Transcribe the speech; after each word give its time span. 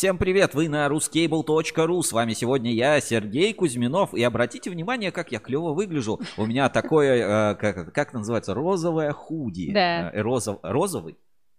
Всем 0.00 0.16
привет, 0.16 0.54
вы 0.54 0.70
на 0.70 0.86
ruscable.ru. 0.86 2.02
С 2.02 2.12
вами 2.12 2.32
сегодня 2.32 2.72
я, 2.72 2.98
Сергей 3.02 3.52
Кузьминов. 3.52 4.14
И 4.14 4.22
обратите 4.22 4.70
внимание, 4.70 5.12
как 5.12 5.30
я 5.30 5.40
клево 5.40 5.74
выгляжу. 5.74 6.18
У 6.38 6.46
меня 6.46 6.70
такое, 6.70 7.52
э, 7.52 7.54
как, 7.56 7.92
как 7.92 8.14
называется, 8.14 8.54
розовое 8.54 9.12
худи. 9.12 9.70
Да. 9.74 10.10
Э, 10.10 10.22
розов, 10.22 10.58
розовый 10.62 11.18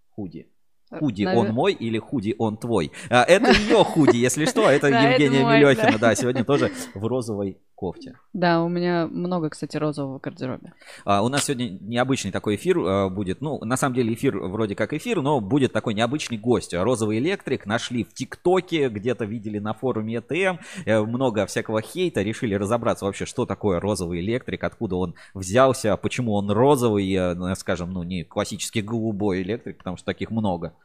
худи. 0.10 0.48
Худи 0.90 1.22
Навер- 1.22 1.38
он 1.38 1.48
мой 1.50 1.74
или 1.74 2.00
худи 2.00 2.34
он 2.36 2.58
твой? 2.58 2.92
А, 3.12 3.24
Это 3.26 3.52
ее 3.52 3.84
худи, 3.84 4.18
если 4.18 4.46
что, 4.46 4.68
это 4.72 4.88
Евгения 5.12 5.76
да. 5.76 5.98
Да, 6.00 6.16
сегодня 6.16 6.44
тоже 6.44 6.72
в 6.96 7.06
розовой 7.06 7.60
кофте. 7.82 8.14
Да, 8.32 8.62
у 8.62 8.70
меня 8.70 9.08
много, 9.08 9.50
кстати, 9.50 9.76
розового 9.76 10.20
в 10.20 10.22
гардеробе. 10.22 10.72
А, 11.04 11.24
У 11.24 11.30
нас 11.30 11.46
сегодня 11.46 11.80
необычный 11.82 12.32
такой 12.32 12.54
эфир 12.56 12.78
а, 12.78 13.10
будет. 13.10 13.42
Ну, 13.42 13.58
на 13.66 13.76
самом 13.76 13.96
деле 13.96 14.14
эфир 14.14 14.38
вроде 14.38 14.76
как 14.76 14.94
эфир, 14.94 15.24
но 15.24 15.42
будет 15.42 15.74
такой 15.74 15.96
необычный 15.96 16.38
гость. 16.38 16.76
Розовый 16.76 17.18
электрик 17.18 17.66
нашли 17.66 18.04
в 18.04 18.14
ТикТоке, 18.14 18.88
где-то 18.90 19.26
видели 19.26 19.58
на 19.58 19.74
форуме 19.74 20.18
ЭТМ. 20.18 20.60
Э, 20.86 21.02
Много 21.02 21.48
всякого 21.48 21.82
хейта. 21.82 22.22
Решили 22.22 22.54
разобраться 22.54 23.06
вообще, 23.06 23.26
что 23.26 23.48
такое 23.48 23.80
розовый 23.80 24.20
электрик, 24.20 24.64
откуда 24.64 24.98
он 24.98 25.16
взялся, 25.34 25.98
почему 25.98 26.34
он 26.34 26.52
розовый, 26.52 27.12
э, 27.12 27.34
ну, 27.34 27.56
скажем, 27.56 27.94
ну, 27.94 28.04
не 28.04 28.24
классический 28.24 28.84
голубой 28.84 29.42
электрик, 29.42 29.80
потому 29.80 29.98
что 29.98 30.06
таких 30.06 30.30
много. 30.30 30.74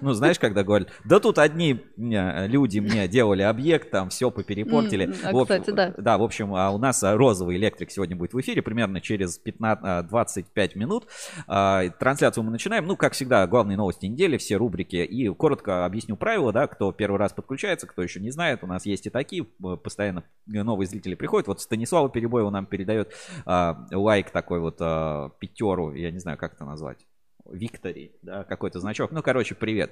Ну, 0.00 0.12
знаешь, 0.12 0.38
когда 0.38 0.62
говорят, 0.62 0.88
да 1.04 1.18
тут 1.20 1.38
одни 1.38 1.80
э, 1.98 2.46
люди 2.46 2.78
мне 2.78 3.08
делали 3.08 3.42
объект, 3.42 3.90
там 3.90 4.08
все 4.08 4.30
поперепортили. 4.30 5.12
А, 5.24 5.32
В 5.32 5.38
общем, 5.38 5.60
кстати, 5.60 5.76
да. 5.88 5.94
Да, 5.96 6.18
в 6.18 6.22
общем, 6.22 6.54
а 6.54 6.70
у 6.70 6.78
нас 6.78 7.02
а, 7.02 7.16
розовый 7.16 7.56
электрик 7.56 7.90
сегодня 7.90 8.16
будет 8.16 8.34
в 8.34 8.40
эфире, 8.40 8.62
примерно 8.62 9.00
через 9.00 9.38
15, 9.38 9.84
а, 9.84 10.02
25 10.02 10.76
минут. 10.76 11.06
А, 11.46 11.88
Трансляцию 11.88 12.44
мы 12.44 12.50
начинаем. 12.50 12.86
Ну, 12.86 12.96
как 12.96 13.12
всегда, 13.12 13.46
главные 13.46 13.76
новости 13.76 14.06
недели, 14.06 14.36
все 14.36 14.56
рубрики. 14.56 14.96
И 14.96 15.28
коротко 15.28 15.84
объясню 15.84 16.16
правила, 16.16 16.52
да, 16.52 16.66
кто 16.66 16.92
первый 16.92 17.18
раз 17.18 17.32
подключается, 17.32 17.86
кто 17.86 18.02
еще 18.02 18.20
не 18.20 18.30
знает. 18.30 18.62
У 18.62 18.66
нас 18.66 18.86
есть 18.86 19.06
и 19.06 19.10
такие, 19.10 19.46
э, 19.64 19.76
постоянно 19.76 20.24
новые 20.46 20.86
зрители 20.86 21.14
приходят. 21.14 21.48
Вот 21.48 21.60
Станислава 21.60 22.10
Перебоева 22.10 22.50
нам 22.50 22.66
передает 22.66 23.12
лайк 23.46 24.30
такой 24.30 24.60
вот 24.60 24.78
пятеру, 24.78 25.92
я 25.94 26.10
не 26.10 26.18
знаю, 26.18 26.38
как 26.38 26.54
это 26.54 26.64
назвать. 26.64 27.06
Виктори, 27.50 28.12
да, 28.22 28.44
какой-то 28.44 28.80
значок. 28.80 29.10
Ну, 29.10 29.22
короче, 29.22 29.54
привет. 29.54 29.90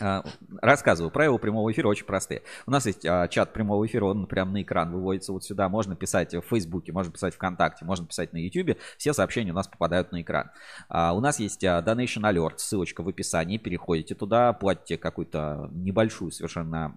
А, 0.00 0.24
Рассказываю. 0.60 1.10
Правила 1.10 1.38
прямого 1.38 1.70
эфира 1.70 1.88
очень 1.88 2.06
простые. 2.06 2.42
У 2.66 2.70
нас 2.70 2.86
есть 2.86 3.04
а, 3.06 3.28
чат 3.28 3.52
прямого 3.52 3.86
эфира, 3.86 4.06
он 4.06 4.26
прям 4.26 4.52
на 4.52 4.62
экран 4.62 4.90
выводится 4.92 5.32
вот 5.32 5.44
сюда. 5.44 5.68
Можно 5.68 5.94
писать 5.96 6.34
в 6.34 6.42
Фейсбуке, 6.42 6.92
можно 6.92 7.12
писать 7.12 7.34
ВКонтакте, 7.34 7.84
можно 7.84 8.06
писать 8.06 8.32
на 8.32 8.38
Ютубе. 8.38 8.76
Все 8.98 9.12
сообщения 9.12 9.52
у 9.52 9.54
нас 9.54 9.68
попадают 9.68 10.10
на 10.12 10.22
экран. 10.22 10.50
А, 10.88 11.14
у 11.14 11.20
нас 11.20 11.38
есть 11.38 11.62
а, 11.64 11.80
Donation 11.80 12.22
Alert, 12.22 12.54
ссылочка 12.58 13.02
в 13.02 13.08
описании. 13.08 13.58
Переходите 13.58 14.14
туда, 14.14 14.52
платите 14.52 14.98
какую-то 14.98 15.68
небольшую 15.72 16.30
совершенно 16.32 16.96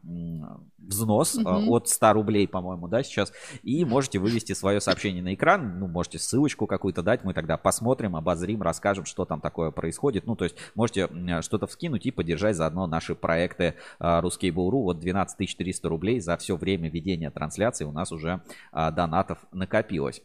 взнос 0.77 1.35
Мгм. 1.35 1.69
от 1.69 1.89
100 1.89 2.13
рублей, 2.13 2.47
по-моему, 2.47 2.87
да, 2.87 3.03
сейчас. 3.03 3.31
И 3.63 3.85
можете 3.85 4.19
вывести 4.19 4.53
свое 4.53 4.81
сообщение 4.81 5.21
на 5.21 5.33
экран. 5.33 5.79
Ну, 5.79 5.87
можете 5.87 6.17
ссылочку 6.19 6.65
какую-то 6.65 7.03
дать. 7.03 7.23
Мы 7.23 7.33
тогда 7.33 7.57
посмотрим, 7.57 8.15
обозрим, 8.15 8.61
расскажем, 8.61 9.05
что 9.05 9.25
там 9.25 9.41
такое 9.41 9.71
происходит. 9.71 10.25
Ну, 10.25 10.35
то 10.35 10.45
есть 10.45 10.55
можете 10.75 11.07
что-то 11.41 11.67
вскинуть 11.67 12.05
и 12.05 12.11
поддержать 12.11 12.55
заодно 12.55 12.86
наши 12.87 13.15
проекты 13.15 13.75
а, 13.99 14.21
Ruskable.ru. 14.21 14.83
Вот 14.83 14.99
12 14.99 15.57
300 15.57 15.89
рублей 15.89 16.19
за 16.19 16.37
все 16.37 16.55
время 16.55 16.89
ведения 16.89 17.29
трансляции 17.29 17.85
у 17.85 17.91
нас 17.91 18.11
уже 18.11 18.41
а, 18.71 18.91
донатов 18.91 19.39
накопилось. 19.51 20.21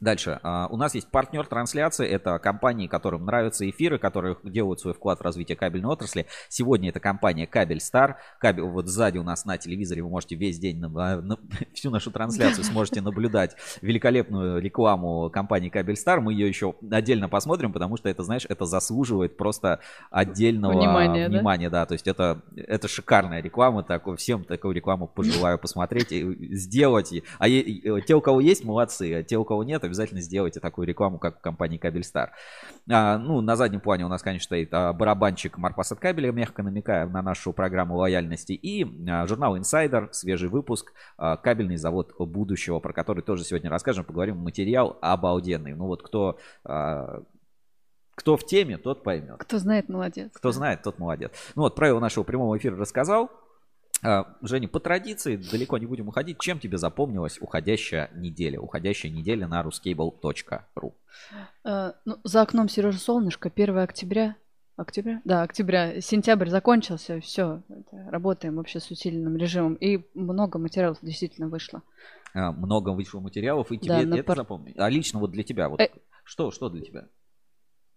Дальше. 0.00 0.38
А, 0.42 0.68
У 0.70 0.76
нас 0.76 0.94
есть 0.94 1.08
партнер 1.10 1.44
трансляции. 1.46 2.06
Это 2.06 2.38
компании, 2.38 2.86
которым 2.86 3.24
нравятся 3.24 3.68
эфиры, 3.68 3.98
которые 3.98 4.36
делают 4.44 4.80
свой 4.80 4.94
вклад 4.94 5.18
в 5.18 5.22
развитие 5.22 5.56
кабельной 5.56 5.88
отрасли. 5.90 6.26
Сегодня 6.48 6.90
это 6.90 7.00
компания 7.00 7.46
Кабель 7.48 7.80
Стар. 7.80 8.18
Кабель, 8.38 8.62
вот 8.62 8.86
сзади 8.86 9.18
у 9.18 9.24
нас 9.24 9.44
на 9.44 9.58
телевизоре 9.58 10.02
вы 10.02 10.10
можете 10.10 10.36
весь 10.36 10.58
день, 10.60 10.78
на- 10.78 11.20
на- 11.20 11.38
всю 11.74 11.90
нашу 11.90 12.10
трансляцию 12.12 12.64
сможете 12.64 13.00
наблюдать 13.00 13.56
великолепную 13.82 14.60
рекламу 14.60 15.30
компании 15.30 15.68
Кабель 15.68 15.96
Стар. 15.96 16.20
Мы 16.20 16.32
ее 16.32 16.46
еще 16.46 16.74
отдельно 16.90 17.28
посмотрим, 17.28 17.72
потому 17.72 17.96
что 17.96 18.08
это, 18.08 18.22
знаешь, 18.22 18.46
это 18.48 18.66
заслуживает 18.66 19.36
просто 19.36 19.80
отдельного 20.10 20.78
Внимания, 20.78 21.28
да? 21.28 21.38
внимания, 21.38 21.70
да. 21.70 21.86
То 21.86 21.94
есть 21.94 22.06
это, 22.06 22.42
это 22.56 22.86
шикарная 22.86 23.42
реклама. 23.42 23.82
Такой, 23.82 24.16
всем 24.16 24.44
такую 24.44 24.74
рекламу 24.74 25.08
пожелаю 25.08 25.58
посмотреть 25.58 26.12
и 26.12 26.54
сделать. 26.54 27.12
А 27.40 27.48
те, 27.48 28.14
у 28.14 28.20
кого 28.20 28.40
есть, 28.40 28.64
молодцы. 28.64 29.12
А 29.14 29.22
те, 29.24 29.36
у 29.36 29.44
кого 29.44 29.64
нет, 29.64 29.87
обязательно 29.88 30.20
сделайте 30.20 30.60
такую 30.60 30.86
рекламу, 30.86 31.18
как 31.18 31.38
в 31.38 31.40
компании 31.40 31.78
Кабельстар. 31.78 32.32
А, 32.90 33.18
ну, 33.18 33.40
на 33.40 33.56
заднем 33.56 33.80
плане 33.80 34.04
у 34.04 34.08
нас, 34.08 34.22
конечно, 34.22 34.44
стоит 34.44 34.72
а, 34.72 34.92
барабанчик 34.92 35.58
Марпас 35.58 35.92
от 35.92 35.98
кабеля, 35.98 36.32
мягко 36.32 36.62
намекая 36.62 37.06
на 37.06 37.22
нашу 37.22 37.52
программу 37.52 37.96
лояльности. 37.96 38.52
И 38.52 38.86
а, 39.08 39.26
журнал 39.26 39.56
Insider, 39.56 40.08
свежий 40.12 40.48
выпуск, 40.48 40.92
а, 41.16 41.36
кабельный 41.36 41.76
завод 41.76 42.14
будущего, 42.18 42.80
про 42.80 42.92
который 42.92 43.22
тоже 43.22 43.44
сегодня 43.44 43.70
расскажем, 43.70 44.04
поговорим. 44.04 44.38
Материал 44.38 44.98
обалденный. 45.00 45.74
Ну 45.74 45.86
вот 45.86 46.02
кто, 46.02 46.38
а, 46.64 47.22
кто 48.14 48.36
в 48.36 48.44
теме, 48.46 48.78
тот 48.78 49.02
поймет. 49.02 49.38
Кто 49.38 49.58
знает, 49.58 49.88
молодец. 49.88 50.30
Кто 50.34 50.52
знает, 50.52 50.82
тот 50.82 50.98
молодец. 50.98 51.32
Ну 51.54 51.62
вот, 51.62 51.74
правила 51.74 52.00
нашего 52.00 52.24
прямого 52.24 52.56
эфира 52.56 52.76
рассказал. 52.76 53.30
А, 54.02 54.36
Женя, 54.42 54.68
по 54.68 54.78
традиции, 54.80 55.36
далеко 55.36 55.76
не 55.78 55.86
будем 55.86 56.08
уходить. 56.08 56.38
Чем 56.40 56.60
тебе 56.60 56.78
запомнилась 56.78 57.38
уходящая 57.40 58.10
неделя? 58.14 58.60
Уходящая 58.60 59.10
неделя 59.10 59.48
на 59.48 59.62
ruscable.ru. 59.62 60.92
Э, 61.64 61.92
ну, 62.04 62.16
за 62.24 62.42
окном 62.42 62.68
Сережа 62.68 62.98
солнышко, 62.98 63.50
1 63.54 63.78
октября. 63.78 64.36
Октября? 64.76 65.20
Да, 65.24 65.42
октября. 65.42 66.00
Сентябрь 66.00 66.48
закончился, 66.48 67.18
все. 67.20 67.62
Работаем 67.90 68.54
вообще 68.56 68.78
с 68.78 68.88
усиленным 68.92 69.36
режимом. 69.36 69.74
И 69.74 70.04
много 70.14 70.60
материалов 70.60 70.98
действительно 71.02 71.48
вышло. 71.48 71.82
А, 72.34 72.52
Много 72.52 72.90
вышло 72.90 73.18
материалов, 73.18 73.72
и 73.72 73.78
тебе 73.78 74.04
Да, 74.06 74.16
это 74.18 74.22
пар- 74.22 74.36
запомнилось? 74.36 74.78
А 74.78 74.88
лично 74.88 75.18
вот 75.18 75.32
для 75.32 75.42
тебя, 75.42 75.68
вот 75.68 75.80
Э. 75.80 75.88
что, 76.22 76.52
что 76.52 76.68
для 76.68 76.82
тебя? 76.82 77.08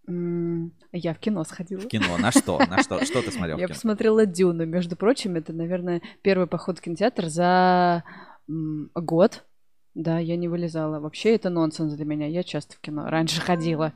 Я 0.07 1.13
в 1.13 1.19
кино 1.19 1.44
сходила. 1.44 1.81
В 1.81 1.88
кино, 1.88 2.17
на 2.17 2.31
что? 2.31 2.59
На 2.59 2.81
что? 2.81 3.03
Что 3.06 3.22
ты 3.22 3.31
смотрел 3.31 3.57
Я 3.57 3.67
посмотрела 3.67 4.25
Дюну. 4.25 4.66
Между 4.66 4.95
прочим, 4.95 5.35
это, 5.35 5.53
наверное, 5.53 6.01
первый 6.22 6.47
поход 6.47 6.79
в 6.79 6.81
кинотеатр 6.81 7.28
за 7.28 8.03
год. 8.47 9.45
Да, 9.94 10.19
я 10.19 10.38
не 10.38 10.47
вылезала. 10.47 11.00
Вообще 11.00 11.35
это 11.35 11.50
нонсенс 11.50 11.94
для 11.94 12.06
меня. 12.06 12.28
Я 12.28 12.44
часто 12.44 12.75
в 12.75 12.79
кино. 12.79 13.09
Раньше 13.09 13.41
ходила. 13.41 13.94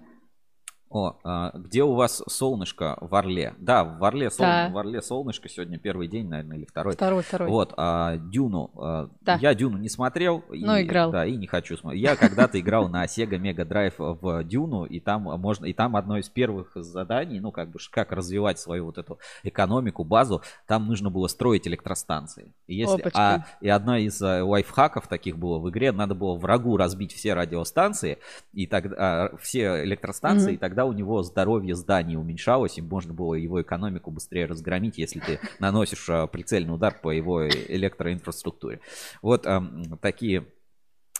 О, 0.89 1.17
а, 1.23 1.51
где 1.55 1.83
у 1.83 1.93
вас 1.93 2.23
солнышко 2.27 2.97
в 3.01 3.13
Орле? 3.15 3.55
Да, 3.57 3.83
в 3.83 4.03
Орле, 4.03 4.29
сол- 4.29 4.45
Да. 4.45 4.69
в 4.71 4.77
Орле 4.77 5.01
солнышко 5.01 5.49
сегодня 5.49 5.77
первый 5.79 6.07
день, 6.07 6.29
наверное, 6.29 6.57
или 6.57 6.65
второй. 6.65 6.93
Второй, 6.93 7.23
второй. 7.23 7.49
Вот, 7.49 7.73
а, 7.75 8.17
Дюну. 8.17 8.71
а, 8.77 9.09
Да. 9.21 9.37
Я 9.41 9.55
Дюну 9.55 9.77
не 9.77 9.89
смотрел. 9.89 10.43
Но 10.49 10.79
играл. 10.79 11.11
Да, 11.11 11.25
и 11.25 11.35
не 11.35 11.47
хочу 11.47 11.75
смотреть. 11.75 12.01
Я 12.03 12.15
когда-то 12.15 12.59
играл 12.59 12.87
на 12.87 13.03
Sega 13.05 13.39
Mega 13.39 13.65
Drive 13.67 13.95
в 13.97 14.43
Дюну, 14.43 14.85
и 14.85 14.99
там 14.99 15.23
можно, 15.23 15.65
и 15.65 15.73
там 15.73 15.95
одно 15.95 16.17
из 16.17 16.29
первых 16.29 16.71
заданий, 16.75 17.39
ну, 17.39 17.51
как 17.51 17.71
бы, 17.71 17.79
как 17.91 18.11
развивать 18.11 18.59
свою 18.59 18.85
вот 18.85 18.97
эту 18.97 19.19
экономику, 19.43 20.03
базу, 20.03 20.43
там 20.67 20.85
нужно 20.87 21.09
было 21.09 21.27
строить 21.27 21.67
электростанции. 21.67 22.53
И, 22.67 22.75
если, 22.75 23.03
а, 23.15 23.45
и 23.59 23.67
одна 23.69 23.99
из 23.99 24.21
э, 24.21 24.41
лайфхаков 24.43 25.07
таких 25.07 25.37
было 25.37 25.57
в 25.59 25.69
игре, 25.69 25.91
надо 25.91 26.13
было 26.15 26.35
врагу 26.35 26.77
разбить 26.77 27.11
все 27.13 27.33
радиостанции, 27.33 28.19
и 28.53 28.67
тогда, 28.67 28.95
а, 28.97 29.37
все 29.41 29.83
электростанции, 29.83 30.53
и 30.53 30.57
тогда 30.57 30.74
у 30.83 30.91
него 30.91 31.23
здоровье 31.23 31.75
зданий 31.75 32.17
уменьшалось, 32.17 32.77
и 32.77 32.81
можно 32.81 33.13
было 33.13 33.35
его 33.35 33.61
экономику 33.61 34.11
быстрее 34.11 34.45
разгромить, 34.45 34.97
если 34.97 35.21
ты 35.21 35.39
наносишь 35.59 36.09
а, 36.09 36.27
прицельный 36.27 36.73
удар 36.73 36.99
по 37.01 37.11
его 37.11 37.47
электроинфраструктуре. 37.47 38.81
Вот 39.21 39.47
ам, 39.47 39.97
такие 40.01 40.47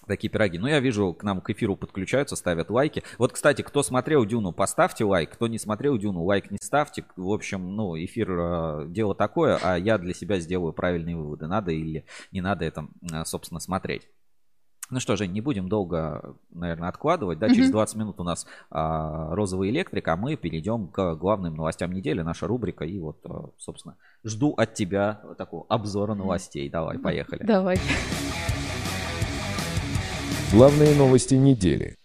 такие 0.08 0.30
пироги. 0.30 0.58
Ну, 0.58 0.68
я 0.68 0.80
вижу, 0.80 1.14
к 1.14 1.24
нам 1.24 1.42
к 1.42 1.50
эфиру 1.50 1.76
подключаются, 1.76 2.36
ставят 2.36 2.70
лайки. 2.70 3.04
Вот, 3.18 3.32
кстати, 3.32 3.62
кто 3.62 3.84
смотрел 3.84 4.26
Дюну, 4.26 4.52
поставьте 4.52 5.04
лайк. 5.04 5.32
Кто 5.32 5.48
не 5.48 5.58
смотрел 5.58 5.98
Дюну, 5.98 6.24
лайк 6.24 6.52
не 6.52 6.58
ставьте. 6.62 7.06
В 7.16 7.32
общем, 7.32 7.76
ну, 7.76 7.98
эфир 7.98 8.30
э, 8.32 8.86
дело 8.88 9.16
такое, 9.16 9.60
а 9.62 9.78
я 9.78 9.98
для 9.98 10.14
себя 10.14 10.40
сделаю 10.40 10.74
правильные 10.74 11.16
выводы. 11.16 11.48
Надо 11.48 11.72
или 11.72 12.06
не 12.32 12.42
надо 12.42 12.66
это, 12.66 12.88
собственно, 13.26 13.60
смотреть. 13.60 14.08
Ну 14.92 15.00
что, 15.00 15.16
Жень, 15.16 15.32
не 15.32 15.42
будем 15.42 15.68
долго, 15.68 16.36
наверное, 16.52 16.90
откладывать. 16.90 17.40
Да, 17.40 17.50
через 17.50 17.66
Мгм. 17.66 17.72
20 17.74 17.96
минут 17.96 18.20
у 18.20 18.24
нас 18.24 18.46
а, 18.70 19.34
розовый 19.34 19.72
электрик, 19.72 20.08
а 20.08 20.16
мы 20.16 20.36
перейдем 20.36 20.88
к 20.88 21.16
главным 21.16 21.56
новостям 21.56 21.92
недели, 21.92 22.22
наша 22.22 22.46
рубрика. 22.46 22.86
И 22.86 23.00
вот, 23.00 23.18
а, 23.26 23.50
собственно, 23.58 23.96
жду 24.24 24.54
от 24.54 24.76
тебя 24.76 25.22
такого 25.38 25.66
обзора 25.70 26.14
новостей. 26.14 26.70
Давай, 26.70 27.00
поехали. 27.00 27.44
Давай. 27.44 27.80
Главные 30.52 30.96
новости 30.96 31.34
недели. 31.34 31.98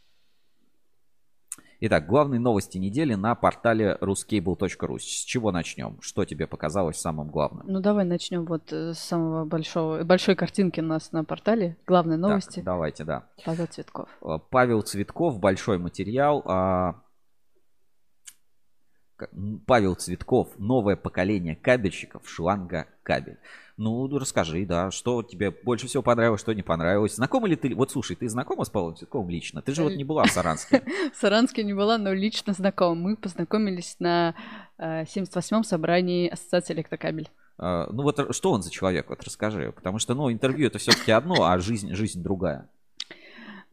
Итак, 1.83 2.07
главные 2.07 2.39
новости 2.39 2.77
недели 2.77 3.15
на 3.15 3.35
портале 3.35 3.97
ruscable.ru. 4.03 4.99
С 4.99 5.25
чего 5.25 5.51
начнем? 5.51 5.97
Что 6.03 6.27
тебе 6.27 6.47
показалось 6.47 6.99
самым 6.99 7.29
главным? 7.31 7.67
Ну 7.67 7.81
давай 7.81 8.05
начнем 8.05 8.45
вот 8.45 8.71
э, 8.71 8.93
с 8.93 8.99
самого 8.99 9.47
большого 9.47 10.05
большой 10.05 10.37
картинки 10.37 10.81
у 10.81 10.83
нас 10.83 11.11
на 11.13 11.25
портале. 11.25 11.79
Главные 11.87 12.19
Так, 12.19 12.29
новости. 12.29 12.61
давайте, 12.61 13.05
да. 13.05 13.25
Павел 13.47 13.67
Цветков. 13.67 14.11
Э, 14.21 14.39
Павел 14.51 14.83
Цветков, 14.83 15.41
большой 15.41 15.79
материал. 15.79 16.43
а, 16.45 17.01
Павел 19.67 19.95
Цветков, 19.95 20.59
новое 20.59 20.97
поколение 20.97 21.57
кабельщиков, 21.57 22.29
шланга 22.29 22.89
кабель. 23.03 23.39
Ну, 23.83 24.07
расскажи, 24.19 24.67
да, 24.67 24.91
что 24.91 25.23
тебе 25.23 25.51
больше 25.51 25.87
всего 25.87 26.03
понравилось, 26.03 26.43
что 26.43 26.53
не 26.53 26.63
понравилось. 26.63 27.15
Знакома 27.15 27.49
ли 27.49 27.57
ты, 27.57 27.75
вот 27.75 27.91
слушай, 27.91 28.15
ты 28.15 28.29
знакома 28.29 28.65
с 28.65 28.69
Павлом 28.69 28.95
Цветковым 28.95 29.31
лично? 29.31 29.63
Ты 29.63 29.73
же 29.73 29.83
вот 29.83 29.95
не 29.95 30.05
была 30.05 30.25
в 30.25 30.31
Саранске. 30.31 30.83
В 31.15 31.17
Саранске 31.17 31.65
не 31.65 31.73
была, 31.73 31.97
но 31.97 32.13
лично 32.13 32.53
знакома. 32.53 32.95
Мы 32.95 33.17
познакомились 33.17 33.97
на 33.99 34.35
э, 34.77 35.05
78-м 35.05 35.65
собрании 35.65 36.29
Ассоциации 36.29 36.75
электрокабель. 36.75 37.31
А, 37.57 37.89
Ну 37.91 38.03
вот 38.03 38.19
р- 38.19 38.35
что 38.35 38.53
он 38.53 38.63
за 38.63 38.71
человек, 38.71 39.09
вот 39.09 39.25
расскажи. 39.25 39.73
Потому 39.75 39.99
что, 39.99 40.15
ну, 40.15 40.31
интервью 40.31 40.67
это 40.67 40.79
все-таки 40.79 41.11
одно, 41.13 41.45
а 41.45 41.59
жизнь, 41.59 41.95
жизнь 41.95 42.23
другая. 42.23 42.69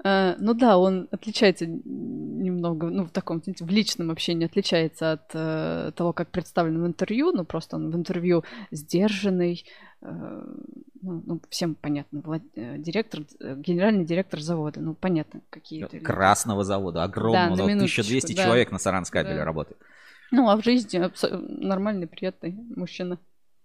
Э, 0.04 0.36
Ну 0.40 0.54
да, 0.54 0.78
он 0.78 1.08
отличается 1.12 1.66
немного, 1.66 2.90
ну, 2.90 3.04
в 3.06 3.10
таком, 3.12 3.42
знаете, 3.44 3.66
в 3.66 3.70
личном 3.70 4.12
общении 4.12 4.46
отличается 4.46 5.14
от 5.14 5.32
э, 5.34 5.92
того, 5.96 6.14
как 6.14 6.30
представлен 6.30 6.82
в 6.84 6.88
интервью. 6.88 7.32
Ну, 7.32 7.46
просто 7.46 7.76
он 7.78 7.92
в 7.92 7.96
интервью 7.96 8.44
сдержанный, 8.72 9.66
э, 10.02 10.08
ну, 11.02 11.24
ну, 11.26 11.42
всем 11.50 11.76
понятно, 11.76 12.20
влад- 12.20 12.42
э, 12.56 12.78
директор, 12.78 13.22
э, 13.40 13.56
генеральный 13.58 14.06
директор 14.06 14.40
завода, 14.40 14.80
ну, 14.80 14.94
понятно, 14.94 15.42
какие 15.50 15.84
это. 15.86 16.00
Красного 16.00 16.64
завода, 16.64 17.04
огромного, 17.04 17.68
минуточку, 17.68 18.02
1200 18.02 18.36
да. 18.36 18.44
человек 18.44 18.72
на 18.72 18.80
Саранскабеле 18.80 19.36
Да. 19.38 19.46
работает. 19.46 19.78
Ну, 20.32 20.50
а 20.50 20.58
в 20.58 20.64
жизни 20.64 21.00
нормальный, 21.66 22.06
приятный 22.08 22.56
мужчина. 22.76 23.18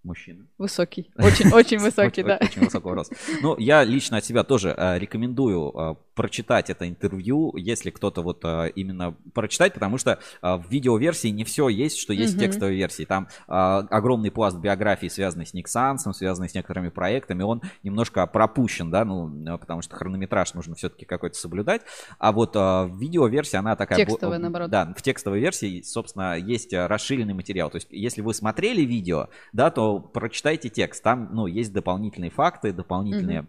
Мужчина. 0.05 0.47
Высокий. 0.59 1.13
Очень, 1.17 1.53
очень 1.53 1.79
высокий, 1.87 2.23
да. 2.25 2.39
Очень 2.41 2.63
высокого 2.65 2.95
роста. 2.95 3.15
Ну, 3.43 3.57
я 3.59 3.85
лично 3.85 4.17
от 4.17 4.25
себя 4.25 4.43
тоже 4.43 4.75
рекомендую 4.99 5.97
прочитать 6.15 6.71
это 6.71 6.89
интервью, 6.89 7.57
если 7.57 7.91
кто-то 7.91 8.23
вот 8.23 8.45
э, 8.45 8.71
именно 8.75 9.15
прочитать, 9.35 9.75
потому 9.75 9.99
что 9.99 10.19
э, 10.43 10.57
в 10.57 10.71
видеоверсии 10.71 11.29
не 11.29 11.45
все 11.45 11.69
есть, 11.69 11.99
что 11.99 12.13
есть 12.13 12.35
в 12.35 12.37
Мгм. 12.37 12.45
текстовой 12.45 12.77
версии. 12.77 13.05
Там 13.05 13.29
э, 13.49 13.53
огромный 13.53 14.31
пласт 14.31 14.59
биографии, 14.59 15.07
связанный 15.09 15.47
с 15.47 15.55
Никсансом, 15.55 16.13
связанный 16.13 16.49
с 16.49 16.55
некоторыми 16.55 16.91
проектами, 16.91 17.43
он 17.43 17.63
немножко 17.83 18.27
пропущен, 18.27 18.91
да, 18.91 19.05
ну, 19.05 19.59
потому 19.59 19.83
что 19.83 19.97
хронометраж 19.97 20.55
нужно 20.55 20.75
все-таки 20.75 21.05
какой-то 21.05 21.37
соблюдать. 21.37 21.83
А 22.19 22.33
вот 22.33 22.55
в 22.55 22.91
видеоверсии 22.99 23.57
она 23.57 23.77
такая... 23.77 23.99
Текстовая, 23.99 24.39
наоборот. 24.39 24.71
Да, 24.71 24.93
в 24.97 25.03
текстовой 25.03 25.41
версии, 25.41 25.83
собственно, 25.83 26.37
есть 26.37 26.73
расширенный 26.73 27.35
материал. 27.35 27.71
То 27.71 27.77
есть, 27.77 27.89
если 27.91 28.21
вы 28.21 28.35
смотрели 28.35 28.83
видео, 28.83 29.29
да, 29.53 29.71
то 29.71 29.99
прочитайте 29.99 30.69
текст. 30.69 31.03
Там, 31.03 31.31
ну, 31.33 31.47
есть 31.47 31.73
дополнительные 31.73 32.31
факты, 32.31 32.73
дополнительные 32.73 33.47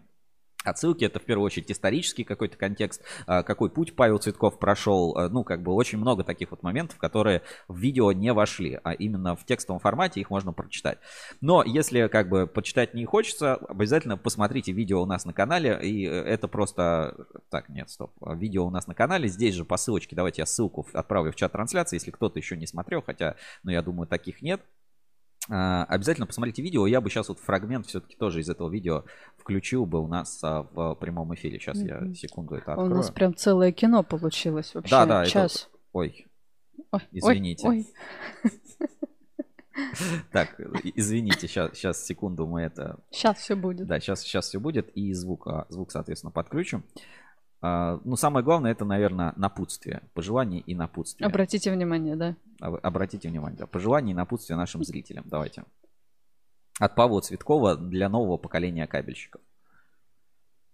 отсылки. 0.64 1.04
Это 1.04 1.18
в 1.20 1.24
первую 1.24 1.46
очередь 1.46 1.70
исторический 1.70 2.24
какой-то 2.24 2.56
контекст, 2.56 3.02
а, 3.26 3.42
какой 3.42 3.70
путь 3.70 3.94
Павел 3.94 4.18
Цветков 4.18 4.58
прошел. 4.58 5.16
А, 5.16 5.28
Ну, 5.28 5.44
как 5.44 5.62
бы 5.62 5.72
очень 5.72 5.98
много 5.98 6.24
таких 6.24 6.50
вот 6.50 6.62
моментов, 6.62 6.98
которые 6.98 7.42
в 7.68 7.78
видео 7.78 8.12
не 8.12 8.32
вошли, 8.32 8.78
а 8.82 8.92
именно 8.92 9.36
в 9.36 9.44
текстовом 9.44 9.80
формате 9.80 10.20
их 10.20 10.30
можно 10.30 10.52
прочитать. 10.52 10.98
Но 11.40 11.62
если 11.62 12.08
как 12.08 12.28
бы 12.28 12.46
почитать 12.46 12.94
не 12.94 13.04
хочется, 13.04 13.56
обязательно 13.56 14.16
посмотрите 14.16 14.72
видео 14.72 15.02
у 15.02 15.06
нас 15.06 15.24
на 15.24 15.32
канале. 15.32 15.78
И 15.82 16.06
э, 16.06 16.10
это 16.10 16.48
просто... 16.48 17.26
Так, 17.50 17.68
нет, 17.68 17.90
стоп. 17.90 18.12
Видео 18.20 18.66
у 18.66 18.70
нас 18.70 18.86
на 18.86 18.94
канале. 18.94 19.28
Здесь 19.28 19.54
же 19.54 19.64
по 19.64 19.76
ссылочке, 19.76 20.16
давайте 20.16 20.42
я 20.42 20.46
ссылку 20.46 20.86
отправлю 20.92 21.32
в 21.32 21.36
чат 21.36 21.52
трансляции, 21.52 21.96
если 21.96 22.10
кто-то 22.10 22.38
еще 22.38 22.56
не 22.56 22.66
смотрел, 22.66 23.02
хотя, 23.02 23.36
ну, 23.62 23.70
я 23.70 23.82
думаю, 23.82 24.06
таких 24.06 24.42
нет. 24.42 24.60
А, 25.50 25.84
Обязательно 25.84 26.26
посмотрите 26.26 26.62
видео. 26.62 26.86
Я 26.86 27.00
бы 27.00 27.10
сейчас 27.10 27.28
вот 27.28 27.38
фрагмент 27.38 27.86
все-таки 27.86 28.16
тоже 28.16 28.40
из 28.40 28.48
этого 28.48 28.70
видео 28.70 29.04
включил 29.36 29.84
бы 29.86 30.00
у 30.02 30.06
нас 30.06 30.42
а, 30.42 30.62
в 30.62 30.94
прямом 30.94 31.34
эфире. 31.34 31.58
Сейчас 31.58 31.76
я 31.78 31.98
Мгм. 32.00 32.14
секунду 32.14 32.54
это 32.54 32.70
У 32.70 32.74
открою. 32.74 32.94
нас 32.96 33.10
прям 33.10 33.34
целое 33.34 33.72
кино 33.72 34.02
получилось 34.02 34.74
вообще. 34.74 34.90
Да, 34.90 35.06
да, 35.06 35.22
это- 35.22 35.30
Час. 35.30 35.68
Ой, 35.92 36.26
Ой, 36.90 37.00
извините. 37.12 37.68
Ой, 37.68 37.86
так, 40.32 40.58
извините, 40.94 41.46
сейчас, 41.48 41.72
сейчас 41.76 42.04
секунду 42.04 42.46
мы 42.46 42.62
это... 42.62 42.98
Сейчас 43.10 43.38
все 43.38 43.54
будет. 43.56 43.86
Да, 43.86 43.98
сейчас, 44.00 44.20
сейчас 44.22 44.46
все 44.48 44.58
будет. 44.60 44.88
И 44.96 45.12
звук, 45.12 45.46
а, 45.46 45.66
звук, 45.68 45.90
соответственно, 45.92 46.30
подключим. 46.30 46.84
А, 47.66 47.98
Ну, 48.04 48.14
самое 48.16 48.44
главное, 48.44 48.72
это, 48.72 48.84
наверное, 48.84 49.32
напутствие. 49.36 50.02
Пожелание 50.12 50.60
и 50.60 50.74
напутствие. 50.74 51.26
Обратите 51.26 51.72
внимание, 51.72 52.14
да. 52.14 52.36
Об- 52.60 52.78
Обратите 52.82 53.28
внимание, 53.30 53.58
да. 53.58 53.66
Пожелание 53.66 54.12
и 54.12 54.14
напутствие 54.16 54.58
нашим 54.58 54.84
зрителям. 54.84 55.24
Давайте. 55.26 55.64
От 56.78 56.94
Павла 56.94 57.22
Цветкова 57.22 57.76
для 57.76 58.10
нового 58.10 58.36
поколения 58.36 58.86
кабельщиков. 58.86 59.40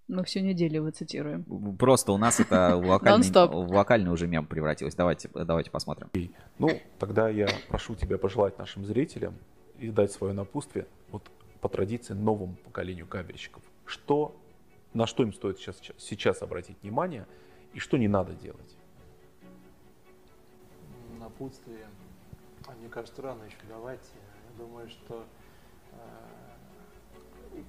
Мы 0.08 0.24
всю 0.24 0.40
неделю 0.40 0.76
его 0.76 0.90
цитируем. 0.90 1.44
Просто 1.76 2.10
у 2.10 2.18
нас 2.18 2.40
это 2.40 2.76
в 2.76 2.84
локальный, 2.84 3.18
в 3.46 3.70
локальный 3.72 4.10
уже 4.10 4.26
мем 4.26 4.44
превратилось. 4.46 4.96
Давайте, 4.96 5.30
давайте 5.32 5.70
посмотрим. 5.70 6.08
Ну, 6.58 6.70
тогда 6.98 7.28
я 7.28 7.46
прошу 7.68 7.94
тебя 7.94 8.18
пожелать 8.18 8.58
нашим 8.58 8.84
зрителям 8.84 9.34
и 9.78 9.90
дать 9.90 10.10
свое 10.10 10.32
напутствие 10.32 10.88
вот 11.12 11.22
по 11.60 11.68
традиции 11.68 12.14
новому 12.14 12.56
поколению 12.64 13.06
кабельщиков. 13.06 13.62
Что, 13.86 14.34
на 14.94 15.06
что 15.06 15.22
им 15.22 15.32
стоит 15.32 15.58
сейчас, 15.58 15.80
сейчас 15.98 16.42
обратить 16.42 16.82
внимание 16.82 17.26
и 17.72 17.78
что 17.78 17.96
не 17.96 18.08
надо 18.08 18.34
делать? 18.34 18.76
напутствие. 21.40 21.86
А 22.66 22.72
Мне 22.72 22.88
кажется, 22.88 23.22
рано 23.22 23.44
еще 23.44 23.56
давать. 23.68 24.06
Я 24.50 24.64
думаю, 24.64 24.88
что 24.90 25.24
э, 25.92 25.96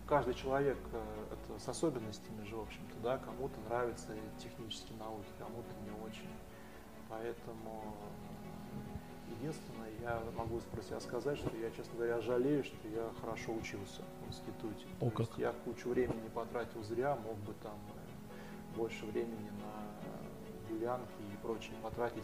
каждый 0.06 0.34
человек 0.34 0.78
э, 0.92 1.26
это 1.32 1.60
с 1.60 1.68
особенностями 1.68 2.44
же, 2.46 2.56
в 2.56 2.62
общем-то, 2.62 3.00
да, 3.02 3.18
кому-то 3.18 3.60
нравятся 3.62 4.16
технические 4.38 4.98
науки, 4.98 5.28
кому-то 5.40 5.70
не 5.84 5.92
очень. 6.06 6.30
Поэтому 7.10 7.96
единственное, 9.42 9.90
я 10.02 10.22
могу 10.38 10.60
про 10.72 10.82
себя 10.82 11.00
сказать, 11.00 11.38
что 11.38 11.50
я, 11.58 11.70
честно 11.72 11.96
говоря, 11.96 12.22
жалею, 12.22 12.64
что 12.64 12.76
я 12.88 13.10
хорошо 13.20 13.54
учился 13.54 14.02
в 14.24 14.30
институте. 14.30 14.86
О, 15.00 15.10
То 15.10 15.20
есть 15.20 15.32
как. 15.32 15.40
я 15.40 15.54
кучу 15.66 15.90
времени 15.90 16.30
потратил 16.34 16.84
зря, 16.84 17.16
мог 17.16 17.36
бы 17.40 17.54
там 17.64 17.74
э, 17.74 18.78
больше 18.78 19.06
времени 19.06 19.50
на 19.62 20.70
гулянки 20.70 21.22
и 21.34 21.38
прочее 21.42 21.74
потратить. 21.82 22.24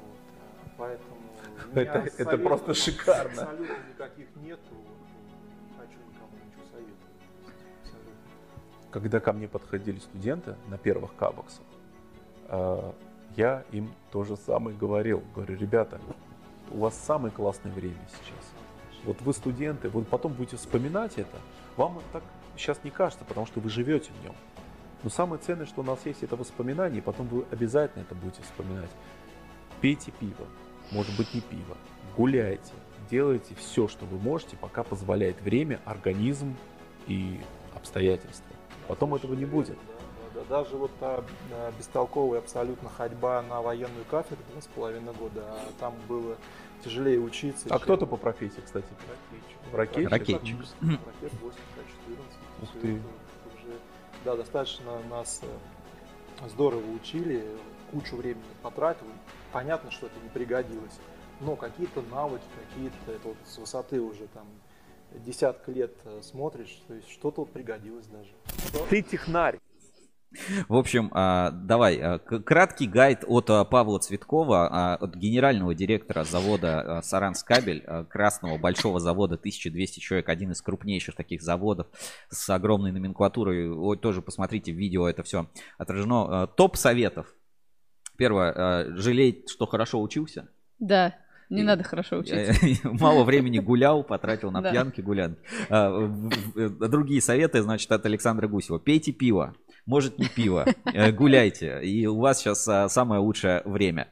Вот, 0.00 0.18
э, 0.66 0.68
Поэтому 0.78 1.16
Это- 1.74 1.98
это 1.98 2.10
советов 2.16 2.42
просто 2.42 2.66
там 2.66 2.74
шикарно. 2.74 3.42
Абсолютно 3.42 3.76
никаких 3.92 4.28
нету. 4.36 4.74
Не 4.74 5.76
хочу 5.78 5.98
никому 5.98 6.32
ничего 6.46 6.64
советовать. 6.72 6.96
Когда 8.90 9.20
ко 9.20 9.32
мне 9.34 9.48
подходили 9.48 9.98
студенты 9.98 10.56
на 10.68 10.78
первых 10.78 11.14
кабоксах, 11.16 11.64
э, 12.48 12.92
я 13.38 13.62
им 13.70 13.94
то 14.10 14.24
же 14.24 14.36
самое 14.36 14.76
говорил. 14.76 15.22
Говорю, 15.34 15.56
ребята, 15.56 16.00
у 16.72 16.78
вас 16.78 16.98
самое 16.98 17.32
классное 17.32 17.72
время 17.72 17.96
сейчас. 18.20 18.44
Вот 19.04 19.20
вы 19.22 19.32
студенты, 19.32 19.88
вот 19.88 20.08
потом 20.08 20.32
будете 20.32 20.56
вспоминать 20.56 21.18
это. 21.18 21.38
Вам 21.76 22.02
так 22.12 22.24
сейчас 22.56 22.80
не 22.82 22.90
кажется, 22.90 23.24
потому 23.24 23.46
что 23.46 23.60
вы 23.60 23.70
живете 23.70 24.10
в 24.20 24.24
нем. 24.24 24.34
Но 25.04 25.10
самое 25.10 25.40
ценное, 25.40 25.66
что 25.66 25.82
у 25.82 25.84
нас 25.84 26.00
есть, 26.04 26.24
это 26.24 26.34
воспоминания, 26.34 26.98
и 26.98 27.00
потом 27.00 27.28
вы 27.28 27.44
обязательно 27.52 28.02
это 28.02 28.16
будете 28.16 28.42
вспоминать. 28.42 28.90
Пейте 29.80 30.10
пиво, 30.10 30.46
может 30.90 31.16
быть 31.16 31.32
не 31.32 31.40
пиво, 31.40 31.76
гуляйте, 32.16 32.72
делайте 33.08 33.54
все, 33.54 33.86
что 33.86 34.04
вы 34.06 34.18
можете, 34.18 34.56
пока 34.56 34.82
позволяет 34.82 35.40
время, 35.40 35.80
организм 35.84 36.56
и 37.06 37.40
обстоятельства. 37.76 38.50
Потом 38.88 39.14
этого 39.14 39.34
не 39.34 39.44
будет. 39.44 39.78
Да, 40.48 40.56
да, 40.56 40.62
да. 40.62 40.62
Даже 40.62 40.76
вот 40.76 40.90
та 40.98 41.24
а, 41.52 41.72
бестолковая 41.78 42.40
абсолютно 42.40 42.88
ходьба 42.88 43.42
на 43.42 43.60
военную 43.62 44.04
кафедру 44.10 44.44
два 44.52 44.60
с 44.60 44.66
половиной 44.66 45.12
года, 45.14 45.42
а 45.46 45.68
там 45.78 45.94
было 46.08 46.36
тяжелее 46.84 47.20
учиться. 47.20 47.66
А 47.66 47.78
чем 47.78 47.80
кто 47.80 47.96
ты 47.96 48.06
по 48.06 48.16
профессии, 48.16 48.60
кстати? 48.64 48.86
Ракетчик. 49.72 50.10
Ракетчик? 50.10 50.10
Ракетчик. 50.10 50.58
Ракет 50.80 51.32
8К14. 51.32 52.18
Ух 52.62 52.70
Всё 52.70 52.80
ты. 52.80 52.92
уже, 52.94 53.78
да, 54.24 54.36
достаточно 54.36 55.00
нас 55.10 55.40
э, 55.42 56.48
здорово 56.48 56.90
учили, 56.92 57.44
кучу 57.90 58.16
времени 58.16 58.42
потратил. 58.62 59.06
Понятно, 59.52 59.90
что 59.90 60.06
это 60.06 60.16
не 60.22 60.28
пригодилось. 60.28 60.98
Но 61.40 61.54
какие-то 61.56 62.02
навыки, 62.02 62.44
какие-то, 62.68 63.12
это 63.12 63.28
вот 63.28 63.36
с 63.44 63.58
высоты 63.58 64.00
уже 64.00 64.26
там 64.28 64.46
десятка 65.24 65.70
лет 65.70 65.94
э, 66.04 66.20
смотришь, 66.22 66.82
то 66.86 66.94
есть 66.94 67.08
что-то 67.10 67.42
вот 67.42 67.52
пригодилось 67.52 68.06
даже. 68.06 68.30
Ты 68.90 69.02
технарь. 69.02 69.58
В 70.68 70.76
общем, 70.76 71.10
а, 71.14 71.50
давай, 71.50 71.98
а, 71.98 72.18
краткий 72.18 72.86
гайд 72.86 73.24
от 73.26 73.48
а, 73.48 73.64
Павла 73.64 73.98
Цветкова, 73.98 74.94
от 74.94 75.14
генерального 75.14 75.74
директора 75.74 76.24
завода 76.24 77.00
Саранскабель, 77.02 77.84
красного 78.08 78.58
большого 78.58 79.00
завода, 79.00 79.36
1200 79.36 80.00
человек, 80.00 80.28
один 80.28 80.52
из 80.52 80.60
крупнейших 80.60 81.14
таких 81.14 81.42
заводов 81.42 81.86
с 82.28 82.48
огромной 82.50 82.92
номенклатурой. 82.92 83.70
Ой, 83.70 83.96
тоже 83.96 84.20
посмотрите 84.20 84.72
в 84.72 84.76
видео, 84.76 85.08
это 85.08 85.22
все 85.22 85.48
отражено. 85.78 86.46
Топ 86.46 86.76
советов. 86.76 87.34
Первое, 88.16 88.96
жалей, 88.96 89.44
что 89.48 89.66
хорошо 89.66 90.02
учился. 90.02 90.48
Да, 90.78 91.14
не 91.48 91.62
надо 91.62 91.84
хорошо 91.84 92.18
учиться. 92.18 92.52
Мало 92.84 93.24
времени 93.24 93.60
гулял, 93.60 94.04
потратил 94.04 94.50
на 94.50 94.60
пьянки, 94.60 95.00
гулянки. 95.00 95.40
Другие 96.88 97.22
советы, 97.22 97.62
значит, 97.62 97.90
от 97.90 98.04
Александра 98.04 98.46
Гусева. 98.46 98.78
Пейте 98.78 99.12
пиво. 99.12 99.54
Может 99.88 100.18
не 100.18 100.26
пиво. 100.26 100.66
Э, 100.84 101.10
гуляйте, 101.12 101.80
и 101.82 102.06
у 102.06 102.18
вас 102.18 102.38
сейчас 102.38 102.68
а, 102.68 102.88
самое 102.88 103.20
лучшее 103.20 103.62
время. 103.64 104.08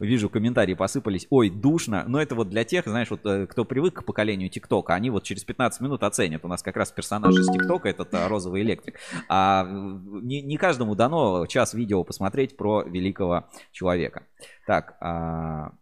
Вижу, 0.00 0.28
комментарии 0.28 0.74
посыпались. 0.74 1.26
Ой, 1.30 1.50
душно. 1.50 2.04
Но 2.06 2.20
это 2.20 2.34
вот 2.34 2.50
для 2.50 2.64
тех, 2.64 2.84
знаешь, 2.86 3.10
вот 3.10 3.24
э, 3.24 3.46
кто 3.46 3.64
привык 3.64 4.00
к 4.00 4.04
поколению 4.04 4.50
ТикТока, 4.50 4.94
они 4.94 5.08
вот 5.08 5.22
через 5.22 5.44
15 5.44 5.80
минут 5.82 6.02
оценят. 6.02 6.44
У 6.44 6.48
нас 6.48 6.62
как 6.62 6.76
раз 6.76 6.90
персонаж 6.90 7.34
из 7.36 7.46
ТикТока, 7.46 7.88
этот 7.88 8.12
а, 8.12 8.28
розовый 8.28 8.62
электрик. 8.62 8.98
А 9.28 9.66
не, 9.70 10.42
не 10.42 10.56
каждому 10.56 10.96
дано 10.96 11.46
час 11.46 11.74
видео 11.74 12.02
посмотреть 12.02 12.56
про 12.56 12.82
великого 12.82 13.48
человека. 13.70 14.24
Так, 14.66 14.96
а, 15.00 15.72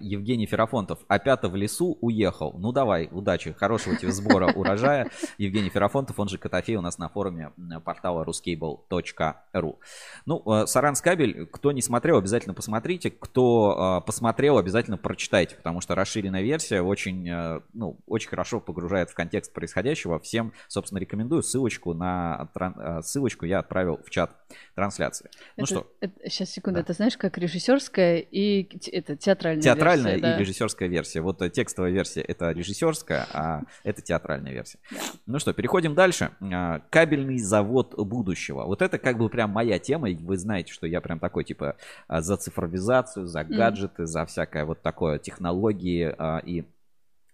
Евгений 0.00 0.46
Ферафонтов 0.46 1.00
опять 1.08 1.34
в 1.42 1.56
лесу 1.56 1.98
уехал. 2.00 2.54
Ну 2.56 2.70
давай, 2.70 3.08
удачи, 3.10 3.52
хорошего 3.52 3.96
тебе 3.96 4.12
сбора 4.12 4.52
урожая. 4.54 5.10
Евгений 5.36 5.68
Ферафонтов, 5.68 6.18
он 6.18 6.28
же 6.28 6.38
Котофей 6.38 6.76
у 6.76 6.80
нас 6.80 6.98
на 6.98 7.08
форуме 7.08 7.52
портала 7.84 8.24
ruscable.ru. 8.24 9.76
Ну, 10.26 10.42
э, 10.46 10.66
Саранскабель, 10.66 11.46
кто 11.46 11.72
не 11.72 11.82
смотрел, 11.82 12.18
обязательно 12.18 12.54
посмотрите. 12.54 13.10
Кто 13.10 14.00
э, 14.02 14.06
посмотрел, 14.06 14.58
обязательно 14.58 14.96
прочитайте, 14.96 15.56
потому 15.56 15.80
что 15.80 15.94
расширенная 15.94 16.42
версия 16.42 16.80
очень, 16.80 17.28
ну, 17.72 17.98
очень 18.06 18.28
хорошо 18.28 18.60
погружает 18.60 19.10
в 19.10 19.14
контекст 19.14 19.52
происходящего. 19.52 20.20
Всем, 20.20 20.52
собственно, 20.68 20.98
рекомендую. 20.98 21.42
Ссылочку 21.42 21.94
на 21.94 22.48
ссылочку 23.02 23.44
я 23.44 23.58
отправил 23.58 24.00
в 24.04 24.10
чат 24.10 24.36
трансляции. 24.74 25.30
Ну 25.56 25.64
это, 25.64 25.74
что? 25.74 25.92
Это, 26.00 26.30
сейчас, 26.30 26.50
секунду, 26.50 26.76
да. 26.76 26.82
это 26.82 26.92
знаешь, 26.92 27.16
как 27.16 27.38
режиссерская 27.38 28.18
и 28.18 28.68
это 28.92 29.16
театральная 29.16 29.63
театральная 29.64 30.12
версия, 30.12 30.22
да. 30.22 30.36
и 30.36 30.40
режиссерская 30.40 30.88
версия. 30.88 31.20
Вот 31.20 31.42
э, 31.42 31.50
текстовая 31.50 31.90
версия 31.90 32.20
это 32.20 32.50
режиссерская, 32.50 33.26
а 33.32 33.62
это 33.82 34.02
театральная 34.02 34.52
версия. 34.52 34.78
Да. 34.90 34.98
Ну 35.26 35.38
что, 35.38 35.52
переходим 35.52 35.94
дальше. 35.94 36.30
А, 36.40 36.80
кабельный 36.90 37.38
завод 37.38 37.94
будущего. 37.96 38.64
Вот 38.64 38.82
это 38.82 38.98
как 38.98 39.18
бы 39.18 39.28
прям 39.28 39.50
моя 39.50 39.78
тема. 39.78 40.10
И 40.10 40.14
вы 40.14 40.36
знаете, 40.36 40.72
что 40.72 40.86
я 40.86 41.00
прям 41.00 41.18
такой 41.18 41.44
типа 41.44 41.76
а, 42.08 42.20
за 42.20 42.36
цифровизацию, 42.36 43.26
за 43.26 43.44
гаджеты, 43.44 44.02
mm. 44.02 44.06
за 44.06 44.26
всякое 44.26 44.64
вот 44.64 44.82
такое 44.82 45.18
технологии 45.18 46.14
а, 46.16 46.38
и 46.38 46.64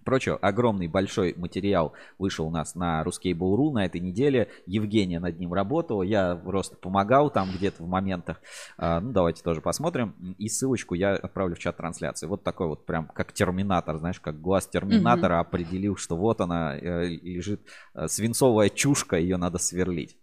прочего. 0.04 0.36
Огромный 0.36 0.88
большой 0.88 1.34
материал 1.36 1.92
вышел 2.18 2.46
у 2.46 2.50
нас 2.50 2.74
на 2.74 3.02
Ruskable.ru 3.02 3.72
на 3.72 3.84
этой 3.84 4.00
неделе. 4.00 4.48
Евгения 4.66 5.20
над 5.20 5.38
ним 5.38 5.52
работала. 5.52 6.02
Я 6.02 6.34
просто 6.34 6.76
помогал 6.76 7.30
там 7.30 7.50
где-то 7.54 7.82
в 7.82 7.88
моментах. 7.88 8.40
А, 8.76 9.00
ну, 9.00 9.12
давайте 9.12 9.42
тоже 9.42 9.60
посмотрим. 9.60 10.14
И 10.38 10.48
ссылочку 10.48 10.94
я 10.94 11.14
отправлю 11.14 11.54
в 11.54 11.58
чат 11.58 11.76
трансляции. 11.76 12.26
Вот 12.26 12.42
такой 12.42 12.68
вот 12.68 12.86
прям 12.86 13.06
как 13.06 13.32
терминатор, 13.32 13.98
знаешь, 13.98 14.20
как 14.20 14.40
глаз 14.40 14.66
терминатора 14.66 15.34
mm-hmm. 15.34 15.40
определил, 15.40 15.96
что 15.96 16.16
вот 16.16 16.40
она 16.40 16.76
э, 16.76 17.06
лежит 17.06 17.60
э, 17.94 18.08
свинцовая 18.08 18.68
чушка, 18.68 19.16
ее 19.16 19.36
надо 19.36 19.58
сверлить. 19.58 20.16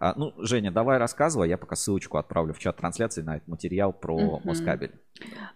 А, 0.00 0.14
ну, 0.16 0.32
Женя, 0.38 0.70
давай 0.70 0.98
рассказывай, 0.98 1.48
я 1.48 1.58
пока 1.58 1.74
ссылочку 1.74 2.18
отправлю 2.18 2.54
в 2.54 2.58
чат 2.60 2.76
трансляции 2.76 3.22
на 3.22 3.36
этот 3.36 3.48
материал 3.48 3.92
про 3.92 4.14
угу. 4.14 4.40
Москабель. 4.44 4.92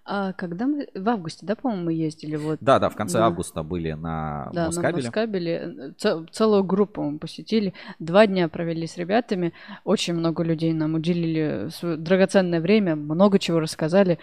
А 0.05 0.33
когда 0.33 0.67
мы... 0.67 0.89
В 0.95 1.09
августе, 1.09 1.47
да, 1.47 1.55
по-моему, 1.55 1.85
мы 1.85 1.93
ездили? 1.93 2.35
Вот. 2.35 2.59
Да, 2.61 2.81
да, 2.81 2.89
в 2.89 2.97
конце 2.97 3.19
да. 3.19 3.27
августа 3.27 3.63
были 3.63 3.93
на 3.93 4.51
да, 4.53 4.67
Москабеле. 4.67 4.97
на 4.97 5.07
Москабеле. 5.07 5.95
Ц- 5.97 6.27
целую 6.33 6.65
группу 6.65 7.03
мы 7.03 7.21
посетили. 7.21 7.73
Два 8.01 8.27
дня 8.27 8.49
провели 8.49 8.89
с 8.89 8.97
ребятами. 8.97 9.53
Очень 9.85 10.15
много 10.15 10.43
людей 10.43 10.73
нам 10.73 10.95
уделили 10.95 11.69
свое 11.71 11.97
драгоценное 11.97 12.61
время, 12.61 12.97
много 12.97 13.39
чего 13.39 13.61
рассказали. 13.61 14.19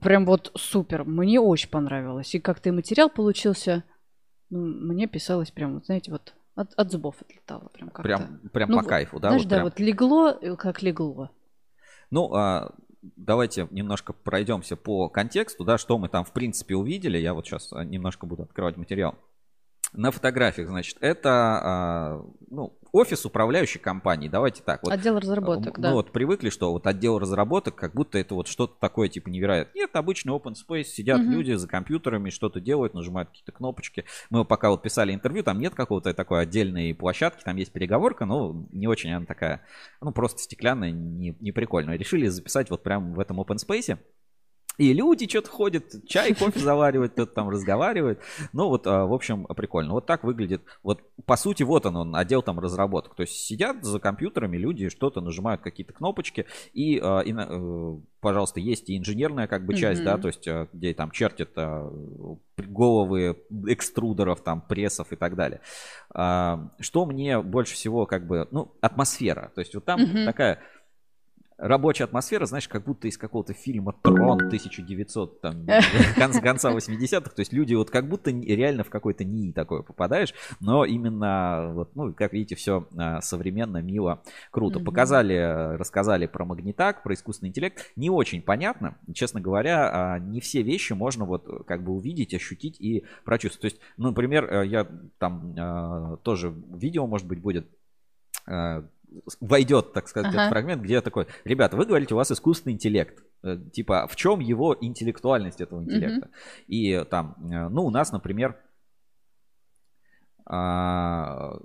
Прям 0.00 0.24
вот 0.24 0.52
супер. 0.56 1.04
Мне 1.04 1.38
очень 1.38 1.68
понравилось. 1.68 2.34
И 2.34 2.40
как-то 2.40 2.70
и 2.70 2.72
материал 2.72 3.10
получился. 3.10 3.84
Ну, 4.48 4.60
мне 4.60 5.06
писалось 5.06 5.50
прям, 5.50 5.74
вот, 5.74 5.84
знаете, 5.84 6.12
вот 6.12 6.32
от, 6.54 6.72
от 6.74 6.90
зубов 6.90 7.16
отлетало 7.20 7.68
прям 7.68 7.88
как-то. 7.88 8.02
Прям, 8.02 8.40
прям 8.52 8.70
ну, 8.70 8.80
по 8.80 8.84
кайфу, 8.84 9.18
да? 9.18 9.28
Знаешь, 9.28 9.42
вот 9.42 9.50
да, 9.50 9.56
прям... 9.56 9.64
вот 9.64 9.80
легло, 9.80 10.30
э, 10.30 10.56
как 10.56 10.82
легло. 10.82 11.30
Ну, 12.10 12.32
а, 12.34 12.74
давайте 13.16 13.66
немножко 13.70 14.12
пройдемся 14.12 14.76
по 14.76 15.08
контексту, 15.08 15.64
да, 15.64 15.78
что 15.78 15.98
мы 15.98 16.08
там 16.08 16.24
в 16.24 16.32
принципе 16.32 16.76
увидели. 16.76 17.18
Я 17.18 17.34
вот 17.34 17.46
сейчас 17.46 17.72
а, 17.72 17.84
немножко 17.84 18.26
буду 18.26 18.44
открывать 18.44 18.76
материал. 18.76 19.16
На 19.94 20.10
фотографиях, 20.10 20.68
значит, 20.68 20.96
это 21.00 21.30
а, 21.30 22.26
ну, 22.50 22.76
офис 22.90 23.24
управляющей 23.24 23.80
компании. 23.80 24.28
Давайте 24.28 24.62
так. 24.62 24.82
Вот, 24.82 24.92
отдел 24.92 25.18
разработок, 25.18 25.76
ну, 25.76 25.82
да. 25.82 25.92
вот 25.92 26.12
привыкли, 26.12 26.48
что 26.48 26.72
вот 26.72 26.86
отдел 26.86 27.18
разработок, 27.18 27.74
как 27.74 27.92
будто 27.92 28.18
это 28.18 28.34
вот 28.34 28.48
что-то 28.48 28.74
такое 28.80 29.08
типа 29.08 29.28
невероятное. 29.28 29.74
Нет, 29.74 29.90
обычный 29.94 30.32
open 30.32 30.54
space, 30.54 30.84
сидят 30.84 31.20
угу. 31.20 31.30
люди 31.30 31.52
за 31.54 31.68
компьютерами, 31.68 32.30
что-то 32.30 32.60
делают, 32.60 32.94
нажимают 32.94 33.30
какие-то 33.30 33.52
кнопочки. 33.52 34.04
Мы 34.30 34.44
пока 34.44 34.70
вот 34.70 34.82
писали 34.82 35.12
интервью, 35.12 35.42
там 35.42 35.58
нет 35.58 35.74
какого-то 35.74 36.14
такой 36.14 36.42
отдельной 36.42 36.94
площадки, 36.94 37.42
там 37.44 37.56
есть 37.56 37.72
переговорка, 37.72 38.24
но 38.24 38.66
не 38.72 38.86
очень 38.86 39.12
она 39.12 39.26
такая, 39.26 39.62
ну 40.00 40.12
просто 40.12 40.40
стеклянная, 40.40 40.90
не, 40.90 41.36
не 41.40 41.52
прикольная. 41.52 41.96
Решили 41.96 42.28
записать 42.28 42.70
вот 42.70 42.82
прямо 42.82 43.14
в 43.14 43.20
этом 43.20 43.40
open 43.40 43.56
space. 43.56 43.98
И 44.76 44.92
люди 44.92 45.28
что-то 45.28 45.50
ходят, 45.50 45.84
чай, 46.06 46.34
кофе 46.34 46.58
заваривают, 46.58 47.12
кто-то 47.12 47.32
там 47.32 47.48
разговаривает. 47.48 48.20
Ну 48.52 48.68
вот, 48.68 48.86
а, 48.86 49.06
в 49.06 49.12
общем, 49.12 49.46
прикольно. 49.46 49.92
Вот 49.92 50.06
так 50.06 50.24
выглядит. 50.24 50.62
Вот, 50.82 51.02
по 51.26 51.36
сути, 51.36 51.62
вот 51.62 51.86
он, 51.86 51.96
он 51.96 52.16
отдел 52.16 52.42
там 52.42 52.58
разработок. 52.58 53.14
То 53.14 53.22
есть 53.22 53.34
сидят 53.34 53.84
за 53.84 54.00
компьютерами 54.00 54.56
люди, 54.56 54.88
что-то 54.88 55.20
нажимают, 55.20 55.62
какие-то 55.62 55.92
кнопочки. 55.92 56.46
И, 56.72 56.98
а, 57.02 57.20
и 57.20 57.32
э, 57.32 57.96
пожалуйста, 58.20 58.58
есть 58.60 58.90
и 58.90 58.98
инженерная 58.98 59.46
как 59.46 59.64
бы 59.64 59.74
часть, 59.74 60.00
mm-hmm. 60.00 60.04
да, 60.04 60.18
то 60.18 60.28
есть 60.28 60.46
э, 60.48 60.66
где 60.72 60.92
там 60.92 61.10
чертят 61.12 61.50
а, 61.56 61.90
головы 62.56 63.36
экструдеров, 63.68 64.42
там, 64.42 64.60
прессов 64.60 65.12
и 65.12 65.16
так 65.16 65.36
далее. 65.36 65.60
Что 66.10 67.06
мне 67.06 67.40
больше 67.40 67.74
всего 67.74 68.06
как 68.06 68.26
бы, 68.26 68.46
ну, 68.50 68.72
атмосфера. 68.80 69.50
То 69.54 69.60
есть 69.60 69.74
вот 69.74 69.84
там 69.84 70.00
mm-hmm. 70.00 70.24
такая 70.24 70.60
рабочая 71.56 72.04
атмосфера, 72.04 72.46
знаешь, 72.46 72.68
как 72.68 72.84
будто 72.84 73.08
из 73.08 73.16
какого-то 73.16 73.52
фильма 73.52 73.94
«Трон» 74.02 74.38
1900, 74.46 75.40
там, 75.40 75.66
конца, 76.16 76.40
конца 76.40 76.72
80-х. 76.72 77.30
То 77.30 77.40
есть 77.40 77.52
люди 77.52 77.74
вот 77.74 77.90
как 77.90 78.08
будто 78.08 78.30
реально 78.30 78.84
в 78.84 78.90
какой-то 78.90 79.24
НИИ 79.24 79.52
такое 79.52 79.82
попадаешь, 79.82 80.34
но 80.60 80.84
именно, 80.84 81.72
вот, 81.74 81.94
ну, 81.94 82.12
как 82.12 82.32
видите, 82.32 82.56
все 82.56 82.88
а, 82.96 83.20
современно, 83.20 83.78
мило, 83.78 84.22
круто. 84.50 84.80
Показали, 84.80 85.76
рассказали 85.76 86.26
про 86.26 86.44
магнитак, 86.44 87.02
про 87.02 87.14
искусственный 87.14 87.50
интеллект. 87.50 87.92
Не 87.96 88.10
очень 88.10 88.42
понятно, 88.42 88.98
честно 89.14 89.40
говоря, 89.40 90.14
а, 90.14 90.18
не 90.18 90.40
все 90.40 90.62
вещи 90.62 90.92
можно 90.92 91.24
вот 91.24 91.66
как 91.66 91.84
бы 91.84 91.92
увидеть, 91.92 92.34
ощутить 92.34 92.80
и 92.80 93.04
прочувствовать. 93.24 93.60
То 93.60 93.66
есть, 93.66 93.80
ну, 93.96 94.08
например, 94.08 94.52
э, 94.52 94.66
я 94.66 94.88
там 95.18 96.18
тоже 96.22 96.54
видео, 96.70 97.06
может 97.06 97.26
быть, 97.26 97.40
будет 97.40 97.66
войдет, 99.40 99.92
так 99.92 100.08
сказать, 100.08 100.28
ага. 100.28 100.42
этот 100.42 100.50
фрагмент, 100.50 100.82
где 100.82 101.00
такой, 101.00 101.26
ребята, 101.44 101.76
вы 101.76 101.86
говорите, 101.86 102.14
у 102.14 102.16
вас 102.16 102.30
искусственный 102.30 102.74
интеллект. 102.74 103.22
Э, 103.42 103.58
типа, 103.72 104.06
в 104.08 104.16
чем 104.16 104.40
его 104.40 104.76
интеллектуальность 104.80 105.60
этого 105.60 105.82
интеллекта? 105.82 106.26
Угу. 106.26 106.34
И 106.68 107.04
там, 107.10 107.36
э, 107.40 107.68
ну, 107.68 107.84
у 107.84 107.90
нас, 107.90 108.10
например, 108.12 108.56
а, 110.46 111.56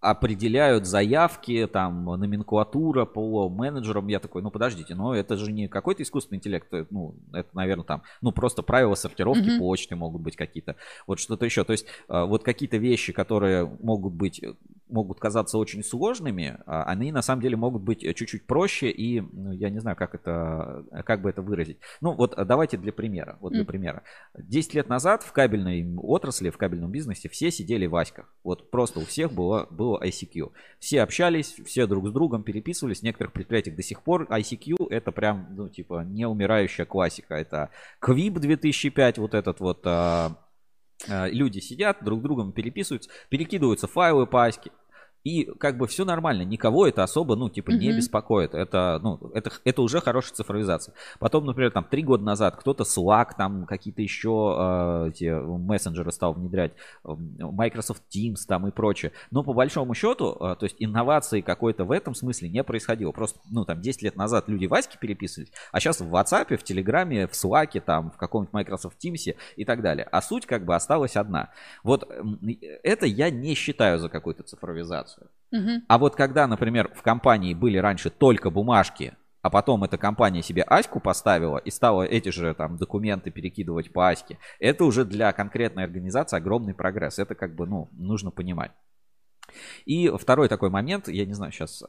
определяют 0.00 0.86
заявки, 0.86 1.68
там, 1.72 2.04
номенклатура 2.04 3.04
по 3.04 3.48
менеджерам. 3.48 4.08
Я 4.08 4.18
такой, 4.18 4.42
ну, 4.42 4.50
подождите, 4.50 4.94
но 4.94 5.14
это 5.14 5.36
же 5.36 5.52
не 5.52 5.68
какой-то 5.68 6.02
искусственный 6.02 6.38
интеллект, 6.38 6.72
э, 6.72 6.86
ну, 6.90 7.16
это, 7.32 7.48
наверное, 7.54 7.84
там, 7.84 8.02
ну, 8.20 8.32
просто 8.32 8.62
правила 8.62 8.94
сортировки 8.94 9.42
mm-hmm. 9.42 9.58
почты 9.58 9.96
могут 9.96 10.22
быть 10.22 10.36
какие-то, 10.36 10.76
вот 11.06 11.18
что-то 11.18 11.44
еще. 11.44 11.64
То 11.64 11.72
есть, 11.72 11.86
вот 12.08 12.44
какие-то 12.44 12.78
вещи, 12.78 13.12
которые 13.12 13.66
могут 13.80 14.14
быть, 14.14 14.42
могут 14.90 15.20
казаться 15.20 15.58
очень 15.58 15.82
сложными, 15.82 16.58
а 16.66 16.84
они 16.84 17.12
на 17.12 17.22
самом 17.22 17.42
деле 17.42 17.56
могут 17.56 17.82
быть 17.82 18.00
чуть-чуть 18.00 18.46
проще 18.46 18.90
и, 18.90 19.20
ну, 19.20 19.52
я 19.52 19.70
не 19.70 19.80
знаю, 19.80 19.96
как 19.96 20.14
это, 20.14 20.84
как 21.04 21.22
бы 21.22 21.30
это 21.30 21.42
выразить. 21.42 21.78
Ну, 22.00 22.12
вот 22.12 22.34
давайте 22.36 22.76
для 22.76 22.92
примера, 22.92 23.38
вот 23.40 23.52
для 23.52 23.62
mm-hmm. 23.62 23.66
примера. 23.66 24.02
10 24.38 24.74
лет 24.74 24.88
назад 24.88 25.22
в 25.22 25.32
кабельной 25.32 25.86
отрасли, 25.96 26.50
в 26.50 26.58
кабельном 26.58 26.90
бизнесе 26.90 27.28
все 27.28 27.50
сидели 27.50 27.86
в 27.86 27.96
Аськах. 27.96 28.32
Вот 28.44 28.70
просто 28.70 29.00
у 29.00 29.04
всех 29.04 29.32
было, 29.32 29.66
было 29.70 30.02
ICQ. 30.02 30.52
Все 30.78 31.02
общались, 31.02 31.54
все 31.64 31.86
друг 31.86 32.08
с 32.08 32.12
другом 32.12 32.42
переписывались. 32.42 33.00
В 33.00 33.02
некоторых 33.02 33.32
предприятиях 33.32 33.76
до 33.76 33.82
сих 33.82 34.02
пор 34.02 34.24
ICQ 34.24 34.88
это 34.90 35.12
прям, 35.12 35.48
ну, 35.50 35.68
типа, 35.68 36.04
неумирающая 36.06 36.84
классика. 36.84 37.34
Это 37.34 37.70
Quib 38.02 38.38
2005, 38.38 39.18
вот 39.18 39.34
этот 39.34 39.60
вот 39.60 39.80
а, 39.84 40.36
люди 41.10 41.58
сидят, 41.58 41.98
друг 42.02 42.20
с 42.20 42.22
другом 42.22 42.52
переписываются, 42.52 43.10
перекидываются 43.28 43.86
файлы 43.86 44.26
по 44.26 44.44
аське. 44.44 44.70
И 45.22 45.44
как 45.58 45.76
бы 45.76 45.86
все 45.86 46.04
нормально, 46.04 46.42
никого 46.42 46.86
это 46.86 47.02
особо, 47.02 47.36
ну, 47.36 47.50
типа, 47.50 47.70
не 47.70 47.90
mm-hmm. 47.90 47.96
беспокоит. 47.96 48.54
Это, 48.54 48.98
ну, 49.02 49.30
это, 49.34 49.50
это 49.64 49.82
уже 49.82 50.00
хорошая 50.00 50.34
цифровизация. 50.34 50.94
Потом, 51.18 51.44
например, 51.44 51.72
там, 51.72 51.84
три 51.84 52.02
года 52.02 52.24
назад 52.24 52.56
кто-то 52.56 52.84
Slack, 52.84 53.32
там, 53.36 53.66
какие-то 53.66 54.00
еще 54.00 54.56
э, 54.58 55.08
эти 55.10 55.30
мессенджеры 55.30 56.10
стал 56.10 56.32
внедрять, 56.32 56.72
Microsoft 57.04 58.02
Teams 58.14 58.46
там 58.48 58.66
и 58.66 58.70
прочее. 58.70 59.12
Но 59.30 59.42
по 59.42 59.52
большому 59.52 59.92
счету, 59.94 60.36
э, 60.40 60.56
то 60.58 60.64
есть 60.64 60.76
инновации 60.78 61.42
какой-то 61.42 61.84
в 61.84 61.92
этом 61.92 62.14
смысле 62.14 62.48
не 62.48 62.64
происходило. 62.64 63.12
Просто, 63.12 63.40
ну, 63.50 63.66
там, 63.66 63.80
10 63.82 64.02
лет 64.02 64.16
назад 64.16 64.48
люди 64.48 64.64
в 64.66 64.72
Аське 64.72 64.96
переписывались, 64.98 65.52
а 65.70 65.80
сейчас 65.80 66.00
в 66.00 66.14
WhatsApp, 66.14 66.56
в 66.56 66.62
Телеграме, 66.62 67.26
в 67.26 67.32
Slack, 67.32 67.78
там, 67.80 68.10
в 68.10 68.16
каком-нибудь 68.16 68.54
Microsoft 68.54 68.96
Teams 69.04 69.36
и 69.56 69.64
так 69.66 69.82
далее. 69.82 70.08
А 70.10 70.22
суть 70.22 70.46
как 70.46 70.64
бы 70.64 70.74
осталась 70.74 71.16
одна. 71.16 71.50
Вот 71.84 72.10
это 72.82 73.04
я 73.04 73.30
не 73.30 73.54
считаю 73.54 73.98
за 73.98 74.08
какую-то 74.08 74.44
цифровизацию 74.44 75.09
документацию. 75.10 75.30
Мгм. 75.52 75.84
А 75.88 75.98
вот 75.98 76.16
когда, 76.16 76.46
например, 76.46 76.90
в 76.94 77.02
компании 77.02 77.54
были 77.54 77.78
раньше 77.78 78.10
только 78.10 78.50
бумажки, 78.50 79.16
а 79.42 79.50
потом 79.50 79.84
эта 79.84 79.96
компания 79.96 80.42
себе 80.42 80.62
Аську 80.62 81.00
поставила 81.00 81.58
и 81.58 81.70
стала 81.70 82.02
эти 82.02 82.28
же 82.28 82.54
там 82.54 82.76
документы 82.76 83.30
перекидывать 83.30 83.92
по 83.92 84.08
Аське, 84.08 84.38
это 84.58 84.84
уже 84.84 85.04
для 85.04 85.32
конкретной 85.32 85.84
организации 85.84 86.36
огромный 86.36 86.74
прогресс. 86.74 87.18
Это 87.18 87.34
как 87.34 87.54
бы, 87.54 87.66
ну, 87.66 87.88
нужно 87.92 88.30
понимать. 88.30 88.72
И 89.86 90.08
второй 90.08 90.48
такой 90.48 90.70
момент, 90.70 91.08
я 91.08 91.26
не 91.26 91.34
знаю, 91.34 91.52
сейчас 91.52 91.82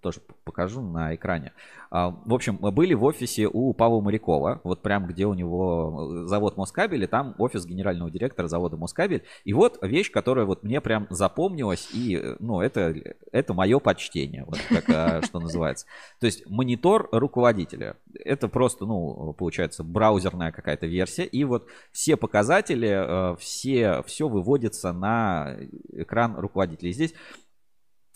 тоже 0.00 0.20
п- 0.20 0.34
покажу 0.44 0.82
на 0.82 1.14
экране. 1.14 1.52
А, 1.94 2.08
в 2.24 2.32
общем, 2.32 2.56
мы 2.58 2.72
были 2.72 2.94
в 2.94 3.04
офисе 3.04 3.46
у 3.52 3.74
Павла 3.74 4.00
Морякова, 4.00 4.62
вот 4.64 4.80
прям 4.80 5.06
где 5.06 5.26
у 5.26 5.34
него 5.34 6.22
э, 6.24 6.26
завод 6.26 6.56
Москабель, 6.56 7.04
и 7.04 7.06
там 7.06 7.34
офис 7.36 7.66
генерального 7.66 8.10
директора 8.10 8.48
завода 8.48 8.78
Москабель. 8.78 9.24
И 9.44 9.52
вот 9.52 9.78
вещь, 9.82 10.10
которая 10.10 10.46
вот 10.46 10.62
мне 10.62 10.80
прям 10.80 11.06
запомнилась, 11.10 11.90
и, 11.92 12.16
э, 12.16 12.36
ну, 12.38 12.62
это, 12.62 12.94
это 13.30 13.52
мое 13.52 13.78
почтение, 13.78 14.46
вот 14.46 14.58
как, 14.70 14.84
а, 14.88 15.22
что 15.26 15.38
называется. 15.38 15.84
То 16.18 16.24
есть 16.24 16.48
монитор 16.48 17.10
руководителя. 17.12 17.96
Это 18.24 18.48
просто, 18.48 18.86
ну, 18.86 19.34
получается, 19.34 19.84
браузерная 19.84 20.50
какая-то 20.50 20.86
версия, 20.86 21.24
и 21.24 21.44
вот 21.44 21.66
все 21.90 22.16
показатели, 22.16 22.88
э, 22.88 23.36
все, 23.38 24.02
все 24.06 24.30
выводится 24.30 24.94
на 24.94 25.58
экран 25.92 26.38
руководителя. 26.38 26.88
И 26.88 26.94
здесь 27.06 27.14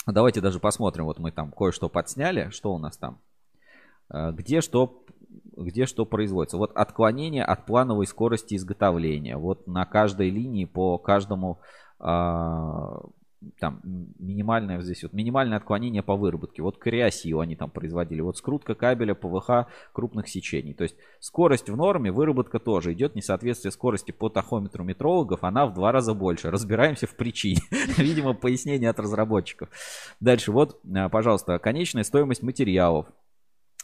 давайте 0.06 0.40
даже 0.40 0.60
посмотрим, 0.60 1.04
вот 1.04 1.18
мы 1.18 1.32
там 1.32 1.52
кое-что 1.52 1.88
подсняли, 1.88 2.50
что 2.50 2.72
у 2.74 2.78
нас 2.78 2.96
там, 2.96 3.20
Э, 4.10 4.32
где 4.32 4.60
что, 4.60 5.04
где 5.56 5.86
что 5.86 6.04
производится. 6.06 6.58
Вот 6.58 6.72
отклонение 6.74 7.44
от 7.44 7.66
плановой 7.66 8.06
скорости 8.06 8.54
изготовления. 8.54 9.36
Вот 9.36 9.66
на 9.66 9.84
каждой 9.84 10.30
линии 10.30 10.64
по 10.64 10.98
каждому 10.98 11.60
а, 11.98 13.00
там 13.58 13.80
минимальное 14.18 14.80
здесь 14.80 15.02
вот 15.02 15.12
минимальное 15.12 15.58
отклонение 15.58 16.02
по 16.02 16.16
выработке. 16.16 16.62
Вот 16.62 16.78
криосил 16.78 17.40
они 17.40 17.56
там 17.56 17.70
производили. 17.70 18.20
Вот 18.20 18.36
скрутка 18.36 18.74
кабеля 18.74 19.14
ПВХ 19.14 19.68
крупных 19.92 20.28
сечений. 20.28 20.74
То 20.74 20.84
есть 20.84 20.96
скорость 21.20 21.68
в 21.68 21.76
норме, 21.76 22.12
выработка 22.12 22.58
тоже 22.58 22.92
идет 22.92 23.14
несоответствие 23.14 23.72
скорости 23.72 24.12
по 24.12 24.28
тахометру 24.28 24.84
метрологов. 24.84 25.44
Она 25.44 25.66
в 25.66 25.74
два 25.74 25.92
раза 25.92 26.14
больше. 26.14 26.50
Разбираемся 26.50 27.06
в 27.06 27.16
причине. 27.16 27.60
Видимо, 27.98 28.34
пояснение 28.34 28.90
от 28.90 29.00
разработчиков. 29.00 29.68
Дальше 30.20 30.52
вот, 30.52 30.80
э, 30.84 31.08
пожалуйста, 31.08 31.58
конечная 31.58 32.04
стоимость 32.04 32.42
материалов. 32.42 33.06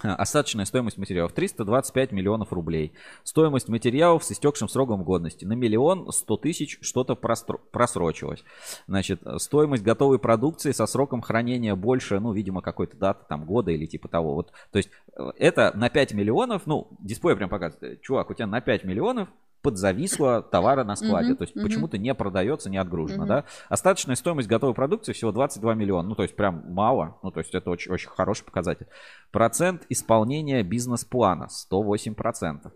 Остаточная 0.02 0.64
стоимость 0.64 0.99
материалов 0.99 1.32
325 1.32 2.12
миллионов 2.12 2.52
рублей. 2.52 2.92
Стоимость 3.23 3.68
материалов 3.68 4.25
с 4.25 4.32
истекшим 4.32 4.68
сроком 4.68 5.04
годности 5.04 5.44
на 5.44 5.52
миллион 5.52 6.11
сто 6.12 6.37
тысяч 6.37 6.78
что-то 6.80 7.14
просрочилось. 7.14 8.44
Значит, 8.87 9.23
стоимость 9.38 9.82
готовой 9.82 10.18
продукции 10.18 10.73
со 10.73 10.87
сроком 10.87 11.23
хранения 11.23 11.75
больше, 11.75 12.18
ну, 12.21 12.32
видимо, 12.32 12.62
какой-то 12.62 12.97
даты, 12.97 13.25
там, 13.28 13.44
года 13.44 13.71
или 13.71 13.87
типа 13.87 14.09
того. 14.09 14.35
Вот, 14.35 14.52
то 14.71 14.78
есть 14.78 14.90
э, 15.16 15.30
это 15.38 15.73
на 15.76 15.88
5 15.88 16.14
миллионов, 16.14 16.66
ну, 16.66 16.88
дисплей 16.99 17.37
прям 17.37 17.49
показывает, 17.49 18.00
чувак, 18.02 18.30
у 18.30 18.35
тебя 18.35 18.47
на 18.47 18.61
5 18.61 18.85
миллионов 18.85 19.28
подзависло 19.62 20.42
товара 20.42 20.85
на 20.85 20.97
складе. 20.97 21.28
Мгм, 21.31 21.37
То 21.38 21.45
есть 21.45 21.54
мгм. 21.57 21.64
почему-то 21.64 21.99
не 21.99 22.14
продается, 22.14 22.69
не 22.69 22.78
отгружено, 22.78 23.23
Мгм. 23.23 23.28
да. 23.28 23.45
Остаточная 23.69 24.16
стоимость 24.16 24.49
готовой 24.49 24.75
продукции 24.75 25.12
всего 25.12 25.33
22 25.33 25.75
миллиона. 25.75 26.09
Ну, 26.09 26.14
то 26.14 26.23
есть 26.23 26.37
прям 26.37 26.64
мало. 26.73 27.19
Ну, 27.23 27.31
то 27.31 27.40
есть 27.40 27.54
это 27.54 27.71
очень, 27.71 27.92
очень 27.92 28.11
хороший 28.11 28.45
показатель. 28.45 28.87
Процент 29.31 29.87
исполнения 29.88 30.62
бизнес-плана 30.62 31.49
108%. 31.49 32.73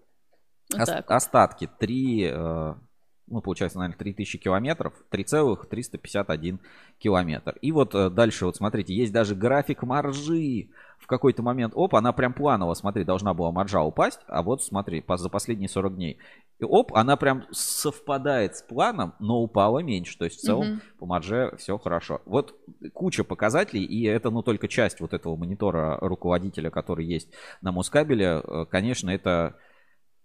Вот 0.72 0.80
Ос- 0.80 0.88
так. 0.88 1.10
Остатки 1.10 1.68
3, 1.78 2.30
э, 2.32 2.74
ну, 3.28 3.40
получается, 3.40 3.78
наверное, 3.78 3.98
3000 3.98 4.38
километров, 4.38 4.92
3,351 5.10 6.60
километр. 6.98 7.56
И 7.60 7.72
вот 7.72 7.94
э, 7.94 8.10
дальше, 8.10 8.46
вот 8.46 8.56
смотрите, 8.56 8.94
есть 8.94 9.12
даже 9.12 9.34
график 9.34 9.82
маржи. 9.82 10.68
В 10.98 11.06
какой-то 11.06 11.42
момент, 11.42 11.72
оп, 11.76 11.94
она 11.94 12.12
прям 12.12 12.32
планово, 12.32 12.72
смотри, 12.74 13.04
должна 13.04 13.34
была 13.34 13.52
маржа 13.52 13.82
упасть, 13.82 14.20
а 14.28 14.42
вот 14.42 14.62
смотри, 14.64 15.04
за 15.16 15.28
последние 15.28 15.68
40 15.68 15.94
дней. 15.94 16.18
И 16.58 16.64
оп, 16.64 16.94
она 16.94 17.16
прям 17.16 17.44
совпадает 17.52 18.56
с 18.56 18.62
планом, 18.62 19.12
но 19.20 19.40
упала 19.42 19.80
меньше. 19.80 20.16
То 20.18 20.24
есть 20.24 20.38
в 20.38 20.42
целом 20.42 20.66
Мгм. 20.66 20.80
по 20.98 21.06
марже 21.06 21.54
все 21.58 21.76
хорошо. 21.78 22.22
Вот 22.24 22.54
куча 22.94 23.24
показателей, 23.24 23.84
и 23.84 24.04
это, 24.04 24.30
ну, 24.30 24.42
только 24.42 24.68
часть 24.68 25.00
вот 25.00 25.12
этого 25.12 25.36
монитора 25.36 25.98
руководителя, 26.00 26.70
который 26.70 27.04
есть 27.04 27.28
на 27.60 27.72
Москабеле. 27.72 28.40
Э, 28.42 28.64
Конечно, 28.68 29.10
это 29.10 29.56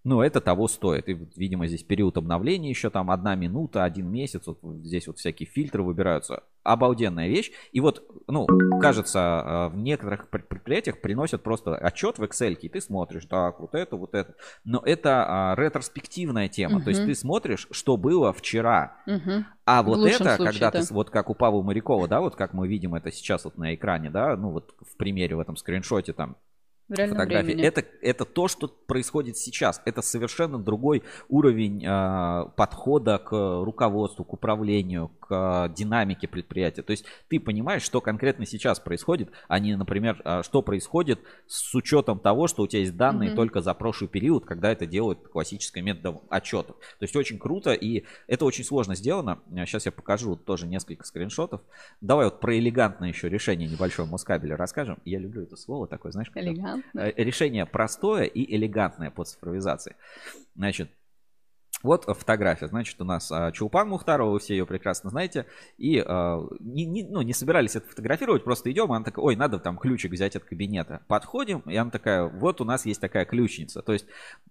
ну, 0.04 0.20
это 0.20 0.40
того 0.40 0.66
стоит. 0.66 1.08
И, 1.08 1.16
видимо, 1.36 1.66
здесь 1.68 1.84
период 1.84 2.16
обновления 2.16 2.70
еще 2.70 2.90
там 2.90 3.10
одна 3.10 3.34
минута, 3.36 3.84
один 3.84 4.10
месяц. 4.10 4.42
Вот 4.46 4.58
здесь 4.84 5.06
вот 5.06 5.18
всякие 5.18 5.46
фильтры 5.48 5.82
выбираются. 5.82 6.42
Обалденная 6.64 7.28
вещь. 7.28 7.52
И 7.72 7.80
вот, 7.80 8.02
ну, 8.26 8.46
кажется, 8.80 9.68
э, 9.72 9.74
в 9.74 9.76
некоторых 9.76 10.28
пр- 10.28 10.44
предприятиях 10.48 11.00
приносят 11.00 11.42
просто 11.42 11.76
отчет 11.76 12.18
в 12.18 12.22
Excel, 12.24 12.54
и 12.54 12.68
ты 12.68 12.80
смотришь, 12.80 13.26
так, 13.26 13.60
вот 13.60 13.74
это, 13.74 13.96
вот 13.96 14.14
это. 14.14 14.34
Но 14.64 14.80
это 14.84 15.24
а, 15.26 15.54
ретроспективная 15.56 16.48
тема. 16.48 16.82
То 16.82 16.90
есть 16.90 17.04
ты 17.04 17.14
смотришь, 17.14 17.68
что 17.70 17.96
было 17.96 18.32
вчера. 18.32 18.96
Мгм. 19.06 19.46
А 19.64 19.82
вот 19.84 20.04
это, 20.04 20.16
случае, 20.16 20.36
когда 20.36 20.70
ты, 20.72 20.78
да. 20.78 20.84
с- 20.84 20.90
вот 20.90 21.10
как 21.10 21.30
у 21.30 21.34
Павла 21.34 21.62
Морякова, 21.62 22.08
да, 22.08 22.20
вот 22.20 22.34
как 22.34 22.52
мы 22.54 22.66
видим 22.66 22.94
это 22.94 23.12
сейчас 23.12 23.44
вот 23.44 23.56
на 23.56 23.74
экране, 23.74 24.10
да, 24.10 24.36
ну 24.36 24.50
вот 24.50 24.74
в 24.80 24.96
примере 24.96 25.36
в 25.36 25.40
этом 25.40 25.56
скриншоте 25.56 26.12
там 26.12 26.36
В 26.92 26.98
реальном 26.98 27.16
фотографии. 27.16 27.46
времени. 27.46 27.66
Это, 27.66 27.84
это 28.02 28.24
то, 28.24 28.48
что 28.48 28.68
происходит 28.68 29.36
сейчас. 29.36 29.80
Это 29.84 30.02
совершенно 30.02 30.58
другой 30.58 31.02
уровень 31.28 31.84
а, 31.86 32.46
подхода 32.56 33.18
к 33.18 33.30
руководству, 33.64 34.24
к 34.24 34.32
управлению, 34.32 35.08
к 35.20 35.26
а, 35.30 35.68
динамике 35.68 36.28
предприятия. 36.28 36.82
То 36.82 36.90
есть 36.90 37.04
ты 37.28 37.40
понимаешь, 37.40 37.82
что 37.82 38.00
конкретно 38.00 38.46
сейчас 38.46 38.78
происходит, 38.80 39.30
а 39.48 39.58
не, 39.58 39.76
например, 39.76 40.20
а, 40.24 40.42
что 40.42 40.62
происходит 40.62 41.20
с 41.46 41.74
учетом 41.74 42.18
того, 42.18 42.46
что 42.46 42.62
у 42.62 42.66
тебя 42.66 42.80
есть 42.80 42.96
данные 42.96 43.30
Мгм. 43.30 43.36
только 43.36 43.60
за 43.62 43.72
прошлый 43.74 44.08
период, 44.08 44.44
когда 44.44 44.70
это 44.70 44.86
делают 44.86 45.28
классическим 45.28 45.84
методом 45.84 46.20
отчетов. 46.28 46.76
То 46.76 47.02
есть 47.04 47.16
очень 47.16 47.38
круто, 47.38 47.72
и 47.72 48.04
это 48.26 48.44
очень 48.44 48.64
сложно 48.64 48.94
сделано. 48.94 49.40
Сейчас 49.66 49.86
я 49.86 49.92
покажу 49.92 50.36
тоже 50.36 50.66
несколько 50.66 51.04
скриншотов. 51.04 51.60
Давай 52.00 52.26
вот 52.26 52.40
про 52.40 52.56
элегантное 52.58 53.08
еще 53.08 53.28
решение 53.28 53.68
небольшого 53.68 54.06
Москабеля 54.06 54.56
расскажем. 54.56 54.98
Я 55.04 55.18
люблю 55.18 55.42
это 55.42 55.56
слово 55.56 55.86
такое, 55.86 56.12
знаешь, 56.12 56.28
когда- 56.30 56.50
Элегантно. 56.50 56.80
Э, 56.80 56.81
решение 56.94 57.66
простое 57.66 58.24
и 58.24 58.56
элегантное 58.56 59.10
по 59.10 59.24
цифровизации. 59.24 59.96
Значит, 60.54 60.90
вот 61.82 62.04
фотография. 62.04 62.68
Значит, 62.68 63.00
у 63.00 63.04
нас 63.04 63.32
а, 63.32 63.50
Чулпан 63.50 63.88
Мухтарова, 63.88 64.30
вы 64.30 64.38
все 64.38 64.54
ее 64.54 64.66
прекрасно 64.66 65.10
знаете. 65.10 65.46
И 65.78 65.98
а, 65.98 66.40
не, 66.60 66.84
не- 66.84 67.02
ну, 67.02 67.22
не 67.22 67.32
собирались 67.32 67.74
это 67.74 67.88
фотографировать, 67.88 68.44
просто 68.44 68.70
идем, 68.70 68.92
она 68.92 69.04
такая, 69.04 69.24
ой, 69.24 69.34
надо 69.34 69.58
там 69.58 69.78
ключик 69.78 70.12
взять 70.12 70.36
от 70.36 70.44
кабинета. 70.44 71.00
Подходим, 71.08 71.58
и 71.60 71.74
она 71.74 71.90
такая, 71.90 72.24
вот 72.28 72.60
у 72.60 72.64
нас 72.64 72.86
есть 72.86 73.00
такая 73.00 73.24
ключница. 73.24 73.82
То 73.82 73.92
есть 73.94 74.06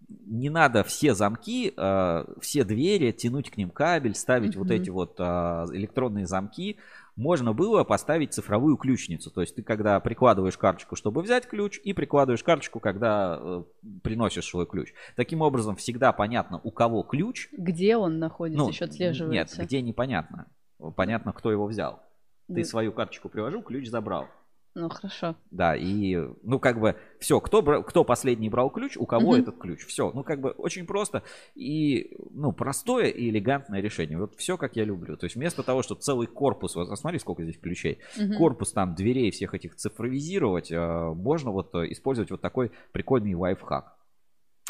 не 0.09 0.49
надо 0.49 0.83
все 0.83 1.13
замки, 1.13 1.73
а, 1.77 2.25
все 2.41 2.65
двери, 2.65 3.11
тянуть 3.11 3.49
к 3.49 3.55
ним 3.55 3.69
кабель, 3.69 4.15
ставить 4.15 4.57
вот 4.57 4.65
Мгм. 4.67 4.75
эти 4.75 4.89
вот 4.89 5.17
электронные 5.19 6.25
замки. 6.25 6.77
Можно 7.15 7.54
было 7.54 7.84
поставить 7.84 8.34
цифровую 8.34 8.78
ключницу. 8.78 9.30
То 9.32 9.41
есть 9.41 9.56
ты 9.56 9.63
когда 9.63 10.00
прикладываешь 10.00 10.58
карточку, 10.58 10.95
чтобы 10.95 11.21
взять 11.21 11.47
ключ, 11.47 11.80
и 11.84 11.93
прикладываешь 11.93 12.43
карточку, 12.43 12.80
когда 12.80 13.38
э, 13.39 13.63
приносишь 14.02 14.45
свой 14.45 14.65
ключ. 14.65 14.93
Таким 15.15 15.41
образом, 15.41 15.76
всегда 15.76 16.13
понятно, 16.13 16.60
у 16.63 16.71
кого 16.71 17.04
ключ. 17.04 17.50
Где 17.52 17.97
он 17.97 18.17
находится, 18.19 18.63
еще 18.69 18.84
Нет, 18.86 18.89
отслеживается. 18.91 19.63
где 19.63 19.82
непонятно. 19.82 20.47
Понятно, 20.95 21.34
кто 21.34 21.52
его 21.52 21.67
взял. 21.67 22.02
Ты 22.47 22.62
Да. 22.62 22.63
свою 22.63 22.91
карточку 22.91 23.30
приложил, 23.30 23.62
ключ 23.62 23.88
забрал. 23.89 24.28
Ну, 24.73 24.88
хорошо. 24.88 25.36
Да, 25.51 25.75
и, 25.75 26.15
ну, 26.43 26.57
как 26.60 26.79
бы, 26.79 26.95
все, 27.19 27.41
кто, 27.41 27.62
кто 27.84 28.05
последний 28.05 28.49
брал 28.49 28.69
ключ, 28.69 28.95
у 28.95 29.05
кого 29.05 29.31
Мгм. 29.34 29.41
этот 29.41 29.57
ключ. 29.57 29.86
Все, 29.86 30.12
ну, 30.13 30.23
как 30.23 30.39
бы, 30.39 30.51
очень 30.51 30.86
просто 30.86 31.23
и, 31.55 32.15
ну, 32.29 32.53
простое 32.53 33.07
и 33.07 33.29
элегантное 33.29 33.81
решение. 33.81 34.17
Вот 34.17 34.36
все, 34.38 34.57
как 34.57 34.77
я 34.77 34.86
люблю. 34.86 35.17
То 35.17 35.25
есть, 35.25 35.36
вместо 35.36 35.62
того, 35.62 35.81
чтобы 35.84 35.99
целый 36.01 36.27
корпус, 36.27 36.75
вот 36.75 36.97
смотри, 36.97 37.19
сколько 37.19 37.43
здесь 37.43 37.57
ключей, 37.57 37.99
Мгм. 38.17 38.38
корпус 38.38 38.71
там 38.71 38.95
дверей 38.95 39.29
всех 39.31 39.53
этих 39.53 39.75
цифровизировать, 39.75 40.71
э, 40.71 41.13
можно 41.15 41.51
вот 41.51 41.75
э, 41.75 41.91
использовать 41.91 42.31
вот 42.31 42.39
такой 42.39 42.71
прикольный 42.93 43.34
лайфхак. 43.36 43.97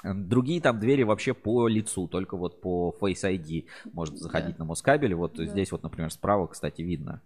Другие 0.04 0.62
там 0.62 0.80
двери 0.80 1.04
вообще 1.04 1.36
по 1.36 1.68
лицу, 1.68 2.08
только 2.08 2.36
вот 2.36 2.60
по 2.60 2.96
Face 3.00 3.24
ID 3.24 3.68
может 3.94 4.18
заходить 4.18 4.58
на 4.58 4.66
Москабеле. 4.66 5.16
Вот 5.16 5.36
Да. 5.36 5.46
здесь 5.46 5.72
вот, 5.72 5.84
например, 5.84 6.10
справа, 6.10 6.48
кстати, 6.48 6.82
видно. 6.82 7.22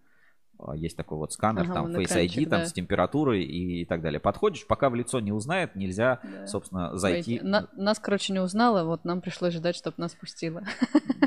А, 0.57 0.75
Есть 0.75 0.95
такой 0.95 1.17
вот 1.17 1.33
сканер, 1.33 1.63
Ага, 1.63 1.73
там 1.73 1.87
Face 1.95 2.15
ID, 2.15 2.43
там 2.47 2.61
да. 2.61 2.65
с 2.65 2.73
температурой 2.73 3.43
и, 3.43 3.85
так 3.85 4.01
далее. 4.01 4.19
Подходишь, 4.19 4.65
пока 4.65 4.89
в 4.89 4.95
лицо 4.95 5.19
не 5.19 5.31
узнает, 5.31 5.75
нельзя, 5.75 6.19
Да. 6.23 6.47
собственно, 6.47 6.95
зайти. 6.97 7.39
На- 7.43 7.67
нас, 7.75 7.99
короче, 7.99 8.31
не 8.33 8.39
узнала, 8.39 8.83
вот 8.83 9.03
нам 9.05 9.21
пришлось 9.21 9.53
ждать, 9.53 9.75
чтобы 9.75 9.95
нас 9.97 10.13
пустила. 10.13 10.63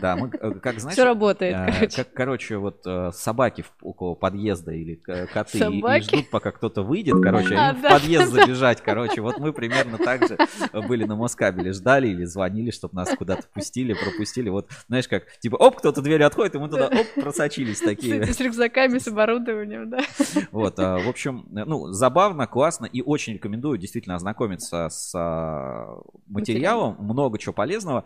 Да, 0.00 0.16
мы, 0.16 0.30
э, 0.40 0.52
как 0.60 0.78
знаешь, 0.80 0.94
Все 0.94 1.04
работает, 1.04 1.54
э, 1.56 1.72
короче. 1.72 1.96
как, 2.04 2.12
короче, 2.14 2.56
вот 2.56 2.82
э, 2.86 3.10
собаки 3.12 3.64
около 3.82 4.14
подъезда 4.14 4.72
или 4.72 4.94
коты 4.94 5.58
и- 5.58 5.78
и, 5.98 6.00
ждут, 6.00 6.30
пока 6.30 6.50
кто-то 6.50 6.82
выйдет, 6.82 7.14
короче, 7.22 7.54
А, 7.56 7.74
в 7.74 7.82
да, 7.82 7.90
подъезд 7.90 8.32
да. 8.32 8.42
забежать, 8.42 8.80
короче. 8.80 9.20
Вот 9.20 9.38
мы 9.38 9.52
примерно 9.52 9.98
так 9.98 10.26
же 10.26 10.38
были 10.86 11.04
на 11.04 11.16
Москабеле, 11.16 11.72
ждали 11.72 12.08
или 12.08 12.24
звонили, 12.24 12.70
чтобы 12.70 12.94
нас 12.94 13.10
куда-то 13.16 13.42
пустили, 13.52 13.92
пропустили. 13.94 14.48
Вот, 14.48 14.68
знаешь, 14.88 15.06
как, 15.08 15.24
типа, 15.38 15.56
оп, 15.56 15.76
кто-то 15.76 16.00
дверь 16.00 16.22
отходит, 16.22 16.54
и 16.54 16.58
мы 16.58 16.68
туда, 16.68 16.86
оп, 16.88 17.06
просочились 17.22 17.80
такие. 17.80 18.24
С 18.24 18.40
рюкзаками, 18.40 18.98
с 18.98 19.06
оборудованием, 19.18 19.90
да. 19.90 19.98
Вот, 20.52 20.78
а, 20.78 20.98
в 20.98 21.08
общем, 21.08 21.46
ну, 21.50 21.88
забавно, 21.92 22.46
классно 22.46 22.86
и 22.86 23.02
очень 23.02 23.34
рекомендую 23.34 23.78
действительно 23.78 24.16
ознакомиться 24.16 24.88
с 24.90 25.12
а, 25.14 26.00
материалом, 26.26 26.96
много 26.98 27.38
чего 27.38 27.52
полезного. 27.52 28.04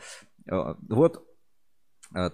А, 0.50 0.76
Вот 0.88 1.24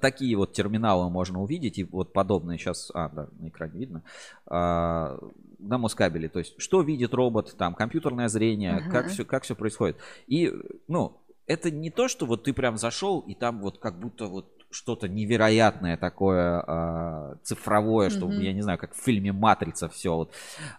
такие 0.01 0.37
вот 0.37 0.53
терминалы 0.53 1.09
можно 1.09 1.41
увидеть 1.41 1.79
и 1.79 1.85
вот 1.85 2.13
подобные 2.13 2.59
сейчас, 2.59 2.91
а, 2.95 3.09
да, 3.09 3.29
на 3.39 3.49
экране 3.49 3.79
видно, 3.79 4.03
а, 4.47 5.19
на 5.59 5.79
Москабеле. 5.79 6.29
То 6.29 6.41
есть, 6.41 6.61
что 6.61 6.83
видит 6.83 7.15
робот, 7.15 7.55
там, 7.57 7.75
компьютерное 7.75 8.29
зрение, 8.29 8.77
Ага. 8.77 8.91
как 8.91 9.09
все, 9.09 9.25
как 9.25 9.45
все 9.45 9.55
происходит. 9.55 9.97
И, 10.27 10.53
ну, 10.89 11.21
это 11.47 11.71
не 11.71 11.91
то, 11.91 12.09
что 12.09 12.27
вот 12.27 12.45
ты 12.45 12.53
прям 12.53 12.77
зашел 12.77 13.21
и 13.21 13.35
там 13.35 13.61
вот 13.61 13.79
как 13.79 13.99
будто 13.99 14.27
вот 14.27 14.58
что-то 14.71 15.09
невероятное 15.09 15.97
такое 15.97 16.63
а, 16.67 17.37
цифровое, 17.43 18.11
что 18.11 18.27
Мгм. 18.27 18.39
я 18.41 18.53
не 18.53 18.63
знаю, 18.63 18.79
как 18.79 18.95
в 18.95 18.99
фильме 19.03 19.33
Матрица 19.33 19.89
все 19.89 20.15
вот, 20.15 20.33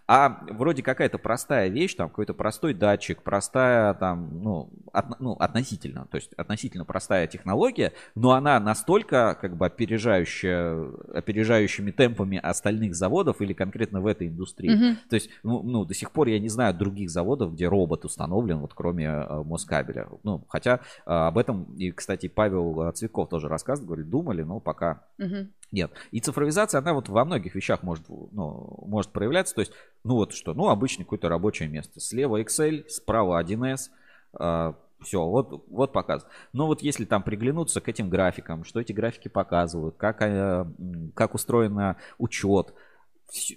а 0.07 0.43
вроде 0.49 0.83
какая-то 0.83 1.17
простая 1.17 1.69
вещь, 1.69 1.95
там 1.95 2.09
какой-то 2.09 2.33
простой 2.33 2.73
датчик, 2.73 3.21
простая 3.23 3.93
там, 3.95 4.43
ну, 4.43 4.69
от- 4.93 5.19
ну, 5.19 5.33
относительно, 5.33 6.05
то 6.11 6.17
есть 6.17 6.33
относительно 6.33 6.85
простая 6.85 7.27
технология, 7.27 7.93
но 8.15 8.31
она 8.31 8.59
настолько 8.59 9.37
как 9.39 9.55
бы 9.57 9.65
опережающая, 9.65 10.91
опережающими 11.13 11.91
темпами 11.91 12.37
остальных 12.37 12.95
заводов 12.95 13.41
или 13.41 13.53
конкретно 13.53 14.01
в 14.01 14.07
этой 14.07 14.27
индустрии. 14.27 14.75
Мгм. 14.75 14.97
То 15.09 15.15
есть, 15.15 15.29
ну, 15.43 15.61
ну, 15.63 15.85
до 15.85 15.93
сих 15.93 16.11
пор 16.11 16.27
я 16.27 16.39
не 16.39 16.49
знаю 16.49 16.73
других 16.73 17.09
заводов, 17.09 17.53
где 17.53 17.67
робот 17.67 18.05
установлен, 18.05 18.59
вот 18.59 18.73
кроме 18.73 19.05
э, 19.05 19.43
Москабеля. 19.43 20.07
Ну, 20.23 20.43
хотя 20.47 20.75
э, 20.75 20.79
об 21.05 21.37
этом, 21.37 21.63
и, 21.75 21.91
кстати, 21.91 22.27
Павел 22.27 22.89
э, 22.89 22.91
Цветков 22.93 23.29
тоже 23.29 23.47
рассказывает, 23.79 23.87
говорит, 23.87 24.09
думали, 24.09 24.43
но 24.43 24.59
пока 24.59 25.03
Мгм. 25.17 25.51
нет. 25.71 25.91
И 26.11 26.19
цифровизация, 26.19 26.79
она 26.79 26.93
вот 26.93 27.09
во 27.09 27.25
многих 27.25 27.55
вещах 27.55 27.83
может, 27.83 28.05
ну, 28.09 28.83
может 28.85 29.11
проявляться. 29.11 29.55
То 29.55 29.61
есть, 29.61 29.71
ну 30.03 30.15
вот 30.15 30.33
что, 30.33 30.53
ну 30.53 30.67
обычное 30.69 31.05
какое-то 31.05 31.29
рабочее 31.29 31.69
место. 31.69 31.99
Слева 31.99 32.41
Excel, 32.41 32.87
справа 32.89 33.39
1С, 33.39 33.89
все, 35.01 35.25
вот, 35.25 35.63
вот 35.69 35.93
показ. 35.93 36.25
Но 36.53 36.67
вот 36.67 36.81
если 36.81 37.05
там 37.05 37.23
приглянуться 37.23 37.79
к 37.79 37.87
этим 37.87 38.09
графикам, 38.09 38.63
что 38.65 38.81
эти 38.81 38.91
графики 38.91 39.29
показывают, 39.29 39.95
как, 39.95 40.21
э, 40.21 40.65
как 41.15 41.35
устроен 41.35 41.95
учет, 42.17 42.67
всё- 42.67 42.75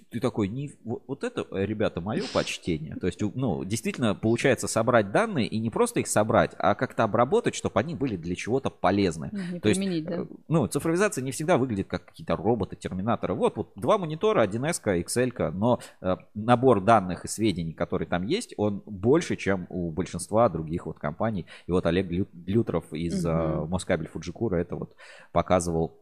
ты 0.09 0.19
такой, 0.19 0.47
не, 0.47 0.71
вот, 0.83 1.23
это, 1.23 1.45
э, 1.51 1.65
ребята, 1.65 2.01
мое 2.01 2.23
почтение. 2.33 2.95
То 2.95 3.07
есть, 3.07 3.21
ну, 3.21 3.63
действительно, 3.63 4.15
получается 4.15 4.67
собрать 4.67 5.11
данные 5.11 5.47
и 5.47 5.59
не 5.59 5.69
просто 5.69 5.99
их 5.99 6.07
собрать, 6.07 6.51
а 6.57 6.75
как-то 6.75 7.03
обработать, 7.03 7.55
чтобы 7.55 7.79
они 7.79 7.95
были 7.95 8.15
для 8.15 8.35
чего-то 8.35 8.69
полезны. 8.69 9.29
Не 9.51 9.59
То 9.59 9.69
есть, 9.69 10.05
да. 10.05 10.15
э, 10.21 10.25
ну, 10.47 10.67
цифровизация 10.67 11.23
не 11.23 11.31
всегда 11.31 11.57
выглядит 11.57 11.87
как 11.87 12.05
какие-то 12.05 12.35
роботы, 12.35 12.75
терминаторы. 12.75 13.33
Вот, 13.33 13.57
вот 13.57 13.71
два 13.75 13.97
монитора, 13.97 14.43
1С, 14.45 14.81
Excel, 15.03 15.51
но 15.51 15.79
э, 16.01 16.17
набор 16.33 16.81
данных 16.81 17.25
и 17.25 17.27
сведений, 17.27 17.73
которые 17.73 18.07
там 18.07 18.23
есть, 18.25 18.53
он 18.57 18.83
больше, 18.85 19.35
чем 19.35 19.67
у 19.69 19.89
большинства 19.91 20.49
других 20.49 20.85
вот 20.85 20.99
компаний. 20.99 21.45
И 21.67 21.71
вот 21.71 21.85
Олег 21.85 22.09
Лю- 22.11 22.27
Лютров 22.45 22.91
из 22.93 23.25
э, 23.25 23.31
Мгм. 23.33 23.69
Москабель 23.69 24.07
Фуджикура 24.07 24.57
это 24.57 24.75
вот 24.75 24.95
показывал 25.31 25.97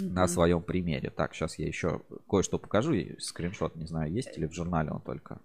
на 0.00 0.26
своем 0.26 0.62
примере. 0.62 1.10
Так, 1.10 1.34
сейчас 1.34 1.58
я 1.58 1.66
еще 1.66 2.02
кое-что 2.28 2.58
покажу. 2.58 2.92
И 2.92 3.18
Скриншот, 3.20 3.76
не 3.76 3.86
знаю, 3.86 4.12
есть 4.12 4.36
или 4.36 4.46
в 4.46 4.52
журнале 4.52 4.90
он 4.90 5.00
только. 5.00 5.38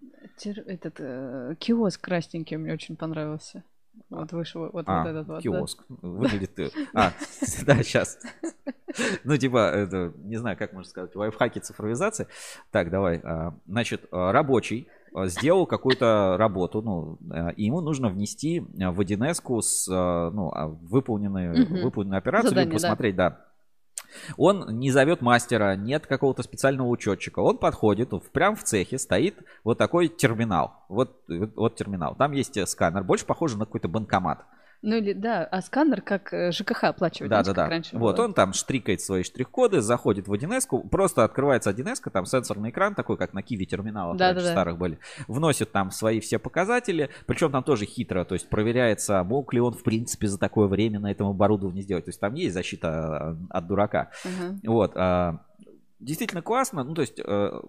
Этот 0.44 0.96
э, 1.00 1.56
киоск 1.60 2.02
красненький 2.02 2.58
мне 2.58 2.74
очень 2.74 2.96
понравился. 2.96 3.64
Вот 4.10 4.32
вышел 4.32 4.70
вот, 4.72 4.86
А, 4.88 5.04
вот 5.04 5.10
этот 5.10 5.28
вот. 5.28 5.36
да. 5.36 5.42
киоск. 5.42 5.84
Выглядит... 5.90 6.58
э, 6.60 6.70
А, 6.94 7.12
да, 7.66 7.84
сейчас. 7.84 8.20
Ну, 9.24 9.38
типа, 9.38 9.72
это, 9.72 10.14
не 10.18 10.38
знаю, 10.38 10.58
как 10.58 10.74
можно 10.74 10.90
сказать, 10.90 11.16
лайфхаки 11.16 11.60
цифровизации. 11.60 12.28
Так, 12.72 12.90
давай. 12.90 13.20
а, 13.24 13.54
Значит, 13.68 14.08
а, 14.12 14.32
рабочий 14.32 14.88
а, 15.14 15.28
сделал 15.28 15.68
какую-то 15.68 16.36
работу, 16.38 16.82
ну, 16.82 17.18
а, 17.32 17.50
и 17.50 17.66
ему 17.66 17.82
нужно 17.82 18.10
внести 18.10 18.66
а, 18.82 18.92
в 18.92 19.00
1С 19.02 19.62
с, 19.62 19.88
а, 19.92 20.32
ну, 20.32 20.50
а, 20.52 20.68
выполненную, 20.68 21.84
выполненную 21.84 22.18
операцию, 22.18 22.50
Задание, 22.50 22.72
либо 22.72 22.82
да. 22.82 22.88
посмотреть, 22.88 23.16
да. 23.16 23.46
Он 24.38 24.78
не 24.80 24.92
зовет 24.92 25.22
мастера, 25.22 25.76
нет 25.76 26.08
какого-то 26.08 26.44
специального 26.44 26.88
учетчика. 26.88 27.40
Он 27.40 27.58
подходит, 27.58 28.14
прям 28.32 28.56
в 28.56 28.64
цехе 28.64 28.98
стоит 28.98 29.36
вот 29.64 29.78
такой 29.78 30.08
терминал. 30.08 30.86
Вот, 30.90 31.22
вот, 31.28 31.56
вот 31.56 31.76
терминал. 31.76 32.16
Там 32.16 32.32
есть 32.34 32.58
э, 32.58 32.66
сканер, 32.66 33.04
больше 33.04 33.26
похоже 33.26 33.58
на 33.58 33.66
какой-то 33.66 33.88
банкомат. 33.88 34.46
Ну 34.82 34.96
или 34.96 35.12
да, 35.14 35.44
а 35.44 35.62
сканер 35.62 36.02
как 36.02 36.34
э, 36.34 36.52
ЖКХ 36.52 36.86
оплачивать, 36.86 37.30
Да, 37.30 37.44
да, 37.44 37.54
да. 37.54 37.68
раньше 37.70 37.98
Вот 37.98 38.16
было? 38.16 38.26
он 38.26 38.34
там 38.34 38.54
штрикает 38.54 39.02
свои 39.02 39.24
штрих-коды, 39.24 39.82
заходит 39.82 40.28
в 40.28 40.34
1С, 40.34 40.88
просто 40.90 41.26
открывается 41.26 41.72
1С, 41.72 42.10
там 42.10 42.26
сенсорный 42.26 42.70
экран 42.70 42.96
такой, 42.96 43.18
как 43.18 43.34
на 43.34 43.42
Киви 43.44 43.66
терминалах 43.66 44.16
Да, 44.18 44.28
раньше 44.28 44.42
да, 44.42 44.48
да. 44.48 44.52
старых 44.54 44.78
были. 44.78 45.00
Вносит 45.28 45.72
там 45.74 45.92
свои 45.92 46.22
все 46.22 46.40
показатели, 46.40 47.10
причем 47.26 47.52
там 47.52 47.64
тоже 47.64 47.86
хитро, 47.86 48.24
то 48.24 48.36
есть 48.36 48.48
проверяется, 48.50 49.24
мог 49.26 49.54
ли 49.54 49.60
он 49.60 49.74
в 49.74 49.84
принципе 49.84 50.28
за 50.28 50.38
такое 50.40 50.68
время 50.68 51.00
на 51.00 51.12
этом 51.12 51.28
оборудовании 51.28 51.82
сделать. 51.82 52.06
То 52.06 52.10
есть 52.10 52.20
там 52.22 52.34
есть 52.36 52.54
защита 52.54 53.36
э, 53.38 53.46
от 53.50 53.68
дурака. 53.68 54.12
Ага. 54.24 54.56
Вот. 54.64 54.94
а, 54.96 55.40
Действительно 56.00 56.42
классно. 56.42 56.86
Ну, 56.86 56.94
то 56.94 57.02
есть 57.02 57.20
э, 57.20 57.62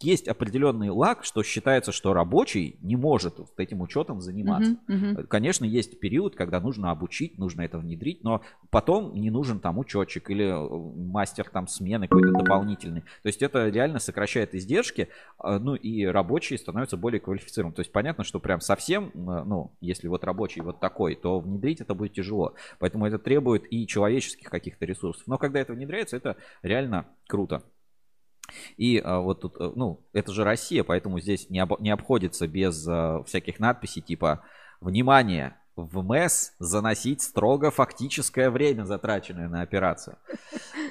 есть 0.00 0.28
определенный 0.28 0.90
лак, 0.90 1.24
что 1.24 1.42
считается, 1.42 1.92
что 1.92 2.12
рабочий 2.12 2.78
не 2.82 2.96
может 2.96 3.38
вот 3.38 3.58
этим 3.58 3.80
учетом 3.80 4.20
заниматься. 4.20 4.76
Мгм, 4.86 5.10
мгм. 5.12 5.26
Конечно, 5.26 5.64
есть 5.64 5.98
период, 5.98 6.36
когда 6.36 6.60
нужно 6.60 6.90
обучить, 6.90 7.38
нужно 7.38 7.62
это 7.62 7.78
внедрить, 7.78 8.22
но 8.22 8.42
потом 8.70 9.14
не 9.14 9.30
нужен 9.30 9.60
там 9.60 9.78
учетчик 9.78 10.30
или 10.30 10.44
э, 10.44 11.04
мастер 11.10 11.48
там 11.48 11.66
смены 11.66 12.06
какой-то 12.06 12.32
дополнительный. 12.32 13.00
То 13.00 13.26
есть 13.26 13.42
это 13.42 13.68
реально 13.68 13.98
сокращает 13.98 14.54
издержки, 14.54 15.08
э, 15.42 15.58
ну 15.58 15.74
и 15.74 16.04
рабочие 16.04 16.58
становятся 16.58 16.96
более 16.96 17.20
квалифицированными. 17.20 17.74
То 17.74 17.80
есть 17.80 17.92
понятно, 17.92 18.24
что 18.24 18.40
прям 18.40 18.60
совсем, 18.60 19.10
ну, 19.14 19.72
если 19.80 20.08
вот 20.08 20.24
рабочий 20.24 20.60
вот 20.60 20.80
такой, 20.80 21.14
то 21.16 21.40
внедрить 21.40 21.80
это 21.80 21.94
будет 21.94 22.12
тяжело. 22.12 22.54
Поэтому 22.78 23.06
это 23.06 23.18
требует 23.18 23.64
и 23.72 23.86
человеческих 23.86 24.48
каких-то 24.48 24.84
ресурсов. 24.84 25.26
Но 25.26 25.38
когда 25.38 25.60
это 25.60 25.72
внедряется, 25.72 26.16
это 26.16 26.36
реально 26.62 27.06
круто. 27.26 27.62
И 28.76 28.98
а, 28.98 29.20
вот 29.20 29.40
тут, 29.40 29.56
э, 29.60 29.70
ну, 29.74 30.00
это 30.12 30.32
же 30.32 30.44
Россия, 30.44 30.84
поэтому 30.84 31.20
здесь 31.20 31.50
не, 31.50 31.60
обо- 31.60 31.80
не 31.80 31.90
обходится 31.90 32.46
без 32.46 32.86
а, 32.88 33.22
всяких 33.24 33.58
надписей 33.60 34.02
типа 34.02 34.42
«Внимание! 34.80 35.56
В 35.76 36.02
МЭС 36.02 36.54
заносить 36.58 37.22
строго 37.22 37.70
фактическое 37.70 38.50
время, 38.50 38.84
затраченное 38.84 39.48
на 39.48 39.62
операцию». 39.62 40.16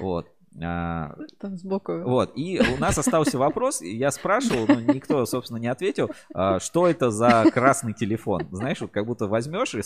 Вот. 0.00 0.28
А, 0.62 1.14
Там 1.38 1.56
сбоку. 1.56 2.00
вот, 2.02 2.32
и 2.34 2.58
у 2.58 2.78
нас 2.78 2.96
остался 2.98 3.38
вопрос, 3.38 3.80
и 3.82 3.94
я 3.96 4.10
спрашивал, 4.10 4.66
но 4.66 4.80
никто, 4.80 5.24
собственно, 5.26 5.58
не 5.58 5.68
ответил, 5.68 6.10
а, 6.34 6.58
что 6.58 6.88
это 6.88 7.10
за 7.10 7.44
красный 7.52 7.92
телефон. 7.92 8.48
Знаешь, 8.50 8.80
вот 8.80 8.90
как 8.90 9.06
будто 9.06 9.26
возьмешь 9.26 9.74
и 9.74 9.82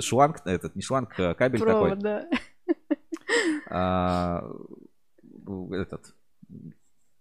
шланг, 0.00 0.40
этот, 0.44 0.76
не 0.76 0.82
шланг, 0.82 1.18
а 1.18 1.34
кабель 1.34 1.60
такой, 1.60 1.74
Провод, 1.74 1.98
да. 1.98 2.26
а, 3.68 4.48
этот, 5.72 6.14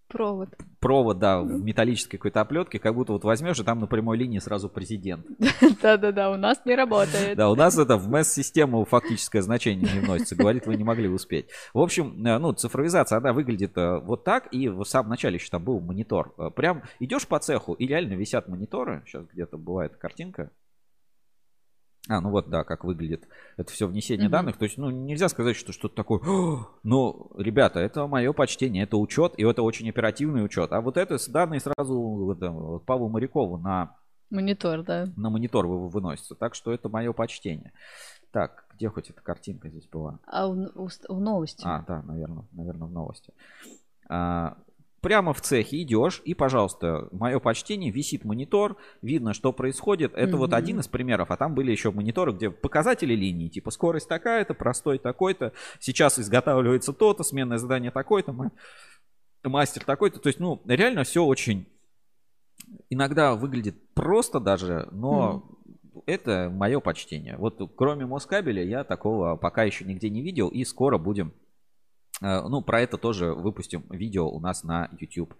Провод. 0.08 0.50
провод, 0.80 1.18
да, 1.18 1.42
в 1.42 1.64
металлической 1.64 2.18
какой-то 2.18 2.40
оплетке, 2.40 2.78
как 2.78 2.94
будто 2.94 3.12
вот 3.14 3.24
возьмешь, 3.24 3.60
и 3.60 3.64
там 3.64 3.80
на 3.80 3.88
прямой 3.88 4.18
линии 4.18 4.38
сразу 4.38 4.70
президент. 4.70 5.26
Да-да-да, 5.82 6.30
у 6.30 6.38
нас 6.38 6.62
не 6.64 6.76
работает. 6.76 7.36
Да, 7.36 7.50
у 7.50 7.56
нас 7.56 7.78
это 7.78 7.98
в 7.98 8.08
МЭС-систему 8.08 8.86
фактическое 8.86 9.42
значение 9.42 9.92
не 9.92 10.00
вносится. 10.00 10.36
Говорит, 10.36 10.68
вы 10.68 10.76
не 10.76 10.84
могли 10.84 11.10
успеть. 11.10 11.48
В 11.74 11.80
общем, 11.80 12.24
э, 12.26 12.38
ну, 12.38 12.54
цифровизация, 12.54 13.18
она 13.18 13.34
выглядит 13.34 13.76
э, 13.78 14.00
вот 14.00 14.24
так. 14.24 14.48
И 14.54 14.70
в 14.70 14.84
самом 14.86 15.10
начале 15.10 15.36
еще 15.36 15.50
там 15.50 15.64
был 15.64 15.80
монитор. 15.80 16.34
Э, 16.38 16.52
Прям 16.52 16.84
идешь 17.00 17.28
по 17.28 17.40
цеху, 17.40 17.74
и 17.74 17.88
реально 17.88 18.14
висят 18.14 18.48
мониторы. 18.48 19.02
Сейчас 19.08 19.26
где-то 19.34 19.58
бывает 19.58 19.98
картинка. 19.98 20.52
А, 22.08 22.22
ну 22.22 22.30
вот, 22.30 22.50
да, 22.50 22.64
как 22.64 22.84
выглядит 22.84 23.28
это 23.58 23.72
все 23.72 23.88
внесение 23.88 24.26
Мгм. 24.28 24.32
данных. 24.32 24.58
То 24.58 24.66
есть, 24.66 24.78
ну, 24.78 24.90
нельзя 24.92 25.28
сказать, 25.28 25.56
что 25.56 25.72
что-то 25.72 25.96
такое. 25.96 26.20
«О, 26.20 26.68
Ну, 26.84 27.32
ребята, 27.38 27.80
это 27.80 28.06
мое 28.06 28.32
почтение, 28.32 28.84
это 28.84 28.98
учет, 28.98 29.34
и 29.38 29.44
это 29.44 29.64
очень 29.64 29.90
оперативный 29.90 30.46
учет. 30.46 30.72
А 30.72 30.82
вот 30.82 30.98
это 30.98 31.18
данные 31.32 31.60
сразу 31.62 32.38
э, 32.40 32.50
вот 32.50 32.86
Павлу 32.86 33.10
Морякову 33.10 33.58
на 33.58 33.96
Монитор, 34.30 34.84
да. 34.84 35.08
на 35.16 35.30
монитор 35.30 35.66
вы- 35.68 35.88
выносится. 35.90 36.36
Так 36.36 36.56
что 36.56 36.72
это 36.72 36.90
мое 36.90 37.12
почтение. 37.14 37.72
Так, 38.32 38.66
где 38.76 38.90
хоть 38.90 39.10
эта 39.10 39.22
картинка 39.22 39.70
здесь 39.70 39.88
была? 39.88 40.20
А 40.28 40.48
у 40.48 40.90
ст- 40.90 41.06
у 41.10 41.20
новости. 41.20 41.64
А, 41.66 41.84
да, 41.88 42.02
наверное, 42.04 42.44
наверное, 42.52 42.88
в 42.88 42.92
новости. 42.92 43.34
А, 44.10 44.58
прямо 45.06 45.34
в 45.34 45.42
цехе 45.42 45.84
идешь, 45.84 46.20
и, 46.26 46.34
пожалуйста, 46.34 47.10
мое 47.12 47.38
почтение, 47.38 47.92
висит 47.92 48.26
монитор, 48.26 48.76
видно, 49.04 49.36
что 49.36 49.54
происходит. 49.54 50.16
Это 50.16 50.36
вот 50.36 50.50
Мгм. 50.50 50.58
один 50.58 50.80
из 50.80 50.88
примеров, 50.88 51.30
а 51.30 51.38
там 51.38 51.54
были 51.54 51.70
еще 51.70 51.92
мониторы, 51.92 52.32
где 52.34 52.50
показатели 52.50 53.14
линии, 53.14 53.48
типа 53.48 53.70
скорость 53.70 54.08
такая-то, 54.08 54.56
простой 54.56 54.98
такой-то, 54.98 55.54
сейчас 55.80 56.18
изготавливается 56.18 56.92
то-то, 56.92 57.22
сменное 57.22 57.60
задание 57.60 57.92
такой-то, 57.92 58.34
ма- 58.34 58.52
мастер 59.44 59.84
такой-то. 59.84 60.20
То 60.20 60.26
есть, 60.26 60.40
ну, 60.40 60.60
реально 60.66 61.04
все 61.04 61.24
очень 61.24 61.68
иногда 62.90 63.36
выглядит 63.36 63.76
просто 63.94 64.40
даже, 64.40 64.90
но 64.92 65.48
это 66.08 66.50
мое 66.52 66.80
почтение. 66.80 67.38
Вот 67.38 67.62
кроме 67.76 68.08
Москабеля 68.08 68.64
я 68.64 68.84
такого 68.84 69.36
пока 69.36 69.66
еще 69.66 69.86
нигде 69.86 70.10
не 70.10 70.24
видел, 70.24 70.48
и 70.48 70.66
скоро 70.66 70.98
будем 70.98 71.32
Ну, 72.22 72.62
про 72.62 72.82
это 72.82 72.98
тоже 72.98 73.34
выпустим 73.34 73.84
видео 73.90 74.30
у 74.30 74.40
нас 74.40 74.64
на 74.64 74.90
YouTube 75.00 75.34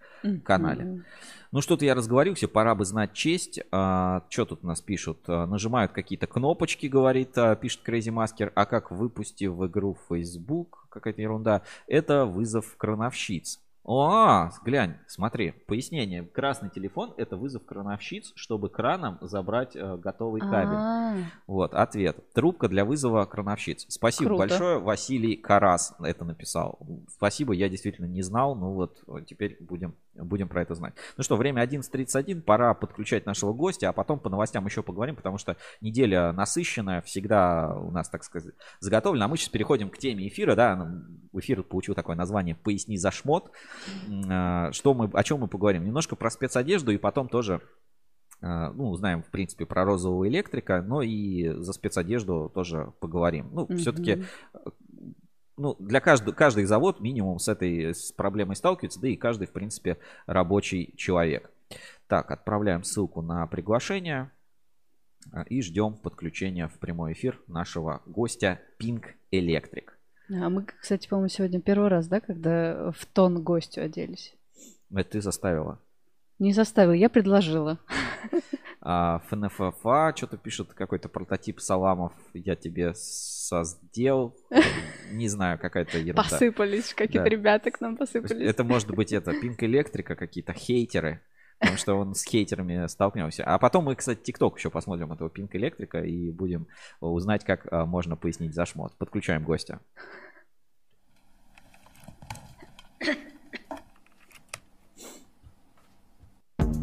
канале. 0.44 0.84
Мгм. 0.84 1.04
Ну, 1.52 1.60
что-то 1.62 1.84
я 1.84 1.94
разговорился, 1.94 2.48
пора 2.48 2.74
бы 2.74 2.84
знать 2.84 3.12
честь. 3.14 3.60
что 3.70 4.22
тут 4.30 4.62
у 4.62 4.66
нас 4.66 4.80
пишут? 4.82 5.20
А, 5.26 5.46
Нажимают 5.46 5.92
какие-то 5.92 6.26
кнопочки, 6.26 6.86
говорит, 6.86 7.36
а, 7.38 7.56
пишет 7.56 7.80
Crazy 7.86 8.12
Masker. 8.12 8.52
А 8.54 8.66
как 8.66 8.90
выпусти 8.90 9.44
в 9.46 9.66
игру 9.66 9.96
Facebook? 10.08 10.86
Какая-то 10.90 11.22
ерунда. 11.22 11.62
Это 11.86 12.26
вызов 12.26 12.76
крановщиц. 12.76 13.60
О, 13.88 14.50
глянь, 14.64 14.96
смотри, 15.06 15.52
пояснение. 15.52 16.24
Красный 16.24 16.70
телефон– 16.70 17.14
это 17.16 17.36
вызов 17.36 17.64
крановщиц, 17.64 18.32
чтобы 18.34 18.68
краном 18.68 19.16
забрать 19.20 19.76
э, 19.76 19.96
готовый 19.96 20.40
кабель. 20.40 20.74
А, 20.76 21.16
Вот, 21.46 21.72
ответ. 21.72 22.16
Трубка 22.32 22.68
для 22.68 22.84
вызова 22.84 23.26
крановщиц. 23.26 23.86
Спасибо 23.88 24.30
Круто. 24.30 24.40
большое. 24.40 24.78
Василий 24.80 25.36
Карас 25.36 25.94
это 26.00 26.24
написал. 26.24 26.80
Спасибо, 27.08 27.52
я 27.52 27.68
действительно 27.68 28.06
не 28.06 28.22
знал. 28.22 28.56
Ну 28.56 28.72
вот, 28.72 29.04
э, 29.06 29.18
теперь 29.24 29.56
будем, 29.60 29.94
будем 30.16 30.48
про 30.48 30.62
это 30.62 30.74
знать. 30.74 30.94
Ну 31.16 31.22
что, 31.22 31.36
время 31.36 31.62
11.31. 31.62 32.40
Пора 32.40 32.74
подключать 32.74 33.24
нашего 33.24 33.52
гостя, 33.52 33.90
а 33.90 33.92
потом 33.92 34.18
по 34.18 34.28
новостям 34.28 34.66
еще 34.66 34.82
поговорим, 34.82 35.14
потому 35.14 35.38
что 35.38 35.56
неделя 35.80 36.32
насыщенная, 36.32 37.02
всегда 37.02 37.72
у 37.76 37.92
нас, 37.92 38.08
так 38.08 38.24
сказать, 38.24 38.52
заготовлена. 38.80 39.26
А 39.26 39.28
мы 39.28 39.36
сейчас 39.36 39.50
переходим 39.50 39.90
к 39.90 39.98
теме 39.98 40.26
эфира. 40.26 40.56
Да, 40.56 40.74
Ну, 40.74 41.38
эфир 41.38 41.62
получил 41.62 41.94
такое 41.94 42.16
название 42.16 42.56
«Поясни 42.56 42.96
за 42.96 43.12
шмот». 43.12 43.52
А, 44.30 44.72
Что 44.72 44.94
мы, 44.94 45.10
о 45.12 45.22
чем 45.22 45.40
мы 45.40 45.48
поговорим? 45.48 45.84
Немножко 45.84 46.16
про 46.16 46.30
спецодежду 46.30 46.92
и 46.92 46.98
потом 46.98 47.28
тоже 47.28 47.60
а, 48.40 48.72
ну, 48.72 48.90
узнаем, 48.90 49.22
в 49.22 49.30
принципе, 49.30 49.66
про 49.66 49.84
розового 49.84 50.28
электрика, 50.28 50.82
но 50.82 51.02
и 51.02 51.48
за 51.48 51.72
спецодежду 51.72 52.50
тоже 52.54 52.92
поговорим. 53.00 53.48
Ну, 53.52 53.64
мгм. 53.64 53.78
все-таки, 53.78 54.24
ну, 55.56 55.74
для 55.78 56.00
каждого, 56.00 56.34
каждый 56.34 56.64
завод 56.64 57.00
минимум 57.00 57.38
с 57.38 57.48
этой 57.48 57.94
с 57.94 58.12
проблемой 58.12 58.56
сталкивается, 58.56 59.00
да 59.00 59.08
и 59.08 59.16
каждый, 59.16 59.46
в 59.46 59.52
принципе, 59.52 59.98
рабочий 60.26 60.94
человек. 60.96 61.50
Так, 62.06 62.30
отправляем 62.30 62.84
ссылку 62.84 63.22
на 63.22 63.46
приглашение 63.46 64.30
а, 65.32 65.42
и 65.42 65.62
ждем 65.62 65.94
подключения 65.94 66.68
в 66.68 66.78
прямой 66.78 67.14
эфир 67.14 67.40
нашего 67.46 68.02
гостя 68.06 68.60
Pink 68.80 69.04
Electric. 69.32 69.95
А 70.30 70.48
мы, 70.48 70.64
кстати, 70.64 71.08
по-моему, 71.08 71.28
сегодня 71.28 71.60
первый 71.60 71.88
раз, 71.88 72.08
да, 72.08 72.20
когда 72.20 72.92
в 72.92 73.06
тон 73.06 73.42
гостю 73.42 73.82
оделись. 73.82 74.34
Это 74.90 75.10
ты 75.10 75.20
заставила. 75.20 75.80
Не 76.38 76.52
заставил, 76.52 76.92
я 76.92 77.08
предложила. 77.08 77.78
А, 78.88 79.18
ФНФФА 79.30 80.12
что-то 80.14 80.36
пишет, 80.36 80.72
какой-то 80.72 81.08
прототип 81.08 81.58
Саламов 81.58 82.12
я 82.34 82.54
тебе 82.54 82.92
создел. 82.94 84.36
Не 85.10 85.26
знаю, 85.26 85.58
какая-то 85.58 85.98
ерунда. 85.98 86.22
Посыпались, 86.22 86.94
какие-то 86.94 87.24
Да. 87.24 87.28
ребята 87.28 87.72
к 87.72 87.80
нам 87.80 87.96
посыпались. 87.96 88.40
Это 88.40 88.62
может 88.62 88.92
быть 88.92 89.12
это 89.12 89.32
Пинк 89.32 89.60
Электрика, 89.64 90.14
какие-то 90.14 90.52
хейтеры. 90.52 91.20
Потому 91.58 91.78
что 91.78 91.94
он 91.94 92.14
с 92.14 92.24
хейтерами 92.24 92.86
столкнулся. 92.86 93.44
А 93.44 93.58
потом 93.58 93.84
мы, 93.84 93.94
кстати, 93.96 94.20
ТикТок 94.22 94.58
еще 94.58 94.70
посмотрим 94.70 95.12
этого 95.12 95.30
Пинк 95.30 95.54
Электрика 95.56 96.00
и 96.00 96.30
будем 96.30 96.66
узнать, 97.00 97.44
как 97.44 97.66
а, 97.72 97.86
можно 97.86 98.16
пояснить 98.16 98.54
за 98.54 98.66
шмот. 98.66 98.94
Подключаем 98.98 99.42
гостя. 99.42 99.80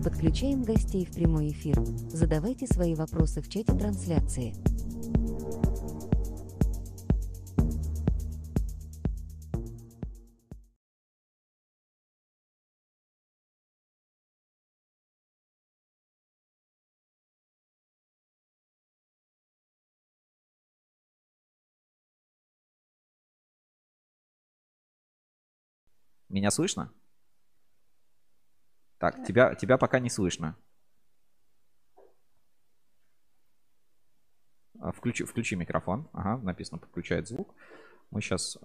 Подключаем 0.04 0.64
гостей 0.64 1.06
в 1.06 1.14
прямой 1.14 1.50
эфир. 1.50 1.80
Задавайте 2.10 2.68
свои 2.68 2.94
вопросы 2.96 3.42
в 3.42 3.50
чате 3.50 3.74
трансляции. 3.74 4.54
Меня 26.34 26.50
слышно? 26.50 26.92
Так, 28.98 29.24
тебя, 29.24 29.54
тебя 29.54 29.78
пока 29.78 30.00
не 30.00 30.10
слышно. 30.10 30.58
А, 34.80 34.92
Включи, 34.92 35.26
включи 35.26 35.56
микрофон. 35.56 36.10
Ага, 36.12 36.44
написано 36.44 36.80
подключает 36.80 37.28
звук. 37.28 37.54
Мы 38.10 38.22
сейчас... 38.22 38.58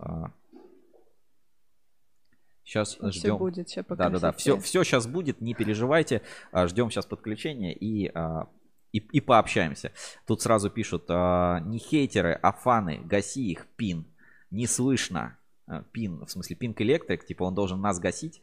Сейчас 2.65 2.95
Все 2.95 3.11
ждем. 3.11 3.37
будет, 3.37 3.69
сейчас 3.69 3.85
Да, 3.87 4.09
да, 4.09 4.19
да. 4.19 4.33
Все, 4.33 4.59
все 4.61 4.83
сейчас 4.83 5.07
будет, 5.07 5.43
не 5.43 5.53
переживайте. 5.53 6.23
А, 6.53 6.67
Ждем 6.69 6.91
сейчас 6.91 7.05
подключения 7.05 7.75
и, 7.75 8.09
а, 8.15 8.49
и, 8.93 8.99
и 8.99 9.21
пообщаемся. 9.21 9.93
Тут 10.27 10.41
сразу 10.41 10.71
пишут, 10.71 11.05
а, 11.09 11.61
не 11.61 11.79
хейтеры, 11.79 12.33
а 12.33 12.53
фаны, 12.53 13.03
гаси 13.05 13.51
их, 13.51 13.67
пин. 13.77 14.07
Не 14.51 14.67
слышно. 14.67 15.39
А, 15.69 15.83
Пин, 15.93 16.25
в 16.25 16.31
смысле, 16.31 16.57
Пинк 16.57 16.81
Электрик, 16.81 17.27
типа 17.27 17.43
он 17.43 17.55
должен 17.55 17.81
нас 17.81 18.01
гасить. 18.01 18.41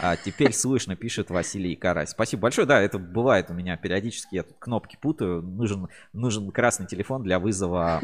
А 0.00 0.16
теперь 0.16 0.52
слышно, 0.52 0.94
пишет 0.94 1.30
Василий 1.30 1.74
Карась. 1.74 2.10
Спасибо 2.10 2.42
большое. 2.42 2.66
Да, 2.66 2.80
это 2.80 2.98
бывает 2.98 3.50
у 3.50 3.54
меня 3.54 3.76
периодически. 3.78 4.34
Я 4.34 4.42
тут 4.42 4.56
кнопки 4.58 4.98
путаю. 5.00 5.40
Нужен, 5.40 5.88
нужен 6.12 6.50
красный 6.50 6.86
телефон 6.86 7.22
для 7.22 7.38
вызова 7.38 8.02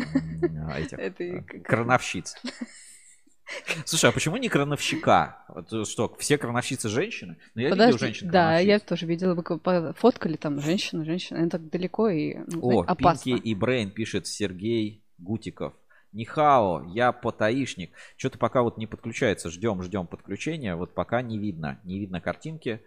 а, 0.66 0.80
этих 0.80 0.98
Это 0.98 1.22
э, 1.22 1.42
крановщиц. 1.42 2.34
Слушай, 3.84 4.08
а 4.08 4.12
почему 4.12 4.38
не 4.38 4.48
крановщика? 4.48 5.44
Э, 5.54 5.84
что, 5.84 6.14
все 6.18 6.38
крановщицы 6.38 6.88
женщины? 6.88 7.36
Ну, 7.54 7.60
я 7.60 7.68
видел 7.68 7.84
Подожди, 7.84 7.98
женщин 7.98 8.30
да, 8.30 8.58
я 8.58 8.78
тоже 8.78 9.04
видела, 9.04 9.34
вы 9.34 9.92
фоткали 9.98 10.36
там 10.36 10.60
женщину, 10.60 11.04
женщину, 11.04 11.40
они 11.40 11.50
так 11.50 11.68
далеко 11.68 12.08
и 12.08 12.38
ну, 12.46 12.78
О, 12.78 12.84
опасно. 12.86 13.24
Пинки 13.24 13.48
и 13.48 13.54
Брейн 13.54 13.90
пишет 13.90 14.26
Сергей 14.26 15.02
Гутиков. 15.18 15.74
Нихао, 16.12 16.84
я 16.94 17.12
потаишник. 17.12 17.92
Что-то 18.16 18.38
пока 18.38 18.62
вот 18.62 18.76
не 18.78 18.86
подключается. 18.86 19.50
Ждем, 19.50 19.82
ждем 19.82 20.06
подключения. 20.06 20.76
Вот 20.76 20.94
пока 20.94 21.22
не 21.22 21.38
видно. 21.38 21.80
Не 21.84 21.98
видно 21.98 22.20
картинки. 22.20 22.82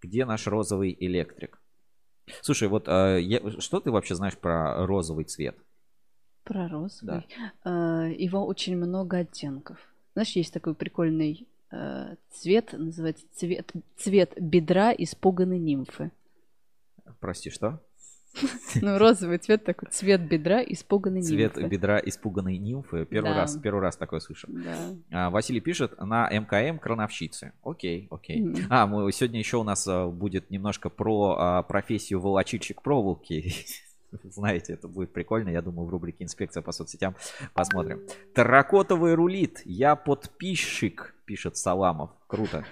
Где 0.00 0.24
наш 0.24 0.46
розовый 0.46 0.96
электрик? 0.98 1.60
Слушай, 2.40 2.68
вот 2.68 2.88
э, 2.88 3.20
я- 3.20 3.60
что 3.60 3.80
ты 3.80 3.90
вообще 3.90 4.14
знаешь 4.14 4.36
про 4.36 4.86
розовый 4.86 5.24
цвет? 5.24 5.56
Про 6.44 6.68
розовый. 6.68 7.26
Э, 7.64 8.12
Его 8.16 8.44
очень 8.46 8.76
много 8.76 9.18
оттенков. 9.18 9.78
Знаешь, 10.14 10.30
есть 10.36 10.52
такой 10.52 10.74
прикольный 10.74 11.46
э, 11.70 12.14
цвет, 12.30 12.72
называется 12.72 13.24
цвет, 13.32 13.70
цвет 13.96 14.32
бедра 14.40 14.92
испуганной 14.92 15.58
нимфы. 15.58 16.10
Прости, 17.20 17.50
что? 17.50 17.80
Ну, 18.82 18.98
розовый 18.98 19.38
цвет 19.38 19.64
такой, 19.64 19.88
цвет 19.90 20.28
бедра 20.28 20.62
испуганной 20.62 21.22
Цвет 21.22 21.56
нимфы. 21.56 21.68
бедра 21.70 21.98
испуганной 22.04 22.58
нимфы. 22.58 23.04
Первый 23.06 23.30
Да. 23.32 23.40
раз, 23.42 23.56
первый 23.56 23.80
раз 23.80 23.96
такое 23.96 24.20
слышу. 24.20 24.46
Да. 24.50 24.74
А, 25.10 25.30
Василий 25.30 25.60
пишет 25.60 25.98
на 26.00 26.28
МКМ 26.30 26.78
крановщицы. 26.78 27.52
Окей, 27.62 28.08
окей. 28.10 28.42
Мгм. 28.42 28.56
А, 28.68 28.86
мы, 28.86 29.10
сегодня 29.12 29.38
еще 29.38 29.56
у 29.56 29.64
нас 29.64 29.86
а, 29.88 30.06
будет 30.08 30.50
немножко 30.50 30.90
про 30.90 31.36
а, 31.38 31.62
профессию 31.62 32.20
волочильщик 32.20 32.82
проволоки. 32.82 33.52
Знаете, 34.22 34.72
это 34.74 34.88
будет 34.88 35.12
прикольно. 35.12 35.48
Я 35.50 35.62
думаю, 35.62 35.86
в 35.86 35.90
рубрике 35.90 36.24
«Инспекция 36.24 36.62
по 36.62 36.72
соцсетям» 36.72 37.16
посмотрим. 37.54 38.00
Таракотовый 38.34 39.14
рулит. 39.14 39.62
Я 39.64 39.96
подписчик, 39.96 41.14
пишет 41.24 41.56
Саламов. 41.56 42.10
Круто. 42.26 42.64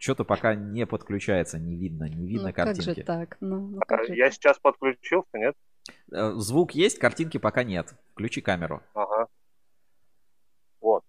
Что-то 0.00 0.24
пока 0.24 0.54
не 0.54 0.86
подключается, 0.86 1.58
не 1.58 1.76
видно, 1.76 2.04
не 2.04 2.26
видно 2.26 2.48
Ну, 2.48 2.54
как 2.54 2.64
картинки. 2.68 3.00
же 3.00 3.04
так? 3.04 3.36
Ну, 3.40 3.68
ну, 3.68 3.78
А, 3.80 3.84
как 3.84 4.06
же 4.06 4.14
Я 4.14 4.30
сейчас 4.30 4.58
подключился, 4.58 5.28
нет? 5.34 5.54
Э, 6.10 6.32
Звук 6.36 6.72
есть, 6.72 6.98
картинки 6.98 7.36
пока 7.36 7.64
нет. 7.64 7.92
Включи 8.12 8.40
камеру. 8.40 8.82
Ага. 8.94 9.28
О. 10.80 11.00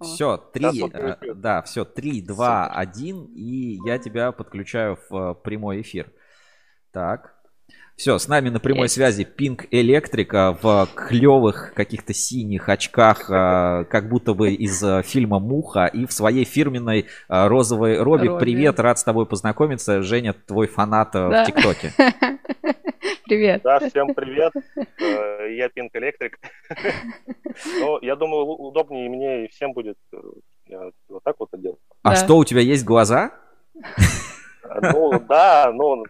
Все, 0.00 0.38
три, 0.38 0.80
вот 0.80 0.94
э, 0.94 1.34
да, 1.34 1.60
все, 1.60 1.84
три, 1.84 2.22
два, 2.22 2.68
один, 2.68 3.26
и 3.26 3.78
я 3.84 3.98
тебя 3.98 4.32
подключаю 4.32 4.98
в 5.10 5.14
э, 5.14 5.34
прямой 5.34 5.82
эфир. 5.82 6.10
Так. 6.92 7.39
Все, 8.00 8.16
с 8.16 8.28
нами 8.28 8.48
на 8.48 8.60
прямой 8.60 8.88
связи 8.88 9.24
Пинк 9.24 9.66
Электрика 9.70 10.56
в 10.62 10.88
клевых 10.94 11.74
каких-то 11.74 12.14
синих 12.14 12.70
очках, 12.70 13.30
э, 13.30 13.84
как 13.90 14.08
будто 14.08 14.32
бы 14.32 14.54
из 14.54 14.82
э, 14.82 15.02
фильма 15.02 15.38
Муха, 15.38 15.84
и 15.84 16.06
в 16.06 16.12
своей 16.14 16.46
фирменной 16.46 17.00
э, 17.00 17.04
розовой 17.28 17.98
робе. 17.98 18.28
Робе. 18.28 18.40
Привет, 18.40 18.80
рад 18.80 18.98
с 18.98 19.04
тобой 19.04 19.26
познакомиться. 19.26 20.00
Женя, 20.00 20.32
твой 20.32 20.66
фанат 20.66 21.10
Да. 21.12 21.44
в 21.44 21.46
ТикТоке. 21.46 21.92
Привет. 23.26 23.60
Да, 23.64 23.78
всем 23.80 24.14
привет. 24.14 24.54
Э, 24.98 25.54
Я 25.54 25.68
Пинк 25.68 25.94
Электрик. 25.94 26.38
Ну, 27.80 27.98
я 28.00 28.16
думаю, 28.16 28.46
удобнее 28.46 29.04
и 29.04 29.08
мне, 29.10 29.44
и 29.44 29.48
всем 29.48 29.74
будет 29.74 29.98
э, 30.14 30.90
вот 31.10 31.22
так 31.22 31.36
вот 31.38 31.50
это 31.52 31.60
делать. 31.60 31.80
А 32.02 32.10
Да. 32.12 32.16
что, 32.16 32.38
у 32.38 32.46
тебя 32.46 32.62
есть 32.62 32.86
глаза? 32.86 33.32
Ну, 34.80 35.20
да, 35.28 35.70
ну, 35.74 36.04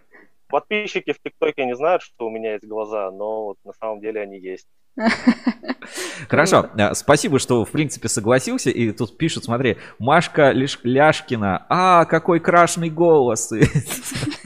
Подписчики 0.50 1.12
в 1.12 1.18
ТикТоке 1.22 1.64
не 1.64 1.76
знают, 1.76 2.02
что 2.02 2.26
у 2.26 2.30
меня 2.30 2.52
есть 2.52 2.66
глаза, 2.66 3.10
но 3.10 3.46
вот 3.46 3.56
на 3.64 3.72
самом 3.72 4.00
деле 4.00 4.20
они 4.20 4.38
есть. 4.38 4.66
Хорошо, 6.28 6.68
э, 6.76 6.94
спасибо, 6.94 7.38
что 7.38 7.64
в 7.64 7.70
принципе 7.70 8.08
согласился. 8.08 8.70
И 8.70 8.90
тут 8.92 9.16
пишут, 9.16 9.44
смотри, 9.44 9.76
Машка 9.98 10.52
Ляшкина, 10.52 11.66
а, 11.68 12.04
какой 12.04 12.40
крашный 12.40 12.90
голос. 12.90 13.52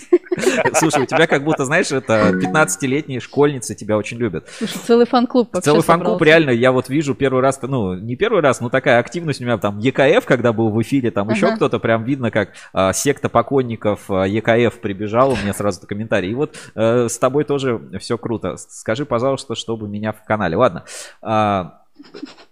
Слушай, 0.74 1.02
у 1.02 1.06
тебя 1.06 1.26
как 1.26 1.44
будто, 1.44 1.64
знаешь, 1.64 1.90
это 1.92 2.30
15-летние 2.30 3.20
школьницы 3.20 3.74
тебя 3.74 3.96
очень 3.96 4.18
любят. 4.18 4.48
Слушай, 4.58 4.78
целый 4.86 5.06
фан-клуб 5.06 5.48
вообще 5.52 5.70
Целый 5.70 5.82
фан-клуб, 5.82 6.20
реально, 6.22 6.50
я 6.50 6.72
вот 6.72 6.88
вижу 6.88 7.14
первый 7.14 7.42
раз, 7.42 7.60
ну, 7.62 7.94
не 7.94 8.16
первый 8.16 8.42
раз, 8.42 8.60
но 8.60 8.68
такая 8.68 8.98
активность 8.98 9.40
у 9.40 9.44
меня 9.44 9.58
там 9.58 9.78
ЕКФ, 9.78 10.24
когда 10.26 10.52
был 10.52 10.70
в 10.70 10.80
эфире, 10.82 11.10
там 11.10 11.30
еще 11.30 11.46
Ага. 11.46 11.56
кто-то, 11.56 11.78
прям 11.78 12.04
видно, 12.04 12.30
как 12.30 12.50
а, 12.72 12.92
секта 12.92 13.28
покойников 13.28 14.10
а, 14.10 14.24
ЕКФ 14.24 14.78
прибежал, 14.80 15.32
у 15.32 15.36
меня 15.36 15.52
сразу 15.54 15.86
комментарий. 15.86 16.30
И 16.30 16.34
вот 16.34 16.56
э, 16.74 17.08
с 17.08 17.18
тобой 17.18 17.44
тоже 17.44 17.80
все 18.00 18.18
круто. 18.18 18.56
Скажи, 18.56 19.04
пожалуйста, 19.04 19.54
чтобы 19.54 19.88
меня 19.88 20.12
в 20.12 20.24
канале. 20.24 20.56
Ладно. 20.56 20.84
А, 21.22 21.82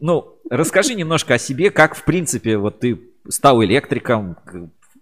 ну, 0.01 0.39
расскажи 0.51 0.95
немножко 0.95 1.35
о 1.35 1.39
себе, 1.39 1.71
как, 1.71 1.95
в 1.95 2.05
принципе, 2.05 2.57
вот 2.57 2.81
ты 2.81 3.01
стал 3.29 3.63
электриком, 3.63 4.37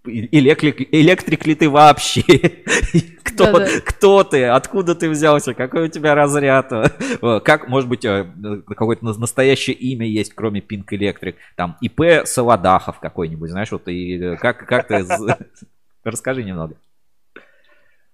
электрик, 0.05 0.81
электрик 0.93 1.45
ли 1.45 1.55
ты 1.55 1.69
вообще? 1.69 2.23
Кто, 3.23 3.45
Да-да. 3.45 3.67
кто 3.85 4.23
ты? 4.25 4.45
Откуда 4.45 4.93
ты 4.93 5.09
взялся? 5.09 5.53
Какой 5.53 5.85
у 5.85 5.87
тебя 5.87 6.15
разряд? 6.15 6.69
Э, 6.73 7.39
Как, 7.39 7.69
может 7.69 7.87
быть, 7.87 8.03
э, 8.03 8.25
какое-то 8.67 9.05
на- 9.05 9.17
настоящее 9.17 9.75
имя 9.75 10.05
есть, 10.05 10.33
кроме 10.33 10.59
Pink 10.59 10.85
Electric? 10.91 11.35
Там 11.55 11.77
ИП 11.81 12.25
Солодахов 12.25 12.99
какой-нибудь, 12.99 13.49
знаешь, 13.49 13.71
вот 13.71 13.87
и 13.87 14.21
э, 14.21 14.35
как, 14.37 14.65
как 14.67 14.87
ты... 14.87 15.05
Расскажи 16.03 16.43
немного. 16.43 16.75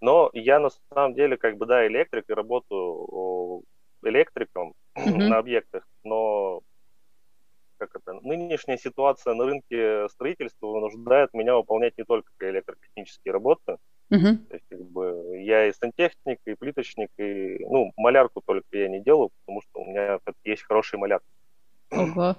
Но 0.01 0.29
я 0.33 0.59
на 0.59 0.69
самом 0.93 1.15
деле 1.15 1.35
как 1.37 1.57
бы, 1.57 1.65
да, 1.65 1.87
электрик 1.87 2.25
и 2.29 2.33
работаю 2.33 3.63
электриком 4.03 4.73
на 4.95 5.37
объектах, 5.39 5.83
но 6.03 6.61
как 7.77 7.89
это, 7.95 8.13
нынешняя 8.21 8.77
ситуация 8.77 9.33
на 9.33 9.45
рынке 9.45 10.07
строительства 10.09 10.67
вынуждает 10.67 11.33
меня 11.33 11.55
выполнять 11.55 11.97
не 11.97 12.03
только 12.03 12.29
электротехнические 12.39 13.31
работы, 13.31 13.77
Мгм. 14.09 14.37
то 14.37 14.53
есть, 14.53 14.65
как 14.69 14.81
бы, 14.81 15.37
я 15.41 15.67
и 15.67 15.73
сантехник, 15.73 16.39
и 16.45 16.55
плиточник, 16.55 17.09
и, 17.17 17.65
ну, 17.65 17.91
малярку 17.97 18.41
только 18.45 18.65
я 18.71 18.87
не 18.87 19.01
делаю, 19.01 19.29
потому 19.41 19.61
что 19.61 19.81
у 19.81 19.85
меня 19.85 20.19
есть 20.43 20.63
хороший 20.63 20.97
маляр. 20.97 21.21
Ого. 21.91 22.35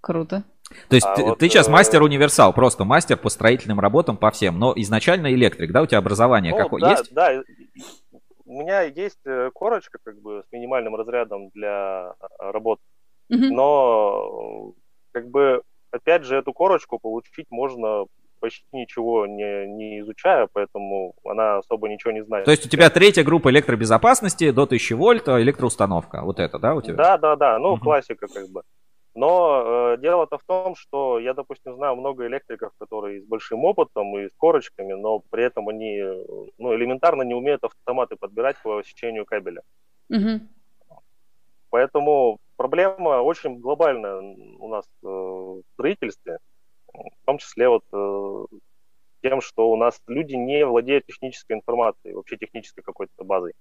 Круто. 0.00 0.44
То 0.88 0.94
есть 0.94 1.06
А 1.06 1.14
ты, 1.14 1.24
вот, 1.24 1.38
ты 1.38 1.48
сейчас 1.48 1.68
э, 1.68 1.70
мастер-универсал, 1.70 2.52
просто 2.52 2.84
мастер 2.84 3.16
по 3.16 3.28
строительным 3.28 3.80
работам 3.80 4.16
по 4.16 4.30
всем, 4.30 4.58
но 4.58 4.72
изначально 4.76 5.32
электрик, 5.32 5.72
да? 5.72 5.82
У 5.82 5.86
тебя 5.86 5.98
образование 5.98 6.52
Ну, 6.52 6.58
какое 6.58 6.80
да, 6.80 6.90
есть? 6.92 7.12
Да, 7.12 7.42
у 8.46 8.62
меня 8.62 8.82
есть 8.82 9.20
э, 9.26 9.50
корочка 9.52 9.98
как 10.02 10.20
бы 10.20 10.42
с 10.48 10.52
минимальным 10.52 10.94
разрядом 10.94 11.50
для 11.50 12.14
э, 12.20 12.50
но 13.36 14.74
э, 14.74 14.80
как 15.12 15.30
бы 15.30 15.62
опять 15.90 16.24
же 16.24 16.36
эту 16.36 16.52
корочку 16.52 16.98
получить 16.98 17.46
можно 17.50 18.06
почти 18.40 18.64
ничего 18.72 19.26
не, 19.26 19.66
не 19.66 20.00
изучая, 20.00 20.48
поэтому 20.52 21.14
она 21.24 21.58
особо 21.58 21.88
ничего 21.88 22.12
не 22.12 22.24
знает. 22.24 22.46
То 22.46 22.50
есть 22.50 22.66
у 22.66 22.68
тебя 22.68 22.90
третья 22.90 23.22
группа 23.22 23.50
электробезопасности 23.50 24.50
до 24.50 24.62
1000 24.62 24.96
вольт, 24.96 25.28
а 25.28 25.40
электроустановка. 25.40 26.22
Вот 26.22 26.40
это, 26.40 26.58
да, 26.58 26.74
у 26.74 26.82
тебя? 26.82 26.94
Да, 26.94 27.18
да, 27.18 27.36
да, 27.36 27.58
ну 27.58 27.72
Мгм. 27.72 27.80
классика 27.80 28.26
как 28.28 28.48
бы. 28.48 28.62
Но 29.14 29.92
э, 29.94 29.98
дело-то 30.00 30.38
в 30.38 30.44
том, 30.44 30.76
что 30.76 31.18
я, 31.18 31.34
допустим, 31.34 31.74
знаю 31.74 31.96
много 31.96 32.26
электриков, 32.26 32.72
которые 32.78 33.20
с 33.20 33.24
большим 33.24 33.64
опытом 33.64 34.16
и 34.16 34.28
с 34.28 34.32
корочками, 34.36 34.92
но 34.92 35.20
при 35.30 35.44
этом 35.44 35.68
они 35.68 35.98
э, 35.98 36.24
ну, 36.58 36.74
элементарно 36.74 37.22
не 37.22 37.34
умеют 37.34 37.64
автоматы 37.64 38.16
подбирать 38.16 38.56
по 38.62 38.82
сечению 38.84 39.26
кабеля. 39.26 39.62
Мгм. 40.08 40.48
Поэтому 41.70 42.38
проблема 42.60 43.22
очень 43.22 43.58
глобальная 43.58 44.20
у 44.20 44.68
нас 44.68 44.84
э, 45.02 45.06
в 45.06 45.62
строительстве, 45.72 46.40
в 46.92 47.24
том 47.24 47.38
числе 47.38 47.70
вот 47.70 47.84
э, 47.90 48.44
тем, 49.22 49.40
что 49.40 49.70
у 49.70 49.76
нас 49.76 49.98
люди 50.06 50.34
не 50.34 50.66
владеют 50.66 51.06
технической 51.06 51.56
информацией, 51.56 52.12
вообще 52.12 52.36
технической 52.36 52.84
какой-то 52.84 53.24
базой. 53.24 53.54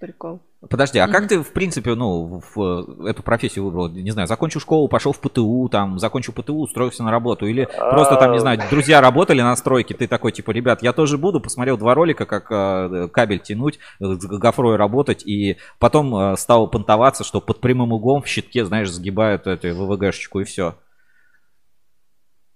Прикол. 0.00 0.40
Подожди, 0.70 0.98
а 0.98 1.08
как 1.08 1.28
ты, 1.28 1.40
в 1.40 1.52
принципе, 1.52 1.94
ну, 1.94 2.40
в 2.54 3.04
э, 3.04 3.10
эту 3.10 3.22
профессию 3.22 3.64
выбрал? 3.64 3.88
Не 3.88 4.10
знаю, 4.10 4.28
закончил 4.28 4.60
школу, 4.60 4.88
пошел 4.88 5.12
в 5.12 5.20
ПТУ, 5.20 5.68
там, 5.70 5.98
закончил 5.98 6.32
ПТУ, 6.32 6.56
устроился 6.58 7.02
на 7.02 7.10
работу, 7.10 7.46
или 7.46 7.68
просто 7.90 8.16
там, 8.16 8.32
не 8.32 8.38
А, 8.38 8.40
знаю, 8.40 8.60
друзья 8.70 9.00
работали 9.00 9.40
на 9.40 9.54
стройке, 9.56 9.94
ты 9.94 10.06
такой, 10.06 10.32
типа, 10.32 10.52
ребят, 10.52 10.82
я 10.82 10.92
тоже 10.92 11.18
буду, 11.18 11.40
посмотрел 11.40 11.78
два 11.78 11.94
ролика, 11.94 12.26
как 12.26 12.50
э, 12.50 13.08
кабель 13.08 13.40
тянуть, 13.40 13.78
э, 14.00 14.04
с 14.04 14.26
гофрой 14.26 14.76
работать, 14.76 15.26
и 15.26 15.58
потом 15.78 16.14
э, 16.14 16.36
стал 16.36 16.68
понтоваться, 16.68 17.24
что 17.24 17.40
под 17.40 17.60
прямым 17.60 17.92
углом 17.92 18.22
в 18.22 18.28
щитке, 18.28 18.64
знаешь, 18.64 18.90
сгибают 18.90 19.46
эту 19.46 19.74
ВВГшечку, 19.74 20.40
и 20.40 20.44
все. 20.44 20.74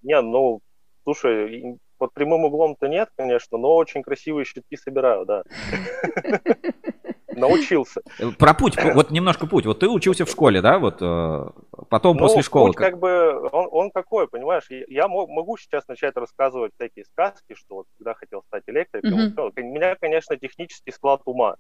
Не, 0.03 0.21
ну, 0.21 0.61
слушай, 1.05 1.79
под 1.99 2.13
прямым 2.15 2.45
углом-то 2.45 2.89
нет, 2.89 3.11
конечно, 3.17 3.59
но 3.59 3.77
очень 3.77 4.03
красивые 4.03 4.45
щитки 4.45 4.77
собираю, 4.77 5.25
да. 5.25 5.45
Научился. 7.37 8.03
Про 8.39 8.55
путь, 8.55 8.77
вот 8.95 9.11
немножко 9.11 9.47
путь. 9.47 9.67
Вот 9.67 9.79
ты 9.81 9.89
учился 9.89 10.25
в 10.25 10.31
школе, 10.31 10.61
да, 10.61 10.79
вот 10.79 10.99
э, 11.01 11.47
потом 11.89 12.17
Ну, 12.17 12.23
после 12.23 12.43
школы. 12.43 12.69
путь 12.69 12.77
как 12.77 12.99
бы, 12.99 13.49
он, 13.51 13.69
он 13.71 13.91
какой, 13.91 14.29
понимаешь? 14.29 14.65
Я, 14.71 14.85
я 14.89 15.09
мо- 15.09 15.27
могу 15.27 15.57
сейчас 15.57 15.87
начать 15.89 16.17
рассказывать 16.17 16.73
всякие 16.75 17.05
сказки, 17.05 17.55
что 17.55 17.77
вот 17.77 17.87
когда 17.99 18.15
хотел 18.15 18.43
стать 18.49 18.65
электриком. 18.67 19.13
У 19.57 19.61
меня, 19.61 19.97
конечно, 20.01 20.37
технический 20.37 20.93
склад 20.93 21.23
ума, 21.25 21.57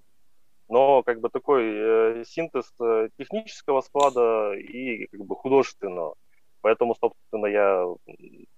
но 0.68 1.02
как 1.02 1.20
бы 1.20 1.28
такой 1.28 1.62
э, 1.64 2.24
синтез 2.26 2.72
э, 2.80 3.08
технического 3.18 3.80
склада 3.80 4.52
и 4.54 5.06
как 5.06 5.20
бы 5.24 5.36
художественного. 5.36 6.14
Поэтому, 6.60 6.94
собственно, 6.94 7.46
я 7.46 7.84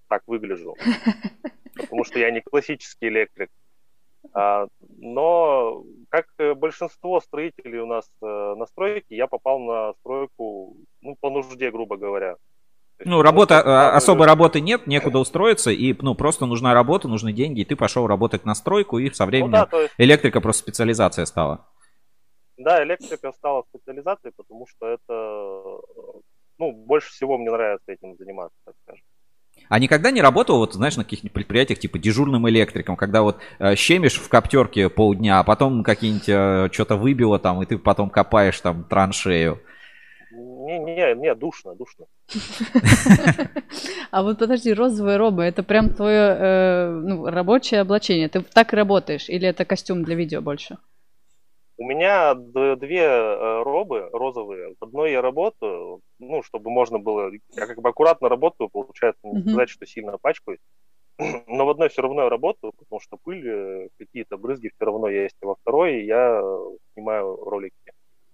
так 0.09 0.23
выгляжу. 0.27 0.77
Потому 1.75 2.05
что 2.05 2.19
я 2.19 2.31
не 2.31 2.41
классический 2.41 3.09
электрик. 3.09 3.51
А, 4.33 4.67
но, 4.99 5.85
как 6.09 6.27
э, 6.39 6.55
большинство 6.55 7.21
строителей 7.21 7.79
у 7.81 7.87
нас 7.87 8.09
э, 8.23 8.55
на 8.57 8.67
стройке, 8.67 9.17
я 9.17 9.27
попал 9.27 9.59
на 9.61 9.93
стройку 10.01 10.77
ну, 11.03 11.17
по 11.21 11.31
нужде, 11.31 11.71
грубо 11.71 11.97
говоря. 11.97 12.37
Ну, 13.05 13.23
работа, 13.23 13.55
э, 13.55 13.97
особой 13.97 14.27
работы 14.27 14.61
нет, 14.61 14.87
некуда 14.87 15.19
устроиться, 15.19 15.71
и, 15.71 15.95
ну, 16.01 16.15
просто 16.15 16.47
нужна 16.47 16.75
работа, 16.75 17.09
нужны 17.09 17.33
деньги, 17.33 17.61
и 17.61 17.65
ты 17.65 17.77
пошел 17.77 18.07
работать 18.07 18.45
на 18.45 18.55
стройку, 18.55 18.99
и 18.99 19.11
со 19.13 19.27
Ну 19.31 19.31
временем 19.31 19.53
да, 19.53 19.67
то 19.67 19.81
есть, 19.83 19.95
электрика 19.99 20.41
просто 20.41 20.63
специализация 20.63 21.27
стала. 21.27 21.67
да, 22.57 22.83
электрика 22.85 23.33
стала 23.33 23.65
специализацией, 23.69 24.33
потому 24.37 24.67
что 24.67 24.87
это, 24.87 25.01
э, 25.13 26.21
ну, 26.59 26.73
больше 26.73 27.11
всего 27.11 27.37
мне 27.37 27.51
нравится 27.51 27.93
этим 27.93 28.17
заниматься, 28.17 28.57
так 28.65 28.75
скажем. 28.85 29.05
А 29.69 29.79
никогда 29.79 30.11
не 30.11 30.23
работал, 30.23 30.59
вот, 30.59 30.75
знаешь, 30.75 30.97
на 30.97 31.05
каких-нибудь 31.05 31.33
предприятиях, 31.33 31.79
типа 31.79 31.99
дежурным 31.99 32.49
электриком, 32.49 32.97
когда 32.97 33.23
вот 33.23 33.39
э, 33.59 33.75
щемишь 33.77 34.21
в 34.21 34.29
коптерке 34.29 34.89
полдня, 34.89 35.41
а 35.41 35.45
потом 35.45 35.83
какие-нибудь 35.83 36.75
что-то 36.75 36.97
выбило 36.97 37.39
там, 37.39 37.63
и 37.63 37.67
ты 37.67 37.79
потом 37.79 38.11
копаешь 38.11 38.61
там 38.61 38.85
траншею. 38.85 39.61
Не, 40.65 40.79
не, 40.79 41.15
не, 41.15 41.35
душно, 41.35 41.75
душно. 41.75 42.07
А 44.11 44.23
вот 44.23 44.39
подожди, 44.39 44.73
розовые 44.73 45.17
робы, 45.17 45.43
это 45.45 45.63
прям 45.63 45.91
твое 45.91 46.37
э, 46.39 46.91
ну, 46.91 47.27
рабочее 47.27 47.81
облачение. 47.81 48.29
Ты 48.29 48.41
так 48.41 48.73
работаешь? 48.73 49.29
Или 49.29 49.47
это 49.47 49.65
костюм 49.65 50.05
для 50.05 50.15
видео 50.15 50.41
больше? 50.41 50.79
У 51.77 51.85
меня 51.85 52.35
две 52.35 53.03
э, 53.03 53.63
робы 53.63 54.09
розовые. 54.13 54.75
В 54.81 54.85
одной 54.85 55.13
я 55.13 55.23
работаю, 55.23 56.01
ну, 56.21 56.43
чтобы 56.43 56.71
можно 56.71 56.99
было... 56.99 57.33
Я 57.57 57.67
как 57.67 57.81
бы 57.81 57.89
аккуратно 57.89 58.29
работаю, 58.29 58.69
получается, 58.69 59.21
не 59.25 59.41
Мгм. 59.41 59.49
сказать, 59.49 59.69
что 59.69 59.87
сильно 59.87 60.17
пачкаюсь. 60.19 60.61
Но 61.49 61.67
в 61.67 61.71
одной 61.71 61.89
все 61.89 62.03
равно 62.03 62.23
я 62.23 62.29
работаю, 62.29 62.73
потому 62.79 63.01
что 63.01 63.17
пыль, 63.17 63.49
э, 63.49 63.89
какие-то 63.99 64.37
брызги 64.37 64.71
все 64.75 64.85
равно 64.85 65.09
есть. 65.09 65.35
А 65.43 65.47
во 65.47 65.55
второй 65.57 66.05
я 66.05 66.41
снимаю 66.95 67.37
ролики. 67.37 67.75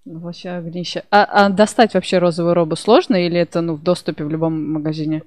Вообще 0.05 0.51
огнище. 0.51 1.05
А, 1.11 1.25
а 1.25 1.49
достать 1.49 1.95
вообще 1.95 2.19
розовую 2.19 2.55
робу 2.55 2.77
сложно 2.77 3.17
или 3.17 3.39
это 3.39 3.63
ну, 3.63 3.75
в 3.75 3.83
доступе 3.83 4.25
в 4.25 4.31
любом 4.31 4.73
магазине? 4.73 5.23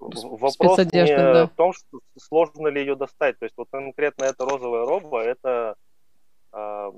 Вопрос 0.00 0.78
не 0.78 1.06
да. 1.16 1.46
в 1.46 1.56
том, 1.56 1.72
что 1.72 2.00
сложно 2.18 2.68
ли 2.68 2.80
ее 2.80 2.96
достать. 2.96 3.38
То 3.38 3.44
есть 3.46 3.56
вот 3.56 3.68
конкретно 3.70 4.24
эта 4.24 4.44
розовая 4.44 4.84
роба, 4.84 5.22
это 5.22 5.74
а, 6.52 6.92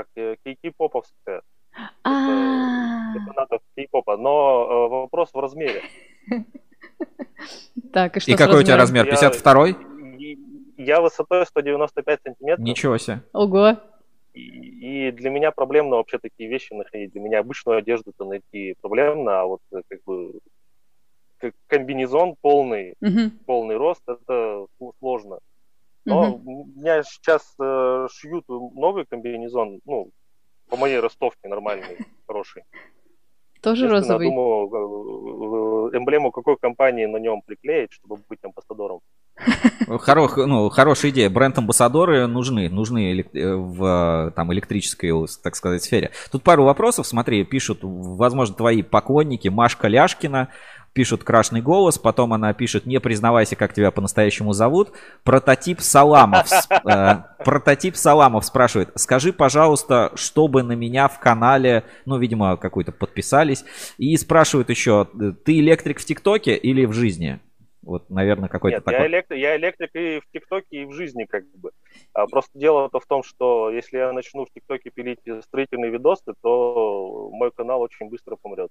как 0.00 0.06
э, 0.16 0.36
кей-поповская. 0.44 1.42
А, 2.02 3.12
Это 3.14 3.32
надо 3.36 3.58
кей-попа. 3.76 4.16
Но 4.16 4.66
э, 4.86 4.88
вопрос 4.88 5.30
в 5.32 5.38
размере. 5.38 5.82
Так, 7.92 8.16
и 8.16 8.20
что 8.20 8.30
И 8.30 8.36
какой 8.36 8.60
у 8.60 8.62
тебя 8.62 8.76
размер? 8.76 9.06
52-й? 9.08 9.76
И- 10.22 10.38
Я 10.76 11.00
высотой 11.00 11.46
195 11.46 12.20
сантиметров. 12.22 12.64
Ничего 12.64 12.98
себе. 12.98 13.22
Ого. 13.32 13.76
И, 14.34 15.08
и 15.08 15.10
для 15.12 15.30
меня 15.30 15.50
проблемно 15.50 15.96
вообще 15.96 16.18
такие 16.18 16.48
вещи 16.48 16.72
находить. 16.74 17.12
Для 17.12 17.20
меня 17.22 17.40
обычную 17.40 17.78
одежду-то 17.78 18.24
найти 18.26 18.74
проблемно, 18.80 19.40
а 19.40 19.44
вот 19.46 19.60
э, 19.72 19.80
как 19.88 20.00
бы 20.04 20.38
как 21.38 21.54
комбинезон 21.68 22.36
полный, 22.40 22.94
Мгм. 23.00 23.30
полный 23.46 23.76
рост, 23.76 24.02
это 24.06 24.66
сл- 24.78 24.92
сложно. 25.00 25.38
Но 26.04 26.36
у 26.36 26.66
меня 26.66 27.02
сейчас 27.02 27.54
э, 27.60 28.06
шьют 28.12 28.48
новый 28.48 29.04
комбинезон, 29.04 29.80
ну, 29.84 30.10
по 30.68 30.76
моей 30.76 30.98
ростовке 30.98 31.48
нормальный, 31.48 31.98
хороший. 32.26 32.64
Тоже 33.60 33.88
розовый. 33.88 34.28
думаю, 34.28 35.90
э, 35.92 35.98
эмблему 35.98 36.30
какой 36.30 36.56
компании 36.56 37.04
на 37.04 37.18
нем 37.18 37.42
приклеить, 37.42 37.92
чтобы 37.92 38.16
быть 38.28 38.38
амбассадором. 38.42 39.00
Хоро- 39.86 40.46
ну, 40.46 40.68
хорошая 40.70 41.10
идея. 41.10 41.28
Бренд-амбассадоры 41.28 42.26
нужны, 42.26 42.70
нужны 42.70 43.20
э, 43.20 43.54
в 43.54 43.84
э, 43.84 44.30
там, 44.32 44.52
электрической, 44.52 45.10
так 45.42 45.56
сказать, 45.56 45.82
сфере. 45.82 46.10
Тут 46.30 46.42
пару 46.42 46.64
вопросов, 46.64 47.06
смотри, 47.06 47.44
пишут, 47.44 47.80
возможно, 47.82 48.54
твои 48.54 48.82
поклонники, 48.82 49.48
Машка 49.48 49.88
Ляшкина, 49.88 50.48
пишут 50.92 51.24
крашный 51.24 51.62
голос, 51.62 51.98
потом 51.98 52.32
она 52.32 52.52
пишет, 52.52 52.86
не 52.86 53.00
признавайся, 53.00 53.56
как 53.56 53.72
тебя 53.72 53.90
по-настоящему 53.90 54.52
зовут. 54.52 54.92
Прототип 55.24 55.80
Саламов, 55.80 56.50
э, 56.70 57.16
прототип 57.44 57.96
Саламов 57.96 58.44
спрашивает, 58.44 58.90
скажи, 58.96 59.32
пожалуйста, 59.32 60.12
чтобы 60.14 60.62
на 60.62 60.72
меня 60.72 61.08
в 61.08 61.20
канале, 61.20 61.84
ну, 62.06 62.18
видимо, 62.18 62.56
какой-то 62.56 62.92
подписались, 62.92 63.64
и 63.98 64.16
спрашивают 64.16 64.70
еще, 64.70 65.06
ты 65.44 65.58
электрик 65.60 66.00
в 66.00 66.04
ТикТоке 66.04 66.56
или 66.56 66.84
в 66.84 66.92
жизни? 66.92 67.40
Вот, 67.82 68.10
наверное, 68.10 68.48
какой-то 68.48 68.76
Нет, 68.76 68.84
такой. 68.84 69.00
я 69.00 69.06
электрик, 69.06 69.38
я 69.38 69.56
электрик 69.56 69.90
и 69.94 70.20
в 70.20 70.30
ТикТоке, 70.32 70.82
и 70.82 70.84
в 70.84 70.92
жизни 70.92 71.24
как 71.24 71.44
бы. 71.56 71.70
А 72.12 72.26
просто 72.26 72.50
дело-то 72.58 72.98
в 72.98 73.06
том, 73.06 73.22
что 73.22 73.70
если 73.70 73.98
я 73.98 74.12
начну 74.12 74.44
в 74.44 74.50
ТикТоке 74.50 74.90
пилить 74.90 75.20
строительные 75.44 75.90
видосы, 75.90 76.34
то 76.42 77.30
мой 77.32 77.50
канал 77.52 77.80
очень 77.80 78.08
быстро 78.08 78.36
помрет. 78.36 78.70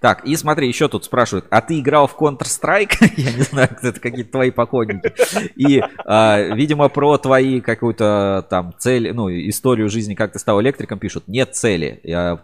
Так, 0.00 0.24
и 0.24 0.34
смотри, 0.36 0.68
еще 0.68 0.88
тут 0.88 1.04
спрашивают, 1.04 1.46
а 1.50 1.60
ты 1.60 1.80
играл 1.80 2.06
в 2.06 2.16
Counter-Strike? 2.16 2.96
Я 3.16 3.32
не 3.32 3.42
знаю, 3.42 3.68
это 3.82 4.00
какие-то 4.00 4.32
твои 4.32 4.50
поклонники. 4.50 5.12
И, 5.56 5.82
а, 6.04 6.38
видимо, 6.54 6.88
про 6.88 7.18
твои 7.18 7.60
какую-то 7.60 8.46
там 8.48 8.74
цель, 8.78 9.12
ну, 9.12 9.28
историю 9.30 9.88
жизни, 9.88 10.14
как 10.14 10.32
ты 10.32 10.38
стал 10.38 10.60
электриком, 10.60 10.98
пишут, 10.98 11.28
нет 11.28 11.54
цели, 11.54 12.00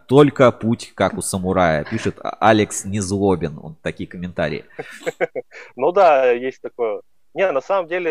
только 0.07 0.53
путь, 0.53 0.93
как 0.95 1.15
у 1.15 1.23
самурая. 1.23 1.85
Пишет 1.85 2.19
А- 2.21 2.37
Алекс 2.41 2.85
Незлобин, 2.85 3.59
он 3.63 3.77
такие 3.83 4.09
комментарии. 4.09 4.65
Ну 5.77 5.93
да, 5.93 6.31
есть 6.31 6.61
такое. 6.61 7.03
Не, 7.39 7.53
на 7.53 7.61
самом 7.61 7.87
деле 7.87 8.11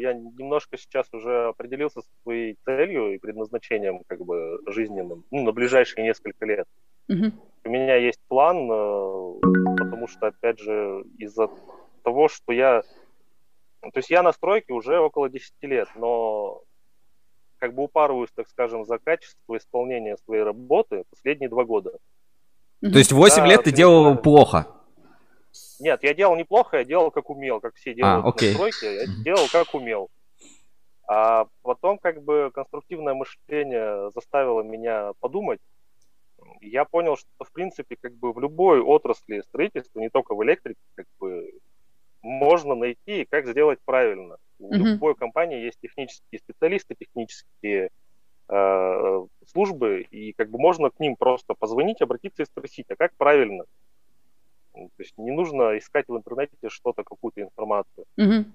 я 0.00 0.12
немножко 0.12 0.78
сейчас 0.78 1.08
уже 1.12 1.48
определился 1.48 2.00
со 2.00 2.08
своей 2.22 2.56
целью 2.64 3.12
и 3.12 3.18
предназначением 3.18 4.02
как 4.06 4.24
бы 4.24 4.60
жизненным 4.68 5.24
ну, 5.32 5.42
на 5.42 5.50
ближайшие 5.50 6.04
несколько 6.04 6.46
лет. 6.46 6.64
Мгм. 7.08 7.32
У 7.64 7.70
меня 7.70 7.96
есть 7.96 8.20
план, 8.28 8.70
э, 8.70 9.40
потому 9.78 10.06
что, 10.06 10.28
опять 10.28 10.60
же, 10.60 11.02
из-за 11.18 11.50
того, 12.04 12.28
что 12.28 12.52
я... 12.52 12.82
То 13.82 13.96
есть 13.96 14.10
я 14.10 14.22
на 14.22 14.32
стройке 14.32 14.72
уже 14.72 15.00
около 15.00 15.28
10 15.28 15.54
лет, 15.62 15.88
но 15.96 16.62
как 17.58 17.74
бы 17.74 17.82
упарываюсь, 17.82 18.30
так 18.32 18.48
скажем, 18.48 18.84
за 18.84 19.00
качество 19.00 19.56
исполнения 19.56 20.16
своей 20.18 20.44
работы 20.44 21.02
последние 21.10 21.50
два 21.50 21.64
года. 21.64 21.98
То 22.80 22.96
есть 22.98 23.10
8 23.10 23.38
Да, 23.38 23.46
лет 23.46 23.64
ты 23.64 23.72
делал 23.72 24.16
плохо. 24.16 24.68
Нет, 25.78 26.02
я 26.02 26.14
делал 26.14 26.36
неплохо, 26.36 26.78
я 26.78 26.84
делал 26.84 27.10
как 27.10 27.30
умел, 27.30 27.60
как 27.60 27.74
все 27.76 27.94
делают 27.94 28.24
А, 28.24 28.28
окей. 28.28 28.48
на 28.48 28.54
стройке, 28.54 28.94
я 28.94 29.06
делал 29.24 29.48
как 29.48 29.74
умел. 29.74 30.08
А 31.08 31.46
потом 31.62 31.98
как 31.98 32.22
бы 32.22 32.50
конструктивное 32.52 33.14
мышление 33.14 34.10
заставило 34.10 34.62
меня 34.62 35.12
подумать. 35.20 35.60
Я 36.60 36.84
понял, 36.84 37.16
что 37.16 37.28
в 37.44 37.52
принципе 37.52 37.96
как 38.00 38.14
бы 38.14 38.32
в 38.32 38.40
любой 38.40 38.80
отрасли 38.80 39.40
строительства, 39.40 40.00
не 40.00 40.10
только 40.10 40.34
в 40.34 40.44
электрике, 40.44 40.80
как 40.96 41.06
бы 41.18 41.50
можно 42.22 42.74
найти, 42.74 43.26
как 43.30 43.46
сделать 43.46 43.78
правильно. 43.84 44.36
У 44.58 44.74
Мгм. 44.74 44.94
любой 44.94 45.14
компании 45.14 45.60
есть 45.60 45.78
технические 45.80 46.40
специалисты, 46.40 46.94
технические 46.98 47.88
э, 48.48 49.26
службы, 49.46 50.02
и 50.10 50.32
как 50.32 50.50
бы 50.50 50.58
можно 50.58 50.90
к 50.90 51.00
ним 51.00 51.16
просто 51.16 51.54
позвонить, 51.54 52.02
обратиться 52.02 52.42
и 52.42 52.46
спросить, 52.46 52.86
а 52.90 52.96
как 52.96 53.12
правильно? 53.16 53.64
Ну, 54.78 54.90
То 54.96 55.02
есть 55.02 55.14
не 55.18 55.32
нужно 55.32 55.76
искать 55.76 56.06
в 56.08 56.16
интернете 56.16 56.52
что-то, 56.68 57.02
какую-то 57.02 57.42
информацию. 57.42 58.06
Мгм. 58.16 58.54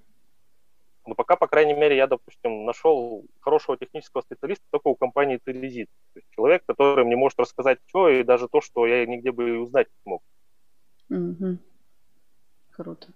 Но 1.06 1.16
пока, 1.16 1.36
по 1.36 1.48
крайней 1.48 1.74
мере, 1.74 1.98
я, 1.98 2.08
допустим, 2.08 2.64
нашел 2.64 3.26
хорошего 3.42 3.78
технического 3.78 4.22
специалиста 4.22 4.64
только 4.72 4.88
у 4.88 4.96
компании 4.96 5.40
Телезит. 5.46 5.90
То 6.14 6.20
есть 6.20 6.28
человек, 6.32 6.64
который 6.66 7.04
мне 7.04 7.18
может 7.18 7.38
рассказать 7.40 7.80
все, 7.86 8.08
и 8.08 8.24
даже 8.24 8.48
то, 8.48 8.62
что 8.62 8.88
я 8.88 9.06
нигде 9.06 9.34
бы 9.34 9.50
и 9.50 9.58
узнать 9.58 9.88
не 9.88 10.02
смог. 10.04 10.22
Мгм. 11.10 11.60
Круто. 12.72 13.08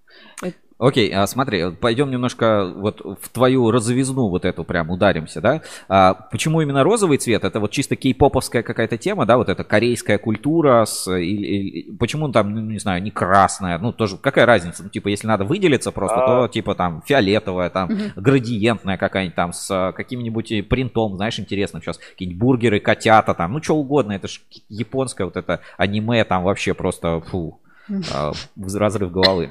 Окей, 0.80 1.12
а 1.12 1.26
смотри, 1.26 1.72
пойдем 1.72 2.12
немножко 2.12 2.72
вот 2.76 3.02
в 3.04 3.30
твою 3.30 3.72
розовизну 3.72 4.28
вот 4.30 4.46
эту 4.46 4.64
прям 4.64 4.92
ударимся, 4.92 5.42
да? 5.42 5.62
А, 5.90 6.14
почему 6.14 6.62
именно 6.62 6.84
розовый 6.84 7.18
цвет? 7.18 7.44
Это 7.44 7.60
вот 7.60 7.72
чисто 7.72 7.96
кей-поповская 7.96 8.62
какая-то 8.62 8.96
тема, 8.98 9.26
да? 9.26 9.38
Вот 9.38 9.50
эта 9.50 9.64
корейская 9.64 10.20
культура 10.20 10.86
с... 10.86 11.12
Или, 11.12 11.46
или- 11.48 11.92
почему 11.98 12.30
там, 12.30 12.54
ну, 12.54 12.62
не 12.62 12.78
знаю, 12.78 13.02
не 13.02 13.10
красная? 13.10 13.80
Ну, 13.80 13.92
тоже 13.92 14.18
какая 14.18 14.46
разница? 14.46 14.84
Ну, 14.84 14.90
типа, 14.90 15.08
если 15.08 15.26
надо 15.26 15.46
выделиться 15.46 15.92
просто, 15.92 16.18
А. 16.24 16.28
то 16.28 16.48
типа 16.48 16.76
там 16.76 17.02
фиолетовая, 17.08 17.72
там 17.72 17.90
Мгм. 17.90 18.12
градиентная 18.16 18.98
какая-нибудь 18.98 19.36
там 19.36 19.54
с 19.54 19.68
а, 19.72 19.92
каким-нибудь 19.94 20.52
и 20.52 20.62
принтом, 20.62 21.16
знаешь, 21.16 21.40
интересным 21.40 21.82
сейчас. 21.82 21.98
Какие-нибудь 21.98 22.40
бургеры, 22.40 22.80
котята 22.80 23.34
там, 23.34 23.54
ну, 23.54 23.64
что 23.64 23.76
угодно. 23.76 24.12
Это 24.12 24.28
ж 24.28 24.42
японское 24.70 25.24
вот 25.26 25.38
это 25.38 25.62
аниме 25.78 26.24
там 26.24 26.44
вообще 26.44 26.76
просто, 26.76 27.20
фу, 27.22 27.60
а, 28.14 28.34
разрыв 28.76 29.12
головы. 29.12 29.50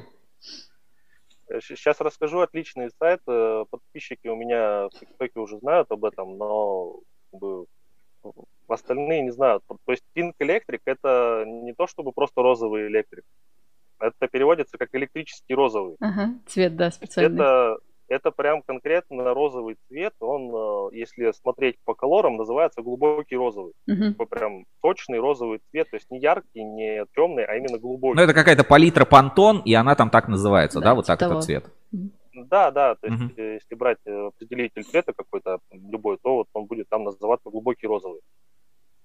Сейчас 1.60 2.00
расскажу 2.00 2.40
отличный 2.40 2.90
сайт. 2.98 3.20
э, 3.28 3.64
Подписчики 3.70 4.28
у 4.28 4.36
меня 4.36 4.88
в 4.88 4.90
ТикТоке 4.98 5.38
уже 5.38 5.58
знают 5.58 5.90
об 5.90 6.04
этом, 6.04 6.36
но 6.36 7.00
как 7.30 7.40
бы, 7.40 7.66
остальные 8.68 9.22
не 9.22 9.30
знают. 9.30 9.62
То 9.66 9.78
есть 9.92 10.04
Pink 10.14 10.32
Electric 10.40 10.80
это 10.84 11.44
не 11.46 11.72
то 11.72 11.86
чтобы 11.86 12.12
просто 12.12 12.42
розовый 12.42 12.88
электрик. 12.88 13.24
Это 13.98 14.28
переводится 14.28 14.76
как 14.76 14.88
электрический 14.94 15.54
розовый. 15.54 15.96
Ага, 16.00 16.34
цвет, 16.46 16.76
да, 16.76 16.90
специальный. 16.90 17.36
Это, 17.36 17.78
это 18.08 18.30
прям 18.30 18.62
конкретно 18.62 19.34
розовый 19.34 19.76
цвет. 19.88 20.14
Он, 20.20 20.90
э, 20.92 20.96
если 20.96 21.32
смотреть 21.32 21.76
по 21.84 21.94
колорам, 21.94 22.36
называется 22.36 22.82
глубокий 22.82 23.36
розовый. 23.36 23.72
Такой 23.86 24.26
прям 24.26 24.64
точный 24.82 25.18
розовый 25.18 25.60
цвет. 25.70 25.90
То 25.90 25.96
есть 25.96 26.10
не 26.10 26.20
яркий, 26.20 26.62
не 26.62 27.04
темный, 27.14 27.44
а 27.44 27.56
именно 27.56 27.78
глубокий. 27.78 28.16
Ну, 28.16 28.22
это 28.22 28.34
какая-то 28.34 28.64
палитра 28.64 29.04
Пантон, 29.04 29.60
и 29.64 29.74
она 29.74 29.94
там 29.94 30.10
так 30.10 30.28
называется, 30.28 30.80
да, 30.80 30.86
Да, 30.86 30.94
вот 30.94 31.06
типа 31.06 31.16
так 31.16 31.22
этот 31.22 31.30
того. 31.30 31.40
цвет. 31.40 31.64
Да, 32.34 32.70
да, 32.70 32.94
то 32.96 33.06
есть 33.06 33.38
э, 33.38 33.54
если 33.54 33.74
брать 33.74 33.98
э, 34.04 34.26
определитель 34.26 34.84
цвета 34.84 35.12
какой-то 35.14 35.58
любой, 35.72 36.18
то 36.22 36.34
вот 36.36 36.48
он 36.52 36.66
будет 36.66 36.88
там 36.88 37.04
называться 37.04 37.48
глубокий 37.50 37.86
розовый. 37.86 38.20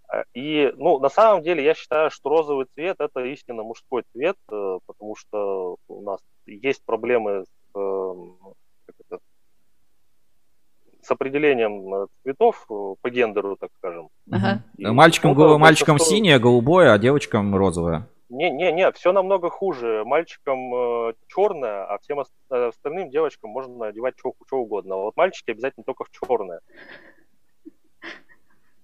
А, 0.10 0.24
И, 0.34 0.74
ну, 0.76 1.00
на 1.00 1.10
самом 1.10 1.42
деле, 1.42 1.64
я 1.64 1.74
считаю, 1.74 2.12
что 2.12 2.30
розовый 2.30 2.66
цвет 2.74 2.98
это 3.00 3.22
истинно 3.22 3.64
мужской 3.64 4.04
цвет, 4.12 4.36
потому 4.48 5.16
что 5.16 5.78
у 5.88 6.02
нас 6.02 6.20
есть 6.46 6.84
проблемы 6.84 7.46
с, 7.46 7.78
э, 7.78 8.14
это, 8.50 8.54
с 11.12 11.14
определением 11.14 11.94
э, 11.94 12.08
цветов 12.24 12.66
э, 12.70 12.74
по 13.02 13.10
гендеру, 13.10 13.58
так 13.60 13.70
скажем. 13.78 14.08
Ага. 14.32 14.64
И 14.78 14.86
Мальчикам, 14.86 15.32
почему-то 15.32 15.54
го- 15.54 15.58
мальчикам 15.60 15.96
большинство- 15.96 16.16
синее, 16.16 16.40
голубое, 16.40 16.94
а 16.94 16.98
девочкам 16.98 17.54
розовое. 17.56 18.08
Не-не-не, 18.30 18.92
все 18.94 19.12
намного 19.12 19.50
хуже. 19.50 20.04
Мальчикам 20.06 20.74
черное, 21.28 21.84
а 21.84 21.98
всем 22.02 22.22
э, 22.22 22.68
остальным 22.68 23.10
девочкам 23.10 23.50
можно 23.52 23.88
одевать 23.88 24.14
что 24.18 24.58
угодно. 24.58 24.96
А 24.96 24.98
вот 25.00 25.18
мальчики 25.18 25.52
обязательно 25.52 25.84
только 25.84 26.06
в 26.06 26.10
черное. 26.12 26.62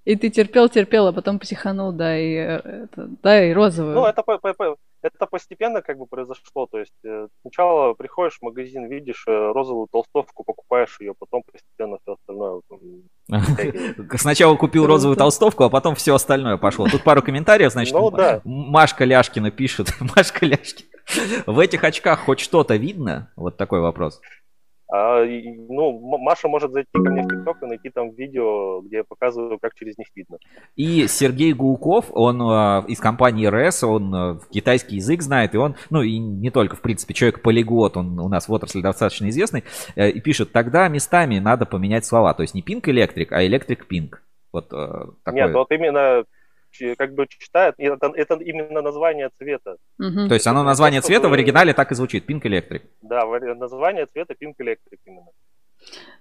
И 0.04 0.16
ты 0.16 0.30
терпел, 0.30 0.70
терпел, 0.70 1.08
а 1.08 1.14
потом 1.14 1.38
психанул, 1.40 1.92
да, 1.92 2.18
и, 2.18 2.34
э, 2.34 2.56
это, 2.86 3.08
да, 3.24 3.44
и 3.46 3.54
розовую. 3.54 3.96
Ну, 3.96 4.06
это, 4.06 4.24
по- 4.24 4.38
по- 4.38 4.54
по- 4.54 4.76
это 5.02 5.26
постепенно 5.28 5.82
как 5.82 5.98
бы 5.98 6.06
произошло. 6.06 6.68
То 6.68 6.80
есть 6.80 6.93
э, 7.06 7.28
сначала 7.41 7.93
приходишь 7.93 8.38
в 8.39 8.41
магазин, 8.41 8.88
видишь 8.88 9.26
э, 9.28 9.52
розовую 9.52 9.88
толстовку, 9.91 10.43
покупаешь 10.43 10.98
ее, 11.00 11.14
потом 11.18 11.43
постепенно 11.52 11.98
все 12.02 12.14
остальное. 12.14 12.62
Сначала 14.18 14.56
купил 14.56 14.86
розовую 14.86 15.18
толстовку, 15.18 15.64
а 15.64 15.70
потом 15.70 15.95
все 15.95 16.16
остальное 16.16 16.58
пошло. 16.58 16.88
Тут 16.88 17.04
пару 17.04 17.22
комментариев, 17.22 17.72
значит, 17.72 17.93
Ну 17.93 18.12
да. 18.12 18.41
Машка 18.43 19.06
Ляшкина 19.06 19.52
пишет. 19.52 19.93
Машка 20.16 20.45
Ляшкина. 20.45 20.89
В 21.45 21.60
этих 21.60 21.84
очках 21.84 22.20
хоть 22.26 22.39
что-то 22.39 22.76
видно? 22.76 23.32
Вот 23.36 23.58
такой 23.58 23.80
вопрос. 23.82 24.22
А, 24.90 25.26
ну, 25.26 26.00
Маша 26.18 26.48
может 26.48 26.72
зайти 26.72 26.92
ко 26.94 27.12
мне 27.12 27.24
в 27.24 27.28
ТикТок 27.28 27.62
и 27.62 27.66
найти 27.66 27.90
там 27.90 28.12
видео, 28.12 28.82
где 28.82 28.98
я 28.98 29.04
показываю, 29.04 29.60
как 29.60 29.74
через 29.76 29.98
них 29.98 30.08
видно. 30.16 30.38
И 30.78 31.08
Сергей 31.08 31.52
Гулков, 31.52 32.06
он 32.12 32.42
э, 32.42 32.86
из 32.88 33.00
компании 33.00 33.48
РС, 33.48 33.84
он 33.84 34.16
э, 34.16 34.40
китайский 34.50 34.96
язык 34.96 35.22
знает, 35.22 35.56
и 35.56 35.58
он, 35.58 35.76
ну 35.90 36.02
и 36.02 36.18
не 36.18 36.52
только, 36.52 36.78
в 36.78 36.82
принципе, 36.82 37.14
человек-полиглот, 37.14 37.98
он 37.98 38.18
у 38.20 38.30
нас 38.30 38.48
в 38.48 38.54
отрасли 38.54 38.82
достаточно 38.82 39.28
известный, 39.28 39.66
э, 39.98 40.10
и 40.10 40.22
пишет, 40.22 40.54
тогда 40.54 40.88
местами 40.88 41.40
надо 41.40 41.66
поменять 41.66 42.06
слова, 42.06 42.34
то 42.34 42.44
есть 42.44 42.54
не 42.54 42.62
Pink 42.62 42.84
Electric, 42.84 43.28
а 43.32 43.44
Electric 43.44 43.80
Pink. 43.92 44.16
Вот 44.54 44.72
э, 44.72 45.06
такое. 45.24 45.44
Нет, 45.44 45.54
вот 45.54 45.70
именно 45.72 46.24
как 46.98 47.14
бы 47.14 47.28
читает, 47.28 47.76
и 47.78 47.86
это, 47.86 48.12
это 48.16 48.36
именно 48.36 48.82
название 48.82 49.30
цвета. 49.38 49.78
Мгм. 49.98 50.28
То 50.28 50.34
есть 50.34 50.48
оно 50.48 50.64
название 50.64 51.02
цвета 51.02 51.30
в 51.30 51.34
оригинале 51.34 51.74
так 51.74 51.92
и 51.92 51.96
звучит, 51.96 52.30
Pink 52.30 52.42
Electric. 52.42 52.82
Да, 53.02 53.26
название 53.56 54.06
цвета 54.06 54.34
Pink 54.34 54.54
Electric 54.60 55.00
именно. 55.06 55.28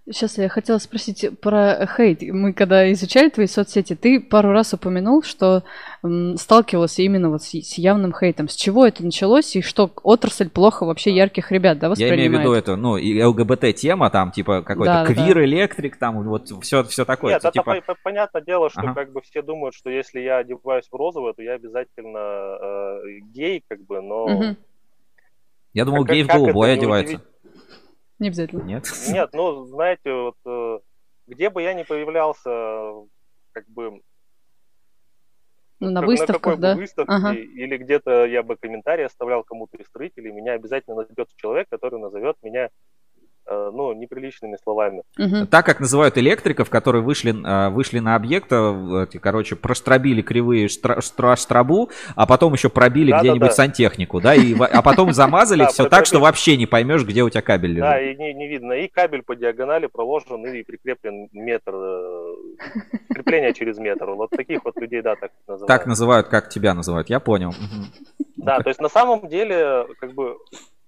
Сейчас 0.08 0.38
я 0.38 0.48
хотела 0.48 0.78
спросить 0.78 1.26
про 1.40 1.84
хейт. 1.96 2.22
Мы 2.22 2.52
когда 2.52 2.92
изучали 2.92 3.28
твои 3.28 3.48
соцсети, 3.48 3.96
ты 3.96 4.20
пару 4.20 4.52
раз 4.52 4.72
упомянул, 4.72 5.24
что 5.24 5.64
м, 6.04 6.36
сталкивался 6.36 7.02
именно 7.02 7.28
вот 7.28 7.42
с, 7.42 7.48
с 7.52 7.76
явным 7.76 8.14
хейтом. 8.16 8.48
С 8.48 8.54
чего 8.54 8.86
это 8.86 9.04
началось 9.04 9.56
и 9.56 9.62
что 9.62 9.90
отрасль 10.04 10.48
плохо 10.48 10.86
вообще 10.86 11.10
ярких 11.12 11.50
ребят, 11.50 11.80
да, 11.80 11.86
Я 11.86 11.90
воспринимает? 11.90 12.20
имею 12.20 12.38
в 12.38 12.40
виду 12.40 12.52
это, 12.52 12.76
ну, 12.76 12.96
и 12.96 13.20
ЛГБТ-тема, 13.20 14.10
там, 14.10 14.30
типа, 14.30 14.62
какой-то 14.62 14.92
Да, 14.92 15.06
квир-электрик, 15.06 15.96
там, 15.96 16.22
вот 16.22 16.52
все, 16.62 16.84
все 16.84 17.04
такое. 17.04 17.32
Нет, 17.32 17.40
это, 17.44 17.50
типа, 17.50 17.74
по- 17.74 17.80
по- 17.94 17.98
понятное 18.04 18.42
дело, 18.42 18.70
что 18.70 18.82
Ага. 18.82 18.94
как 18.94 19.10
бы 19.12 19.22
все 19.22 19.42
думают, 19.42 19.74
что 19.74 19.90
если 19.90 20.20
я 20.20 20.36
одеваюсь 20.38 20.86
в 20.88 20.94
розовое, 20.94 21.32
то 21.32 21.42
я 21.42 21.54
обязательно 21.54 22.18
э, 22.62 23.00
гей, 23.34 23.64
как 23.66 23.80
бы, 23.84 24.00
но 24.00 24.28
Мгм. 24.28 24.56
я 25.74 25.84
думал, 25.84 26.04
как- 26.04 26.14
гей 26.14 26.22
в 26.22 26.28
голубой 26.28 26.74
одевается. 26.74 27.22
Не 28.18 28.28
обязательно. 28.28 28.62
Нет? 28.62 28.84
нет, 29.10 29.30
ну, 29.32 29.64
знаете, 29.66 30.12
вот 30.12 30.36
э, 30.46 30.78
где 31.26 31.50
бы 31.50 31.62
я 31.62 31.74
ни 31.74 31.82
появлялся, 31.82 32.92
как 33.52 33.68
бы 33.68 34.00
Ну, 35.80 35.90
на 35.90 36.00
как- 36.00 36.08
выставках, 36.08 36.56
бы 36.56 36.60
да? 36.62 36.74
выставке 36.76 37.12
Ага. 37.12 37.32
или 37.34 37.76
где-то 37.76 38.24
я 38.24 38.42
бы 38.42 38.56
комментарий 38.56 39.04
оставлял 39.04 39.44
кому-то 39.44 39.76
из 39.76 39.86
зрителей, 39.94 40.32
меня 40.32 40.52
обязательно 40.54 40.96
найдется 40.96 41.36
человек, 41.36 41.68
который 41.68 42.00
назовет 42.00 42.36
меня, 42.42 42.70
ну, 43.48 43.92
неприличными 43.92 44.56
словами. 44.62 45.02
Так 45.50 45.64
как 45.66 45.80
называют 45.80 46.18
электриков, 46.18 46.68
которые 46.70 47.02
вышли, 47.02 47.34
а, 47.44 47.70
вышли 47.70 47.98
на 48.00 48.14
объект, 48.16 48.46
эти, 48.52 49.18
короче, 49.18 49.56
простробили 49.56 50.22
кривые 50.22 50.66
штра- 50.66 51.00
штра- 51.00 51.36
штрабу, 51.36 51.90
а 52.14 52.26
потом 52.26 52.52
еще 52.54 52.68
пробили 52.68 53.10
Да-да-да. 53.10 53.28
где-нибудь 53.30 53.52
сантехнику, 53.52 54.20
да, 54.20 54.34
и, 54.34 54.54
а 54.58 54.82
потом 54.82 55.12
замазали 55.12 55.60
Да, 55.60 55.68
все 55.68 55.88
так, 55.88 56.06
что 56.06 56.18
вообще 56.20 56.56
не 56.56 56.66
поймешь, 56.66 57.04
где 57.04 57.22
у 57.22 57.30
тебя 57.30 57.42
кабель 57.42 57.78
Да, 57.78 57.98
лежит. 58.00 58.18
и 58.18 58.22
не, 58.22 58.34
не 58.34 58.48
видно. 58.48 58.72
И 58.72 58.88
кабель 58.88 59.22
по 59.22 59.36
диагонали 59.36 59.86
проложен, 59.86 60.44
и 60.46 60.62
прикреплен 60.62 61.28
метр, 61.32 61.72
э, 61.74 62.34
крепление 63.14 63.54
через 63.54 63.78
метр. 63.78 64.10
Вот 64.10 64.30
таких 64.30 64.64
вот 64.64 64.76
людей, 64.76 65.02
да, 65.02 65.14
так 65.16 65.30
называют. 65.46 65.68
Так 65.68 65.86
называют, 65.86 66.28
как 66.28 66.48
тебя 66.48 66.74
называют, 66.74 67.10
я 67.10 67.20
понял. 67.20 67.52
Да, 68.36 68.58
то 68.60 68.68
есть 68.70 68.80
на 68.80 68.88
самом 68.88 69.28
деле, 69.28 69.86
как 69.98 70.14
бы, 70.14 70.36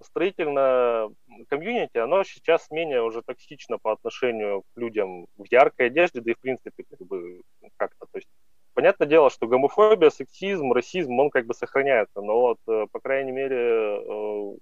строительное 0.01 1.09
комьюнити, 1.47 1.97
оно 1.97 2.23
сейчас 2.23 2.69
менее 2.71 3.01
уже 3.03 3.21
токсично 3.21 3.77
по 3.81 3.91
отношению 3.93 4.61
к 4.61 4.79
людям 4.79 5.25
в 5.37 5.45
яркой 5.51 5.87
одежде, 5.87 6.21
да 6.21 6.31
и 6.31 6.33
в 6.33 6.39
принципе, 6.39 6.83
как 6.89 7.07
бы, 7.07 7.41
как-то, 7.77 8.05
то 8.11 8.17
есть 8.17 8.27
Понятное 8.75 9.07
дело, 9.07 9.29
что 9.29 9.47
гомофобия, 9.47 10.09
сексизм, 10.09 10.71
расизм, 10.71 11.19
он 11.19 11.31
как 11.31 11.45
бы 11.45 11.53
сохраняется, 11.53 12.21
но 12.21 12.39
вот, 12.39 12.57
э, 12.67 12.85
по 12.91 12.99
крайней 13.01 13.31
мере, 13.31 13.57
э, 13.57 14.57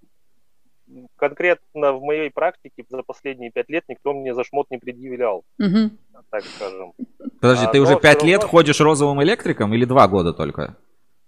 конкретно 1.18 1.92
в 1.94 2.02
моей 2.02 2.32
практике 2.32 2.84
за 2.90 3.04
последние 3.04 3.52
пять 3.52 3.70
лет 3.70 3.84
никто 3.88 4.14
мне 4.14 4.34
за 4.34 4.44
шмот 4.44 4.68
не 4.72 4.78
предъявлял, 4.80 5.44
Мгм. 5.60 5.98
так 6.32 6.44
скажем. 6.46 6.94
Подожди, 7.42 7.66
А, 7.66 7.72
ты 7.72 7.80
уже 7.82 8.00
пять 8.00 8.18
всё 8.20 8.28
лет 8.28 8.42
равно- 8.42 8.50
ходишь 8.50 8.80
розовым 8.82 9.22
электриком 9.22 9.74
или 9.74 9.86
два 9.86 10.08
года 10.08 10.34
только? 10.34 10.76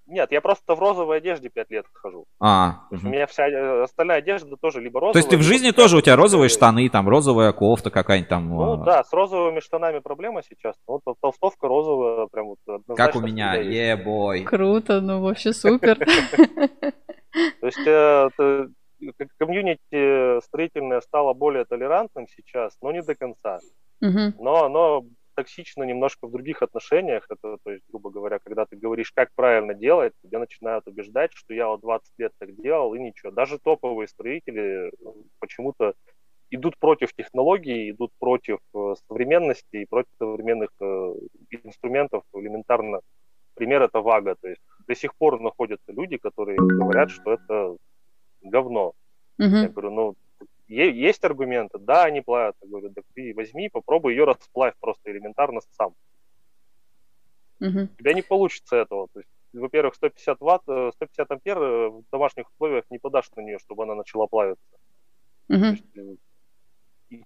Нет, 0.10 0.32
я 0.32 0.42
просто 0.42 0.76
в 0.76 0.80
розовой 0.80 1.18
одежде 1.18 1.50
пять 1.50 1.70
лет 1.70 1.86
хожу. 1.94 2.26
А, 2.40 2.82
мгм. 2.90 3.08
у 3.08 3.10
меня 3.12 3.28
вся 3.28 3.48
э, 3.48 3.84
остальная 3.84 4.18
одежда 4.18 4.58
тоже 4.58 4.82
либо 4.82 5.00
розовая. 5.00 5.14
то 5.14 5.20
есть 5.20 5.30
ты 5.30 5.38
в 5.38 5.44
жизни 5.44 5.70
тоже 5.72 5.98
у 5.98 6.02
тебя 6.02 6.16
розовые 6.16 6.50
штаны, 6.50 6.90
там 6.90 7.08
розовая 7.08 7.54
кофта 7.54 7.92
какая-нибудь 7.92 8.30
там. 8.30 8.50
Ну 8.50 8.74
а, 8.74 8.78
да, 8.78 9.04
с 9.04 9.14
розовыми 9.14 9.60
штанами 9.60 10.00
проблема 10.00 10.42
сейчас. 10.42 10.76
Вот 10.88 11.02
тол- 11.06 11.16
толстовка 11.22 11.68
розовая, 11.68 12.28
прям 12.28 12.48
вот 12.48 12.82
Как 12.98 13.16
у 13.16 13.22
меня, 13.22 13.54
ебой. 13.56 14.44
Круто, 14.44 15.00
ну 15.00 15.22
вообще 15.22 15.54
супер. 15.54 15.98
То 17.62 17.66
есть 17.68 17.86
э, 17.86 18.30
к- 18.38 19.28
комьюнити 19.38 20.42
строительное 20.44 21.02
стало 21.02 21.34
более 21.34 21.66
толерантным 21.66 22.28
сейчас, 22.28 22.76
но 22.82 22.92
не 22.92 23.02
до 23.04 23.14
конца. 23.16 23.60
Но 24.02 24.66
оно 24.66 25.04
токсично 25.40 25.84
немножко 25.84 26.28
в 26.28 26.32
других 26.32 26.62
отношениях. 26.62 27.26
Это, 27.30 27.58
то 27.64 27.72
есть, 27.72 27.84
грубо 27.90 28.10
говоря, 28.10 28.40
когда 28.40 28.66
ты 28.66 28.76
говоришь, 28.76 29.12
как 29.16 29.30
правильно 29.36 29.74
делать, 29.74 30.14
тебя 30.22 30.40
начинают 30.40 30.88
убеждать, 30.88 31.32
что 31.34 31.54
я 31.54 31.68
вот 31.68 31.82
20 31.82 32.14
лет 32.18 32.32
так 32.40 32.56
делал, 32.62 32.94
и 32.94 33.00
ничего. 33.00 33.32
Даже 33.32 33.58
топовые 33.58 34.08
строители 34.08 34.90
э, 34.90 34.92
почему-то 35.40 35.94
идут 36.52 36.78
против 36.80 37.14
технологий, 37.14 37.92
идут 37.92 38.12
против 38.20 38.58
э, 38.76 38.96
современности 39.08 39.78
и 39.78 39.86
против 39.86 40.10
современных 40.18 40.70
э, 40.82 41.14
инструментов 41.64 42.24
элементарно. 42.34 43.00
Пример 43.54 43.82
это 43.82 44.02
ВАГа. 44.02 44.36
То 44.42 44.50
есть 44.50 44.62
до 44.88 44.96
сих 44.96 45.16
пор 45.18 45.40
находятся 45.40 45.94
люди, 45.94 46.18
которые 46.18 46.58
говорят, 46.58 47.12
что 47.12 47.34
это 47.34 47.78
говно. 48.42 48.92
Я 49.38 49.48
Мгм. 49.48 49.72
говорю, 49.72 49.92
ну, 49.92 50.16
есть 50.70 51.24
аргументы, 51.24 51.80
да, 51.80 52.04
они 52.04 52.22
плавят. 52.22 52.56
Я 52.62 52.70
говорю, 52.70 52.90
да 52.90 53.02
ты 53.16 53.34
возьми, 53.36 53.70
попробуй 53.70 54.14
ее 54.14 54.26
расплавь 54.26 54.74
просто 54.80 55.12
элементарно 55.12 55.62
сам. 55.78 55.94
Мгм. 57.60 57.90
У 57.94 58.00
тебя 58.00 58.14
не 58.14 58.22
получится 58.22 58.78
этого. 58.78 59.08
То 59.14 59.20
есть, 59.20 59.30
во-первых, 59.54 59.96
150 59.96 60.40
ватт, 60.40 60.62
э, 60.68 60.92
150 60.94 61.32
ампер 61.32 61.58
э, 61.58 61.90
в 61.90 62.04
домашних 62.12 62.50
условиях 62.52 62.86
не 62.90 63.00
подашь 63.00 63.30
на 63.36 63.42
нее, 63.42 63.58
чтобы 63.60 63.84
она 63.84 63.96
начала 63.96 64.28
плавиться. 64.28 64.64
То 65.48 65.56
Мгм. 65.56 65.72
есть, 65.72 65.84
э, 65.98 66.16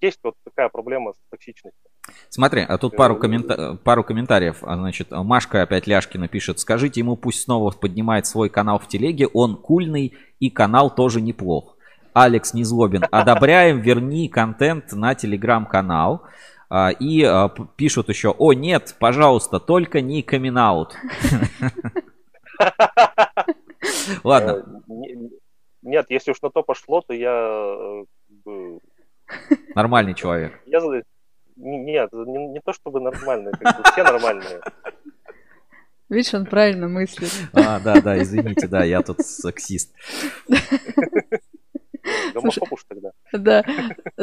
есть 0.02 0.20
вот 0.24 0.36
такая 0.44 0.70
проблема 0.70 1.14
с 1.14 1.18
токсичностью. 1.30 1.90
Смотри, 2.30 2.62
а 2.62 2.78
тут 2.78 2.96
пару, 2.96 3.18
коммента- 3.18 3.76
пару 3.84 4.04
комментариев. 4.04 4.64
А, 4.64 4.76
Значит, 4.76 5.12
Машка 5.12 5.62
опять 5.62 5.88
Ляшкина 5.88 6.28
пишет. 6.28 6.60
Скажите 6.60 7.02
ему, 7.02 7.16
пусть 7.18 7.42
снова 7.42 7.72
поднимает 7.72 8.26
свой 8.26 8.50
канал 8.50 8.80
в 8.80 8.88
телеге. 8.88 9.28
Он 9.28 9.56
кульный 9.58 10.14
и 10.40 10.50
канал 10.50 10.94
тоже 10.94 11.22
неплох. 11.22 11.73
Алекс 12.14 12.54
Незлобин. 12.54 13.04
Одобряем, 13.12 13.80
верни 13.82 14.30
контент 14.30 14.92
на 14.94 15.16
телеграм-канал. 15.16 16.24
А, 16.70 16.90
И 16.90 17.24
а, 17.24 17.50
пишут 17.50 18.10
еще, 18.10 18.30
о 18.32 18.54
нет, 18.54 18.96
пожалуйста, 19.00 19.60
только 19.60 20.02
не 20.02 20.24
камин 20.24 20.58
Ладно, 24.24 24.52
Э, 24.52 24.64
не- 24.88 25.30
Нет, 25.82 26.06
если 26.10 26.32
уж 26.32 26.42
на 26.42 26.50
то 26.50 26.64
пошло, 26.64 27.02
то 27.02 27.14
я... 27.14 28.06
э, 28.48 28.80
нормальный 29.76 30.14
человек. 30.14 30.60
я 30.66 30.80
Нет, 31.56 32.10
не, 32.14 32.48
не 32.48 32.60
то 32.62 32.74
чтобы 32.74 33.02
нормальные, 33.02 33.54
как 33.60 33.78
бы 33.78 33.84
все 33.92 34.04
нормальные. 34.04 34.62
Видишь, 36.10 36.34
он 36.34 36.46
правильно 36.46 36.88
мыслит. 36.88 37.32
А, 37.54 37.80
да, 37.80 38.02
да, 38.02 38.22
извините, 38.22 38.68
да, 38.68 38.84
я 38.84 39.02
тут 39.02 39.20
сексист. 39.22 39.94
Гомофоб 42.34 42.72
уж 42.72 42.84
тогда. 42.88 43.12
Да. 43.32 43.64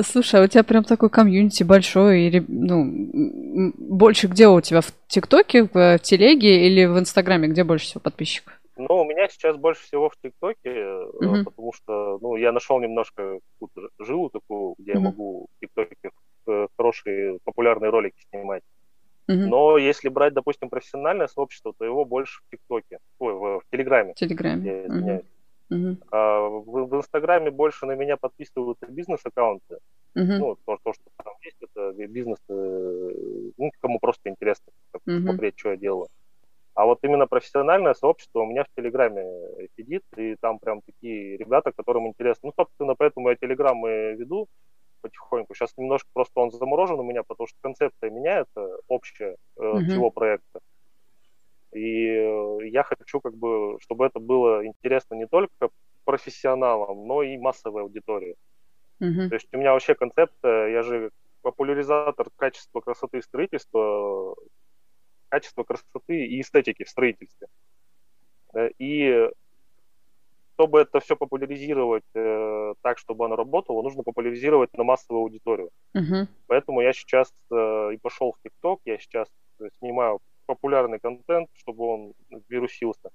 Слушай, 0.03 0.41
а 0.41 0.45
у 0.45 0.47
тебя 0.47 0.63
прям 0.63 0.85
такой 0.85 1.11
комьюнити 1.11 1.63
большой, 1.63 2.23
или, 2.23 2.45
ну, 2.47 3.73
больше 3.77 4.27
где 4.27 4.49
у 4.49 4.61
тебя? 4.61 4.81
В 4.81 4.93
ТикТоке, 5.09 5.65
в 5.65 5.77
э, 5.77 5.99
Телеге 6.01 6.67
или 6.67 6.85
в 6.87 6.99
Инстаграме? 6.99 7.49
Где 7.49 7.65
больше 7.65 7.87
всего 7.87 8.01
подписчиков? 8.01 8.53
Ну, 8.77 9.03
у 9.03 9.05
меня 9.05 9.29
сейчас 9.29 9.57
больше 9.57 9.83
всего 9.83 10.09
в 10.09 10.15
ТикТоке, 10.23 10.73
Мгм. 11.21 11.45
потому 11.45 11.73
что, 11.73 12.19
ну, 12.23 12.37
я 12.37 12.53
нашел 12.53 12.81
немножко 12.81 13.41
какую-то 13.59 13.91
жилу 14.05 14.31
такую, 14.31 14.75
где 14.79 14.93
я 14.93 15.01
Мгм. 15.01 15.05
могу 15.05 15.47
в 15.47 15.61
ТикТоке 15.61 16.11
э, 16.47 16.67
хорошие 16.79 17.39
популярные 17.45 17.91
ролики 17.91 18.17
снимать. 18.31 18.63
Мгм. 19.29 19.49
Но 19.49 19.79
если 19.79 20.09
брать, 20.09 20.33
допустим, 20.33 20.71
профессиональное 20.71 21.29
сообщество, 21.29 21.73
то 21.79 21.85
его 21.85 22.05
больше 22.05 22.41
в 22.41 22.51
ТикТоке, 22.51 22.99
ой, 23.19 23.35
в, 23.35 23.61
в 23.61 23.63
Телеграме. 23.71 24.13
В 24.15 24.17
Телеграме. 24.17 24.85
Я. 24.89 25.21
Мгм. 25.71 26.01
А 26.13 26.41
в, 26.41 26.65
в 26.89 26.97
Инстаграме 26.97 27.51
больше 27.51 27.87
на 27.87 27.93
меня 27.97 28.17
подписываются 28.19 28.87
бизнес-аккаунты. 28.89 29.79
Мгм. 30.15 30.45
Ну, 30.45 30.57
то, 30.67 30.79
то, 30.85 30.93
что 30.95 31.05
там 31.25 31.35
есть, 31.45 31.57
это 31.63 31.93
бизнес, 32.09 32.39
э, 32.51 32.55
ну, 33.59 33.71
кому 33.81 33.99
просто 34.01 34.31
интересно 34.31 34.73
как 34.93 35.03
Мгм. 35.07 35.41
посмотреть, 35.41 35.55
что 35.59 35.71
я 35.71 35.77
делаю. 35.77 36.09
А 36.75 36.87
вот 36.87 36.99
именно 37.03 37.27
профессиональное 37.27 37.95
сообщество 37.95 38.41
у 38.41 38.47
меня 38.47 38.65
в 38.65 38.69
Телеграме 38.77 39.25
сидит, 39.77 40.03
и 40.17 40.37
там 40.41 40.59
прям 40.61 40.81
такие 40.87 41.37
ребята, 41.37 41.73
которым 41.77 42.07
интересно. 42.09 42.49
Ну, 42.49 42.53
собственно, 42.57 42.95
поэтому 42.97 43.31
я 43.31 43.37
Телеграм 43.37 43.87
и 43.87 44.15
веду 44.17 44.49
потихоньку. 45.03 45.55
Сейчас 45.55 45.73
немножко 45.79 46.09
просто 46.15 46.41
он 46.41 46.51
заморожен 46.53 47.01
у 47.01 47.05
меня, 47.05 47.23
потому 47.27 47.47
что 47.49 47.57
концепция 47.63 48.11
меняется 48.11 48.79
общая 48.89 49.37
э, 49.61 49.63
Мгм. 49.73 49.87
всего 49.87 50.11
проекта. 50.11 50.61
И 51.73 52.07
э, 52.07 52.69
я 52.69 52.83
хочу, 52.83 53.21
как 53.21 53.37
бы, 53.37 53.79
чтобы 53.81 54.07
это 54.07 54.19
было 54.19 54.67
интересно 54.67 55.15
не 55.15 55.27
только 55.27 55.71
профессионалам, 56.05 57.07
но 57.07 57.23
и 57.23 57.39
массовой 57.39 57.83
аудитории. 57.83 58.37
Мгм. 58.99 59.29
То 59.29 59.35
есть 59.35 59.49
у 59.53 59.59
меня 59.59 59.73
вообще 59.73 59.95
концепция, 59.95 60.69
я 60.69 60.83
же 60.83 61.11
популяризатор 61.43 62.29
качества 62.37 62.81
красоты 62.81 63.19
и 63.19 63.23
строительства, 63.23 64.35
качества 65.29 65.65
красоты 65.65 66.27
и 66.27 66.41
эстетики 66.41 66.85
в 66.85 66.89
строительстве. 66.89 67.47
Э, 68.55 68.71
И 68.79 69.31
чтобы 70.55 70.81
это 70.81 71.01
все 71.01 71.17
популяризировать 71.17 72.05
э, 72.15 72.75
так, 72.83 72.99
чтобы 72.99 73.25
оно 73.25 73.37
работало, 73.37 73.81
нужно 73.83 74.03
популяризировать 74.03 74.77
на 74.77 74.85
массовую 74.85 75.23
аудиторию. 75.23 75.71
Мгм. 75.95 76.29
Поэтому 76.49 76.83
я 76.83 76.93
сейчас 76.93 77.33
э, 77.51 77.95
и 77.95 77.97
пошел 77.97 78.33
в 78.33 78.43
ТикТок, 78.43 78.81
я 78.85 78.99
сейчас 78.99 79.29
э, 79.61 79.69
снимаю 79.79 80.19
популярный 80.51 80.99
контент, 80.99 81.49
чтобы 81.55 81.85
он 81.87 82.13
вирусился, 82.49 83.11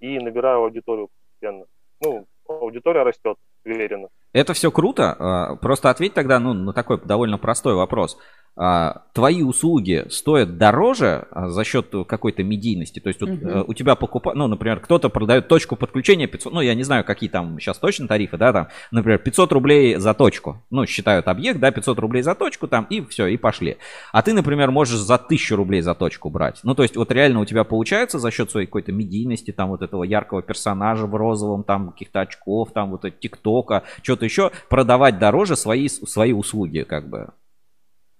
и 0.00 0.18
набираю 0.18 0.64
аудиторию 0.64 1.08
постепенно. 1.08 1.66
Ну, 2.00 2.26
аудитория 2.48 3.04
растет 3.04 3.36
уверенно. 3.64 4.08
Это 4.32 4.52
все 4.54 4.72
круто. 4.72 5.12
а, 5.12 5.56
Просто 5.56 5.90
ответь 5.90 6.14
тогда 6.14 6.40
ну, 6.40 6.52
на 6.52 6.72
такой 6.72 7.00
довольно 7.00 7.38
простой 7.38 7.74
вопрос. 7.74 8.18
А, 8.56 9.02
Твои 9.14 9.42
услуги 9.42 10.06
стоят 10.10 10.58
дороже 10.58 11.26
а, 11.30 11.48
за 11.48 11.64
счет 11.64 11.92
какой-то 12.06 12.42
медийности? 12.42 13.00
То 13.00 13.08
есть 13.08 13.22
э, 13.22 13.64
у 13.66 13.74
тебя 13.74 13.94
покупают, 13.94 14.36
ну, 14.36 14.48
например, 14.48 14.80
кто-то 14.80 15.08
продает 15.08 15.46
точку 15.46 15.76
подключения 15.76 16.26
500, 16.26 16.52
ну, 16.52 16.60
я 16.60 16.74
не 16.74 16.82
знаю, 16.82 17.04
какие 17.04 17.30
там 17.30 17.58
сейчас 17.60 17.78
точно 17.78 18.08
тарифы, 18.08 18.36
да, 18.36 18.52
там, 18.52 18.68
например, 18.90 19.18
500 19.18 19.52
рублей 19.52 19.96
за 19.96 20.14
точку. 20.14 20.62
Ну, 20.70 20.86
считают 20.86 21.28
объект, 21.28 21.60
да, 21.60 21.70
500 21.70 21.98
рублей 21.98 22.22
за 22.22 22.34
точку 22.34 22.66
там, 22.66 22.86
и 22.90 23.04
все, 23.04 23.26
и 23.26 23.36
пошли. 23.36 23.76
А 24.12 24.22
ты, 24.22 24.32
например, 24.32 24.70
можешь 24.70 24.98
за 24.98 25.14
1000 25.14 25.56
рублей 25.56 25.80
за 25.80 25.94
точку 25.94 26.30
брать. 26.30 26.60
Ну, 26.64 26.74
то 26.74 26.82
есть 26.82 26.96
вот 26.96 27.10
реально 27.12 27.40
у 27.40 27.44
тебя 27.44 27.64
получается 27.64 28.18
за 28.18 28.30
счет 28.30 28.50
своей 28.50 28.66
какой-то 28.66 28.92
медийности, 28.92 29.52
там, 29.52 29.70
вот 29.70 29.82
этого 29.82 30.04
яркого 30.04 30.42
персонажа 30.42 31.06
в 31.06 31.14
розовом, 31.14 31.64
там, 31.64 31.90
каких-то 31.90 32.20
очков, 32.20 32.72
там, 32.72 32.90
вот 32.90 33.04
это 33.04 33.16
ТикТока, 33.16 33.84
что-то 34.02 34.24
еще, 34.24 34.50
продавать 34.68 35.18
дороже 35.18 35.56
свои, 35.56 35.88
свои 35.88 36.32
услуги, 36.32 36.82
как 36.82 37.08
бы. 37.08 37.30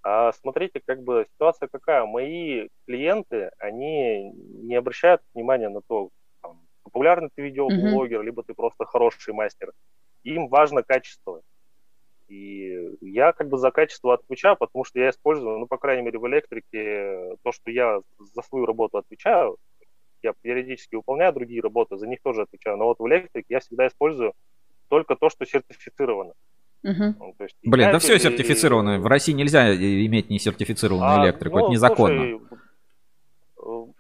А 0.05 0.33
смотрите, 0.33 0.83
как 0.87 1.03
бы 1.03 1.27
ситуация 1.33 1.67
какая. 1.73 2.05
Мои 2.05 2.69
клиенты, 2.87 3.51
они 3.59 4.33
не 4.33 4.75
обращают 4.75 5.23
внимания 5.33 5.71
на 5.71 5.81
то, 5.81 6.11
там, 6.43 6.61
популярный 6.83 7.31
ты 7.35 7.43
видеоблогер, 7.43 8.21
либо 8.23 8.43
ты 8.43 8.53
просто 8.53 8.85
хороший 8.85 9.33
мастер. 9.33 9.73
Им 10.23 10.49
важно 10.49 10.83
качество. 10.83 11.41
И 12.29 12.97
я 13.01 13.33
как 13.33 13.49
бы 13.49 13.57
за 13.57 13.71
качество 13.71 14.13
отвечаю, 14.13 14.57
потому 14.59 14.85
что 14.85 15.01
я 15.01 15.09
использую, 15.09 15.59
ну, 15.59 15.67
по 15.67 15.79
крайней 15.79 16.03
мере, 16.03 16.19
в 16.19 16.27
электрике 16.27 17.37
то, 17.43 17.53
что 17.53 17.71
я 17.71 18.01
за 18.19 18.43
свою 18.43 18.67
работу 18.67 18.99
отвечаю, 18.99 19.57
я 20.23 20.35
периодически 20.43 20.97
выполняю 20.97 21.33
другие 21.33 21.63
работы, 21.63 21.97
за 21.97 22.07
них 22.07 22.21
тоже 22.23 22.43
отвечаю. 22.43 22.77
Но 22.77 22.87
вот 22.87 22.99
в 22.99 23.07
электрике 23.07 23.47
я 23.49 23.61
всегда 23.61 23.87
использую 23.87 24.35
только 24.89 25.17
то, 25.17 25.31
что 25.31 25.47
сертифицировано. 25.47 26.35
Ну, 26.85 27.35
то 27.39 27.45
есть 27.45 27.57
Блин, 27.65 27.93
да 27.93 27.99
все 27.99 28.19
сертифицировано. 28.19 29.01
В 29.01 29.07
России 29.07 29.33
нельзя 29.33 29.75
иметь 29.75 30.29
несертифицированную 30.29 31.21
А, 31.21 31.25
электрику, 31.25 31.59
ну, 31.59 31.65
это 31.65 31.73
незаконно. 31.73 32.41
слушай, 33.57 33.95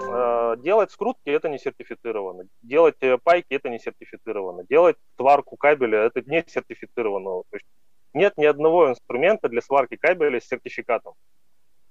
э, 0.00 0.56
делать 0.62 0.92
скрутки 0.92 1.28
это 1.28 1.48
не 1.48 1.58
сертифицировано. 1.58 2.44
Делать 2.62 2.94
э, 3.00 3.18
пайки 3.22 3.46
это 3.50 3.68
не 3.68 3.80
сертифицировано. 3.80 4.64
Делать 4.70 4.96
сварку 5.16 5.56
кабеля 5.56 5.98
это 6.04 6.22
не 6.22 6.44
сертифицировано. 6.46 7.42
То 7.50 7.56
есть 7.56 7.66
нет 8.12 8.34
ни 8.36 8.44
одного 8.44 8.90
инструмента 8.90 9.48
для 9.48 9.60
сварки 9.60 9.96
кабеля 9.96 10.40
с 10.40 10.46
сертификатом. 10.46 11.14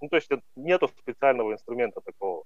Ну, 0.02 0.08
то 0.08 0.16
есть 0.16 0.30
нету 0.56 0.90
специального 1.00 1.52
инструмента 1.52 2.00
такого. 2.00 2.44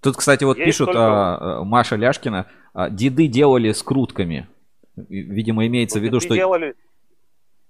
Тут, 0.00 0.16
кстати, 0.16 0.44
вот 0.44 0.58
Есть 0.58 0.66
пишут, 0.66 0.86
только- 0.88 1.00
а, 1.00 1.60
а, 1.60 1.64
Маша 1.64 1.96
Ляшкина, 1.96 2.50
а, 2.74 2.90
деды 2.90 3.28
делали 3.28 3.72
скрутками. 3.72 4.48
Видимо, 4.96 5.66
имеется 5.66 5.98
в 5.98 6.02
Вот 6.02 6.06
виду, 6.06 6.20
что... 6.20 6.34
делали, 6.34 6.74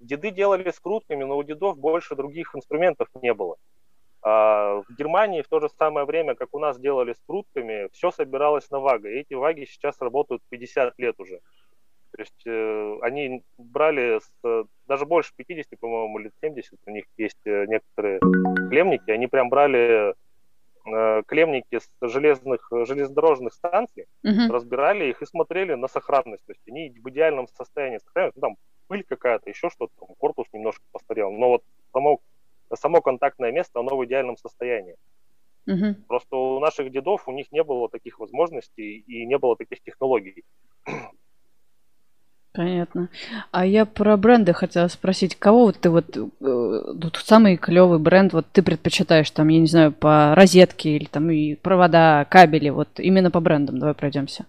деды 0.00 0.30
делали 0.30 0.70
скрутками, 0.70 1.24
но 1.24 1.36
у 1.36 1.42
дедов 1.42 1.78
больше 1.78 2.16
других 2.16 2.54
инструментов 2.54 3.08
не 3.20 3.32
было. 3.32 3.56
А 4.22 4.82
в 4.88 4.94
Германии 4.96 5.42
в 5.42 5.48
то 5.48 5.60
же 5.60 5.68
самое 5.78 6.06
время, 6.06 6.34
как 6.34 6.48
у 6.52 6.58
нас 6.58 6.78
делали 6.78 7.14
скрутками, 7.24 7.88
все 7.92 8.10
собиралось 8.12 8.70
на 8.70 8.78
вага. 8.78 9.08
И 9.08 9.20
эти 9.20 9.34
ваги 9.34 9.66
сейчас 9.66 10.00
работают 10.00 10.42
50 10.48 10.98
лет 10.98 11.16
уже. 11.18 11.40
То 12.12 12.20
есть 12.20 12.46
э, 12.46 12.98
они 13.00 13.42
брали 13.56 14.20
с, 14.20 14.66
даже 14.86 15.06
больше 15.06 15.32
50, 15.34 15.78
по-моему, 15.80 16.18
лет 16.18 16.32
70, 16.42 16.78
у 16.86 16.90
них 16.90 17.04
есть 17.16 17.38
э, 17.46 17.64
некоторые 17.66 18.20
клемники, 18.68 19.10
они 19.10 19.28
прям 19.28 19.48
брали 19.48 20.14
клемники 21.26 21.78
с 21.78 21.90
железных, 22.02 22.68
железнодорожных 22.70 23.52
станций, 23.54 24.06
Мгм. 24.22 24.50
разбирали 24.50 25.10
их 25.10 25.22
и 25.22 25.26
смотрели 25.26 25.74
на 25.74 25.88
сохранность. 25.88 26.44
То 26.46 26.52
есть 26.52 26.62
они 26.68 26.90
в 26.90 27.08
идеальном 27.10 27.48
состоянии 27.48 27.98
сохраняются. 27.98 28.40
Ну, 28.40 28.48
там 28.48 28.56
пыль 28.88 29.04
какая-то, 29.04 29.48
еще 29.48 29.70
что-то, 29.70 29.92
там, 29.98 30.08
корпус 30.18 30.46
немножко 30.52 30.82
постарел. 30.92 31.30
Но 31.32 31.48
вот 31.48 31.62
само, 31.92 32.20
само 32.74 33.00
контактное 33.00 33.52
место, 33.52 33.80
оно 33.80 33.96
в 33.96 34.04
идеальном 34.04 34.36
состоянии. 34.36 34.96
Мгм. 35.66 36.04
Просто 36.08 36.36
у 36.36 36.58
наших 36.58 36.90
дедов, 36.90 37.28
у 37.28 37.32
них 37.32 37.52
не 37.52 37.62
было 37.62 37.88
таких 37.88 38.18
возможностей 38.18 38.98
и 38.98 39.24
не 39.24 39.38
было 39.38 39.56
таких 39.56 39.80
технологий. 39.82 40.44
Понятно. 42.54 43.08
А 43.50 43.64
я 43.64 43.86
про 43.86 44.16
бренды 44.18 44.52
хотела 44.52 44.88
спросить. 44.88 45.36
Кого 45.36 45.66
вот 45.66 45.78
ты 45.80 45.88
вот, 45.88 46.14
э, 46.16 46.20
вот 46.40 47.16
самый 47.24 47.56
клевый 47.56 47.98
бренд 47.98 48.34
вот 48.34 48.46
ты 48.52 48.62
предпочитаешь 48.62 49.30
там, 49.30 49.48
я 49.48 49.58
не 49.58 49.66
знаю, 49.66 49.90
по 49.92 50.34
розетке 50.34 50.96
или 50.96 51.06
там 51.06 51.30
и 51.30 51.54
провода, 51.54 52.26
кабели, 52.28 52.68
вот 52.68 53.00
именно 53.00 53.30
по 53.30 53.40
брендам. 53.40 53.78
Давай 53.78 53.94
пройдемся. 53.94 54.44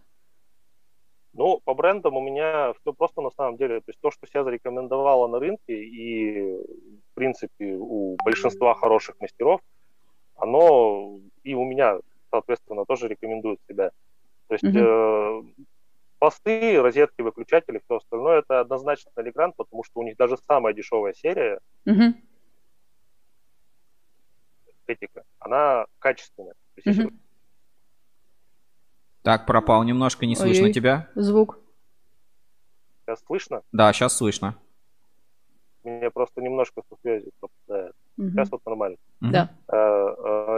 Ну, 1.33 1.61
по 1.63 1.73
брендам 1.73 2.17
у 2.17 2.21
меня 2.21 2.73
все 2.81 2.93
просто 2.93 3.21
на 3.21 3.31
самом 3.31 3.55
деле. 3.55 3.79
То 3.79 3.89
есть 3.89 3.99
то, 4.01 4.11
что 4.11 4.27
себя 4.27 4.43
зарекомендовало 4.43 5.27
на 5.27 5.39
рынке 5.39 5.73
и, 5.73 6.57
в 6.57 7.15
принципе, 7.15 7.75
у 7.79 8.17
большинства 8.23 8.73
хороших 8.75 9.15
мастеров, 9.21 9.61
оно 10.35 11.19
и 11.43 11.53
у 11.53 11.63
меня, 11.63 11.99
соответственно, 12.29 12.83
тоже 12.85 13.07
рекомендует 13.07 13.59
себя. 13.69 13.91
То 14.47 14.55
есть 14.55 14.63
Мгм. 14.65 14.77
э, 14.77 15.41
посты, 16.23 16.81
розетки, 16.81 17.21
выключатели, 17.21 17.81
все 17.83 17.97
остальное 17.97 18.39
это 18.39 18.61
однозначно 18.61 19.09
Legrand, 19.17 19.51
потому 19.57 19.83
что 19.83 19.99
у 19.99 20.03
них 20.03 20.15
даже 20.15 20.37
самая 20.47 20.73
дешевая 20.73 21.11
серия, 21.13 21.59
Мгм. 21.83 22.15
эстетика, 24.65 25.23
она 25.39 25.85
качественная. 25.99 26.53
Мгм. 26.85 27.19
Так, 29.21 29.45
пропал 29.45 29.83
немножко, 29.83 30.25
не 30.25 30.37
слышно 30.37 30.63
Ой-ой. 30.67 30.73
тебя. 30.73 31.09
Звук. 31.15 31.59
сейчас 33.05 33.21
слышно, 33.25 33.61
Да, 33.73 33.91
сейчас 33.91 34.15
слышно. 34.15 34.57
мне 35.83 36.09
просто 36.09 36.39
немножко 36.41 36.83
со 36.89 36.95
связью 37.01 37.31
пропадает. 37.41 37.93
Мгм. 38.15 38.31
Сейчас 38.31 38.49
вот 38.49 38.61
нормально. 38.65 38.95
Мгм. 39.19 39.31
Да. 39.33 39.49
Э, 39.67 39.75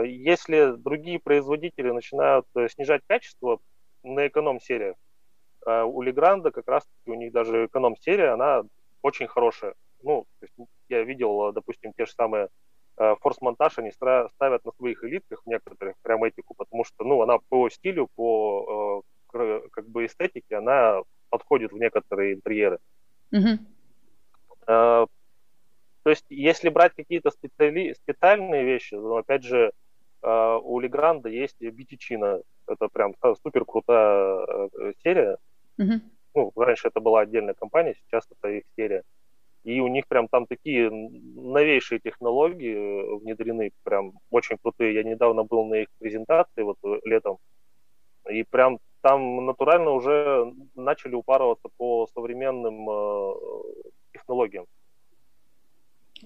э, 0.04 0.08
Если 0.10 0.76
другие 0.76 1.18
производители 1.20 1.90
начинают 1.90 2.46
э, 2.56 2.68
снижать 2.70 3.02
качество 3.08 3.58
на 4.04 4.28
эконом-сериях, 4.28 4.96
э, 5.66 5.84
у 5.84 6.02
Легранда 6.02 6.52
как 6.52 6.68
раз 6.68 6.88
у 7.06 7.14
них 7.14 7.32
даже 7.32 7.66
эконом-серия, 7.66 8.34
она 8.34 8.64
очень 9.02 9.28
хорошая. 9.28 9.74
Ну, 10.04 10.26
я 10.90 11.04
видел, 11.04 11.52
допустим, 11.52 11.94
те 11.94 12.06
же 12.06 12.12
самые 12.12 12.50
э, 12.98 13.16
форс-монтаж, 13.22 13.80
они 13.80 13.92
ставят 13.92 14.66
на 14.66 14.72
своих 14.72 15.04
элитках 15.04 15.42
некоторых 15.46 15.96
прям 16.02 16.24
этику, 16.24 16.54
потому 16.56 16.84
что, 16.84 17.04
ну, 17.04 17.22
она 17.22 17.38
по 17.50 17.70
стилю, 17.70 18.08
по 18.16 19.04
э, 19.32 19.62
как 19.72 19.88
бы 19.90 20.06
эстетике, 20.06 20.58
она 20.58 21.02
подходит 21.30 21.72
в 21.72 21.78
некоторые 21.78 22.36
интерьеры. 22.36 22.80
Мгм. 23.32 23.66
Э, 24.68 25.06
То 26.04 26.10
есть, 26.10 26.26
если 26.30 26.70
брать 26.70 26.94
какие-то 26.94 27.32
специали... 27.32 27.94
специальные 27.94 28.64
вещи, 28.64 28.94
ну, 28.94 29.18
опять 29.18 29.44
же, 29.44 29.72
у 30.22 30.80
Легранда 30.80 31.30
есть 31.30 31.62
Битичина. 31.62 32.42
Это 32.66 32.88
прям 32.88 33.14
супер 33.44 33.64
крутая 33.64 34.70
серия. 35.04 35.38
Ну, 36.34 36.52
раньше 36.56 36.90
это 36.90 37.00
была 37.00 37.22
отдельная 37.22 37.54
компания, 37.54 37.96
сейчас 37.96 38.28
это 38.30 38.50
их 38.50 38.64
серия. 38.76 39.04
И 39.64 39.80
у 39.80 39.88
них 39.88 40.06
прям 40.08 40.28
там 40.28 40.46
такие 40.46 40.92
новейшие 40.92 42.00
технологии 42.00 42.76
э, 42.76 43.16
внедрены, 43.16 43.72
прям 43.84 44.14
очень 44.30 44.58
крутые. 44.62 44.94
Я 44.94 45.04
недавно 45.04 45.44
был 45.44 45.66
на 45.66 45.76
их 45.76 45.88
презентации 45.98 46.62
вот 46.62 46.78
э, 46.84 47.00
летом, 47.06 47.38
и 48.30 48.44
прям 48.44 48.80
там 49.02 49.46
натурально 49.46 49.92
уже 49.92 50.54
начали 50.76 51.16
упарываться 51.16 51.70
по 51.78 52.08
современным 52.14 52.90
э, 52.90 53.34
технологиям. 54.14 54.66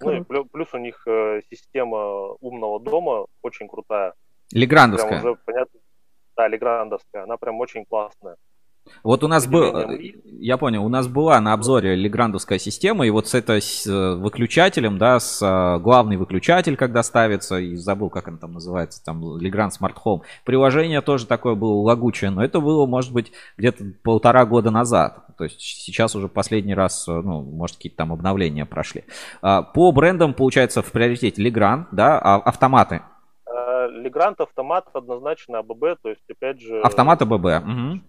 Ну 0.02 0.12
и 0.12 0.16
Круто. 0.16 0.34
плю- 0.34 0.46
плюс 0.46 0.74
у 0.74 0.78
них 0.78 1.04
э, 1.08 1.42
система 1.50 2.34
умного 2.42 2.80
дома 2.80 3.26
очень 3.42 3.68
крутая. 3.68 4.14
Прям 4.52 4.62
Леграндовская. 4.62 5.20
уже 5.20 5.36
понятно. 5.46 5.80
Да, 6.36 6.48
Леграндовская, 6.48 7.24
она 7.24 7.38
прям 7.38 7.60
очень 7.60 7.86
классная. 7.86 8.36
Вот 9.04 9.24
у 9.24 9.28
нас 9.28 9.48
был, 9.48 9.76
определением 9.76 10.30
я 10.42 10.58
понял, 10.58 10.86
у 10.86 10.90
нас 10.90 11.08
была 11.08 11.40
на 11.42 11.54
обзоре 11.54 11.96
леграндовская 11.96 12.60
система, 12.60 13.06
и 13.06 13.10
вот 13.10 13.28
с 13.28 13.34
этой 13.34 13.62
с, 13.62 13.86
э, 13.86 14.16
выключателем, 14.16 14.98
да, 14.98 15.20
с 15.20 15.42
э, 15.42 15.80
главный 15.80 16.18
выключатель, 16.18 16.78
когда 16.78 17.04
ставится, 17.04 17.58
и 17.58 17.76
забыл, 17.76 18.10
как 18.10 18.28
он 18.28 18.38
там 18.38 18.54
называется, 18.54 19.04
там 19.04 19.24
Legrand 19.38 19.72
Smart 19.80 19.96
Home. 20.06 20.22
Приложение 20.46 21.02
тоже 21.02 21.28
такое 21.28 21.56
было 21.56 21.82
лагучее, 21.82 22.30
но 22.30 22.44
это 22.44 22.62
было, 22.62 22.86
может 22.86 23.12
быть, 23.12 23.32
где-то 23.58 23.84
полтора 24.02 24.46
года 24.46 24.72
назад. 24.72 25.26
То 25.38 25.44
есть 25.44 25.60
сейчас 25.60 26.16
уже 26.16 26.28
последний 26.30 26.74
раз, 26.74 27.08
э, 27.08 27.12
ну, 27.12 27.42
может, 27.42 27.76
какие-то 27.76 27.98
там 27.98 28.14
обновления 28.14 28.66
прошли. 28.66 29.04
А, 29.42 29.62
По 29.62 29.92
брендам, 29.92 30.34
получается, 30.34 30.82
в 30.82 30.92
приоритете 30.92 31.44
Legrand, 31.44 31.86
да, 31.92 32.18
а 32.18 32.36
автоматы. 32.36 33.02
Э, 33.46 33.90
Легрант 33.92 34.40
автомат 34.40 34.86
однозначно 34.94 35.60
АББ, 35.60 36.02
то 36.02 36.10
есть 36.10 36.22
опять 36.30 36.62
же 36.62 36.80
Автоматы 36.82 37.26
ББ. 37.26 37.66
мгм. 37.66 38.04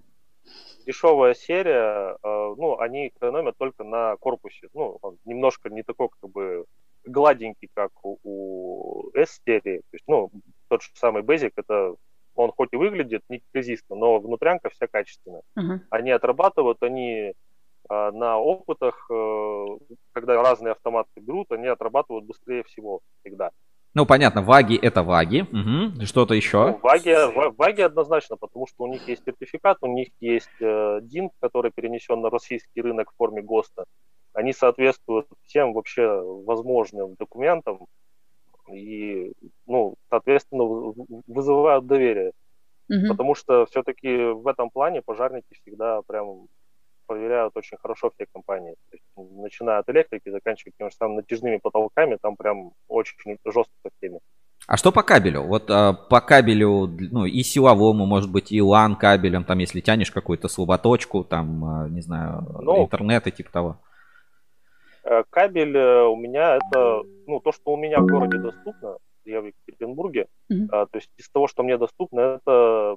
Дешевая 0.91 1.34
серия, 1.34 2.16
э, 2.22 2.55
ну, 2.59 2.78
они 2.80 3.09
экономят 3.09 3.57
только 3.57 3.84
на 3.84 4.16
корпусе. 4.16 4.68
Ну, 4.74 4.99
он 5.03 5.18
немножко 5.24 5.70
не 5.70 5.82
такой, 5.82 6.09
как 6.20 6.30
бы, 6.30 6.64
гладенький, 7.05 7.68
как 7.74 7.91
у, 8.03 8.18
у 8.24 9.11
S-серии. 9.14 9.78
То 9.78 9.95
есть, 9.95 10.05
ну, 10.09 10.30
тот 10.68 10.82
же 10.82 10.88
самый 10.95 11.22
Basic, 11.22 11.53
это 11.57 11.95
он 12.34 12.53
хоть 12.57 12.72
и 12.72 12.76
выглядит 12.76 13.22
неказисто, 13.28 13.95
но 13.95 14.18
внутрянка 14.18 14.70
вся 14.70 14.86
качественная. 14.86 15.43
Ага. 15.55 15.80
Они 15.91 16.11
отрабатывают, 16.11 16.82
они 16.82 17.34
А 17.88 18.12
на 18.12 18.38
опытах, 18.38 19.07
э, 19.11 19.66
когда 20.12 20.41
разные 20.43 20.72
автоматы 20.72 21.20
берут, 21.20 21.51
они 21.51 21.66
отрабатывают 21.66 22.24
быстрее 22.24 22.62
всего 22.62 23.01
всегда. 23.20 23.51
Ну, 23.93 24.07
понятно, 24.07 24.43
ваги 24.43 24.78
это 24.80 25.03
ваги. 25.03 25.43
Угу. 25.43 26.07
Что-то 26.07 26.34
еще? 26.34 26.66
Ну, 26.68 26.80
ваги, 26.82 27.14
ваги 27.57 27.82
однозначно, 27.82 28.36
потому 28.36 28.66
что 28.66 28.84
у 28.84 28.86
них 28.86 29.07
есть 29.09 29.24
сертификат, 29.24 29.78
у 29.80 29.88
них 29.88 30.09
есть 30.20 30.49
э, 30.61 31.01
DIN, 31.03 31.30
который 31.41 31.72
перенесен 31.74 32.20
на 32.20 32.30
российский 32.30 32.80
рынок 32.80 33.11
в 33.11 33.16
форме 33.16 33.43
ГОСТа. 33.43 33.84
Они 34.32 34.53
соответствуют 34.53 35.26
всем 35.47 35.72
вообще 35.72 36.07
возможным 36.07 37.16
документам 37.18 37.86
и, 38.72 39.32
ну, 39.66 39.97
соответственно, 40.09 40.64
вызывают 41.26 41.86
доверие. 41.86 42.32
Угу. 42.88 43.09
Потому 43.09 43.34
что 43.34 43.66
все-таки 43.66 44.32
в 44.32 44.47
этом 44.47 44.70
плане 44.70 45.03
пожарники 45.03 45.55
всегда 45.62 46.03
прям 46.03 46.47
проверяют 47.11 47.57
очень 47.57 47.77
хорошо 47.77 48.13
все 48.15 48.27
компании. 48.33 48.77
То 48.91 48.97
есть, 48.97 49.05
начиная 49.17 49.79
от 49.81 49.89
электрики, 49.89 50.31
заканчивая 50.31 50.73
тем 50.79 50.91
же 50.91 50.97
самым 50.97 51.17
натяжными 51.17 51.57
потолками, 51.57 52.17
там 52.23 52.37
прям 52.37 52.71
очень 52.87 53.17
жестко 53.45 53.73
в 53.85 54.01
теме. 54.01 54.21
А 54.69 54.77
что 54.77 54.93
по 54.93 55.03
кабелю? 55.03 55.43
Вот 55.43 55.69
а, 55.71 55.93
по 55.93 56.21
кабелю, 56.21 56.87
ну, 57.11 57.25
и 57.25 57.43
силовому, 57.43 58.07
может 58.07 58.31
быть, 58.31 58.53
и 58.53 58.61
LAN 58.61 58.95
кабелем, 58.95 59.43
там, 59.43 59.59
если 59.59 59.81
тянешь 59.81 60.13
какую-то 60.13 60.47
слаботочку, 60.47 61.25
там, 61.25 61.65
а, 61.65 61.89
не 61.89 62.01
знаю, 62.01 62.47
ну, 62.63 62.85
интернет 62.85 63.27
и 63.27 63.33
типа 63.33 63.51
того. 63.51 63.77
Э, 65.03 65.25
кабель 65.31 65.77
э, 65.77 66.05
у 66.05 66.15
меня 66.15 66.59
это, 66.59 67.03
ну, 67.27 67.41
то, 67.41 67.51
что 67.51 67.73
у 67.73 67.77
меня 67.77 67.99
в 67.99 68.07
городе 68.07 68.39
доступно, 68.39 68.99
я 69.25 69.41
в 69.41 69.47
Екатеринбурге, 69.47 70.27
mm-hmm. 70.53 70.69
а, 70.71 70.87
то 70.87 70.99
есть 70.99 71.11
из 71.17 71.29
того, 71.29 71.49
что 71.49 71.65
мне 71.65 71.77
доступно, 71.77 72.21
это 72.21 72.97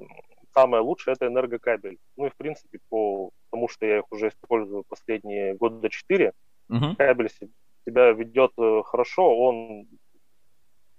самое 0.54 0.84
лучшее 0.84 1.14
это 1.14 1.28
энергокабель. 1.28 1.98
Ну 2.18 2.28
и 2.28 2.30
в 2.30 2.36
принципе 2.36 2.80
по 2.90 3.32
тому, 3.52 3.68
что 3.68 3.86
я 3.86 4.00
их 4.00 4.06
уже 4.12 4.30
использую 4.30 4.84
последние 4.84 5.56
года 5.56 5.90
четыре, 5.90 6.34
uh-huh. 6.70 6.96
кабель 6.96 7.30
себя 7.86 8.12
ведет 8.12 8.52
э, 8.58 8.82
хорошо, 8.86 9.36
он 9.38 9.88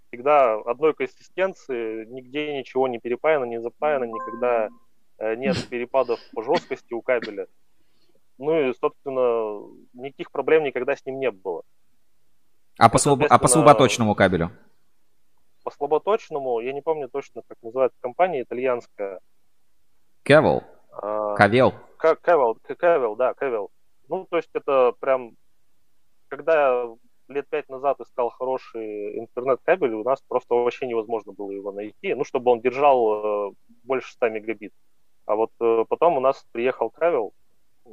всегда 0.09 0.55
одной 0.55 0.95
консистенции, 0.95 2.05
нигде 2.07 2.57
ничего 2.57 2.89
не 2.89 2.99
перепаяно, 2.99 3.45
не 3.45 3.61
запаяно, 3.61 4.05
никогда 4.05 4.69
э, 5.19 5.35
нет 5.37 5.57
перепадов 5.69 6.21
по 6.33 6.43
жесткости 6.43 6.93
у 6.95 7.03
кабеля. 7.03 7.49
Ну 8.39 8.69
и, 8.69 8.75
собственно, 8.75 9.67
никаких 9.93 10.31
проблем 10.31 10.65
никогда 10.65 10.97
с 10.97 11.05
ним 11.07 11.21
не 11.21 11.31
было. 11.31 11.63
А 12.79 12.89
по, 12.89 12.99
слабо... 12.99 13.27
а 13.29 13.39
по 13.39 13.47
слаботочному 13.47 14.15
кабелю? 14.15 14.51
По 15.63 15.71
слаботочному, 15.71 16.61
я 16.61 16.73
не 16.73 16.83
помню 16.83 17.09
точно, 17.09 17.43
как 17.47 17.57
называется 17.63 17.97
компания 18.01 18.43
итальянская. 18.43 19.21
Кевел. 20.25 20.64
А, 20.91 21.35
Кавел. 21.37 21.75
Кевел, 22.01 22.59
Кевел, 22.66 23.16
да, 23.16 23.35
Кевел. 23.35 23.70
Ну, 24.09 24.27
то 24.29 24.37
есть 24.37 24.51
это 24.53 24.93
прям, 24.99 25.37
когда 26.29 26.83
я 26.83 26.97
лет 27.29 27.49
пять 27.49 27.68
назад 27.68 28.01
искал 28.01 28.31
хороший 28.31 29.18
интернет-кабель, 29.18 29.95
у 29.95 30.05
нас 30.05 30.20
просто 30.27 30.55
вообще 30.55 30.87
невозможно 30.87 31.33
было 31.33 31.51
его 31.51 31.72
найти, 31.72 32.14
ну, 32.14 32.25
чтобы 32.25 32.51
он 32.51 32.61
держал 32.61 33.51
э, 33.51 33.55
больше 33.83 34.12
100 34.12 34.29
мегабит. 34.31 34.72
А 35.27 35.37
вот 35.37 35.51
э, 35.61 35.85
потом 35.89 36.18
у 36.18 36.20
нас 36.20 36.45
приехал 36.53 36.91
Кавел, 36.91 37.33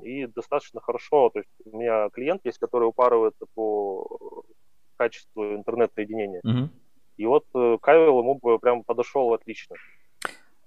и 0.01 0.25
достаточно 0.25 0.82
хорошо, 0.82 1.29
то 1.29 1.39
есть 1.39 1.49
у 1.65 1.77
меня 1.77 2.09
клиент 2.09 2.41
есть, 2.45 2.57
который 2.57 2.88
упарывается 2.88 3.45
по 3.53 4.43
качеству 4.97 5.55
интернет-соединения. 5.55 6.41
Mm-hmm. 6.45 6.69
И 7.17 7.25
вот 7.25 7.45
э, 7.53 7.77
Кавел 7.82 8.19
ему 8.19 8.39
прям 8.59 8.84
подошел 8.84 9.34
отлично. 9.34 9.75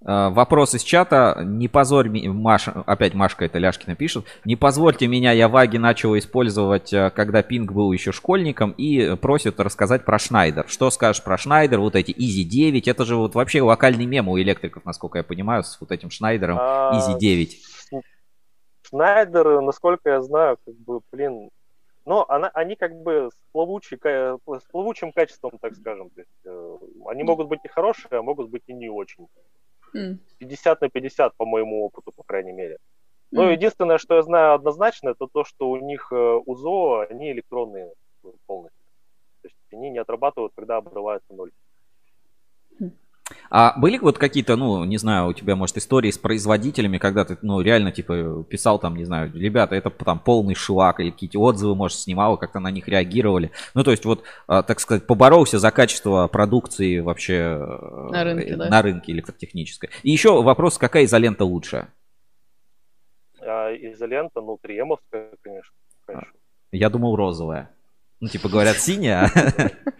Э, 0.06 0.28
вопрос 0.30 0.74
из 0.74 0.82
чата. 0.82 1.40
Не 1.44 1.68
позорь 1.68 2.08
меня, 2.08 2.32
Маша, 2.32 2.82
опять 2.86 3.14
Машка 3.14 3.46
это 3.46 3.58
Ляшкина 3.58 3.96
пишет. 3.96 4.26
Не 4.44 4.56
позвольте 4.56 5.06
меня, 5.06 5.32
я 5.32 5.48
ваги 5.48 5.78
начал 5.78 6.16
использовать, 6.16 6.92
э, 6.92 7.10
когда 7.10 7.42
Пинг 7.42 7.72
был 7.72 7.90
еще 7.92 8.12
школьником, 8.12 8.72
и 8.72 9.16
просит 9.16 9.60
рассказать 9.60 10.04
про 10.04 10.18
Шнайдер. 10.18 10.68
Что 10.68 10.90
скажешь 10.90 11.22
про 11.22 11.38
Шнайдер, 11.38 11.80
вот 11.80 11.96
эти 11.96 12.10
Easy 12.10 12.44
9, 12.44 12.86
это 12.88 13.04
же 13.04 13.16
вот 13.16 13.34
вообще 13.34 13.62
локальный 13.62 14.06
мем 14.06 14.28
у 14.28 14.38
электриков, 14.38 14.84
насколько 14.84 15.18
я 15.18 15.24
понимаю, 15.24 15.64
с 15.64 15.80
вот 15.80 15.90
этим 15.90 16.10
Шнайдером 16.10 16.58
Easy 16.58 17.18
9. 17.18 17.58
Шнайдер, 18.82 19.60
насколько 19.62 20.10
я 20.10 20.20
знаю, 20.20 20.58
как 20.64 20.74
бы, 20.76 21.00
блин, 21.10 21.48
но 22.04 22.26
она, 22.28 22.48
они 22.52 22.76
как 22.76 22.94
бы 23.02 23.30
с, 23.32 23.52
плавучей, 23.52 23.98
с 23.98 24.64
плавучим 24.70 25.12
качеством, 25.12 25.52
так 25.58 25.74
скажем. 25.74 26.10
То 26.10 26.20
есть, 26.20 26.30
э, 26.44 26.76
они 27.06 27.22
могут 27.22 27.48
быть 27.48 27.60
и 27.64 27.68
хорошие, 27.68 28.18
а 28.18 28.22
могут 28.22 28.50
быть 28.50 28.62
и 28.66 28.74
не 28.74 28.90
очень. 28.90 29.26
50 30.38 30.80
на 30.80 30.88
50 30.88 31.36
по 31.36 31.46
моему 31.46 31.84
опыту, 31.84 32.12
по 32.12 32.22
крайней 32.22 32.52
мере. 32.52 32.78
Ну, 33.30 33.50
единственное, 33.50 33.98
что 33.98 34.14
я 34.14 34.22
знаю 34.22 34.54
однозначно, 34.54 35.10
это 35.10 35.26
то, 35.26 35.44
что 35.44 35.70
у 35.70 35.76
них 35.76 36.12
э, 36.12 36.40
УЗО, 36.46 37.06
они 37.10 37.32
электронные 37.32 37.92
полностью. 38.46 38.84
То 39.42 39.48
есть 39.48 39.56
они 39.72 39.90
не 39.90 39.98
отрабатывают, 39.98 40.52
когда 40.54 40.76
обрывается 40.76 41.34
ноль. 41.34 41.50
А 43.50 43.78
были 43.78 43.98
вот 43.98 44.18
какие-то, 44.18 44.56
ну, 44.56 44.84
не 44.84 44.98
знаю, 44.98 45.28
у 45.28 45.32
тебя, 45.32 45.56
может, 45.56 45.78
истории 45.78 46.10
с 46.10 46.18
производителями, 46.18 46.98
когда 46.98 47.24
ты, 47.24 47.38
ну, 47.40 47.60
реально, 47.62 47.90
типа, 47.90 48.44
писал 48.44 48.78
там, 48.78 48.96
не 48.96 49.04
знаю, 49.04 49.32
ребята, 49.32 49.74
это 49.74 49.90
там 49.90 50.18
полный 50.18 50.54
шлак, 50.54 51.00
или 51.00 51.10
какие-то 51.10 51.38
отзывы, 51.40 51.74
может, 51.74 51.98
снимал, 51.98 52.36
как-то 52.36 52.60
на 52.60 52.70
них 52.70 52.86
реагировали. 52.86 53.50
Ну, 53.74 53.82
то 53.82 53.92
есть, 53.92 54.04
вот, 54.04 54.24
а, 54.46 54.62
так 54.62 54.78
сказать, 54.80 55.06
поборолся 55.06 55.58
за 55.58 55.70
качество 55.70 56.26
продукции 56.28 56.98
вообще 56.98 57.58
э, 57.60 58.08
на 58.10 58.24
рынке, 58.24 58.56
да? 58.56 58.68
на 58.68 58.82
рынке 58.82 59.12
электротехнической. 59.12 59.88
И 60.02 60.10
еще 60.10 60.42
вопрос, 60.42 60.76
какая 60.76 61.04
изолента 61.04 61.46
лучше? 61.46 61.88
А, 63.40 63.72
изолента, 63.72 64.42
ну, 64.42 64.58
триемовская, 64.60 65.30
конечно. 65.42 65.72
конечно. 66.04 66.32
Я 66.72 66.90
думал, 66.90 67.16
розовая. 67.16 67.70
Ну, 68.20 68.28
типа, 68.28 68.48
говорят, 68.48 68.76
синяя. 68.76 69.30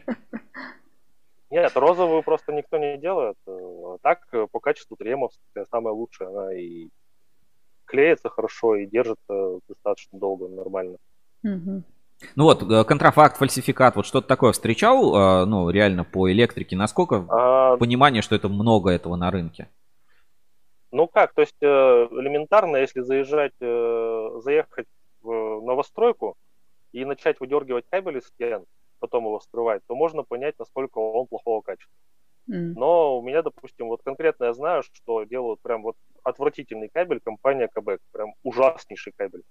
Нет, 1.65 1.77
розовую 1.77 2.23
просто 2.23 2.53
никто 2.53 2.77
не 2.77 2.99
делает. 2.99 3.37
А 3.47 3.97
так, 4.03 4.19
э, 4.33 4.47
по 4.53 4.61
качеству 4.61 4.99
тремовская 4.99 5.65
самая 5.71 5.95
лучшая. 5.95 6.29
Она 6.29 6.55
и 6.55 6.89
клеится 7.87 8.29
хорошо, 8.29 8.77
и 8.77 8.85
держится 8.85 9.61
достаточно 9.67 10.19
долго, 10.19 10.47
нормально. 10.49 10.99
Ну 11.43 12.45
вот, 12.45 12.63
э, 12.71 12.85
контрафакт, 12.85 13.39
фальсификат, 13.39 13.97
вот 13.97 14.05
что-то 14.05 14.29
такое 14.29 14.53
встречал, 14.53 15.17
э, 15.17 15.45
ну, 15.47 15.71
реально 15.71 16.05
по 16.05 16.31
электрике? 16.31 16.77
Насколько 16.77 17.25
а... 17.31 17.79
понимание, 17.79 18.21
что 18.21 18.37
это 18.37 18.51
много 18.51 18.91
этого 18.91 19.17
на 19.17 19.31
рынке? 19.31 19.69
Ну 20.91 21.07
как, 21.09 21.33
то 21.33 21.41
есть 21.41 21.57
элементарно, 21.61 22.77
если 22.77 23.01
заезжать, 23.01 23.55
заехать 23.59 24.87
в 25.23 25.61
новостройку 25.63 26.37
и 26.93 27.07
начать 27.07 27.41
выдергивать 27.41 27.87
кабели 27.91 28.19
из 28.19 28.27
стен, 28.27 28.65
потом 29.05 29.25
его 29.25 29.39
вскрывать, 29.39 29.83
то 29.87 29.95
можно 29.95 30.23
понять, 30.23 30.59
насколько 30.59 30.99
он 30.99 31.27
плохого 31.27 31.61
качества. 31.61 31.95
Mm. 32.49 32.73
Но 32.77 33.19
у 33.19 33.23
меня, 33.23 33.43
допустим, 33.43 33.89
вот 33.89 34.03
конкретно 34.03 34.45
я 34.45 34.55
знаю, 34.55 34.83
что 34.83 35.25
делают 35.25 35.61
прям 35.61 35.83
вот 35.83 35.97
отвратительный 36.23 36.89
кабель 36.89 37.21
компания 37.21 37.69
Кабек, 37.69 38.01
прям 38.13 38.35
ужаснейший 38.43 39.13
кабель. 39.17 39.43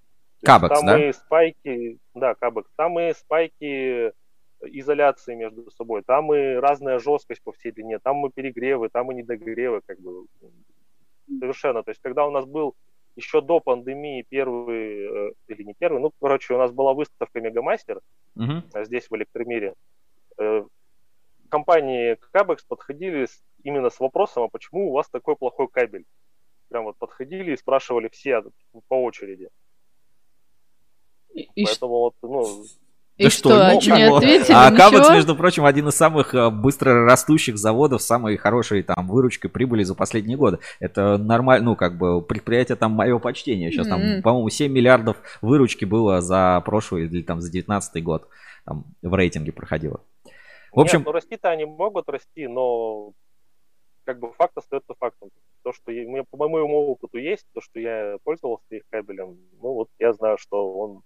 Кабекс, 0.43 0.79
там 0.79 0.85
да? 0.87 1.07
и 1.07 1.13
спайки, 1.13 1.99
да, 2.15 2.33
Кабекс, 2.33 2.69
там 2.75 2.99
и 2.99 3.13
спайки 3.13 4.11
изоляции 4.61 5.35
между 5.35 5.69
собой, 5.71 6.01
там 6.03 6.33
и 6.33 6.55
разная 6.55 6.99
жесткость 6.99 7.43
по 7.43 7.51
всей 7.51 7.71
длине, 7.71 7.99
там 7.99 8.25
и 8.25 8.31
перегревы, 8.31 8.89
там 8.89 9.11
и 9.11 9.15
недогревы, 9.15 9.81
как 9.85 9.99
бы 9.99 10.25
совершенно. 11.39 11.83
То 11.83 11.91
есть, 11.91 12.01
когда 12.01 12.25
у 12.25 12.31
нас 12.31 12.45
был 12.45 12.75
еще 13.15 13.41
до 13.41 13.59
пандемии 13.59 14.25
первый, 14.27 15.29
э, 15.29 15.31
или 15.47 15.63
не 15.63 15.73
первый, 15.73 16.01
ну, 16.01 16.11
короче, 16.19 16.53
у 16.53 16.57
нас 16.57 16.71
была 16.71 16.93
выставка 16.93 17.41
Мегамастер 17.41 18.01
uh-huh. 18.37 18.85
здесь, 18.85 19.09
в 19.09 19.15
Электромире. 19.15 19.75
Э, 20.37 20.63
компании 21.49 22.17
Кабекс 22.31 22.63
подходили 22.63 23.25
с, 23.25 23.43
именно 23.63 23.89
с 23.89 23.99
вопросом, 23.99 24.43
а 24.43 24.47
почему 24.47 24.89
у 24.89 24.93
вас 24.93 25.09
такой 25.09 25.35
плохой 25.35 25.67
кабель? 25.67 26.05
Прям 26.69 26.85
вот 26.85 26.97
подходили 26.97 27.53
и 27.53 27.57
спрашивали 27.57 28.09
все 28.09 28.43
по 28.87 29.03
очереди. 29.03 29.49
И, 31.33 31.65
Поэтому 31.65 31.93
вот, 31.93 32.15
ну, 32.21 32.63
и 33.17 33.25
да 33.25 33.29
что, 33.29 33.49
что 33.49 33.73
ничего. 33.75 33.95
не 33.95 34.03
ответили, 34.03 34.55
А 34.55 34.71
Кабекс, 34.71 35.09
между 35.11 35.35
прочим, 35.35 35.65
один 35.65 35.87
из 35.87 35.95
самых 35.95 36.33
э, 36.33 36.49
быстро 36.49 37.05
растущих 37.05 37.57
заводов, 37.57 38.01
самой 38.01 38.37
хорошей 38.37 38.81
там 38.81 39.07
выручкой, 39.07 39.51
прибыли 39.51 39.83
за 39.83 39.93
последние 39.93 40.35
годы. 40.35 40.59
Это 40.79 41.17
нормально, 41.17 41.65
ну, 41.65 41.75
как 41.75 41.97
бы, 41.97 42.23
предприятие 42.23 42.75
там 42.75 42.93
мое 42.93 43.19
почтение. 43.19 43.71
Сейчас 43.71 43.87
mm-hmm. 43.87 44.13
там, 44.13 44.21
по-моему, 44.23 44.49
7 44.49 44.71
миллиардов 44.71 45.17
выручки 45.41 45.85
было 45.85 46.21
за 46.21 46.61
прошлый 46.65 47.05
или 47.05 47.21
там 47.21 47.39
за 47.39 47.51
19 47.51 48.03
год. 48.03 48.27
Там 48.65 48.85
в 49.01 49.13
рейтинге 49.13 49.51
проходило. 49.51 50.01
В 50.71 50.79
общем... 50.79 50.99
Нет, 50.99 51.05
ну 51.05 51.11
расти-то 51.11 51.49
они 51.49 51.65
могут 51.65 52.09
расти, 52.09 52.47
но 52.47 53.11
как 54.05 54.19
бы 54.19 54.33
факт 54.33 54.57
остается 54.57 54.93
фактом. 54.97 55.29
То, 55.63 55.71
что 55.71 55.91
у 55.91 55.93
меня 55.93 56.23
по 56.29 56.37
моему 56.37 56.87
опыту 56.87 57.17
есть, 57.17 57.45
то, 57.53 57.61
что 57.61 57.79
я 57.79 58.17
пользовался 58.23 58.65
их 58.71 58.83
кабелем, 58.89 59.37
ну 59.61 59.73
вот 59.73 59.89
я 59.99 60.13
знаю, 60.13 60.37
что 60.37 60.73
он 60.77 61.03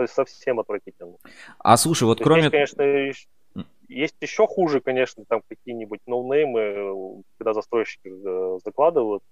то 0.00 0.04
есть 0.04 0.14
совсем 0.14 0.58
отвратительно. 0.58 1.18
А 1.58 1.76
слушай, 1.76 2.04
вот 2.04 2.16
то 2.16 2.24
кроме... 2.24 2.44
Есть, 2.44 2.74
конечно, 2.74 3.64
есть 3.86 4.16
еще 4.22 4.46
хуже, 4.46 4.80
конечно, 4.80 5.26
там 5.26 5.42
какие-нибудь 5.46 6.00
ноунеймы, 6.06 7.22
когда 7.36 7.52
застройщики 7.52 8.08
э, 8.08 8.58
закладывают 8.64 9.22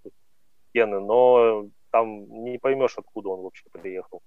стены, 0.68 1.00
но 1.00 1.68
там 1.90 2.44
не 2.44 2.58
поймешь, 2.58 2.98
откуда 2.98 3.30
он 3.30 3.44
вообще 3.44 3.64
приехал. 3.72 4.20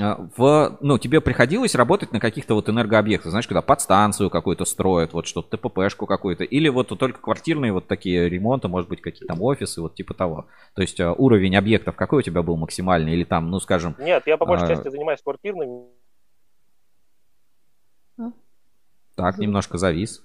А, 0.00 0.28
в, 0.36 0.78
ну, 0.80 0.98
тебе 0.98 1.20
приходилось 1.20 1.74
работать 1.74 2.12
на 2.12 2.20
каких-то 2.20 2.54
вот 2.54 2.68
энергообъектах, 2.68 3.30
знаешь, 3.30 3.46
когда 3.46 3.62
подстанцию 3.62 4.30
какую-то 4.30 4.64
строят, 4.64 5.12
вот 5.12 5.26
что-то, 5.26 5.56
ТППшку 5.56 6.06
какую-то, 6.06 6.44
или 6.44 6.68
вот 6.68 6.88
только 6.88 7.20
квартирные 7.20 7.72
вот 7.72 7.88
такие 7.88 8.28
ремонты, 8.28 8.68
может 8.68 8.88
быть, 8.88 9.02
какие-то 9.02 9.26
там 9.26 9.42
офисы, 9.42 9.80
вот 9.80 9.94
типа 9.94 10.14
того. 10.14 10.46
То 10.74 10.82
есть 10.82 11.00
а, 11.00 11.12
уровень 11.12 11.56
объектов 11.56 11.96
какой 11.96 12.20
у 12.20 12.22
тебя 12.22 12.42
был 12.42 12.56
максимальный, 12.56 13.12
или 13.12 13.24
там, 13.24 13.50
ну, 13.50 13.60
скажем... 13.60 13.94
Нет, 13.98 14.22
я 14.26 14.36
по 14.36 14.46
большей 14.46 14.66
а... 14.66 14.68
части 14.68 14.88
занимаюсь 14.88 15.20
квартирными. 15.22 15.84
Так, 19.14 19.38
немножко 19.38 19.78
завис. 19.78 20.24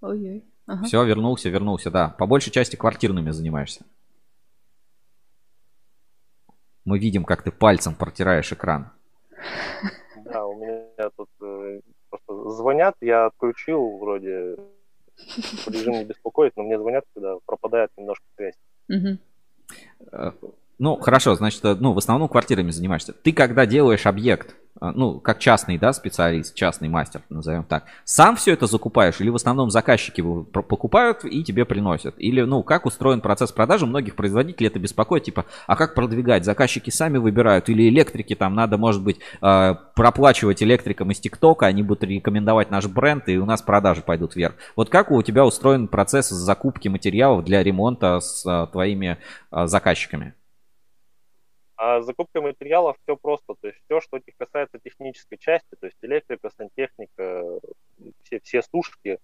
Ой-ой. 0.00 0.44
Ага. 0.66 0.84
Все, 0.84 1.02
вернулся, 1.04 1.48
вернулся, 1.48 1.90
да. 1.90 2.10
По 2.10 2.26
большей 2.26 2.52
части 2.52 2.76
квартирными 2.76 3.30
занимаешься. 3.30 3.84
Мы 6.86 6.98
видим, 6.98 7.24
как 7.24 7.42
ты 7.42 7.50
пальцем 7.50 7.94
протираешь 7.94 8.52
экран. 8.52 8.92
Да, 10.24 10.46
у 10.46 10.54
меня 10.54 11.10
тут 11.16 11.28
э, 11.42 11.80
просто 12.08 12.50
звонят, 12.50 12.96
я 13.00 13.26
отключил 13.26 13.98
вроде 13.98 14.56
режим 15.66 15.94
не 15.94 16.04
беспокоит, 16.04 16.52
но 16.56 16.62
мне 16.62 16.78
звонят, 16.78 17.04
когда 17.14 17.36
пропадает 17.44 17.90
немножко 17.96 18.24
связь. 18.36 18.54
Угу. 18.88 19.18
Ну, 20.78 20.96
хорошо, 20.96 21.34
значит, 21.34 21.64
э, 21.64 21.74
ну, 21.80 21.92
в 21.92 21.98
основном 21.98 22.28
квартирами 22.28 22.70
занимаешься. 22.70 23.14
Ты 23.14 23.32
когда 23.32 23.64
делаешь 23.64 24.04
объект, 24.04 24.54
э, 24.78 24.92
ну, 24.94 25.20
как 25.20 25.38
частный, 25.38 25.78
да, 25.78 25.94
специалист, 25.94 26.54
частный 26.54 26.90
мастер, 26.90 27.22
назовем 27.30 27.64
так, 27.64 27.84
сам 28.04 28.36
все 28.36 28.52
это 28.52 28.66
закупаешь 28.66 29.18
или 29.20 29.30
в 29.30 29.36
основном 29.36 29.70
заказчики 29.70 30.22
покупают 30.52 31.24
и 31.24 31.42
тебе 31.44 31.64
приносят? 31.64 32.16
Или, 32.18 32.42
ну, 32.42 32.62
как 32.62 32.84
устроен 32.84 33.22
процесс 33.22 33.52
продажи? 33.52 33.86
Многих 33.86 34.16
производителей 34.16 34.66
это 34.66 34.78
беспокоит, 34.78 35.24
типа, 35.24 35.46
а 35.66 35.76
как 35.76 35.94
продвигать? 35.94 36.44
Заказчики 36.44 36.90
сами 36.90 37.16
выбирают 37.16 37.70
или 37.70 37.88
электрики, 37.88 38.34
там 38.34 38.54
надо, 38.54 38.76
может 38.76 39.02
быть, 39.02 39.18
э, 39.40 39.74
проплачивать 39.94 40.62
электрикам 40.62 41.10
из 41.10 41.20
ТикТока, 41.20 41.64
они 41.64 41.82
будут 41.82 42.04
рекомендовать 42.04 42.70
наш 42.70 42.86
бренд, 42.86 43.30
и 43.30 43.38
у 43.38 43.46
нас 43.46 43.62
продажи 43.62 44.02
пойдут 44.02 44.36
вверх. 44.36 44.56
Вот 44.76 44.90
как 44.90 45.10
у 45.10 45.22
тебя 45.22 45.46
устроен 45.46 45.88
процесс 45.88 46.28
закупки 46.28 46.88
материалов 46.88 47.46
для 47.46 47.62
ремонта 47.62 48.20
с 48.20 48.68
твоими 48.72 49.16
заказчиками? 49.50 50.34
А 51.76 52.00
с 52.00 52.06
закупкой 52.06 52.40
материалов 52.40 52.96
все 53.02 53.16
просто, 53.16 53.54
то 53.60 53.68
есть 53.68 53.78
все, 53.84 54.00
что 54.00 54.18
касается 54.38 54.78
технической 54.82 55.36
части, 55.36 55.76
то 55.78 55.86
есть 55.86 55.98
электрика, 56.00 56.50
сантехника, 56.56 57.60
все, 58.22 58.40
все 58.40 58.62
сушки, 58.62 59.18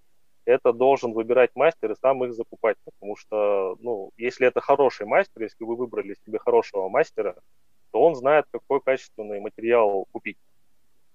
это 0.44 0.72
должен 0.72 1.12
выбирать 1.12 1.50
мастер 1.54 1.92
и 1.92 1.96
сам 1.96 2.24
их 2.24 2.34
закупать, 2.34 2.76
потому 2.84 3.16
что, 3.16 3.76
ну, 3.80 4.10
если 4.16 4.46
это 4.46 4.60
хороший 4.60 5.06
мастер, 5.06 5.42
если 5.42 5.64
вы 5.64 5.76
выбрали 5.76 6.14
себе 6.26 6.38
хорошего 6.38 6.88
мастера, 6.88 7.36
то 7.90 8.02
он 8.02 8.14
знает, 8.14 8.46
какой 8.50 8.80
качественный 8.80 9.40
материал 9.40 10.06
купить. 10.12 10.38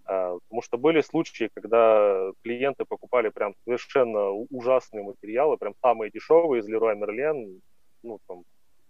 А, 0.06 0.38
потому 0.48 0.62
что 0.62 0.78
были 0.78 1.02
случаи, 1.02 1.50
когда 1.54 2.32
клиенты 2.44 2.86
покупали 2.86 3.30
прям 3.30 3.54
совершенно 3.66 4.30
ужасные 4.30 5.04
материалы, 5.04 5.58
прям 5.58 5.76
самые 5.82 6.10
дешевые 6.10 6.62
из 6.62 6.70
Leroy 6.70 6.98
Merlin, 6.98 7.60
ну, 8.04 8.20
там, 8.28 8.44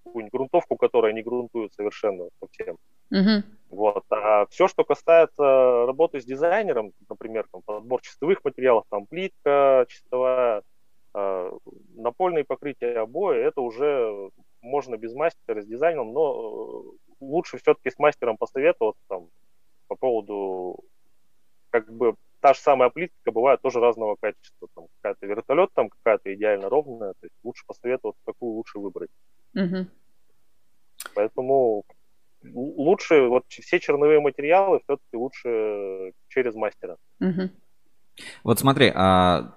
какую-нибудь 0.08 0.34
грунтовку, 0.34 0.76
которая 0.76 1.14
не 1.14 1.22
грунтует 1.22 1.74
совершенно 1.74 2.30
совсем. 2.40 2.78
Uh-huh. 3.12 3.44
Вот. 3.70 4.04
А 4.10 4.46
все, 4.48 4.68
что 4.68 4.84
касается 4.84 5.86
работы 5.86 6.20
с 6.20 6.26
дизайнером, 6.26 6.94
например, 7.10 7.48
там, 7.52 7.62
подбор 7.64 8.02
чистовых 8.02 8.44
материалов, 8.44 8.86
там 8.90 9.06
плитка 9.06 9.86
чистовая, 9.90 10.64
э, 11.14 11.52
напольные 11.96 12.44
покрытия 12.44 13.00
обои, 13.00 13.40
это 13.40 13.62
уже 13.62 14.30
можно 14.62 14.98
без 14.98 15.14
мастера, 15.14 15.62
с 15.62 15.66
дизайном, 15.66 16.14
но 16.14 16.34
э, 16.34 17.16
лучше 17.22 17.58
все-таки 17.58 17.90
с 17.90 18.00
мастером 18.00 18.38
посоветоваться 18.38 19.02
там, 19.08 19.28
по 19.88 19.96
поводу 19.96 20.84
как 21.70 21.92
бы 21.92 22.16
та 22.40 22.54
же 22.54 22.60
самая 22.60 22.90
плитка 22.90 23.32
бывает 23.32 23.62
тоже 23.62 23.80
разного 23.80 24.16
качества. 24.16 24.68
Там 24.76 24.88
какая-то 25.02 25.26
вертолет, 25.26 25.70
там 25.74 25.90
какая-то 25.90 26.34
идеально 26.34 26.70
ровная. 26.70 27.14
То 27.14 27.26
есть 27.26 27.36
лучше 27.44 27.64
посоветоваться, 27.66 28.22
какую 28.26 28.54
лучше 28.54 28.80
выбрать. 28.80 29.10
Угу. 29.56 29.88
Поэтому 31.16 31.84
лучше, 32.54 33.28
вот 33.28 33.46
все 33.50 33.80
черновые 33.80 34.20
материалы 34.20 34.80
все-таки 34.84 35.18
лучше 35.18 36.14
через 36.28 36.56
мастера. 36.56 36.98
Угу. 37.20 37.50
Вот 38.44 38.60
смотри, 38.60 38.92
а 38.94 39.54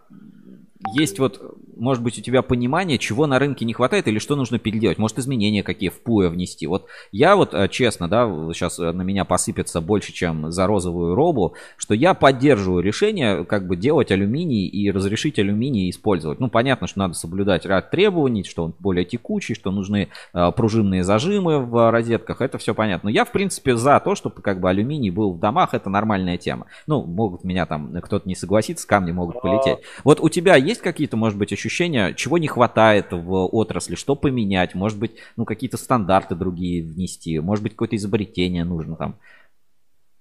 есть 0.94 1.18
вот, 1.18 1.40
может 1.76 2.02
быть, 2.02 2.18
у 2.18 2.22
тебя 2.22 2.42
понимание, 2.42 2.98
чего 2.98 3.26
на 3.26 3.38
рынке 3.38 3.64
не 3.64 3.72
хватает 3.72 4.08
или 4.08 4.18
что 4.18 4.34
нужно 4.34 4.58
переделать? 4.58 4.98
Может, 4.98 5.18
изменения 5.18 5.62
какие 5.62 5.90
в 5.90 6.00
ПУЭ 6.00 6.28
внести? 6.28 6.66
Вот 6.66 6.86
я 7.12 7.36
вот, 7.36 7.54
э, 7.54 7.68
честно, 7.68 8.08
да, 8.08 8.26
сейчас 8.54 8.78
э, 8.78 8.92
на 8.92 9.02
меня 9.02 9.24
посыпется 9.24 9.80
больше, 9.80 10.12
чем 10.12 10.50
за 10.50 10.66
розовую 10.66 11.14
робу, 11.14 11.54
что 11.76 11.94
я 11.94 12.14
поддерживаю 12.14 12.82
решение, 12.82 13.44
как 13.44 13.66
бы 13.66 13.76
делать 13.76 14.10
алюминий 14.10 14.66
и 14.66 14.90
разрешить 14.90 15.38
алюминий 15.38 15.90
использовать. 15.90 16.40
Ну, 16.40 16.48
понятно, 16.48 16.86
что 16.86 16.98
надо 17.00 17.14
соблюдать 17.14 17.66
ряд 17.66 17.90
требований, 17.90 18.44
что 18.44 18.64
он 18.64 18.74
более 18.78 19.04
текучий, 19.04 19.54
что 19.54 19.70
нужны 19.70 20.08
э, 20.32 20.52
пружинные 20.52 21.04
зажимы 21.04 21.58
в 21.60 21.90
розетках, 21.90 22.40
это 22.40 22.58
все 22.58 22.74
понятно. 22.74 23.08
Но 23.08 23.10
я, 23.10 23.24
в 23.24 23.32
принципе, 23.32 23.76
за 23.76 24.00
то, 24.00 24.14
чтобы 24.14 24.42
как 24.42 24.60
бы 24.60 24.70
алюминий 24.70 25.10
был 25.10 25.34
в 25.34 25.38
домах, 25.38 25.74
это 25.74 25.90
нормальная 25.90 26.38
тема. 26.38 26.66
Ну, 26.86 27.04
могут 27.04 27.44
меня 27.44 27.66
там, 27.66 28.00
кто-то 28.00 28.28
не 28.28 28.34
согласится, 28.34 28.86
камни 28.86 29.12
могут 29.12 29.40
полететь. 29.42 29.78
Вот 30.04 30.20
у 30.20 30.28
тебя 30.28 30.56
есть 30.56 30.69
какие-то, 30.78 31.16
может 31.16 31.38
быть, 31.38 31.52
ощущения, 31.52 32.14
чего 32.14 32.38
не 32.38 32.46
хватает 32.46 33.12
в 33.12 33.46
отрасли, 33.46 33.94
что 33.94 34.16
поменять, 34.16 34.74
может 34.74 34.98
быть, 34.98 35.16
ну, 35.36 35.44
какие-то 35.44 35.76
стандарты 35.76 36.34
другие 36.34 36.82
внести, 36.82 37.38
может 37.40 37.62
быть, 37.62 37.72
какое-то 37.72 37.96
изобретение 37.96 38.64
нужно 38.64 38.96
там? 38.96 39.16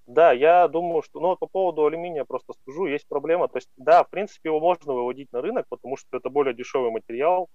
Да, 0.08 0.32
я 0.32 0.68
думаю, 0.68 1.04
что, 1.04 1.20
ну, 1.20 1.36
по 1.36 1.46
поводу 1.46 1.86
алюминия 1.86 2.26
просто 2.26 2.54
скажу, 2.54 2.88
есть 2.88 3.08
проблема. 3.08 3.48
То 3.48 3.58
есть, 3.58 3.70
да, 3.78 4.04
в 4.04 4.10
принципе, 4.10 4.50
его 4.50 4.60
можно 4.60 4.94
выводить 4.94 5.32
на 5.32 5.42
рынок, 5.42 5.68
потому 5.70 5.98
что 5.98 6.18
это 6.18 6.30
более 6.30 6.56
дешевый 6.56 6.90
материал, 6.90 7.48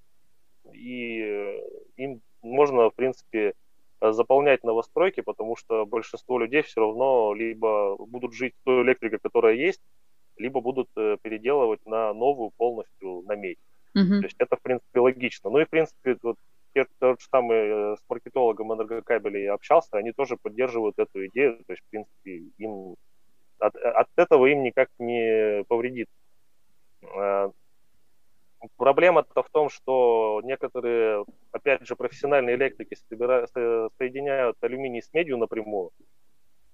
и 0.72 1.20
э, 1.20 1.60
им 1.96 2.20
можно, 2.42 2.90
в 2.90 2.94
принципе, 2.94 3.54
заполнять 4.00 4.62
новостройки, 4.64 5.20
потому 5.20 5.56
что 5.56 5.86
большинство 5.86 6.38
людей 6.38 6.62
все 6.62 6.80
равно 6.80 7.34
либо 7.34 7.96
будут 7.96 8.34
жить 8.34 8.54
той 8.64 8.82
электрикой, 8.82 9.18
которая 9.18 9.54
есть, 9.54 9.80
либо 10.36 10.60
будут 10.60 10.88
э, 10.96 11.16
переделывать 11.22 11.84
на 11.86 12.12
новую 12.12 12.50
полностью 12.56 13.22
на 13.26 13.36
медь. 13.36 13.58
Uh-huh. 13.96 14.18
То 14.20 14.24
есть 14.24 14.36
это, 14.38 14.56
в 14.56 14.62
принципе, 14.62 15.00
логично. 15.00 15.50
Ну 15.50 15.58
и, 15.60 15.64
в 15.64 15.70
принципе, 15.70 16.16
вот 16.22 16.36
тот 16.98 17.20
же 17.20 17.26
самый 17.30 17.56
э, 17.56 17.96
с 17.96 18.04
маркетологом 18.08 18.72
энергокабелей 18.74 19.48
общался, 19.50 19.96
они 19.96 20.12
тоже 20.12 20.36
поддерживают 20.36 20.98
эту 20.98 21.26
идею. 21.26 21.58
То 21.66 21.72
есть, 21.72 21.82
в 21.82 21.90
принципе, 21.90 22.50
им 22.58 22.96
от, 23.58 23.76
от 23.76 24.08
этого 24.16 24.46
им 24.46 24.62
никак 24.62 24.88
не 24.98 25.64
повредит. 25.68 26.08
А, 27.16 27.50
проблема-то 28.76 29.42
в 29.42 29.50
том, 29.50 29.68
что 29.68 30.40
некоторые, 30.44 31.24
опять 31.52 31.86
же, 31.86 31.96
профессиональные 31.96 32.56
электрики 32.56 32.96
соединяют 32.96 34.56
алюминий 34.60 35.02
с 35.02 35.12
медью 35.12 35.38
напрямую. 35.38 35.90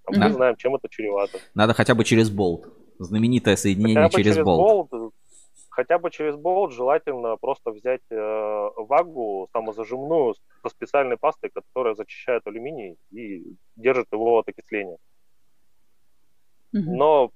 А 0.04 0.12
мы 0.12 0.18
да. 0.18 0.30
знаем, 0.30 0.56
чем 0.56 0.74
это 0.74 0.88
чревато. 0.88 1.38
Надо 1.54 1.74
хотя 1.74 1.94
бы 1.94 2.04
через 2.04 2.30
болт. 2.30 2.72
Знаменитое 3.04 3.56
соединение 3.56 4.04
хотя 4.04 4.18
через, 4.18 4.34
через 4.34 4.44
болт. 4.44 4.90
болт. 4.90 5.14
Хотя 5.70 5.98
бы 5.98 6.10
через 6.10 6.36
болт 6.36 6.72
желательно 6.72 7.36
просто 7.36 7.70
взять 7.70 8.02
э, 8.10 8.68
вагу 8.76 9.48
самозажимную 9.52 10.34
со 10.62 10.68
специальной 10.68 11.16
пастой, 11.16 11.50
которая 11.50 11.94
зачищает 11.94 12.46
алюминий 12.46 12.96
и 13.10 13.56
держит 13.76 14.08
его 14.12 14.38
от 14.38 14.48
окисления. 14.48 14.98
Угу. 16.74 16.82
Но 16.82 17.30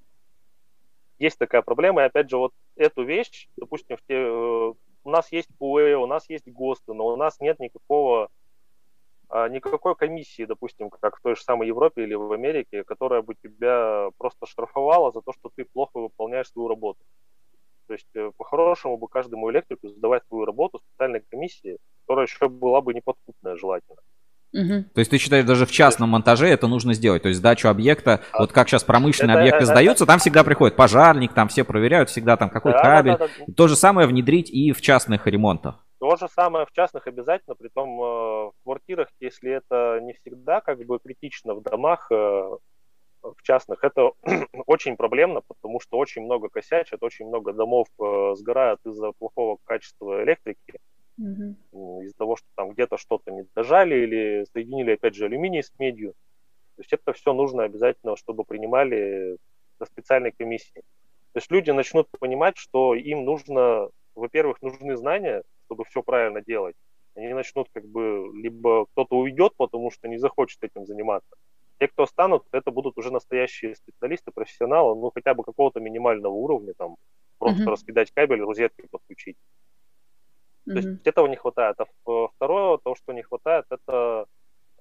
есть 1.19 1.39
такая 1.39 1.63
проблема, 1.63 2.03
и 2.03 2.07
опять 2.07 2.29
же, 2.29 2.37
вот 2.37 2.53
эту 2.77 3.03
вещь, 3.05 3.49
допустим, 3.57 3.97
в 3.97 4.01
те, 4.07 4.17
э, 4.17 4.73
у 5.05 5.11
нас 5.11 5.33
есть 5.33 5.49
ПУЭ, 5.59 5.95
у 5.97 6.07
нас 6.07 6.29
есть 6.29 6.47
ГОСТы, 6.47 6.93
но 6.93 7.07
у 7.07 7.17
нас 7.17 7.41
нет 7.41 7.59
никакого 7.61 8.29
никакой 9.51 9.97
комиссии, 9.97 10.45
допустим, 10.45 10.91
как 10.91 11.17
в 11.17 11.23
той 11.23 11.35
же 11.35 11.43
самой 11.43 11.69
Европе 11.69 12.05
или 12.05 12.15
в 12.15 12.33
Америке, 12.33 12.85
которая 12.85 13.23
бы 13.23 13.35
тебя 13.35 14.11
просто 14.17 14.47
штрафовала 14.47 15.11
за 15.13 15.23
то, 15.23 15.33
что 15.33 15.51
ты 15.57 15.65
плохо 15.65 15.99
выполняешь 15.99 16.51
свою 16.51 16.69
работу. 16.69 17.01
То 17.87 17.95
есть, 17.95 18.09
э, 18.15 18.31
по-хорошему 18.37 18.97
бы 18.97 19.09
каждому 19.09 19.51
электрику 19.51 19.89
задавать 19.89 20.23
свою 20.29 20.45
работу 20.45 20.79
специальной 20.79 21.21
комиссии, 21.21 21.79
которая 22.03 22.27
еще 22.27 22.49
была 22.49 22.81
бы 22.81 22.95
неподкупная 22.95 23.57
желательно. 23.57 24.01
Угу. 24.53 24.85
То 24.95 24.99
есть 25.01 25.11
ты 25.11 25.19
считаешь, 25.19 25.45
даже 25.45 25.67
в 25.67 25.73
частном 25.73 26.11
монтаже 26.11 26.47
это 26.47 26.69
нужно 26.69 26.95
сделать? 26.95 27.23
То 27.23 27.29
есть 27.29 27.41
сдачу 27.41 27.69
объекта, 27.69 28.21
а, 28.31 28.43
вот 28.43 28.53
как 28.53 28.69
сейчас 28.69 28.85
промышленные 28.85 29.35
это, 29.35 29.41
объекты 29.41 29.65
это, 29.65 29.67
сдаются, 29.67 30.05
это, 30.05 30.13
там 30.13 30.21
всегда 30.21 30.45
приходит 30.45 30.77
пожарник, 30.77 31.33
там 31.33 31.49
все 31.49 31.65
проверяют, 31.65 32.09
всегда 32.09 32.37
там 32.37 32.51
какой 32.51 32.73
да, 32.73 32.81
кабель. 32.81 33.13
Да, 33.13 33.19
да, 33.19 33.29
да. 33.47 33.53
То 33.53 33.67
же 33.67 33.75
самое 33.75 34.07
внедрить 34.07 34.51
и 34.51 34.71
в 34.71 34.81
частных 34.81 35.27
ремонтах. 35.27 35.84
То 35.99 36.17
же 36.17 36.29
самое 36.29 36.67
в 36.67 36.73
частных 36.73 37.07
обязательно, 37.07 37.55
при 37.55 37.69
том 37.69 38.01
э, 38.01 38.05
в 38.05 38.55
квартирах, 38.65 39.09
если 39.21 39.53
это 39.53 40.01
не 40.03 40.13
всегда 40.15 40.61
как 40.61 40.85
бы 40.85 40.99
критично 40.99 41.55
в 41.55 41.63
домах, 41.63 42.11
э, 42.11 42.15
в 42.15 43.43
частных, 43.43 43.85
это 43.85 44.13
очень 44.67 44.97
проблемно, 44.97 45.41
потому 45.47 45.81
что 45.81 45.97
очень 45.97 46.23
много 46.23 46.49
косячат, 46.49 47.03
очень 47.03 47.27
много 47.27 47.53
домов 47.53 47.89
э, 48.01 48.35
сгорают 48.37 48.81
из-за 48.85 49.13
плохого 49.13 49.59
качества 49.65 50.23
электрики, 50.25 50.79
mm-hmm. 51.21 52.03
из-за 52.05 52.15
того, 52.17 52.37
что 52.37 52.47
там 52.55 52.71
где-то 52.71 52.99
что-то 52.99 53.31
не 53.31 53.47
дожали 53.55 53.95
или 53.95 54.47
соединили, 54.53 54.93
опять 54.93 55.15
же, 55.15 55.27
алюминий 55.27 55.63
с 55.63 55.73
медью. 55.79 56.13
То 56.77 56.81
есть 56.81 56.93
это 56.93 57.13
все 57.13 57.33
нужно 57.33 57.63
обязательно, 57.63 58.17
чтобы 58.17 58.45
принимали 58.45 59.39
на 59.79 59.87
специальной 59.87 60.33
комиссии. 60.33 60.83
То 61.33 61.39
есть 61.39 61.51
люди 61.51 61.71
начнут 61.71 62.09
понимать, 62.19 62.57
что 62.57 62.95
им 62.95 63.25
нужно, 63.25 63.89
во-первых, 64.15 64.61
нужны 64.63 64.97
знания, 64.97 65.43
чтобы 65.65 65.85
все 65.85 66.03
правильно 66.03 66.41
делать. 66.41 66.77
Они 67.15 67.33
начнут 67.33 67.69
как 67.73 67.85
бы, 67.87 68.31
либо 68.35 68.87
кто-то 68.87 69.17
уйдет, 69.17 69.53
потому 69.57 69.91
что 69.91 70.09
не 70.09 70.19
захочет 70.19 70.63
этим 70.63 70.87
заниматься. 70.87 71.37
Те, 71.79 71.89
кто 71.89 72.05
останут, 72.05 72.45
это 72.53 72.71
будут 72.71 72.99
уже 72.99 73.11
настоящие 73.11 73.75
специалисты, 73.75 74.31
профессионалы, 74.33 74.95
ну 74.95 75.11
хотя 75.15 75.35
бы 75.35 75.45
какого-то 75.45 75.81
минимального 75.81 76.33
уровня, 76.33 76.73
там 76.77 76.97
просто 77.39 77.63
mm-hmm. 77.63 77.71
раскидать 77.71 78.11
кабель, 78.13 78.41
розетки 78.41 78.87
подключить. 78.91 79.37
Mm-hmm. 80.67 80.73
То 80.73 80.77
есть 80.79 81.07
этого 81.07 81.27
не 81.27 81.37
хватает. 81.37 81.77
А 81.81 81.87
второе, 82.35 82.79
то, 82.79 82.95
что 82.95 83.13
не 83.13 83.23
хватает, 83.23 83.67
это 83.71 84.27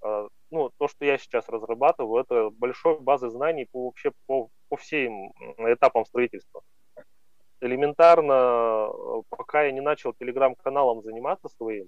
а, 0.04 0.28
ну, 0.52 0.70
то, 0.78 0.88
что 0.88 1.06
я 1.06 1.18
сейчас 1.18 1.48
разрабатываю, 1.50 2.22
это 2.22 2.50
большой 2.50 3.00
базы 3.00 3.30
знаний 3.30 3.68
по, 3.72 3.86
вообще 3.86 4.12
по, 4.28 4.50
по 4.70 4.78
всем 4.78 5.32
этапам 5.58 6.06
строительства. 6.06 6.62
Элементарно, 7.64 8.89
пока 9.30 9.64
я 9.64 9.72
не 9.72 9.80
начал 9.80 10.14
телеграм-каналом 10.14 11.01
заниматься 11.01 11.47
своим, 11.47 11.88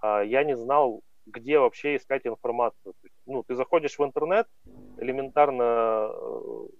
а, 0.00 0.22
я 0.22 0.44
не 0.44 0.56
знал, 0.56 1.02
где 1.26 1.58
вообще 1.58 1.96
искать 1.96 2.26
информацию. 2.26 2.94
Ну, 3.26 3.42
ты 3.42 3.54
заходишь 3.54 3.98
в 3.98 4.04
интернет, 4.04 4.46
элементарно, 4.98 6.10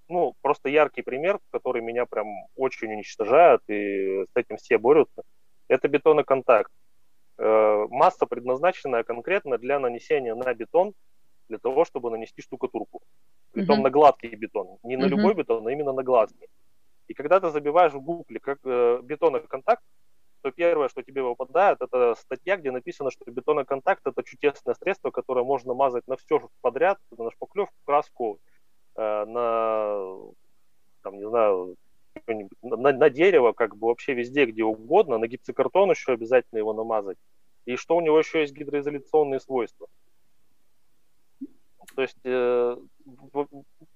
ну, 0.08 0.34
просто 0.40 0.70
яркий 0.70 1.02
пример, 1.02 1.38
который 1.50 1.82
меня 1.82 2.06
прям 2.06 2.26
очень 2.56 2.92
уничтожает, 2.92 3.60
и 3.68 4.24
с 4.24 4.36
этим 4.36 4.56
все 4.56 4.78
борются, 4.78 5.22
это 5.68 5.88
бетоноконтакт. 5.88 6.72
Э, 7.36 7.86
масса, 7.90 8.26
предназначенная 8.26 9.02
конкретно 9.02 9.58
для 9.58 9.78
нанесения 9.78 10.34
на 10.34 10.54
бетон, 10.54 10.94
для 11.48 11.58
того, 11.58 11.84
чтобы 11.84 12.10
нанести 12.10 12.40
штукатурку. 12.40 13.02
Притом 13.52 13.80
mm-hmm. 13.80 13.82
на 13.82 13.90
гладкий 13.90 14.34
бетон. 14.34 14.78
Не 14.82 14.96
на 14.96 15.04
mm-hmm. 15.04 15.08
любой 15.08 15.34
бетон, 15.34 15.66
а 15.66 15.72
именно 15.72 15.92
на 15.92 16.02
гладкий. 16.02 16.48
И 17.08 17.14
когда 17.14 17.40
ты 17.40 17.50
забиваешь 17.50 17.92
в 17.92 18.00
гугле 18.00 18.40
как 18.40 18.58
э, 18.64 19.00
бетоноконтакт, 19.02 19.82
то 20.42 20.50
первое, 20.50 20.88
что 20.88 21.02
тебе 21.02 21.22
выпадает, 21.22 21.80
это 21.80 22.14
статья, 22.16 22.56
где 22.56 22.70
написано, 22.70 23.10
что 23.10 23.30
бетоноконтакт 23.30 24.06
это 24.06 24.22
чудесное 24.22 24.74
средство, 24.74 25.10
которое 25.10 25.44
можно 25.44 25.74
мазать 25.74 26.06
на 26.06 26.16
все 26.16 26.50
подряд, 26.60 26.98
на 27.16 27.30
шпаклевку, 27.30 27.74
краску, 27.84 28.38
э, 28.96 29.24
на, 29.24 30.16
там, 31.02 31.16
не 31.18 31.28
знаю, 31.28 31.76
на, 32.62 32.92
на 32.92 33.10
дерево, 33.10 33.52
как 33.52 33.76
бы 33.76 33.88
вообще 33.88 34.14
везде, 34.14 34.44
где 34.46 34.64
угодно, 34.64 35.18
на 35.18 35.26
гипсокартон 35.26 35.90
еще 35.90 36.12
обязательно 36.12 36.58
его 36.58 36.72
намазать. 36.72 37.18
И 37.64 37.76
что 37.76 37.96
у 37.96 38.00
него 38.00 38.18
еще 38.18 38.40
есть 38.40 38.54
гидроизоляционные 38.54 39.40
свойства. 39.40 39.88
То 41.94 42.02
есть 42.02 42.18
э, 42.24 42.76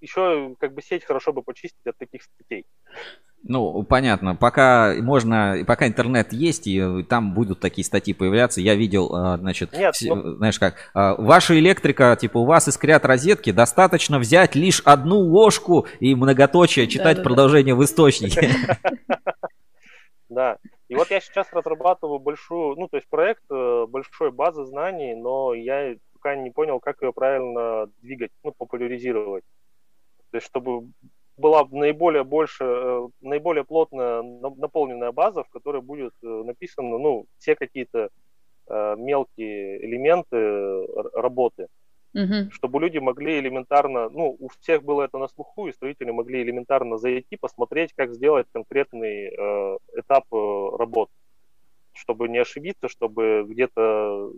еще 0.01 0.55
как 0.59 0.75
бы 0.75 0.83
сеть 0.83 1.05
хорошо 1.05 1.33
бы 1.33 1.43
почистить 1.43 1.87
от 1.87 1.97
таких 1.99 2.23
статей. 2.23 2.67
Ну, 3.45 3.83
понятно. 3.85 4.35
Пока 4.35 4.95
можно, 5.01 5.57
пока 5.67 5.87
интернет 5.87 6.33
есть, 6.33 6.67
и 6.67 7.05
там 7.05 7.35
будут 7.35 7.61
такие 7.61 7.85
статьи 7.85 8.13
появляться. 8.13 8.61
Я 8.61 8.75
видел, 8.75 9.15
а, 9.15 9.39
значит, 9.39 9.73
Нет, 9.73 9.95
ну... 10.03 10.37
знаешь 10.37 10.59
как, 10.59 10.91
а, 10.93 11.15
ваша 11.15 11.59
электрика, 11.59 12.17
типа, 12.21 12.39
у 12.39 12.45
вас 12.45 12.67
искрят 12.67 13.05
розетки, 13.05 13.53
достаточно 13.53 14.19
взять 14.19 14.57
лишь 14.57 14.83
одну 14.85 15.19
ложку 15.19 15.87
и 16.01 16.15
многоточие 16.15 16.89
читать 16.89 17.19
да, 17.19 17.23
продолжение 17.23 17.75
да. 17.75 17.81
в 17.81 17.85
источнике. 17.85 18.51
Да. 20.31 20.59
И 20.89 20.95
вот 20.95 21.11
я 21.11 21.21
сейчас 21.21 21.51
разрабатываю 21.53 22.19
большую, 22.19 22.77
ну, 22.77 22.87
то 22.89 22.99
есть 22.99 23.09
проект 23.09 23.43
э, 23.51 23.87
большой 23.89 24.31
базы 24.31 24.65
знаний, 24.65 25.15
но 25.15 25.55
я 25.55 25.97
пока 26.19 26.37
не 26.37 26.51
понял, 26.51 26.81
как 26.81 27.03
ее 27.03 27.13
правильно 27.13 27.91
двигать, 28.03 28.31
ну, 28.43 28.53
популяризировать. 28.53 29.45
То 30.31 30.37
есть, 30.37 30.47
чтобы 30.47 30.89
была 31.37 31.67
наиболее 31.71 32.25
больше, 32.25 32.65
э, 32.65 33.09
наиболее 33.21 33.65
плотная 33.65 34.23
наполненная 34.23 35.13
база, 35.13 35.45
в 35.45 35.49
которой 35.49 35.81
будет 35.81 36.13
э, 36.23 36.27
написано, 36.27 36.99
ну, 36.99 37.27
все 37.39 37.55
какие-то 37.55 38.11
э, 38.67 38.97
мелкие 38.99 39.85
элементы 39.85 40.87
работы, 41.15 41.69
угу. 42.15 42.51
чтобы 42.51 42.81
люди 42.81 42.99
могли 42.99 43.39
элементарно, 43.39 44.09
ну, 44.09 44.37
у 44.39 44.49
всех 44.49 44.83
было 44.83 45.03
это 45.03 45.19
на 45.19 45.29
слуху, 45.29 45.69
и 45.69 45.73
строители 45.73 46.11
могли 46.11 46.43
элементарно 46.43 46.99
зайти, 46.99 47.37
посмотреть, 47.37 47.93
как 47.95 48.15
сделать 48.15 48.47
конкретный 48.53 49.29
э, 49.29 49.79
этап 49.95 50.25
работы, 50.33 51.13
чтобы 51.93 52.29
не 52.29 52.39
ошибиться, 52.39 52.89
чтобы 52.89 53.45
где-то 53.47 54.33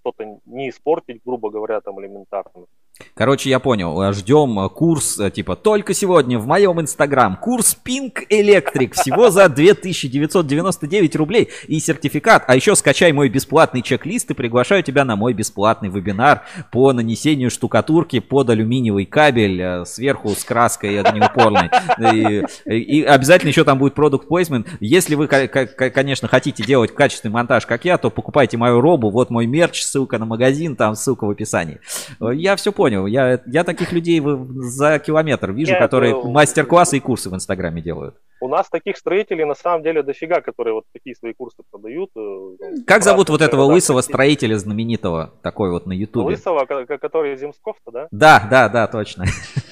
что-то 0.00 0.24
не 0.46 0.70
испортить, 0.70 1.20
грубо 1.24 1.50
говоря, 1.50 1.80
там 1.80 2.00
элементарно. 2.00 2.66
Короче, 3.14 3.50
я 3.50 3.58
понял. 3.58 4.12
Ждем 4.12 4.68
курс, 4.70 5.18
э, 5.18 5.30
типа, 5.30 5.56
только 5.56 5.94
сегодня 5.94 6.38
в 6.38 6.46
моем 6.46 6.80
инстаграм. 6.80 7.36
Курс 7.36 7.76
Pink 7.84 8.26
Electric 8.30 8.92
всего 8.92 9.30
за 9.30 9.48
2999 9.48 11.16
рублей 11.16 11.48
и 11.66 11.80
сертификат. 11.80 12.44
А 12.46 12.56
еще 12.56 12.74
скачай 12.76 13.12
мой 13.12 13.28
бесплатный 13.28 13.82
чек-лист 13.82 14.30
и 14.30 14.34
приглашаю 14.34 14.82
тебя 14.82 15.04
на 15.04 15.16
мой 15.16 15.32
бесплатный 15.32 15.88
вебинар 15.88 16.42
по 16.72 16.92
нанесению 16.92 17.50
штукатурки 17.50 18.20
под 18.20 18.50
алюминиевый 18.50 19.06
кабель 19.06 19.60
э, 19.60 19.84
сверху 19.84 20.30
с 20.30 20.44
краской 20.44 21.00
огнеупорной. 21.00 21.70
И, 22.12 22.42
и 22.66 23.02
обязательно 23.02 23.50
еще 23.50 23.64
там 23.64 23.78
будет 23.78 23.94
продукт 23.94 24.30
placement. 24.30 24.66
Если 24.80 25.14
вы, 25.14 25.26
конечно, 25.26 26.28
хотите 26.28 26.62
делать 26.64 26.94
качественный 26.94 27.32
монтаж, 27.32 27.66
как 27.66 27.84
я, 27.84 27.98
то 27.98 28.10
покупайте 28.10 28.56
мою 28.56 28.80
робу. 28.80 29.10
Вот 29.10 29.30
мой 29.30 29.46
мерч, 29.46 29.82
ссылка 29.90 30.18
на 30.18 30.26
магазин, 30.26 30.76
там 30.76 30.94
ссылка 30.94 31.24
в 31.24 31.30
описании. 31.30 31.80
Я 32.20 32.56
все 32.56 32.72
понял. 32.72 33.06
Я, 33.06 33.40
я 33.46 33.64
таких 33.64 33.92
людей 33.92 34.22
за 34.22 34.98
километр 34.98 35.52
вижу, 35.52 35.72
Нет, 35.72 35.80
которые 35.80 36.14
ну, 36.14 36.30
мастер-классы 36.30 36.98
и 36.98 37.00
курсы 37.00 37.30
в 37.30 37.34
Инстаграме 37.34 37.82
делают. 37.82 38.14
У 38.40 38.48
нас 38.48 38.70
таких 38.70 38.96
строителей 38.96 39.44
на 39.44 39.54
самом 39.54 39.82
деле 39.82 40.02
дофига, 40.02 40.40
которые 40.40 40.74
вот 40.74 40.84
такие 40.92 41.14
свои 41.14 41.34
курсы 41.34 41.62
продают. 41.70 42.10
Э, 42.16 42.56
как 42.86 43.02
зовут 43.02 43.28
вот 43.28 43.42
этого 43.42 43.64
лысого 43.64 44.00
строителя 44.00 44.56
знаменитого, 44.56 45.34
такой 45.42 45.70
вот 45.70 45.86
на 45.86 45.92
Ютубе? 45.92 46.36
Лысого, 46.36 46.64
который 46.64 47.36
Земсков-то, 47.36 47.90
да? 47.90 48.08
Да, 48.10 48.46
да, 48.50 48.68
да, 48.68 48.86
точно. 48.86 49.26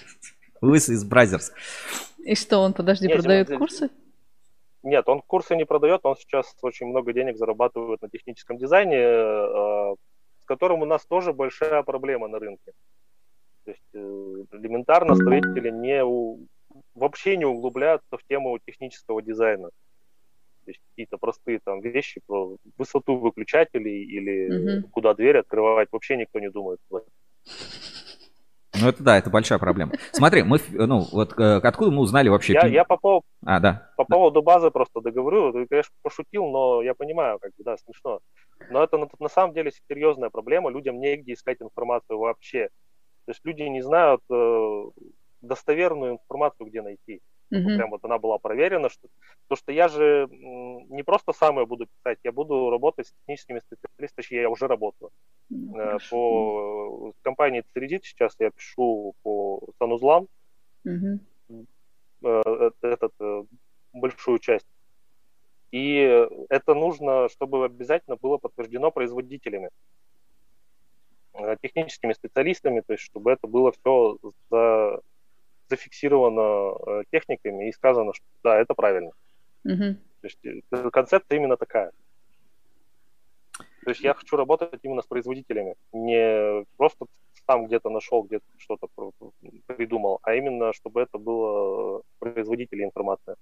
Лысый 0.61 0.97
из 0.97 1.05
Brazzers. 1.05 1.53
И 2.19 2.35
что, 2.35 2.59
он, 2.59 2.75
подожди, 2.75 3.09
продает 3.09 3.49
курсы? 3.57 3.89
Нет, 4.83 5.09
он 5.09 5.23
курсы 5.27 5.57
не 5.57 5.65
продает, 5.65 6.01
он 6.05 6.17
сейчас 6.17 6.55
очень 6.63 6.87
много 6.87 7.13
денег 7.13 7.37
зарабатывает 7.37 8.01
на 8.03 8.09
техническом 8.09 8.59
дизайне, 8.59 8.97
э, 8.97 9.95
которым 10.49 10.83
у 10.83 10.87
нас 10.87 11.07
тоже 11.07 11.33
большая 11.33 11.83
проблема 11.83 12.29
на 12.29 12.39
рынке. 12.39 12.73
То 13.65 13.71
есть 13.71 13.95
э, 13.95 14.45
элементарно 14.53 15.15
строители 15.15 15.71
не 15.71 16.03
у, 16.03 16.39
вообще 16.95 17.37
не 17.37 17.45
углубляются 17.45 18.17
в 18.17 18.25
тему 18.29 18.59
технического 18.67 19.23
дизайна. 19.23 19.69
То 20.65 20.71
есть 20.71 20.81
какие-то 20.91 21.19
простые 21.19 21.61
там 21.65 21.81
вещи 21.81 22.21
про 22.27 22.57
высоту 22.79 23.17
выключателей 23.17 24.05
или 24.05 24.79
угу. 24.79 24.89
куда 24.89 25.15
дверь 25.15 25.39
открывать 25.39 25.89
вообще 25.93 26.17
никто 26.17 26.41
не 26.41 26.51
думает. 26.51 26.81
Ну 28.81 28.89
это 28.89 29.03
да, 29.03 29.19
это 29.19 29.31
большая 29.31 29.59
проблема. 29.59 29.93
Смотри, 30.13 30.43
мы, 30.43 30.59
ну 30.71 31.05
вот 31.13 31.39
э, 31.39 31.61
откуда 31.63 31.91
мы 31.91 32.01
узнали 32.01 32.29
вообще? 32.29 32.55
Я, 32.55 32.67
я 32.67 32.85
по, 32.85 32.97
поводу, 32.97 33.27
а, 33.45 33.61
да. 33.61 33.91
по 33.97 34.05
поводу 34.05 34.43
базы 34.43 34.71
просто 34.71 35.01
договорю. 35.01 35.53
Ты, 35.53 35.67
конечно, 35.67 35.95
пошутил, 36.03 36.47
но 36.47 36.83
я 36.83 36.95
понимаю, 36.95 37.39
как 37.39 37.53
бы, 37.57 37.65
да, 37.65 37.77
смешно. 37.77 38.21
Но 38.71 38.83
это 38.83 38.99
на, 38.99 39.09
на 39.19 39.29
самом 39.29 39.55
деле 39.55 39.73
серьезная 39.89 40.31
проблема. 40.31 40.71
Людям 40.71 41.01
негде 41.01 41.35
искать 41.35 41.59
информацию 41.61 42.19
вообще. 42.19 42.69
То 43.25 43.33
есть 43.33 43.41
люди 43.45 43.63
не 43.63 43.83
знают 43.83 44.23
э, 44.31 44.85
достоверную 45.43 46.13
информацию, 46.15 46.67
где 46.67 46.83
найти. 46.83 47.21
Mm-hmm. 47.53 47.77
Прям 47.77 47.91
вот 47.91 48.05
она 48.05 48.19
была 48.19 48.39
проверена. 48.39 48.89
Что, 48.89 49.09
то, 49.49 49.57
что 49.57 49.73
я 49.73 49.89
же 49.89 50.29
не 50.31 51.03
просто 51.03 51.33
сам 51.33 51.59
ее 51.59 51.67
буду 51.67 51.87
писать, 51.87 52.19
я 52.25 52.33
буду 52.33 52.71
работать 52.71 53.07
с 53.07 53.13
техническими 53.13 53.61
специалистами, 53.61 54.17
точнее, 54.17 54.41
я 54.43 54.51
уже 54.51 54.67
работаю. 54.67 55.11
Mm-hmm. 55.53 56.01
По 56.11 57.13
компании 57.23 57.65
Цередит 57.73 58.05
сейчас 58.05 58.37
я 58.39 58.51
пишу 58.51 59.15
по 59.23 59.61
санузлам. 59.79 60.29
Mm-hmm. 60.87 61.67
Этот, 62.83 63.13
большую 63.93 64.39
часть. 64.39 64.67
И 65.71 66.27
это 66.49 66.75
нужно, 66.75 67.29
чтобы 67.29 67.65
обязательно 67.65 68.17
было 68.17 68.39
подтверждено 68.39 68.91
производителями, 68.91 69.71
техническими 71.63 72.13
специалистами, 72.15 72.81
то 72.81 72.95
есть 72.95 73.05
чтобы 73.05 73.31
это 73.31 73.47
было 73.47 73.71
все 73.73 74.19
за 74.51 75.01
зафиксировано 75.69 76.77
э, 76.87 77.03
техниками 77.11 77.69
и 77.69 77.73
сказано, 77.73 78.13
что 78.15 78.25
да, 78.43 78.59
это 78.59 78.75
правильно. 78.75 79.11
Угу. 79.65 79.97
То 80.21 80.25
есть 80.25 80.39
э, 80.45 80.91
концепция 80.91 81.37
именно 81.37 81.57
такая. 81.57 81.93
То 83.85 83.91
есть 83.91 84.03
я 84.03 84.15
хочу 84.15 84.37
работать 84.37 84.81
именно 84.83 85.01
с 85.01 85.07
производителями, 85.07 85.75
не 85.93 86.65
просто 86.77 87.07
там 87.47 87.67
где-то 87.67 87.89
нашел, 87.89 88.23
где-то 88.23 88.45
что-то 88.59 88.89
придумал, 89.67 90.19
а 90.23 90.35
именно, 90.35 90.75
чтобы 90.75 91.01
это 91.01 91.17
было 91.17 92.03
производители 92.19 92.85
информация. 92.85 93.37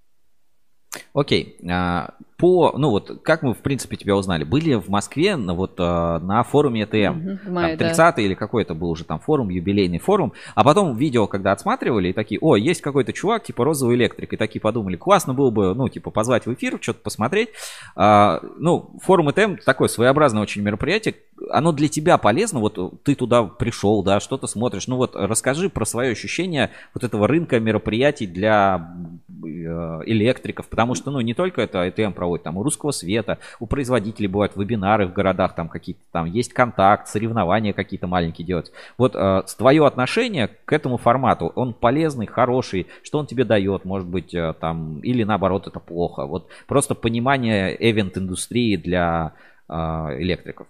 Окей. 1.13 1.57
А, 1.69 2.13
по, 2.37 2.71
ну 2.77 2.91
вот, 2.91 3.21
как 3.23 3.41
мы, 3.41 3.55
в 3.55 3.59
принципе, 3.59 3.97
тебя 3.97 4.15
узнали? 4.15 4.43
Были 4.43 4.75
в 4.75 4.89
Москве 4.89 5.35
на, 5.35 5.55
вот, 5.55 5.73
э, 5.79 5.83
на 5.83 6.43
форуме 6.43 6.83
ETM. 6.83 7.13
Мгм, 7.13 7.37
в 7.37 7.43
Там 7.45 7.53
мае, 7.53 7.75
да. 7.75 7.85
30 7.85 8.19
или 8.19 8.35
какой 8.35 8.61
это 8.61 8.75
был 8.75 8.91
уже 8.91 9.05
там 9.05 9.19
форум, 9.19 9.49
юбилейный 9.49 9.97
форум. 9.97 10.33
А 10.53 10.63
потом 10.63 10.95
видео, 10.95 11.25
когда 11.25 11.51
отсматривали, 11.51 12.09
и 12.09 12.13
такие, 12.13 12.39
о, 12.39 12.55
есть 12.55 12.81
какой-то 12.81 13.11
чувак, 13.11 13.43
типа 13.43 13.63
розовый 13.63 13.95
электрик. 13.95 14.33
И 14.33 14.37
такие 14.37 14.61
подумали, 14.61 14.97
классно 14.97 15.33
было 15.33 15.49
бы, 15.49 15.73
ну, 15.73 15.89
типа, 15.89 16.11
позвать 16.11 16.45
в 16.45 16.53
эфир, 16.53 16.77
что-то 16.79 16.99
посмотреть. 16.99 17.49
А, 17.95 18.39
ну, 18.57 18.91
форум 19.01 19.29
ETM 19.29 19.57
такое 19.65 19.87
своеобразное 19.87 20.43
очень 20.43 20.61
мероприятие. 20.61 21.15
Оно 21.49 21.71
для 21.71 21.87
тебя 21.87 22.19
полезно, 22.19 22.59
вот 22.59 23.03
ты 23.03 23.15
туда 23.15 23.43
пришел, 23.43 24.03
да, 24.03 24.19
что-то 24.19 24.45
смотришь. 24.45 24.87
Ну 24.87 24.97
вот 24.97 25.15
расскажи 25.15 25.69
про 25.69 25.85
свое 25.85 26.11
ощущение 26.11 26.71
вот 26.93 27.03
этого 27.03 27.27
рынка 27.27 27.59
мероприятий 27.59 28.27
для 28.27 28.95
э, 29.27 30.01
электриков, 30.05 30.67
потому 30.67 30.93
что, 30.93 31.09
ну, 31.11 31.21
не 31.21 31.33
только 31.33 31.61
это 31.61 31.85
ETM 31.87 32.13
проводит, 32.13 32.26
там 32.35 32.57
у 32.57 32.63
Русского 32.63 32.91
Света, 32.91 33.39
у 33.59 33.65
производителей 33.65 34.27
бывают 34.27 34.55
вебинары 34.55 35.07
в 35.07 35.13
городах, 35.13 35.55
там 35.55 35.69
какие-то, 35.69 36.01
там 36.11 36.25
есть 36.25 36.53
контакт, 36.53 37.07
соревнования 37.07 37.73
какие-то 37.73 38.07
маленькие 38.07 38.45
делать. 38.45 38.71
Вот 38.97 39.15
э, 39.15 39.43
твое 39.57 39.85
отношение 39.85 40.49
к 40.65 40.73
этому 40.73 40.97
формату, 40.97 41.51
он 41.55 41.73
полезный, 41.73 42.27
хороший, 42.27 42.87
что 43.03 43.19
он 43.19 43.25
тебе 43.25 43.45
дает, 43.45 43.85
может 43.85 44.07
быть, 44.07 44.33
э, 44.33 44.53
там, 44.59 44.99
или 44.99 45.23
наоборот 45.23 45.67
это 45.67 45.79
плохо. 45.79 46.25
Вот 46.25 46.47
просто 46.67 46.95
понимание 46.95 47.75
эвент-индустрии 47.79 48.75
для 48.75 49.33
э, 49.69 49.73
электриков. 49.73 50.67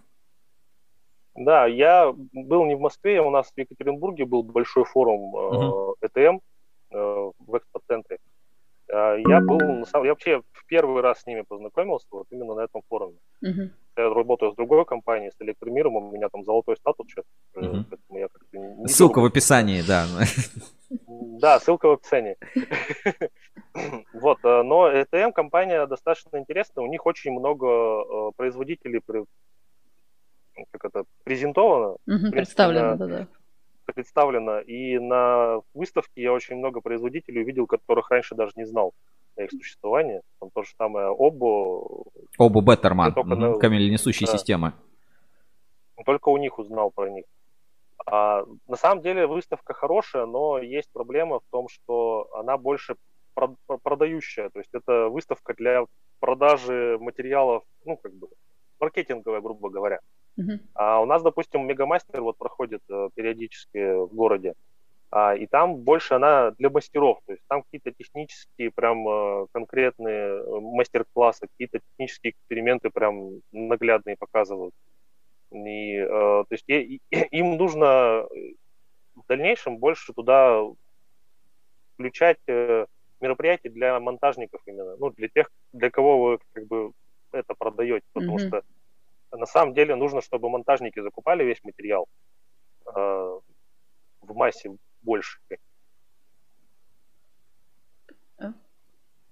Да, 1.37 1.67
я 1.67 2.13
был 2.33 2.65
не 2.65 2.75
в 2.75 2.79
Москве, 2.79 3.21
у 3.21 3.29
нас 3.29 3.51
в 3.55 3.59
Екатеринбурге 3.59 4.25
был 4.25 4.41
большой 4.41 4.85
форум 4.85 5.35
э, 6.01 6.07
ETM 6.07 6.39
э, 6.91 7.31
в 7.37 7.57
экспоцентре. 7.57 8.17
Э, 8.89 9.17
Я 9.19 9.39
был, 9.41 9.59
я 9.59 10.09
вообще 10.09 10.41
первый 10.67 11.01
раз 11.01 11.21
с 11.21 11.25
ними 11.27 11.43
познакомился 11.47 12.07
вот 12.11 12.27
именно 12.31 12.53
на 12.55 12.61
этом 12.61 12.81
форуме. 12.89 13.17
Мгм. 13.41 13.71
Я 13.97 14.09
работаю 14.13 14.51
с 14.51 14.55
другой 14.55 14.85
компанией, 14.85 15.31
с 15.31 15.41
Электромиром, 15.41 15.95
у 15.95 16.11
меня 16.11 16.29
там 16.29 16.43
золотой 16.43 16.75
статус 16.77 17.07
сейчас, 17.07 17.25
Мгм. 17.55 17.85
поэтому 17.89 18.19
я 18.19 18.27
как-то 18.27 18.57
не- 18.57 18.87
Ссылка 18.87 19.19
в 19.19 19.23
беру- 19.23 19.27
описании, 19.27 19.81
да. 19.81 20.05
Да, 21.39 21.59
ссылка 21.59 21.87
в 21.89 21.91
описании. 21.93 22.37
Вот, 24.13 24.39
э, 24.43 24.63
но 24.63 24.89
ETM 24.91 25.31
компания 25.33 25.85
достаточно 25.85 26.37
интересная, 26.37 26.83
у 26.83 26.87
них 26.87 27.05
очень 27.05 27.31
много 27.31 27.67
э, 27.67 28.31
производителей 28.35 29.01
как 30.71 30.85
это, 30.85 31.03
презентовано, 31.23 31.97
Представлено, 32.31 32.95
да. 32.95 33.05
да-да. 33.05 33.27
представлено. 33.93 34.59
И 34.61 34.97
на 34.97 35.61
выставке 35.75 36.21
я 36.23 36.33
очень 36.33 36.55
много 36.55 36.81
производителей 36.81 37.43
увидел, 37.43 37.67
которых 37.67 38.09
раньше 38.09 38.33
даже 38.33 38.53
не 38.55 38.65
знал 38.65 38.93
их 39.43 39.51
существовании. 39.51 40.21
Там 40.39 40.49
то 40.53 40.63
же 40.63 40.69
самое 40.77 41.07
Обо, 41.07 42.05
Оба 42.37 42.61
Беттерман, 42.61 43.13
только 43.13 43.35
на- 43.35 43.57
камененесущие 43.59 44.27
да. 44.27 44.33
системы. 44.37 44.73
только 46.05 46.29
у 46.29 46.37
них 46.37 46.59
узнал 46.59 46.91
про 46.91 47.09
них. 47.09 47.25
А 48.05 48.43
на 48.67 48.77
самом 48.77 49.01
деле 49.01 49.27
выставка 49.27 49.73
хорошая, 49.73 50.25
но 50.25 50.59
есть 50.59 50.89
проблема 50.93 51.39
в 51.39 51.43
том, 51.51 51.67
что 51.67 52.27
она 52.33 52.57
больше 52.57 52.95
прод- 53.35 53.57
продающая. 53.83 54.49
То 54.49 54.59
есть 54.59 54.69
это 54.73 55.09
выставка 55.09 55.53
для 55.55 55.85
продажи 56.19 56.97
материалов, 57.01 57.63
ну, 57.85 57.97
как 57.97 58.13
бы, 58.13 58.27
маркетинговая, 58.79 59.41
грубо 59.41 59.69
говоря. 59.69 59.99
Мгм. 60.37 60.59
А 60.75 61.01
у 61.01 61.05
нас, 61.05 61.23
допустим, 61.23 61.65
Мегамастер 61.65 62.21
вот 62.21 62.37
проходит 62.37 62.81
э, 62.89 63.09
периодически 63.15 64.05
в 64.05 64.13
городе, 64.13 64.53
а, 65.11 65.35
и 65.35 65.47
там 65.47 65.77
больше 65.77 66.15
она 66.15 66.51
для 66.51 66.69
мастеров, 66.69 67.19
то 67.25 67.33
есть 67.33 67.43
там 67.47 67.63
какие-то 67.63 67.91
технические 67.97 68.71
прям 68.75 69.07
э, 69.07 69.47
конкретные 69.53 70.41
э, 70.41 70.59
мастер-классы, 70.61 71.47
какие-то 71.47 71.79
технические 71.91 72.31
эксперименты 72.33 72.89
прям 72.91 73.41
наглядные 73.51 74.17
показывают. 74.19 74.73
И, 75.53 75.95
э, 75.97 76.07
то 76.09 76.47
есть 76.51 76.65
е- 76.67 76.83
и- 76.83 77.01
им 77.31 77.57
нужно 77.57 78.25
э, 78.31 78.53
в 79.15 79.23
дальнейшем 79.29 79.77
больше 79.79 80.13
туда 80.13 80.63
включать 81.95 82.37
э, 82.47 82.85
мероприятия 83.21 83.69
для 83.69 83.99
монтажников 83.99 84.61
именно, 84.65 84.95
ну, 84.97 85.09
для 85.11 85.29
тех, 85.29 85.49
для 85.73 85.89
кого 85.89 86.21
вы 86.21 86.39
как 86.53 86.67
бы 86.67 86.91
это 87.31 87.55
продаете, 87.57 88.05
потому 88.13 88.37
Мгм. 88.37 88.47
что 88.47 88.61
на 89.31 89.45
самом 89.45 89.73
деле 89.73 89.95
нужно, 89.95 90.21
чтобы 90.21 90.49
монтажники 90.49 90.99
закупали 91.01 91.43
весь 91.43 91.63
материал 91.63 92.07
э, 92.87 92.91
в 94.21 94.35
массе 94.35 94.71
больше. 95.07 95.39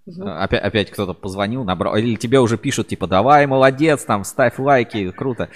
Звук. 0.07 0.29
Опять, 0.29 0.61
опять 0.61 0.91
кто-то 0.91 1.13
позвонил, 1.13 1.63
набрал. 1.63 1.95
Или 1.95 2.15
тебе 2.15 2.39
уже 2.39 2.57
пишут, 2.57 2.87
типа, 2.87 3.07
давай, 3.07 3.47
молодец, 3.47 4.05
там, 4.05 4.23
ставь 4.23 4.59
лайки, 4.59 5.11
круто. 5.11 5.49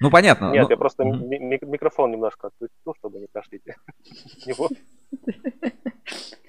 Ну, 0.00 0.10
понятно. 0.10 0.50
Нет, 0.50 0.64
ну, 0.64 0.70
я 0.70 0.76
просто 0.76 1.04
микрофон 1.04 2.10
немножко 2.10 2.48
отключил, 2.48 2.94
чтобы 2.98 3.20
не 3.20 3.28
кашлять. 3.32 3.62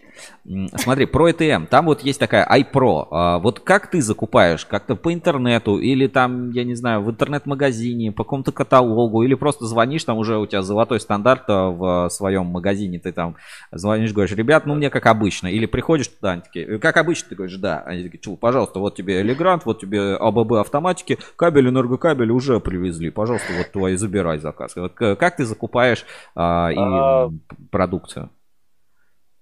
Смотри, 0.77 1.05
про 1.05 1.29
ETM. 1.29 1.65
Там 1.67 1.85
вот 1.85 2.01
есть 2.01 2.19
такая 2.19 2.45
iPro. 2.47 3.07
А, 3.11 3.39
Вот 3.39 3.59
как 3.59 3.89
ты 3.89 4.01
закупаешь? 4.01 4.65
Как-то 4.65 4.95
по 4.95 5.13
интернету 5.13 5.77
или 5.77 6.07
там, 6.07 6.51
я 6.51 6.63
не 6.63 6.75
знаю, 6.75 7.01
в 7.01 7.09
интернет-магазине, 7.09 8.11
по 8.11 8.23
какому-то 8.23 8.51
каталогу, 8.51 9.23
или 9.23 9.33
просто 9.33 9.65
звонишь, 9.65 10.03
там 10.03 10.17
уже 10.17 10.37
у 10.37 10.45
тебя 10.45 10.61
золотой 10.61 10.99
стандарт 10.99 11.43
а, 11.47 11.69
в 11.69 12.09
своем 12.09 12.45
магазине, 12.45 12.99
ты 12.99 13.11
там 13.11 13.35
звонишь, 13.71 14.13
говоришь, 14.13 14.35
ребят, 14.35 14.65
ну 14.65 14.75
мне 14.75 14.89
как 14.89 15.05
обычно. 15.07 15.47
Или 15.47 15.65
приходишь 15.65 16.07
туда, 16.07 16.31
они 16.33 16.41
такие, 16.41 16.65
«Э, 16.65 16.77
как 16.79 16.97
обычно, 16.97 17.29
ты 17.29 17.35
говоришь, 17.35 17.57
да. 17.57 17.81
Они 17.85 18.03
такие, 18.03 18.19
«Чу, 18.19 18.35
пожалуйста, 18.37 18.79
вот 18.79 18.95
тебе 18.95 19.21
Элегрант, 19.21 19.65
вот 19.65 19.79
тебе 19.79 20.15
АББ 20.15 20.53
автоматики, 20.53 21.17
кабель, 21.35 21.69
энергокабель 21.69 22.31
уже 22.31 22.59
привезли, 22.59 23.09
пожалуйста, 23.09 23.47
вот 23.57 23.71
твой 23.71 23.95
забирай 23.95 24.37
заказ. 24.39 24.75
Вот 24.75 24.93
к- 24.93 25.15
как 25.15 25.37
ты 25.37 25.45
закупаешь 25.45 26.05
а, 26.35 26.69
и 26.71 26.75
А, 26.77 27.29
продукцию? 27.71 28.29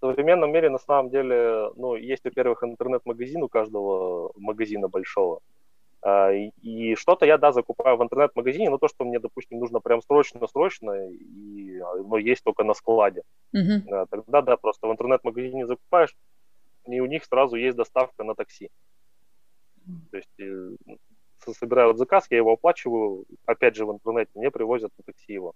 В 0.04 0.06
современном 0.12 0.52
мире 0.52 0.70
на 0.70 0.80
самом 0.80 1.10
деле, 1.12 1.72
ну, 1.76 1.96
есть, 1.96 2.26
во-первых, 2.26 2.64
интернет-магазин 2.64 3.42
у 3.44 3.48
каждого 3.50 4.34
магазина 4.36 4.90
большого. 4.90 5.40
А, 6.02 6.32
И, 6.34 6.96
что-то 6.96 7.26
я, 7.26 7.38
да, 7.38 7.52
закупаю 7.54 7.98
в 7.98 8.04
интернет-магазине, 8.04 8.70
но 8.70 8.78
то, 8.80 8.88
что 8.90 9.06
мне, 9.06 9.20
допустим, 9.20 9.60
нужно 9.60 9.82
прям 9.82 10.02
срочно-срочно, 10.02 11.10
и 11.12 11.80
оно 11.80 12.18
есть 12.18 12.44
только 12.44 12.64
на 12.66 12.74
складе. 12.76 13.24
Да, 13.86 14.06
тогда, 14.10 14.42
да, 14.42 14.58
просто 14.58 14.88
в 14.88 14.92
интернет-магазине 14.92 15.68
закупаешь, 15.68 16.16
и 16.88 17.00
у 17.02 17.08
них 17.08 17.26
сразу 17.26 17.58
есть 17.58 17.78
доставка 17.78 18.24
на 18.26 18.36
такси. 18.36 18.70
То 20.12 20.18
есть 20.18 20.40
э, 20.40 20.76
с- 21.40 21.54
собирают 21.54 21.98
заказ, 21.98 22.28
я 22.30 22.38
его 22.38 22.54
оплачиваю, 22.54 23.26
опять 23.46 23.76
же 23.76 23.86
в 23.86 23.92
интернете, 23.92 24.32
мне 24.36 24.52
привозят 24.52 24.92
на 24.98 25.04
такси 25.04 25.34
его. 25.34 25.54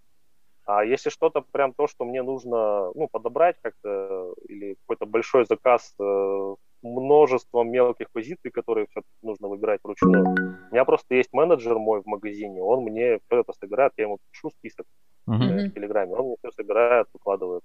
А 0.67 0.83
если 0.83 1.09
что-то 1.09 1.41
прям 1.51 1.73
то, 1.73 1.87
что 1.87 2.03
мне 2.03 2.21
нужно 2.21 2.91
ну, 2.93 3.07
подобрать 3.09 3.55
как-то, 3.61 4.33
или 4.49 4.75
какой-то 4.81 5.05
большой 5.05 5.45
заказ 5.45 5.95
э, 5.97 6.55
множеством 6.81 7.71
мелких 7.71 8.11
позиций, 8.11 8.51
которые 8.51 8.87
все 8.87 9.01
нужно 9.21 9.47
выбирать 9.47 9.79
вручную, 9.81 10.25
у 10.25 10.73
меня 10.73 10.83
просто 10.83 11.15
есть 11.15 11.31
менеджер 11.31 11.77
мой 11.79 12.01
в 12.01 12.05
магазине, 12.05 12.61
он 12.61 12.83
мне 12.83 13.19
всё 13.19 13.39
это 13.39 13.53
собирает, 13.53 13.93
я 13.95 14.03
ему 14.03 14.17
пишу 14.29 14.49
список 14.49 14.85
э, 15.27 15.69
в 15.69 15.73
Телеграме, 15.73 16.15
он 16.15 16.25
мне 16.25 16.35
все 16.43 16.51
собирает, 16.51 17.07
выкладывает. 17.13 17.63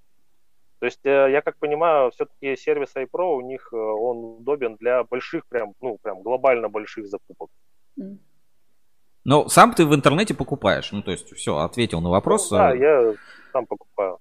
То 0.78 0.86
есть, 0.86 1.04
э, 1.04 1.30
я 1.32 1.42
как 1.42 1.58
понимаю, 1.58 2.12
все-таки 2.12 2.54
сервис 2.56 2.94
iPro 2.94 3.34
у 3.34 3.40
них 3.40 3.68
э, 3.72 3.76
он 3.76 4.36
удобен 4.38 4.76
для 4.76 5.02
больших, 5.02 5.46
прям, 5.48 5.74
ну, 5.80 5.98
прям 6.02 6.22
глобально 6.22 6.68
больших 6.68 7.08
закупок. 7.08 7.50
М. 7.98 8.20
Но 9.24 9.48
сам 9.48 9.72
ты 9.72 9.86
в 9.86 9.94
интернете 9.94 10.34
покупаешь. 10.34 10.90
Ну, 10.92 11.02
то 11.02 11.10
есть, 11.12 11.32
все, 11.36 11.58
ответил 11.58 12.00
на 12.00 12.10
вопрос. 12.10 12.50
Ну, 12.50 12.56
да, 12.58 12.74
Э, 12.74 12.78
я 12.78 13.14
сам 13.52 13.66
покупаю. 13.66 14.18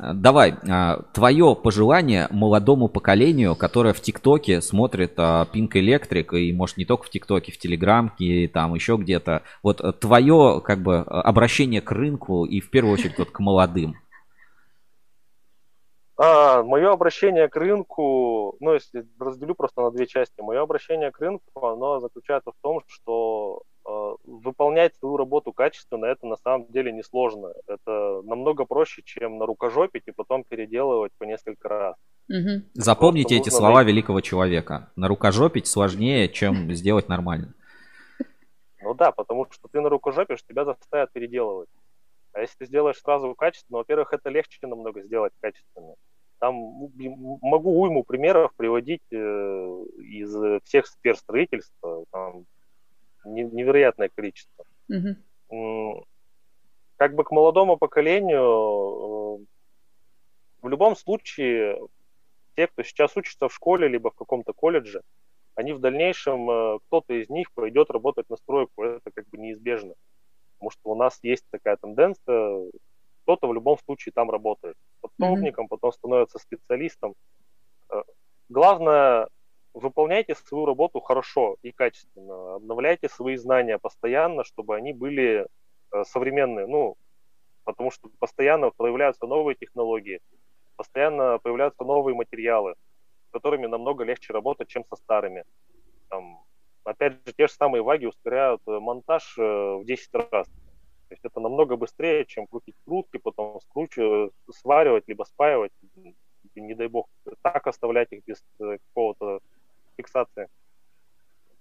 э, 0.00 0.12
Давай, 0.14 0.54
а, 0.68 1.02
твое 1.14 1.56
пожелание 1.56 2.28
молодому 2.30 2.88
поколению, 2.88 3.56
которое 3.56 3.92
в 3.92 4.00
ТикТоке 4.00 4.60
смотрит 4.60 5.18
Pink 5.18 5.70
Electric, 5.72 6.38
и 6.38 6.52
может 6.52 6.76
не 6.76 6.84
только 6.84 7.04
в 7.04 7.10
ТикТоке, 7.10 7.50
в 7.52 7.58
Телеграмке, 7.58 8.24
и 8.24 8.46
там 8.48 8.74
еще 8.74 8.96
где-то. 8.96 9.42
Вот 9.62 9.80
э, 9.80 9.92
твое, 9.92 10.60
как 10.64 10.80
бы, 10.80 10.94
э, 10.94 11.00
обращение 11.00 11.80
к 11.80 11.90
рынку 11.90 12.44
и 12.44 12.60
в 12.60 12.70
первую 12.70 12.94
очередь 12.94 13.18
вот 13.18 13.30
к 13.30 13.40
молодым. 13.40 13.94
А, 16.18 16.62
мое 16.62 16.92
обращение 16.92 17.48
к 17.48 17.56
рынку, 17.56 18.56
ну, 18.60 18.72
если 18.72 19.04
разделю 19.20 19.54
просто 19.54 19.82
на 19.82 19.90
две 19.90 20.06
части, 20.06 20.40
мое 20.40 20.62
обращение 20.62 21.10
к 21.10 21.18
рынку, 21.20 21.44
оно 21.66 22.00
заключается 22.00 22.52
в 22.52 22.54
том, 22.62 22.80
что 22.86 23.60
э, 23.60 23.75
выполнять 24.24 24.94
свою 24.96 25.16
работу 25.16 25.52
качественно, 25.52 26.06
это 26.06 26.26
на 26.26 26.36
самом 26.36 26.66
деле 26.72 26.92
несложно. 26.92 27.52
Это 27.68 28.20
намного 28.24 28.64
проще, 28.64 29.02
чем 29.04 29.38
на 29.38 29.46
рукожопить 29.46 30.02
и 30.06 30.12
потом 30.12 30.42
переделывать 30.44 31.12
по 31.18 31.24
несколько 31.24 31.68
раз. 31.68 31.94
Мгм. 32.28 32.64
Запомните 32.74 33.36
Просто 33.36 33.48
эти 33.48 33.54
слова 33.56 33.74
найти- 33.76 33.92
великого 33.92 34.20
человека. 34.20 34.90
На 34.96 35.06
рукожопить 35.08 35.66
сложнее, 35.68 36.28
чем 36.28 36.52
сделать 36.74 37.08
нормально. 37.08 37.54
Ну 38.82 38.94
да, 38.94 39.12
потому 39.12 39.46
что 39.50 39.68
ты 39.70 39.80
на 39.80 39.88
рукожопишь, 39.88 40.42
тебя 40.44 40.64
заставят 40.64 41.12
переделывать. 41.12 41.68
А 42.32 42.40
если 42.40 42.56
ты 42.58 42.66
сделаешь 42.66 43.00
сразу 43.00 43.34
качественно, 43.34 43.78
во-первых, 43.78 44.12
это 44.12 44.28
легче 44.30 44.58
намного 44.66 45.00
сделать 45.02 45.32
качественно. 45.40 45.94
Там 46.38 46.54
м- 46.56 47.38
могу 47.40 47.80
уйму 47.80 48.04
примеров 48.04 48.52
приводить 48.56 49.00
э, 49.10 49.16
из 49.16 50.62
всех 50.64 50.86
сфер 50.86 51.16
строительства. 51.16 52.04
Там 52.10 52.44
невероятное 53.26 54.08
количество. 54.14 54.64
М, 55.50 56.04
Как 56.96 57.14
бы 57.14 57.24
к 57.24 57.30
молодому 57.30 57.76
поколению, 57.76 58.40
э, 58.40 59.44
в 60.62 60.68
любом 60.68 60.96
случае, 60.96 61.78
те, 62.56 62.66
кто 62.68 62.82
сейчас 62.82 63.16
учится 63.16 63.48
в 63.48 63.54
школе, 63.54 63.86
либо 63.88 64.10
в 64.10 64.14
каком-то 64.14 64.52
колледже, 64.54 65.02
они 65.54 65.72
в 65.74 65.78
дальнейшем, 65.80 66.48
э, 66.50 66.78
кто-то 66.86 67.12
из 67.14 67.28
них 67.28 67.52
пойдет 67.52 67.90
работать 67.90 68.30
на 68.30 68.36
стройку. 68.36 68.82
Это 68.82 69.10
как 69.14 69.28
бы 69.28 69.36
неизбежно. 69.38 69.94
Потому 70.58 70.70
что 70.70 70.90
у 70.90 70.94
нас 70.94 71.18
есть 71.22 71.44
такая 71.50 71.76
тенденция, 71.76 72.70
кто-то 73.22 73.46
в 73.48 73.52
любом 73.54 73.76
случае 73.78 74.12
там 74.14 74.30
работает. 74.30 74.76
Подсобником, 75.02 75.68
потом 75.68 75.92
становится 75.92 76.38
специалистом. 76.38 77.14
Э, 77.90 78.02
Главное, 78.48 79.28
выполняйте 79.76 80.34
свою 80.34 80.64
работу 80.64 81.00
хорошо 81.00 81.56
и 81.62 81.70
качественно. 81.70 82.54
Обновляйте 82.56 83.08
свои 83.08 83.36
знания 83.36 83.78
постоянно, 83.78 84.42
чтобы 84.42 84.74
они 84.74 84.92
были 84.92 85.46
э, 85.92 86.04
современные. 86.04 86.66
Ну, 86.66 86.96
потому 87.64 87.90
что 87.90 88.08
постоянно 88.18 88.70
появляются 88.70 89.26
новые 89.26 89.54
технологии, 89.54 90.20
постоянно 90.76 91.38
появляются 91.38 91.84
новые 91.84 92.14
материалы, 92.14 92.74
с 93.28 93.32
которыми 93.32 93.66
намного 93.66 94.04
легче 94.04 94.32
работать, 94.32 94.68
чем 94.68 94.84
со 94.88 94.96
старыми. 94.96 95.44
Там, 96.08 96.42
опять 96.84 97.14
же, 97.26 97.34
те 97.36 97.46
же 97.46 97.52
самые 97.52 97.82
ваги 97.82 98.06
ускоряют 98.06 98.62
э, 98.66 98.78
монтаж 98.78 99.36
э, 99.38 99.42
в 99.42 99.84
10 99.84 100.14
раз. 100.14 100.46
То 101.08 101.12
есть 101.12 101.24
это 101.24 101.38
намного 101.38 101.76
быстрее, 101.76 102.24
чем 102.24 102.46
крутить 102.46 102.76
крутки, 102.84 103.18
потом 103.18 103.60
скручивать, 103.60 104.32
сваривать, 104.50 105.04
либо 105.06 105.24
спаивать, 105.24 105.70
не 106.54 106.74
дай 106.74 106.88
бог, 106.88 107.08
так 107.42 107.66
оставлять 107.66 108.10
их 108.12 108.24
без 108.24 108.42
какого-то 108.58 109.40
фиксации. 109.96 110.48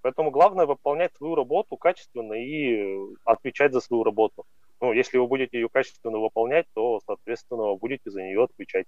Поэтому 0.01 0.29
главное 0.29 0.65
выполнять 0.65 1.15
свою 1.15 1.35
работу 1.35 1.77
качественно 1.77 2.33
и 2.33 2.75
э, 2.75 3.07
отвечать 3.23 3.73
за 3.73 3.81
свою 3.81 4.03
работу. 4.03 4.45
Ну, 4.79 4.93
если 4.93 5.17
вы 5.17 5.25
будете 5.25 5.57
ее 5.57 5.67
качественно 5.67 6.19
выполнять, 6.19 6.67
то, 6.73 7.01
соответственно, 7.07 7.63
вы 7.63 7.77
будете 7.77 8.11
за 8.11 8.21
нее 8.21 8.43
отвечать. 8.43 8.85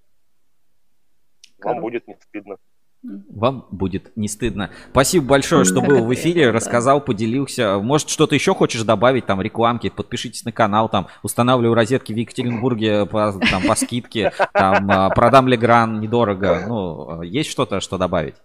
Вам 1.60 1.82
будет 1.82 2.08
не 2.08 2.16
стыдно. 2.22 2.58
Вам 3.04 3.68
будет 3.72 4.16
не 4.18 4.28
стыдно. 4.28 4.72
Спасибо 4.90 5.28
большое, 5.28 5.64
что 5.66 5.82
был 5.82 6.04
в 6.04 6.14
эфире, 6.14 6.50
рассказал, 6.50 7.00
поделился. 7.00 7.80
Может, 7.80 8.10
что-то 8.10 8.36
еще 8.36 8.54
хочешь 8.54 8.82
добавить, 8.82 9.26
там, 9.26 9.42
рекламки, 9.42 9.90
подпишитесь 9.90 10.44
на 10.46 10.52
канал, 10.52 10.90
там, 10.90 11.08
устанавливаю 11.24 11.76
розетки 11.76 12.12
в 12.12 12.16
Екатеринбурге 12.16 13.06
по, 13.06 13.34
там, 13.50 13.64
по 13.68 13.76
скидке, 13.76 14.34
там, 14.52 14.90
а, 14.92 15.10
продам 15.12 15.48
Легран 15.48 16.00
недорого. 16.00 16.66
Ну, 16.68 17.22
есть 17.22 17.50
что-то, 17.50 17.80
что 17.80 17.98
добавить? 17.98 18.36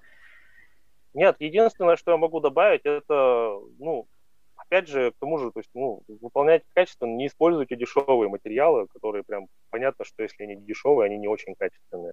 Нет, 1.15 1.37
единственное, 1.41 1.97
что 1.97 2.13
я 2.13 2.17
могу 2.17 2.41
добавить, 2.41 2.83
это, 2.85 3.59
ну, 3.79 4.07
опять 4.57 4.89
же, 4.89 5.11
к 5.11 5.15
тому 5.19 5.39
же, 5.39 5.51
то 5.51 5.61
есть, 5.61 5.71
ну, 5.75 6.03
выполняйте 6.09 6.65
качественно, 6.73 7.15
не 7.15 7.27
используйте 7.27 7.77
дешевые 7.77 8.29
материалы, 8.29 8.87
которые 8.87 9.23
прям 9.23 9.47
понятно, 9.71 10.05
что 10.05 10.23
если 10.23 10.45
они 10.45 10.57
дешевые, 10.57 11.07
они 11.07 11.19
не 11.19 11.29
очень 11.29 11.55
качественные. 11.55 12.13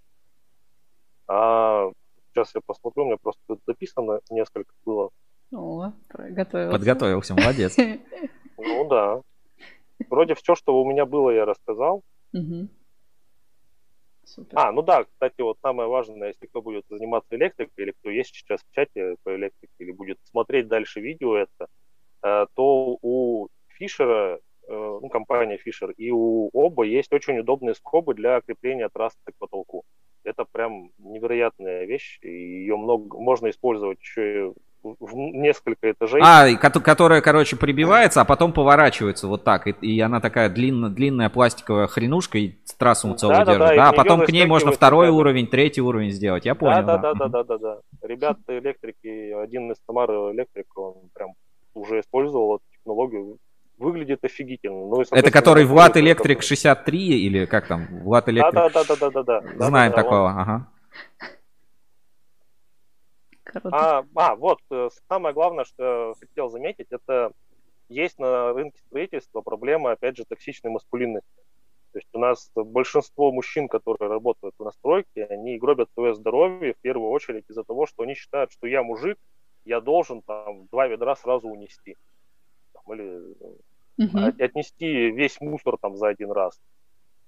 А 1.27 1.89
сейчас 2.29 2.53
я 2.55 2.61
посмотрю, 2.65 3.03
у 3.03 3.07
меня 3.07 3.17
просто 3.21 3.41
тут 3.47 3.61
записано 3.65 4.19
несколько 4.29 4.73
было. 4.85 5.09
О, 5.53 5.93
готовился. 6.09 6.71
Подготовился, 6.71 7.35
молодец. 7.35 7.77
Ну 8.61 8.89
да. 8.89 9.21
Вроде 10.09 10.35
все, 10.35 10.53
что 10.53 10.81
у 10.81 10.85
меня 10.85 11.05
было, 11.05 11.29
я 11.29 11.45
рассказал. 11.45 12.03
Мгм. 12.33 12.69
Супер. 14.29 14.59
А, 14.59 14.71
ну 14.71 14.83
да, 14.83 15.05
кстати, 15.05 15.41
вот 15.41 15.57
самое 15.61 15.89
важное, 15.89 16.27
если 16.27 16.45
кто 16.45 16.61
будет 16.61 16.85
заниматься 16.87 17.35
электрикой, 17.35 17.85
или 17.85 17.91
кто 17.99 18.11
есть 18.11 18.35
сейчас 18.35 18.61
в 18.61 18.75
чате 18.75 19.15
по 19.23 19.35
электрике, 19.35 19.73
или 19.79 19.91
будет 19.91 20.19
смотреть 20.25 20.67
дальше 20.67 21.01
видео 21.01 21.35
это, 21.35 21.67
э, 22.23 22.45
то 22.53 22.97
у 23.01 23.47
Фишера, 23.69 24.39
э, 24.67 24.99
ну, 25.01 25.09
компания 25.09 25.57
Фишер, 25.57 25.91
и 25.91 26.11
у 26.11 26.49
Оба 26.53 26.83
есть 26.83 27.11
очень 27.11 27.39
удобные 27.39 27.73
скобы 27.73 28.13
для 28.13 28.39
крепления 28.41 28.89
трассы 28.93 29.17
к 29.23 29.37
потолку. 29.39 29.83
Это 30.23 30.45
прям 30.51 30.91
невероятная 30.99 31.85
вещь, 31.85 32.19
ее 32.21 32.77
много, 32.77 33.17
можно 33.17 33.49
использовать 33.49 33.99
еще 33.99 34.49
и 34.49 34.53
в 34.83 35.13
несколько 35.15 35.91
этажей. 35.91 36.21
А, 36.23 36.55
которая, 36.55 37.21
короче, 37.21 37.55
прибивается, 37.55 38.21
а 38.21 38.25
потом 38.25 38.53
поворачивается 38.53 39.27
вот 39.27 39.43
так. 39.43 39.67
И, 39.67 39.71
и 39.71 39.99
она 39.99 40.19
такая 40.21 40.49
длинная, 40.49 40.89
длинная 40.89 41.29
пластиковая 41.29 41.87
хренушка 41.87 42.37
и 42.37 42.55
трассу 42.77 43.13
целую 43.15 43.37
Да-да-да, 43.39 43.57
держит. 43.59 43.73
и 43.73 43.77
Да, 43.77 43.85
в 43.91 43.93
а 43.93 43.93
потом 43.93 44.21
к 44.25 44.29
ней 44.29 44.45
можно 44.45 44.71
второй 44.71 45.07
кабель. 45.07 45.19
уровень, 45.19 45.47
третий 45.47 45.81
уровень 45.81 46.11
сделать. 46.11 46.45
Я 46.45 46.55
понял. 46.55 46.83
Да, 46.85 46.97
да, 46.97 47.13
да, 47.13 47.13
да, 47.13 47.27
да, 47.27 47.43
да, 47.43 47.57
да. 47.57 47.77
Ребята 48.01 48.57
электрики, 48.57 49.31
один 49.43 49.71
из 49.71 49.77
Самары 49.85 50.13
электрик, 50.33 50.67
он 50.77 50.95
прям 51.13 51.29
уже 51.73 51.99
использовал 51.99 52.55
эту 52.55 52.63
технологию. 52.77 53.37
Выглядит 53.77 54.19
офигительно. 54.25 54.75
Ну, 54.87 55.01
Это 55.11 55.31
который 55.31 55.63
Влад 55.63 55.95
Электрик 55.95 56.39
такой- 56.39 56.47
63 56.47 57.21
или 57.25 57.45
как 57.45 57.67
там? 57.67 57.87
Влад 58.03 58.25
Да, 58.25 58.31
Электрик. 58.33 58.53
да, 58.53 58.69
да, 58.69 58.83
да, 58.83 58.95
да, 58.99 59.09
да, 59.09 59.23
да. 59.23 59.41
Да, 59.57 59.65
Знаем 59.67 59.91
да, 59.91 59.95
да, 59.95 60.03
такого, 60.03 60.25
он- 60.25 60.37
ага. 60.39 60.67
Круто. 63.51 63.69
А, 63.71 64.05
а, 64.15 64.35
вот, 64.35 64.59
э, 64.71 64.89
самое 65.07 65.33
главное, 65.33 65.65
что 65.65 66.09
я 66.09 66.13
хотел 66.19 66.49
заметить, 66.49 66.87
это 66.89 67.31
есть 67.89 68.19
на 68.19 68.53
рынке 68.53 68.79
строительства 68.87 69.41
проблема, 69.41 69.91
опять 69.91 70.17
же, 70.17 70.25
токсичной 70.25 70.71
маскулинности. 70.71 71.27
То 71.91 71.97
есть 71.97 72.09
у 72.13 72.19
нас 72.19 72.51
большинство 72.53 73.31
мужчин, 73.31 73.67
которые 73.67 74.09
работают 74.09 74.53
в 74.59 74.63
настройке, 74.63 75.25
они 75.25 75.57
гробят 75.57 75.89
свое 75.93 76.13
здоровье 76.13 76.73
в 76.73 76.77
первую 76.81 77.09
очередь 77.09 77.45
из-за 77.49 77.63
того, 77.63 77.87
что 77.87 78.03
они 78.03 78.13
считают, 78.13 78.51
что 78.51 78.67
я 78.67 78.83
мужик, 78.83 79.17
я 79.65 79.81
должен 79.81 80.21
там 80.21 80.67
два 80.67 80.87
ведра 80.87 81.15
сразу 81.15 81.47
унести. 81.47 81.95
Там, 82.73 82.93
или 82.93 83.35
от- 84.27 84.39
отнести 84.39 85.09
весь 85.11 85.41
мусор 85.41 85.77
там 85.81 85.95
за 85.97 86.09
один 86.09 86.31
раз. 86.31 86.59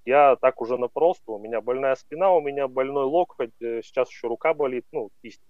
Я 0.04 0.36
так 0.36 0.60
уже 0.60 0.78
напросто, 0.78 1.32
у 1.32 1.38
меня 1.38 1.60
больная 1.60 1.94
спина, 1.96 2.32
у 2.32 2.40
меня 2.40 2.68
больной 2.68 3.04
локоть, 3.04 3.52
э, 3.60 3.82
сейчас 3.82 4.10
еще 4.10 4.28
рука 4.28 4.54
болит, 4.54 4.84
ну, 4.92 5.10
кисть. 5.22 5.40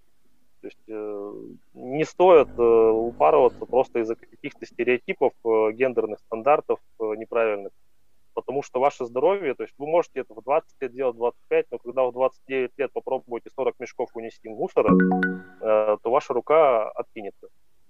То 0.63 0.67
есть 0.67 0.79
э, 0.87 1.33
не 1.73 2.05
стоит 2.05 2.47
э, 2.57 2.61
упарываться 2.61 3.65
просто 3.65 3.99
из-за 3.99 4.15
каких-то 4.15 4.65
стереотипов, 4.65 5.33
э, 5.43 5.71
гендерных 5.73 6.19
стандартов 6.19 6.79
э, 7.01 7.03
неправильных. 7.17 7.73
Потому 8.33 8.63
что 8.63 8.79
ваше 8.79 9.03
здоровье, 9.03 9.55
то 9.55 9.63
есть 9.63 9.73
вы 9.77 9.87
можете 9.87 10.21
это 10.21 10.33
в 10.33 10.41
20 10.41 10.69
лет 10.79 10.93
делать, 10.93 11.17
25, 11.17 11.65
но 11.71 11.77
когда 11.79 12.05
в 12.05 12.13
29 12.13 12.69
лет 12.77 12.91
попробуете 12.93 13.49
40 13.53 13.75
мешков 13.79 14.09
унести 14.13 14.47
мусора, 14.47 14.95
э, 15.59 15.97
то 16.01 16.09
ваша 16.09 16.33
рука 16.33 16.89
откинется. 16.91 17.47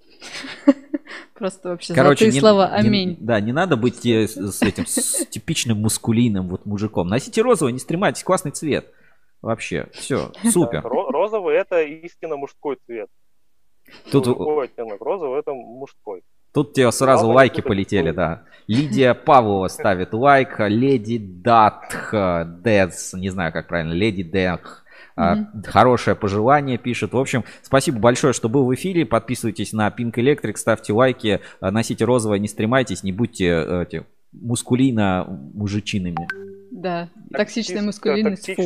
Просто 1.36 1.70
вообще 1.70 1.94
Короче, 1.94 2.26
золотые 2.26 2.34
не- 2.34 2.40
слова. 2.40 2.82
не- 2.82 2.88
Аминь. 2.88 3.18
да, 3.20 3.40
не 3.40 3.52
надо 3.52 3.78
быть 3.78 4.04
с, 4.04 4.36
с 4.36 4.62
этим 4.64 4.88
с 4.88 5.28
типичным 5.28 5.78
мускулиным 5.78 6.48
вот 6.48 6.66
мужиком. 6.66 7.08
Носите 7.08 7.44
розовый, 7.44 7.72
не 7.72 7.80
стремайтесь, 7.80 8.24
классный 8.24 8.52
цвет. 8.52 8.92
Вообще, 9.44 9.88
все, 9.92 10.32
супер. 10.52 10.80
Ро- 10.86 11.12
Розовый 11.12 11.56
это 11.58 11.82
истинно 11.84 12.38
мужской 12.38 12.78
цвет. 12.86 13.10
Тут, 14.10 14.26
оттенок 14.28 15.02
розовый 15.02 15.40
это 15.40 15.54
мужской. 15.54 16.22
тут 16.54 16.74
тебе 16.74 16.90
сразу 16.94 17.26
Главное, 17.26 17.36
лайки 17.36 17.60
полетели, 17.62 18.12
да. 18.12 18.44
Лидия 18.68 19.14
Павлова 19.14 19.68
ставит 19.68 20.14
лайк, 20.14 20.56
Леди 20.60 21.18
Датх, 21.18 22.14
Дэдс, 22.14 23.14
не 23.16 23.30
знаю, 23.30 23.52
как 23.52 23.68
правильно, 23.68 23.92
Леди 23.92 24.24
Дэнх. 24.24 24.86
а, 25.18 25.36
Хорошее 25.66 26.16
пожелание 26.16 26.78
пишет. 26.78 27.12
В 27.12 27.18
общем, 27.20 27.44
спасибо 27.62 28.00
большое, 28.00 28.32
что 28.32 28.48
был 28.48 28.66
в 28.66 28.74
эфире. 28.74 29.06
Подписывайтесь 29.06 29.74
на 29.74 29.90
Pink 29.90 30.14
Electric, 30.14 30.56
ставьте 30.56 30.94
лайки, 30.94 31.42
а, 31.60 31.70
носите 31.72 32.06
розовое, 32.06 32.40
не 32.40 32.48
стремайтесь, 32.48 33.04
не 33.04 33.12
будьте 33.12 33.46
э, 33.48 33.84
эти, 33.84 34.06
мускулино 34.32 35.26
мужичинами. 35.54 36.26
Да, 36.72 37.10
Токсич- 37.30 37.38
токсичная 37.38 37.82
маскулинность. 37.84 38.56
фу. 38.56 38.62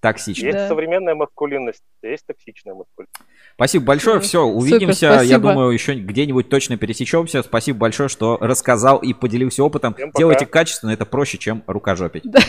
Токсичная. 0.00 0.46
Есть 0.50 0.58
Да. 0.58 0.68
современная 0.68 1.14
маскулинность, 1.14 1.82
есть 2.02 2.26
токсичная 2.26 2.74
маскулинность. 2.74 3.14
Спасибо 3.54 3.84
большое. 3.84 4.20
Все, 4.20 4.44
Супер, 4.44 4.56
увидимся. 4.58 5.06
Я 5.06 5.14
спасибо. 5.18 5.50
думаю, 5.52 5.70
еще 5.70 5.94
где-нибудь 5.94 6.48
точно 6.48 6.76
пересечемся. 6.76 7.42
Спасибо 7.42 7.78
большое, 7.78 8.08
что 8.08 8.36
рассказал 8.40 8.98
и 8.98 9.12
поделился 9.14 9.62
опытом. 9.64 9.94
Всем 9.94 10.08
пока. 10.10 10.18
Делайте 10.18 10.46
качественно, 10.46 10.90
это 10.90 11.06
проще, 11.06 11.38
чем 11.38 11.62
рукожопить. 11.66 12.22
Да. 12.24 12.40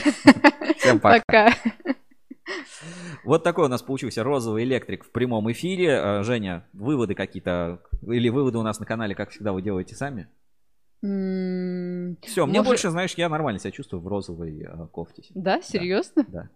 Всем 0.77 0.99
пока. 0.99 1.21
Пока. 1.25 1.53
Вот 3.25 3.43
такой 3.43 3.65
у 3.65 3.67
нас 3.67 3.81
получился 3.81 4.23
розовый 4.23 4.63
электрик 4.63 5.03
в 5.03 5.11
прямом 5.11 5.51
эфире. 5.51 5.99
Э, 6.01 6.23
Женя, 6.23 6.65
выводы 6.71 7.13
какие-то 7.13 7.81
или 8.03 8.29
выводы 8.29 8.57
у 8.57 8.61
нас 8.63 8.79
на 8.79 8.85
канале, 8.85 9.15
как 9.15 9.31
всегда, 9.31 9.51
вы 9.51 9.61
делаете 9.61 9.95
сами? 9.95 10.27
Все, 11.01 12.45
мне 12.45 12.59
Может- 12.59 12.65
больше, 12.65 12.89
знаешь, 12.89 13.13
я 13.17 13.29
нормально 13.29 13.59
себя 13.59 13.71
чувствую 13.71 14.01
в 14.01 14.07
розовой 14.07 14.61
э, 14.61 14.87
кофте. 14.91 15.23
Да, 15.35 15.61
серьезно? 15.61 16.25
Да. 16.27 16.49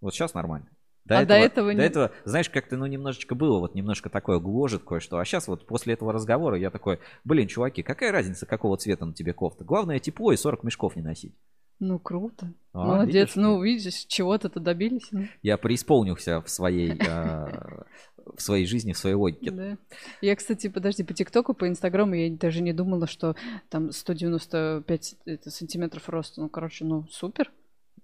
Вот 0.00 0.14
сейчас 0.14 0.34
нормально. 0.34 0.68
А 1.08 1.24
до 1.24 1.34
этого 1.34 1.72
до 1.72 1.78
не- 1.78 1.84
этого, 1.84 2.12
знаешь, 2.24 2.48
как-то, 2.50 2.76
ну, 2.76 2.86
немножечко 2.86 3.34
было, 3.34 3.58
вот 3.58 3.74
немножко 3.74 4.10
такое 4.10 4.38
гложет 4.38 4.84
кое-что. 4.84 5.18
А 5.18 5.24
сейчас 5.24 5.48
вот 5.48 5.66
после 5.66 5.94
этого 5.94 6.12
разговора 6.12 6.56
я 6.56 6.70
такой, 6.70 7.00
блин, 7.24 7.48
чуваки, 7.48 7.82
какая 7.82 8.12
разница, 8.12 8.46
какого 8.46 8.76
цвета 8.76 9.06
на 9.06 9.12
тебе 9.12 9.32
кофта? 9.32 9.64
Главное 9.64 9.98
тепло 9.98 10.30
и 10.32 10.36
40 10.36 10.62
мешков 10.62 10.96
не 10.96 11.02
носить. 11.02 11.34
Ну, 11.80 11.98
круто. 11.98 12.52
А, 12.74 12.86
Молодец. 12.86 13.14
видишь? 13.14 13.36
Ну, 13.36 13.62
видишь, 13.62 14.04
чего-то-то 14.06 14.60
добились. 14.60 15.08
ну. 15.10 15.26
Я 15.42 15.56
преисполнился 15.56 16.42
в 16.42 16.50
своей, 16.50 16.92
э, 16.92 16.94
в 18.36 18.40
своей 18.40 18.66
жизни, 18.66 18.92
в 18.92 18.98
своей 18.98 19.16
логике. 19.16 19.50
Да. 19.50 19.78
Я, 20.20 20.36
кстати, 20.36 20.68
подожди, 20.68 21.02
по 21.02 21.14
ТикТоку, 21.14 21.54
по 21.54 21.66
Инстаграму 21.66 22.14
я 22.14 22.30
даже 22.36 22.62
не 22.62 22.74
думала, 22.74 23.06
что 23.06 23.34
там 23.70 23.92
195 23.92 25.16
это 25.24 25.50
сантиметров 25.50 26.08
роста. 26.10 26.42
Ну, 26.42 26.50
короче, 26.50 26.84
ну, 26.84 27.06
супер. 27.10 27.50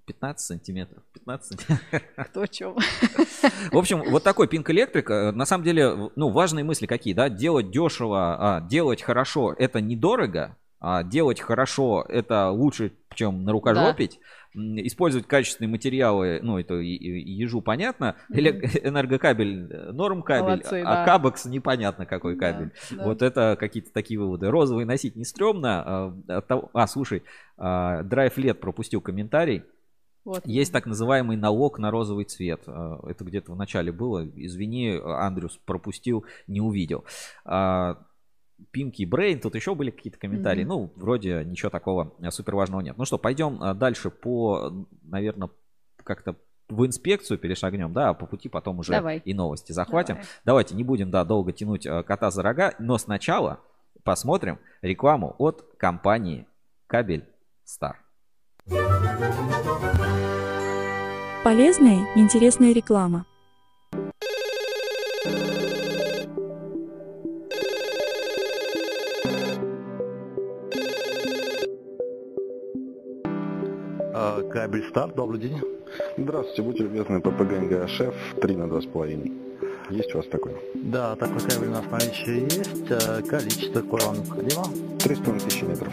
15 0.06 0.46
сантиметров. 0.46 1.02
15 1.14 1.60
сантиметров. 1.60 2.02
Кто 2.28 2.46
чё. 2.46 2.76
В 3.72 3.76
общем, 3.78 4.02
вот 4.08 4.22
такой 4.22 4.46
Pink 4.46 4.64
Electric. 4.66 5.10
э, 5.12 5.32
На 5.32 5.44
самом 5.46 5.64
деле, 5.64 6.10
ну, 6.14 6.30
важные 6.30 6.64
мысли 6.64 6.86
какие, 6.86 7.12
да? 7.14 7.28
Делать 7.28 7.70
дешево, 7.70 8.36
а, 8.56 8.60
делать 8.60 9.02
хорошо– 9.02 9.52
это 9.58 9.80
недорого, 9.80 10.56
а 10.80 11.02
делать 11.02 11.40
хорошо– 11.40 12.04
это 12.08 12.50
лучше, 12.50 12.92
чем 13.14 13.44
нарукожопить. 13.44 14.20
М, 14.54 14.76
Использовать 14.86 15.26
качественные 15.26 15.70
материалы, 15.70 16.38
ну, 16.42 16.58
это 16.58 16.74
ежу 16.74 17.60
понятно. 17.60 18.14
Энергокабель 18.30 19.66
э, 19.70 19.92
норм 19.92 20.22
кабель, 20.22 20.42
Молодцы, 20.44 20.82
а 20.86 20.94
да. 20.96 21.04
кабекс 21.04 21.44
непонятно 21.46 22.06
какой 22.06 22.36
Да, 22.36 22.52
кабель. 22.52 22.70
да. 22.92 23.04
Вот 23.04 23.22
это 23.22 23.56
какие-то 23.58 23.92
такие 23.92 24.18
выводы. 24.20 24.50
Розовый 24.50 24.84
носить 24.84 25.16
не 25.16 25.24
стрёмно. 25.24 26.14
а, 26.28 26.40
того- 26.42 26.70
А, 26.72 26.86
слушай, 26.86 27.22
а, 27.58 28.02
Драйв 28.02 28.36
Лет 28.38 28.60
пропустил 28.60 29.00
комментарий. 29.00 29.64
Вот. 30.26 30.44
Есть 30.44 30.72
так 30.72 30.86
называемый 30.86 31.36
налог 31.36 31.78
на 31.78 31.92
розовый 31.92 32.24
цвет. 32.24 32.62
А, 32.66 32.98
Это 33.08 33.24
где-то 33.24 33.52
в 33.52 33.56
начале 33.56 33.92
было. 33.92 34.26
Извини, 34.34 35.00
Андрюс, 35.02 35.58
пропустил, 35.64 36.26
не 36.48 36.60
увидел. 36.60 37.04
А, 37.44 38.04
Пинки 38.72 39.04
Брейн, 39.04 39.38
тут 39.38 39.54
еще 39.54 39.76
были 39.76 39.90
какие-то 39.90 40.18
комментарии. 40.18 40.64
Мгм. 40.64 40.68
Ну, 40.68 40.92
вроде 40.96 41.44
ничего 41.44 41.70
такого 41.70 42.12
супер 42.30 42.56
важного 42.56 42.80
нет. 42.80 42.98
Ну 42.98 43.04
что, 43.04 43.18
пойдем 43.18 43.62
а, 43.62 43.72
дальше 43.72 44.10
по, 44.10 44.86
наверное, 45.02 45.48
как-то 46.02 46.34
в 46.68 46.84
инспекцию 46.84 47.38
перешагнем, 47.38 47.92
да, 47.92 48.08
а 48.08 48.14
по 48.14 48.26
пути 48.26 48.48
потом 48.48 48.80
уже 48.80 48.90
Давай. 48.90 49.22
и 49.24 49.32
новости 49.32 49.70
захватим. 49.70 50.16
Давай. 50.16 50.28
Давайте 50.44 50.74
не 50.74 50.82
будем, 50.82 51.12
да, 51.12 51.24
долго 51.24 51.52
тянуть 51.52 51.84
кота 51.84 52.32
за 52.32 52.42
рога, 52.42 52.74
но 52.80 52.98
сначала 52.98 53.60
посмотрим 54.02 54.58
рекламу 54.82 55.36
от 55.38 55.64
компании 55.78 56.48
Кабель 56.88 57.28
Стар. 57.62 58.05
Полезная, 61.44 62.08
интересная 62.16 62.72
реклама. 62.72 63.24
А, 74.12 74.42
Кабель 74.50 74.88
Стар, 74.90 75.12
добрый 75.14 75.38
день. 75.40 75.60
Здравствуйте, 76.16 76.62
будьте 76.62 76.82
любезны, 76.82 77.20
ППГ 77.20 77.52
НГА-ШЕФ 77.60 78.14
3 78.40 78.56
на 78.56 78.64
2,5. 78.64 79.32
Есть 79.90 80.14
у 80.14 80.18
вас 80.18 80.26
такой? 80.26 80.56
Да, 80.74 81.14
такой 81.14 81.40
кабель 81.40 81.68
у 81.68 81.72
нас 81.72 81.84
в 81.84 81.92
наличии 81.92 82.42
есть. 82.42 82.90
А, 82.90 83.22
Количество 83.22 83.82
какое 83.82 84.00
вам 84.06 84.16
необходимо? 84.16 84.64
3,5 84.98 85.44
тысячи 85.44 85.64
метров. 85.64 85.92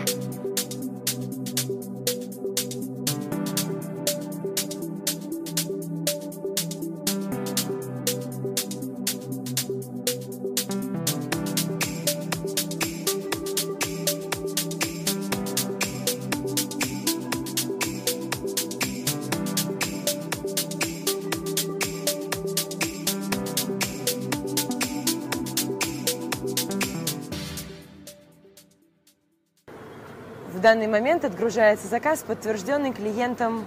Данный 30.73 30.87
момент 30.87 31.23
отгружается 31.23 31.87
заказ, 31.87 32.23
подтвержденный 32.25 32.93
клиентом 32.93 33.63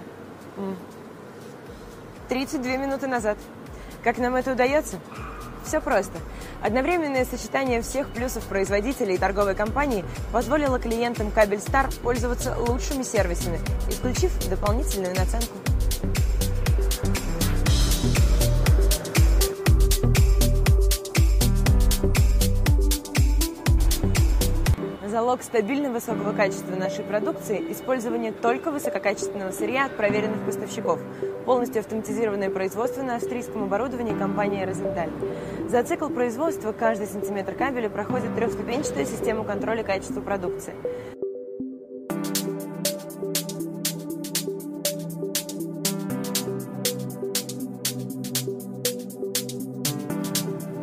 м, 0.57 0.75
32 2.27 2.75
минуты 2.75 3.07
назад. 3.07 3.37
Как 4.03 4.17
нам 4.17 4.35
это 4.35 4.51
удается? 4.51 4.97
Все 5.63 5.79
просто. 5.79 6.17
Одновременное 6.61 7.23
сочетание 7.23 7.81
всех 7.81 8.09
плюсов 8.09 8.43
производителя 8.43 9.13
и 9.13 9.17
торговой 9.17 9.55
компании 9.55 10.03
позволило 10.33 10.79
клиентам 10.79 11.31
Кабель 11.31 11.61
Стар 11.61 11.89
пользоваться 12.03 12.57
лучшими 12.57 13.03
сервисами, 13.03 13.61
исключив 13.89 14.31
дополнительную 14.49 15.15
наценку. 15.15 15.55
Залог 25.27 25.43
стабильно 25.43 25.89
высокого 25.89 26.31
качества 26.31 26.77
нашей 26.77 27.03
продукции– 27.03 27.61
использование 27.69 28.31
только 28.31 28.71
высококачественного 28.71 29.51
сырья 29.51 29.87
от 29.87 29.97
проверенных 29.97 30.45
поставщиков. 30.45 31.01
Полностью 31.45 31.81
автоматизированное 31.81 32.49
производство 32.49 33.03
на 33.03 33.17
австрийском 33.17 33.63
оборудовании 33.63 34.17
компании 34.17 34.63
«Розенталь». 34.63 35.09
За 35.67 35.83
цикл 35.83 36.07
производства 36.07 36.71
каждый 36.71 37.07
сантиметр 37.07 37.55
кабеля 37.55 37.89
проходит 37.89 38.33
трехступенчатую 38.37 39.05
систему 39.05 39.43
контроля 39.43 39.83
качества 39.83 40.21
продукции. 40.21 40.73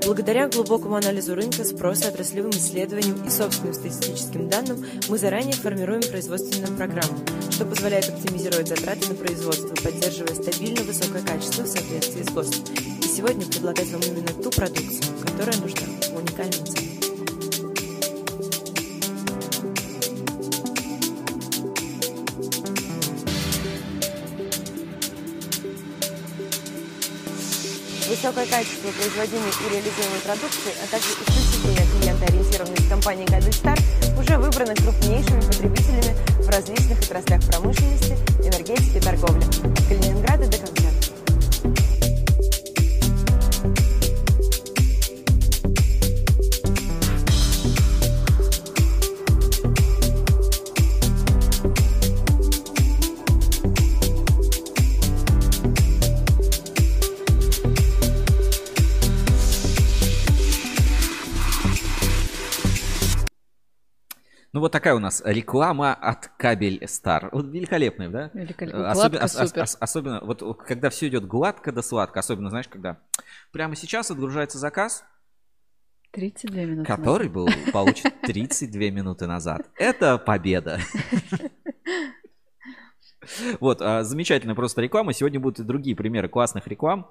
Благодаря 0.05 0.49
глубокому 0.49 0.97
анализу 0.97 1.35
рынка, 1.35 1.65
спроса, 1.65 2.09
отраслевым 2.09 2.51
исследованиям 2.51 3.25
и 3.27 3.31
собственным 3.31 3.73
статистическим 3.73 4.51
данным 4.51 4.85
мы 5.09 5.17
заранее 5.17 5.55
формируем 5.55 6.03
производственную 6.03 6.77
программу, 6.77 7.17
что 7.51 7.65
позволяет 7.65 8.11
оптимизировать 8.11 8.69
затраты 8.69 9.09
на 9.09 9.15
производство, 9.15 9.75
поддерживая 9.83 10.35
стабильно 10.35 10.83
высокое 10.83 11.23
качество 11.23 11.63
в 11.63 11.69
соответствии 11.69 12.23
с 12.23 12.33
ГОСТом. 12.33 12.75
И 13.03 13.07
сегодня 13.07 13.47
предлагать 13.47 13.91
вам 13.93 14.03
именно 14.03 14.29
ту 14.43 14.51
продукцию, 14.51 15.15
которая 15.23 15.57
нужна 15.57 15.87
в 15.87 16.15
Высокое 28.25 28.47
качество 28.47 28.89
производимой 28.89 29.51
и 29.51 29.69
реализуемой 29.69 30.19
продукции, 30.25 30.73
а 30.83 30.87
также 30.87 31.09
исключительная 31.11 31.87
клиентоориентированность 32.01 32.89
компании 32.89 33.27
«Кабель 33.27 33.53
Стар» 33.53 33.79
уже 34.19 34.39
выбраны 34.39 34.75
крупнейшими 34.77 35.43
потребителями 35.43 36.17
в 36.41 36.49
различных 36.49 36.99
отраслях 37.01 37.43
промышленности, 37.51 38.17
энергетики 38.43 38.97
и 38.97 39.01
торговли. 39.01 39.45
От 39.45 39.89
Калининграда 39.89 40.47
до 40.47 40.57
Камчатки. 40.57 41.04
Вот 64.65 64.73
такая 64.73 64.95
у 64.95 64.99
нас 64.99 65.21
реклама 65.27 65.93
от 65.93 66.29
Кабель 66.39 66.89
Стар. 66.89 67.29
Вот 67.33 67.45
великолепная, 67.49 68.09
да? 68.09 68.31
Великолепно. 68.33 68.79
Э, 68.79 68.91
Укладка 68.93 69.25
ос- 69.25 69.53
ос- 69.57 69.77
особенно, 69.79 70.21
вот 70.23 70.43
когда 70.63 70.89
все 70.89 71.09
идет 71.09 71.27
гладко 71.27 71.71
да 71.71 71.83
сладко, 71.83 72.21
особенно, 72.21 72.49
знаешь, 72.49 72.67
когда 72.69 72.99
прямо 73.53 73.77
сейчас 73.77 74.11
отгружается 74.11 74.57
заказ, 74.57 75.05
32 76.13 76.63
минуты. 76.63 76.87
который 76.87 77.29
был 77.29 77.47
получен 77.75 78.11
32 78.23 78.81
минуты 78.91 79.27
назад. 79.27 79.69
Это 79.77 80.17
победа. 80.17 80.81
Вот, 83.59 83.81
а, 83.81 84.03
замечательная 84.05 84.55
просто 84.55 84.83
реклама. 84.83 85.15
Сегодня 85.15 85.41
будут 85.41 85.59
и 85.61 85.63
другие 85.63 85.97
примеры 85.97 86.29
классных 86.29 86.67
реклам. 86.67 87.11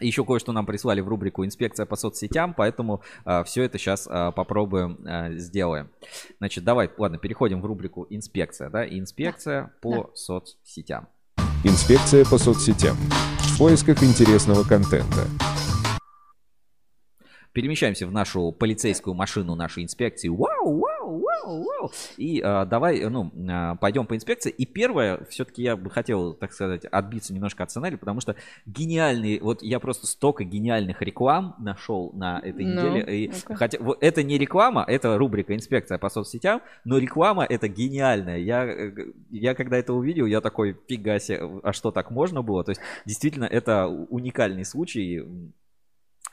Еще 0.00 0.24
кое-что 0.24 0.52
нам 0.52 0.66
прислали 0.66 1.00
в 1.00 1.08
рубрику 1.08 1.44
«Инспекция 1.44 1.86
по 1.86 1.96
соцсетям», 1.96 2.54
поэтому 2.54 3.02
все 3.44 3.62
это 3.62 3.78
сейчас 3.78 4.04
попробуем, 4.04 4.98
а, 5.06 5.32
сделаем. 5.32 5.90
Значит, 6.38 6.64
давай, 6.64 6.90
ладно, 6.98 7.18
переходим 7.18 7.60
в 7.60 7.66
рубрику 7.66 8.06
«Инспекция», 8.10 8.70
да, 8.70 8.86
инспекция 8.86 9.72
по 9.80 10.10
соцсетям. 10.14 11.08
Инспекция 11.64 12.24
по 12.24 12.38
соцсетям. 12.38 12.96
В 12.96 13.58
поисках 13.58 14.02
интересного 14.02 14.62
контента. 14.62 15.26
Перемещаемся 17.56 18.06
в 18.06 18.12
нашу 18.12 18.52
полицейскую 18.52 19.14
машину 19.14 19.54
нашей 19.54 19.82
инспекции. 19.82 20.28
Вау, 20.28 20.78
вау, 20.78 21.22
вау, 21.22 21.64
вау. 21.64 21.90
И 22.18 22.38
а, 22.44 22.66
давай, 22.66 23.08
ну, 23.08 23.32
а, 23.48 23.76
пойдем 23.76 24.04
по 24.04 24.14
инспекции. 24.14 24.50
И 24.50 24.66
первое, 24.66 25.24
все-таки 25.30 25.62
я 25.62 25.74
бы 25.74 25.88
хотел, 25.88 26.34
так 26.34 26.52
сказать, 26.52 26.84
отбиться 26.84 27.32
немножко 27.32 27.62
от 27.62 27.70
сценария, 27.70 27.96
потому 27.96 28.20
что 28.20 28.36
гениальный, 28.66 29.40
вот 29.40 29.62
я 29.62 29.80
просто 29.80 30.06
столько 30.06 30.44
гениальных 30.44 31.00
реклам 31.00 31.54
нашел 31.58 32.12
на 32.12 32.40
этой 32.40 32.66
Ну, 32.66 32.90
неделе. 32.90 33.24
И 33.24 33.28
ну-ка. 33.28 33.54
хотя 33.54 33.78
вот 33.80 33.96
это 34.02 34.22
не 34.22 34.36
реклама, 34.36 34.84
это 34.86 35.16
рубрика 35.16 35.54
инспекция 35.54 35.96
по 35.96 36.10
соцсетям, 36.10 36.60
но 36.84 36.98
реклама 36.98 37.46
это 37.48 37.68
гениальная. 37.68 38.36
Я, 38.36 38.66
э, 38.66 38.92
я 39.30 39.54
когда 39.54 39.78
это 39.78 39.94
увидел, 39.94 40.26
я 40.26 40.42
такой, 40.42 40.76
фига 40.88 41.18
себе, 41.18 41.40
а 41.62 41.72
что 41.72 41.90
так 41.90 42.10
можно 42.10 42.42
было? 42.42 42.64
То 42.64 42.72
есть 42.72 42.82
действительно 43.06 43.46
это 43.46 43.86
уникальный 43.86 44.66
случай. 44.66 45.24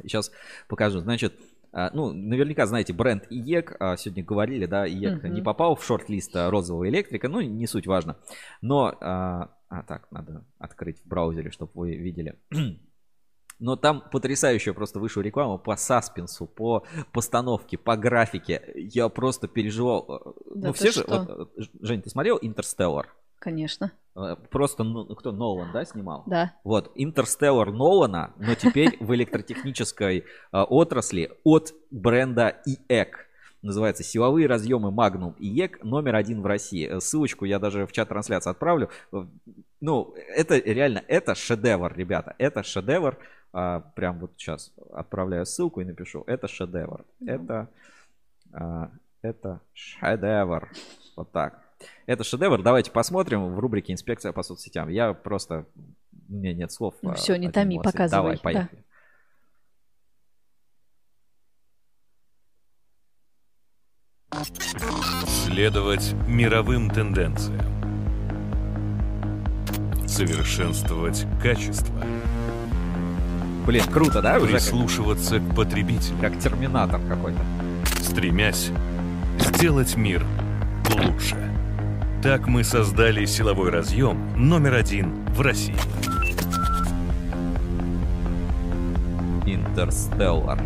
Сейчас 0.02 0.32
покажу. 0.68 1.00
Значит, 1.00 1.34
а, 1.72 1.90
ну, 1.94 2.14
наверняка 2.14 2.66
знаете 2.68 2.94
бренд 2.94 3.26
ИЕК, 3.30 3.78
а, 3.80 3.98
сегодня 3.98 4.24
говорили, 4.24 4.66
да, 4.66 4.88
ИЕК 4.88 5.24
Мгм. 5.24 5.34
не 5.34 5.42
попал 5.42 5.76
в 5.76 5.84
шорт-лист 5.84 6.36
а, 6.36 6.50
розового 6.50 6.88
электрика, 6.88 7.30
ну, 7.30 7.42
не 7.42 7.68
суть 7.68 7.88
важно. 7.88 8.18
Но, 8.62 8.96
а, 9.02 9.56
а, 9.70 9.84
так, 9.84 10.12
надо 10.12 10.46
открыть 10.60 11.02
в 11.02 11.08
браузере, 11.08 11.50
чтобы 11.52 11.72
вы 11.74 11.96
видели. 11.96 12.40
Но 13.60 13.76
там 13.76 14.04
потрясающая 14.12 14.74
просто 14.74 15.00
вышла 15.00 15.22
реклама 15.22 15.58
по 15.58 15.76
саспенсу, 15.78 16.46
по 16.48 16.84
постановке, 17.12 17.78
по 17.78 17.96
графике. 17.96 18.62
Я 18.76 19.08
просто 19.10 19.48
переживал. 19.48 20.36
Да 20.54 20.68
ну, 20.68 20.74
все 20.74 20.92
же... 20.92 21.02
что? 21.02 21.26
вот, 21.28 21.58
э, 21.58 21.62
Ж- 21.62 21.70
Жень, 21.80 22.02
ты 22.02 22.10
смотрел 22.10 22.38
«Интерстеллар»? 22.42 23.08
Конечно. 23.44 23.92
Э, 24.16 24.38
Просто, 24.50 24.86
ну, 24.86 25.06
кто, 25.16 25.34
Нолан, 25.34 25.74
да, 25.74 25.84
снимал? 25.84 26.24
Да. 26.28 26.54
Вот, 26.64 26.94
«Интерстеллар» 26.96 27.74
Нолана, 27.74 28.34
но 28.38 28.56
теперь 28.56 28.96
в 29.02 29.14
электротехнической 29.14 30.20
э, 30.20 30.24
отрасли 30.58 31.30
от 31.44 31.74
бренда 31.92 32.62
ИЭК. 32.66 33.28
Называется 33.62 34.02
«Силовые 34.02 34.48
разъемы 34.48 34.92
Magnum 34.92 35.36
ИЕК 35.40 35.84
номер 35.84 36.16
один 36.16 36.42
в 36.42 36.46
России». 36.46 36.88
Э, 36.88 37.02
Ссылочку 37.02 37.44
я 37.44 37.60
даже 37.60 37.86
в 37.86 37.92
чат 37.92 38.08
трансляции 38.08 38.50
отправлю. 38.50 38.90
Ну, 39.82 40.16
это 40.16 40.58
реально, 40.58 41.04
это 41.10 41.36
шедевр, 41.36 41.94
ребята. 41.94 42.36
Это 42.38 42.64
шедевр. 42.64 43.18
А, 43.52 43.82
Прям 43.82 44.20
вот 44.20 44.32
сейчас 44.38 44.72
отправляю 44.94 45.46
ссылку 45.46 45.82
и 45.82 45.86
напишу. 45.86 46.24
Это 46.28 46.48
шедевр. 46.48 47.04
Это, 47.28 47.68
а, 48.54 48.90
это 49.22 49.60
шедевр. 49.74 50.72
Вот 51.18 51.30
так. 51.34 51.63
Это 52.06 52.24
шедевр. 52.24 52.62
Давайте 52.62 52.92
посмотрим 52.92 53.54
в 53.54 53.60
рубрике 53.60 53.94
«Инспекция 53.94 54.32
по 54.32 54.44
соцсетям». 54.44 54.90
Я 54.90 55.14
просто... 55.14 55.66
У 56.30 56.34
меня 56.34 56.54
нет 56.54 56.72
слов. 56.72 56.96
Ну 57.02 57.12
а, 57.12 57.14
всё, 57.16 57.36
не 57.36 57.50
томи, 57.52 57.76
эмоций. 57.76 57.92
показывай, 57.92 58.22
Давай, 58.24 58.38
поехали. 58.40 58.84
Следовать 65.46 66.14
мировым 66.28 66.90
тенденциям. 66.90 67.62
Совершенствовать 70.08 71.26
качество. 71.42 71.96
Блин, 73.66 73.84
круто, 73.92 74.22
да? 74.22 74.40
Как- 74.40 74.50
Прислушиваться 74.50 75.40
к 75.40 75.56
потребителям. 75.56 76.20
Как 76.20 76.38
терминатор 76.40 77.00
какой-то. 77.08 77.40
Стремясь 78.02 78.72
сделать 79.40 79.96
мир 79.96 80.26
лучше. 80.96 81.38
Так 82.24 82.48
мы 82.48 82.64
создали 82.64 83.26
силовой 83.26 83.70
разъем 83.70 84.18
номер 84.38 84.76
один 84.76 85.26
в 85.36 85.42
России. 85.42 85.76
Интерстеллар. 89.46 90.58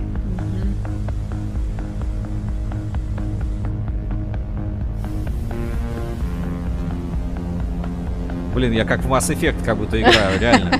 Блин, 8.53 8.73
я 8.73 8.85
как 8.85 8.99
в 8.99 9.11
Mass 9.11 9.33
Effect 9.33 9.65
как 9.65 9.77
будто 9.77 9.99
играю, 9.99 10.39
реально. 10.39 10.79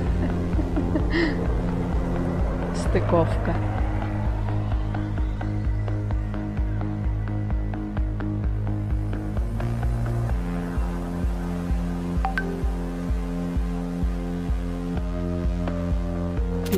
Стыковка. 2.76 3.56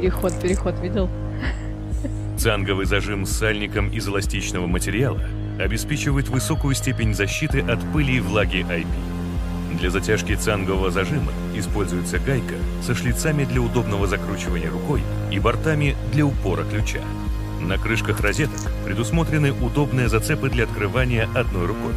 Переход, 0.01 0.33
переход, 0.41 0.81
видел? 0.81 1.11
Цанговый 2.39 2.87
зажим 2.87 3.27
с 3.27 3.33
сальником 3.33 3.91
из 3.91 4.09
эластичного 4.09 4.67
материала 4.67 5.21
обеспечивает 5.59 6.31
высокую 6.31 6.75
степень 6.75 7.13
защиты 7.13 7.61
от 7.61 7.81
пыли 7.93 8.17
и 8.17 8.21
влаги 8.21 8.65
IP. 8.67 8.87
Для 9.79 9.91
затяжки 9.91 10.35
цангового 10.35 10.91
зажима 10.91 11.33
используется 11.55 12.19
гайка 12.19 12.55
со 12.83 12.95
шлицами 12.95 13.45
для 13.45 13.61
удобного 13.61 14.07
закручивания 14.07 14.71
рукой 14.71 15.03
и 15.31 15.39
бортами 15.39 15.95
для 16.15 16.25
упора 16.25 16.65
ключа. 16.65 17.01
На 17.61 17.77
крышках 17.77 18.21
розеток 18.21 18.73
предусмотрены 18.87 19.53
удобные 19.53 20.09
зацепы 20.09 20.49
для 20.49 20.65
открывания 20.65 21.29
одной 21.35 21.67
рукой. 21.67 21.93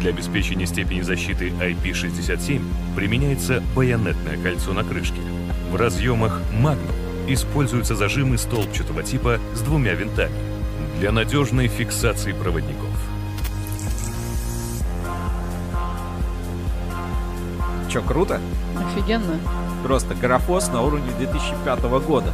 Для 0.00 0.10
обеспечения 0.10 0.66
степени 0.66 1.02
защиты 1.02 1.50
IP67 1.50 2.60
применяется 2.96 3.62
байонетное 3.76 4.42
кольцо 4.42 4.72
на 4.72 4.82
крышке. 4.82 5.20
В 5.70 5.76
разъемах 5.76 6.42
Magnum 6.60 7.03
используются 7.26 7.94
зажимы 7.94 8.38
столбчатого 8.38 9.02
типа 9.02 9.38
с 9.54 9.60
двумя 9.60 9.94
винтами 9.94 10.34
для 10.98 11.12
надежной 11.12 11.68
фиксации 11.68 12.32
проводников. 12.32 12.90
Че, 17.90 18.00
круто? 18.02 18.40
Офигенно. 18.76 19.38
Просто 19.82 20.14
графон 20.14 20.68
на 20.68 20.82
уровне 20.82 21.12
2005 21.18 21.82
года. 22.04 22.32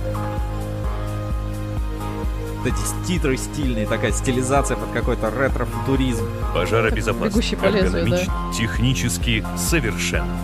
Вот 2.58 2.66
эти 2.66 3.06
титры 3.06 3.36
стильные, 3.36 3.86
такая 3.86 4.12
стилизация 4.12 4.76
под 4.76 4.90
какой-то 4.92 5.30
ретро-футуризм. 5.30 6.26
Пожаробезопасно, 6.54 7.28
Бегущий 7.28 7.56
по 7.56 7.66
лезвию, 7.66 8.08
да. 8.08 8.52
технически 8.56 9.44
совершенно. 9.56 10.36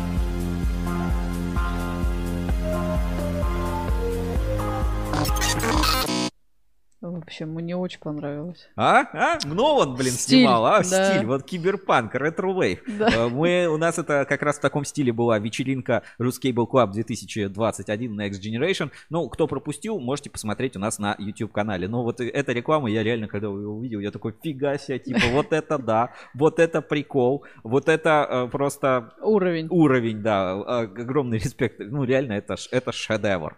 Общем, 7.37 7.51
мне 7.51 7.77
очень 7.77 8.01
понравилось. 8.01 8.69
А? 8.77 9.05
А? 9.13 9.39
Нолан, 9.45 9.95
блин, 9.95 10.13
Стиль, 10.13 10.41
снимал, 10.41 10.67
а? 10.67 10.79
да. 10.79 10.83
Стиль, 10.85 11.27
вот 11.27 11.45
киберпанк, 11.45 12.15
retrowave. 12.15 12.83
Да. 12.99 13.09
Э, 13.09 13.29
Мы, 13.29 13.67
у 13.67 13.77
нас 13.77 13.99
это 13.99 14.25
как 14.27 14.43
раз 14.43 14.57
в 14.57 14.61
таком 14.61 14.85
стиле 14.85 15.13
была 15.13 15.39
вечеринка 15.39 16.03
Ruscable 16.19 16.67
Club 16.71 16.93
2021 16.93 18.21
Next 18.21 18.41
Generation. 18.41 18.91
Ну, 19.11 19.29
кто 19.29 19.47
пропустил, 19.47 20.01
можете 20.01 20.31
посмотреть 20.31 20.77
у 20.77 20.79
нас 20.79 20.99
на 20.99 21.15
YouTube-канале. 21.19 21.89
Но 21.89 22.03
вот 22.03 22.21
эта 22.21 22.53
реклама, 22.53 22.91
я 22.91 23.03
реально, 23.03 23.29
когда 23.29 23.49
ее 23.49 23.69
увидел, 23.69 24.01
я 24.01 24.11
такой, 24.11 24.35
фига 24.43 24.79
себе, 24.79 24.99
типа, 24.99 25.27
вот 25.33 25.53
это 25.53 25.79
да, 25.79 26.13
вот 26.35 26.59
это 26.59 26.81
прикол, 26.81 27.45
вот 27.63 27.89
это 27.89 28.27
э, 28.29 28.49
просто... 28.51 29.13
Уровень. 29.21 29.67
Уровень, 29.69 30.23
да, 30.23 30.57
э, 30.57 31.01
огромный 31.03 31.39
респект. 31.39 31.81
Ну, 31.81 32.05
реально, 32.05 32.33
это, 32.33 32.57
это 32.71 32.93
шедевр. 32.93 33.57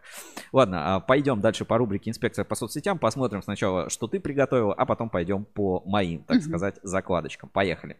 Ладно, 0.52 0.96
а, 0.96 1.00
пойдем 1.00 1.40
дальше 1.40 1.64
по 1.64 1.78
рубрике 1.78 2.10
«Инспекция 2.10 2.44
по 2.44 2.54
соцсетям». 2.54 2.98
Посмотрим 2.98 3.42
сначала, 3.42 3.67
что 3.88 4.06
ты 4.06 4.20
приготовила, 4.20 4.74
а 4.74 4.86
потом 4.86 5.10
пойдем 5.10 5.44
по 5.44 5.82
моим, 5.86 6.22
так 6.24 6.42
сказать, 6.42 6.76
закладочкам. 6.82 7.48
Поехали. 7.50 7.96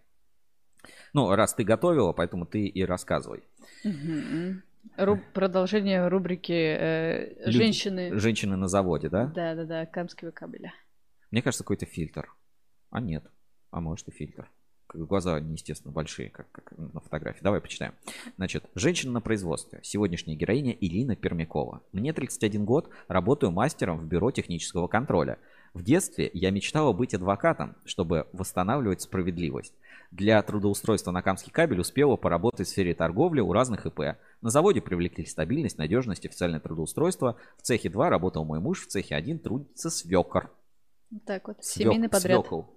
Ну, 1.13 1.35
раз 1.35 1.55
ты 1.55 1.65
готовила, 1.65 2.13
поэтому 2.13 2.47
ты 2.47 2.67
и 2.67 2.85
рассказывай. 2.85 3.43
Мгм. 3.85 4.63
Ру- 4.97 5.21
Продолжение 5.35 6.07
рубрики 6.09 6.53
э, 6.53 7.35
Люди- 7.47 7.57
женщины. 7.59 8.19
Женщины 8.19 8.57
на 8.57 8.69
заводе, 8.69 9.09
да? 9.09 9.27
Да, 9.27 9.55
да, 9.55 9.65
да, 9.65 9.87
камского 9.87 10.31
кабеля. 10.31 10.73
Мне 11.31 11.43
кажется, 11.43 11.65
какой-то 11.65 11.87
фильтр. 11.87 12.33
А 12.91 13.01
нет. 13.01 13.25
А 13.71 13.81
может 13.81 14.09
и 14.09 14.13
фильтр. 14.13 14.49
Глаза 14.95 15.39
неестественно 15.41 15.93
большие, 15.93 16.31
как, 16.31 16.51
как 16.51 16.73
на 16.79 17.01
фотографии. 17.01 17.43
Давай 17.43 17.61
почитаем. 17.61 17.93
Значит, 18.37 18.65
женщина 18.75 19.13
на 19.13 19.21
производстве. 19.21 19.81
Сегодняшняя 19.83 20.35
героиня 20.35 20.73
Илина 20.73 21.15
Пермякова. 21.15 21.83
Мне 21.93 22.15
31 22.15 22.65
год, 22.65 22.89
работаю 23.09 23.53
мастером 23.53 23.99
в 23.99 24.07
бюро 24.07 24.31
технического 24.31 24.89
контроля. 24.89 25.39
В 25.75 25.83
детстве 25.83 26.31
я 26.33 26.51
мечтала 26.51 26.93
быть 26.93 27.15
адвокатом, 27.15 27.77
чтобы 27.85 28.27
восстанавливать 28.33 29.03
справедливость. 29.03 29.75
Для 30.11 30.43
трудоустройства 30.43 31.11
на 31.11 31.23
Камский 31.23 31.53
кабель 31.53 31.81
успела 31.81 32.17
поработать 32.17 32.67
в 32.67 32.71
сфере 32.71 32.95
торговли 32.95 33.41
у 33.41 33.53
разных 33.53 33.85
ИП. 33.87 34.17
На 34.41 34.51
заводе 34.51 34.81
привлекли 34.81 35.27
стабильность, 35.27 35.77
надежность, 35.79 36.25
официальное 36.25 36.61
трудоустройство. 36.61 37.37
В 37.59 37.63
цехе 37.63 37.91
2 37.91 38.09
работал 38.09 38.45
мой 38.45 38.61
муж, 38.61 38.83
в 38.85 38.89
цехе 38.89 39.15
1 39.15 39.39
трудится 39.41 39.91
свекор. 39.91 40.51
Вот 41.11 41.25
так 41.25 41.47
вот. 41.49 41.59
Свек- 41.59 41.85
Семейный 41.93 42.09
подряд. 42.09 42.41
свекол. 42.41 42.75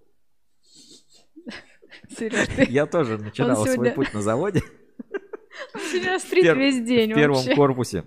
Сереж, 2.18 2.48
ты... 2.56 2.66
Я 2.70 2.86
тоже 2.86 3.18
начинал 3.18 3.56
свой 3.58 3.74
сегодня- 3.74 3.94
путь 3.94 4.14
на 4.14 4.22
заводе. 4.22 4.62
Он 5.74 5.82
сегодня 5.92 6.20
стрит 6.20 6.46
Пер- 6.46 6.58
весь 6.58 6.86
день 6.86 7.12
В 7.12 7.16
первом 7.16 7.38
вообще. 7.38 7.56
корпусе. 7.56 8.04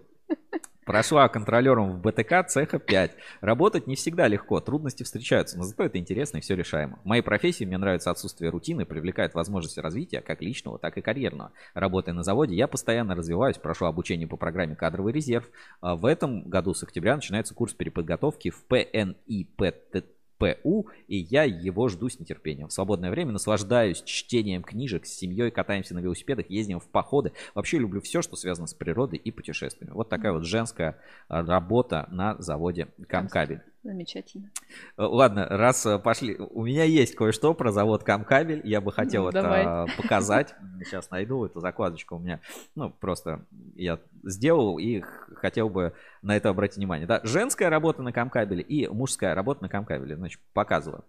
Прошла 0.84 1.28
контролером 1.28 1.92
в 1.92 2.00
БТК 2.00 2.42
цеха 2.42 2.78
5. 2.78 3.12
Работать 3.40 3.86
не 3.86 3.96
всегда 3.96 4.28
легко, 4.28 4.60
трудности 4.60 5.02
встречаются, 5.02 5.56
но 5.56 5.64
зато 5.64 5.84
это 5.84 5.98
интересно 5.98 6.38
и 6.38 6.40
все 6.40 6.54
решаемо. 6.54 6.98
В 7.04 7.06
моей 7.06 7.22
профессии 7.22 7.64
мне 7.64 7.78
нравится 7.78 8.10
отсутствие 8.10 8.50
рутины, 8.50 8.84
привлекает 8.84 9.34
возможности 9.34 9.80
развития 9.80 10.20
как 10.20 10.42
личного, 10.42 10.78
так 10.78 10.98
и 10.98 11.00
карьерного. 11.00 11.52
Работая 11.72 12.12
на 12.12 12.22
заводе, 12.22 12.54
я 12.54 12.68
постоянно 12.68 13.14
развиваюсь, 13.14 13.56
прошу 13.56 13.86
обучение 13.86 14.28
по 14.28 14.36
программе 14.36 14.76
«Кадровый 14.76 15.12
резерв». 15.12 15.48
А 15.80 15.96
В 15.96 16.04
этом 16.04 16.42
году 16.48 16.74
с 16.74 16.82
октября 16.82 17.16
начинается 17.16 17.54
курс 17.54 17.72
переподготовки 17.72 18.50
в 18.50 18.64
ПНИПТ 18.64 20.04
ПУ, 20.38 20.88
и 21.08 21.16
я 21.16 21.44
его 21.44 21.88
жду 21.88 22.08
с 22.08 22.18
нетерпением. 22.18 22.68
В 22.68 22.72
свободное 22.72 23.10
время 23.10 23.32
наслаждаюсь 23.32 24.02
чтением 24.02 24.62
книжек, 24.62 25.06
с 25.06 25.12
семьей 25.12 25.50
катаемся 25.50 25.94
на 25.94 26.00
велосипедах, 26.00 26.50
ездим 26.50 26.80
в 26.80 26.88
походы. 26.88 27.32
Вообще 27.54 27.78
люблю 27.78 28.00
все, 28.00 28.22
что 28.22 28.36
связано 28.36 28.66
с 28.66 28.74
природой 28.74 29.18
и 29.18 29.30
путешествиями. 29.30 29.92
Вот 29.92 30.08
такая 30.08 30.32
вот 30.32 30.44
женская 30.44 30.98
а, 31.28 31.42
работа 31.42 32.08
на 32.10 32.36
заводе 32.40 32.88
Камкабель. 33.08 33.62
Замечательно. 33.84 34.50
Э, 34.96 35.02
Ладно, 35.02 35.46
раз 35.46 35.84
э, 35.84 35.98
пошли, 35.98 36.36
у 36.38 36.64
меня 36.64 36.84
есть 36.84 37.14
кое-что 37.14 37.52
про 37.52 37.70
завод 37.70 38.02
Камкабель, 38.02 38.62
я 38.64 38.80
бы 38.80 38.90
хотел 38.90 39.24
Ну, 39.24 39.28
это 39.28 39.42
давай. 39.42 39.62
а, 39.64 39.86
показать. 39.98 40.54
Сейчас 40.82 41.10
найду 41.10 41.44
эту 41.44 41.60
закладочку 41.60 42.16
у 42.16 42.18
меня. 42.18 42.40
Ну, 42.74 42.88
просто 42.88 43.44
я 43.76 44.00
сделал 44.22 44.78
и 44.78 45.02
хотел 45.36 45.68
бы 45.68 45.92
на 46.22 46.34
это 46.34 46.48
обратить 46.48 46.78
внимание. 46.78 47.06
Да, 47.06 47.20
женская 47.24 47.68
работа 47.68 48.02
на 48.02 48.10
Камкабеле 48.12 48.62
и 48.62 48.88
мужская 48.88 49.34
работа 49.34 49.62
на 49.62 49.68
Камкабеле. 49.68 50.16
Значит, 50.16 50.40
показываю. 50.54 51.04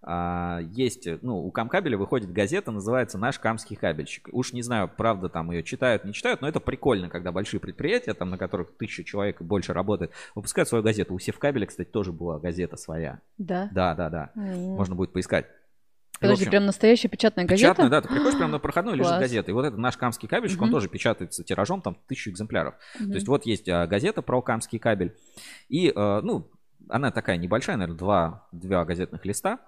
А, 0.00 0.60
Есть, 0.60 1.08
ну, 1.22 1.38
у 1.44 1.50
Камкабеля 1.50 1.98
выходит 1.98 2.32
газета, 2.32 2.70
называется 2.70 3.18
«Наш 3.18 3.38
Камский 3.38 3.74
кабельщик». 3.76 4.28
Уж 4.32 4.52
не 4.52 4.62
знаю, 4.62 4.88
правда, 4.88 5.28
там 5.28 5.50
ее 5.50 5.62
читают, 5.64 6.04
не 6.04 6.12
читают, 6.12 6.40
но 6.40 6.48
это 6.48 6.60
прикольно, 6.60 7.08
когда 7.08 7.32
большие 7.32 7.58
предприятия, 7.58 8.14
там, 8.14 8.30
на 8.30 8.38
которых 8.38 8.76
тысяча 8.76 9.02
человек 9.02 9.40
и 9.40 9.44
больше 9.44 9.72
работает, 9.72 10.12
выпускают 10.34 10.68
свою 10.68 10.84
газету. 10.84 11.14
У 11.14 11.18
Севкабеля, 11.18 11.66
кстати, 11.66 11.88
тоже 11.88 12.12
была 12.12 12.38
газета 12.38 12.76
своя. 12.76 13.20
Да? 13.38 13.68
Да, 13.72 13.94
да, 13.94 14.08
да. 14.08 14.30
М. 14.36 14.76
Можно 14.76 14.94
будет 14.94 15.12
поискать. 15.12 15.46
Подожди, 16.20 16.42
общем, 16.44 16.50
прям 16.50 16.66
настоящая 16.66 17.08
печатная 17.08 17.44
газета? 17.44 17.74
Печатная, 17.74 17.90
да, 17.90 18.00
ты 18.00 18.08
приходишь 18.08 18.36
прямо 18.36 18.52
на 18.52 18.58
проходной, 18.58 18.94
лежит 18.94 19.08
Класс. 19.08 19.20
газета. 19.20 19.50
И 19.50 19.54
вот 19.54 19.64
этот 19.64 19.78
наш 19.78 19.96
камский 19.96 20.26
кабельщик, 20.28 20.60
он 20.60 20.68
Мгм. 20.68 20.74
тоже 20.76 20.88
печатается 20.88 21.44
тиражом, 21.44 21.80
там, 21.80 21.96
тысячу 22.08 22.30
экземпляров. 22.30 22.74
Мгм. 22.98 23.10
То 23.10 23.14
есть 23.14 23.28
вот 23.28 23.46
есть 23.46 23.68
а, 23.68 23.86
газета 23.86 24.20
про 24.22 24.42
камский 24.42 24.80
кабель. 24.80 25.16
И, 25.68 25.92
э, 25.94 26.20
ну, 26.22 26.50
она 26.88 27.12
такая 27.12 27.36
небольшая, 27.36 27.76
наверное, 27.76 27.98
два, 27.98 28.48
два 28.52 28.84
газетных 28.84 29.24
листа. 29.26 29.60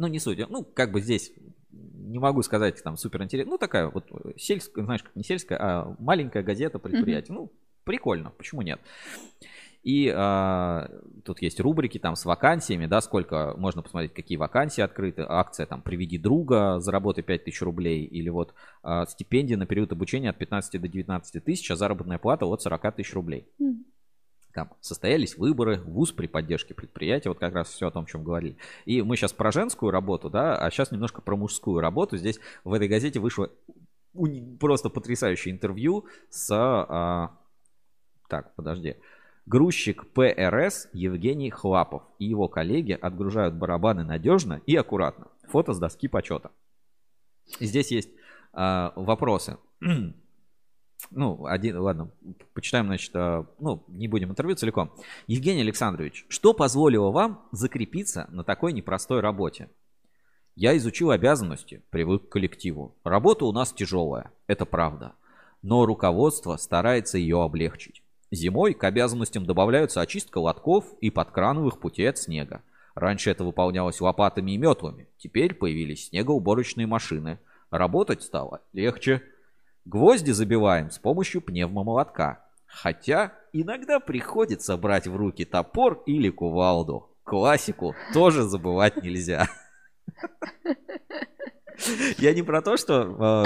Ну, 0.00 0.06
не 0.06 0.18
суть. 0.18 0.38
Ну, 0.48 0.64
как 0.64 0.92
бы 0.92 1.02
здесь 1.02 1.30
не 1.70 2.18
могу 2.18 2.42
сказать, 2.42 2.82
там, 2.82 2.96
супер 2.96 3.22
интересно. 3.22 3.52
Ну, 3.52 3.58
такая 3.58 3.88
вот 3.90 4.06
э, 4.10 4.32
сельская, 4.38 4.82
знаешь, 4.82 5.02
как 5.02 5.14
не 5.14 5.22
сельская, 5.22 5.58
а 5.60 5.96
маленькая 5.98 6.42
газета 6.42 6.78
предприятия. 6.78 7.34
Ну, 7.34 7.52
прикольно, 7.84 8.30
почему 8.30 8.62
нет? 8.62 8.80
И 9.82 10.10
а, 10.14 10.88
тут 11.24 11.42
есть 11.42 11.60
рубрики 11.60 11.98
там 11.98 12.16
с 12.16 12.24
вакансиями, 12.24 12.86
да, 12.86 13.02
сколько 13.02 13.54
можно 13.58 13.82
посмотреть, 13.82 14.14
какие 14.14 14.38
вакансии 14.38 14.80
открыты. 14.80 15.24
Акция 15.28 15.66
там 15.66 15.82
«Приведи 15.82 16.16
друга», 16.16 16.80
заработай 16.80 17.22
5000 17.22 17.60
рублей. 17.60 18.04
Или 18.04 18.30
вот 18.30 18.54
а, 18.82 19.04
стипендия 19.04 19.58
на 19.58 19.66
период 19.66 19.92
обучения 19.92 20.30
от 20.30 20.38
15 20.38 20.80
до 20.80 20.88
19 20.88 21.44
тысяч, 21.44 21.70
а 21.70 21.76
заработная 21.76 22.18
плата 22.18 22.46
от 22.46 22.62
40 22.62 22.96
тысяч 22.96 23.12
рублей. 23.12 23.46
М. 23.60 23.84
Там 24.52 24.72
состоялись 24.80 25.36
выборы, 25.36 25.80
ВУЗ 25.80 26.12
при 26.12 26.26
поддержке 26.26 26.74
предприятия, 26.74 27.28
вот 27.28 27.38
как 27.38 27.54
раз 27.54 27.68
все 27.68 27.86
о 27.86 27.90
том, 27.90 28.04
о 28.04 28.06
чем 28.06 28.24
говорили. 28.24 28.56
И 28.84 29.00
мы 29.02 29.16
сейчас 29.16 29.32
про 29.32 29.52
женскую 29.52 29.92
работу, 29.92 30.28
да, 30.28 30.56
а 30.56 30.70
сейчас 30.70 30.90
немножко 30.90 31.22
про 31.22 31.36
мужскую 31.36 31.80
работу. 31.80 32.16
Здесь 32.16 32.40
в 32.64 32.72
этой 32.72 32.88
газете 32.88 33.20
вышло 33.20 33.50
просто 34.58 34.88
потрясающее 34.90 35.54
интервью 35.54 36.06
с... 36.30 36.48
а, 36.52 37.30
так, 38.28 38.54
подожди. 38.56 38.96
Грузчик 39.46 40.06
ПРС 40.12 40.88
Евгений 40.92 41.50
Хлапов 41.50 42.02
и 42.18 42.26
его 42.26 42.48
коллеги 42.48 42.92
отгружают 42.92 43.54
барабаны 43.54 44.04
надежно 44.04 44.60
и 44.66 44.76
аккуратно. 44.76 45.28
Фото 45.48 45.74
с 45.74 45.78
доски 45.78 46.08
почета. 46.08 46.50
Здесь 47.60 47.90
есть 47.90 48.10
а, 48.52 48.92
вопросы. 48.96 49.58
Ну, 51.10 51.46
один, 51.46 51.78
ладно, 51.78 52.10
почитаем, 52.54 52.86
значит, 52.86 53.10
а, 53.14 53.46
ну, 53.58 53.82
не 53.88 54.08
будем 54.08 54.30
интервью 54.30 54.56
целиком. 54.56 54.92
Евгений 55.26 55.62
Александрович, 55.62 56.26
что 56.28 56.52
позволило 56.54 57.10
вам 57.10 57.46
закрепиться 57.52 58.26
на 58.30 58.44
такой 58.44 58.72
непростой 58.72 59.20
работе? 59.20 59.68
Я 60.56 60.76
изучил 60.76 61.10
обязанности, 61.10 61.82
привык 61.90 62.28
к 62.28 62.32
коллективу. 62.32 62.94
Работа 63.04 63.46
у 63.46 63.52
нас 63.52 63.72
тяжелая, 63.72 64.30
это 64.46 64.66
правда. 64.66 65.14
Но 65.62 65.86
руководство 65.86 66.56
старается 66.56 67.18
ее 67.18 67.42
облегчить. 67.42 68.02
Зимой 68.30 68.74
к 68.74 68.84
обязанностям 68.84 69.44
добавляются 69.44 70.00
очистка 70.00 70.38
лотков 70.38 70.84
и 71.00 71.10
подкрановых 71.10 71.80
путей 71.80 72.08
от 72.08 72.18
снега. 72.18 72.62
Раньше 72.94 73.30
это 73.30 73.44
выполнялось 73.44 74.00
лопатами 74.00 74.52
и 74.52 74.58
метлами. 74.58 75.08
Теперь 75.18 75.54
появились 75.54 76.08
снегоуборочные 76.08 76.86
машины. 76.86 77.38
Работать 77.70 78.22
стало 78.22 78.60
легче. 78.72 79.22
Гвозди 79.84 80.32
забиваем 80.32 80.90
с 80.90 80.98
помощью 80.98 81.40
пневмомолотка. 81.40 82.44
Хотя 82.66 83.32
иногда 83.52 83.98
приходится 83.98 84.76
брать 84.76 85.06
в 85.06 85.16
руки 85.16 85.44
топор 85.44 86.02
или 86.06 86.30
кувалду. 86.30 87.08
Классику 87.24 87.94
тоже 88.12 88.44
забывать 88.44 89.02
нельзя. 89.02 89.48
Я 92.18 92.34
не 92.34 92.42
про 92.42 92.60
то, 92.60 92.76
что 92.76 93.44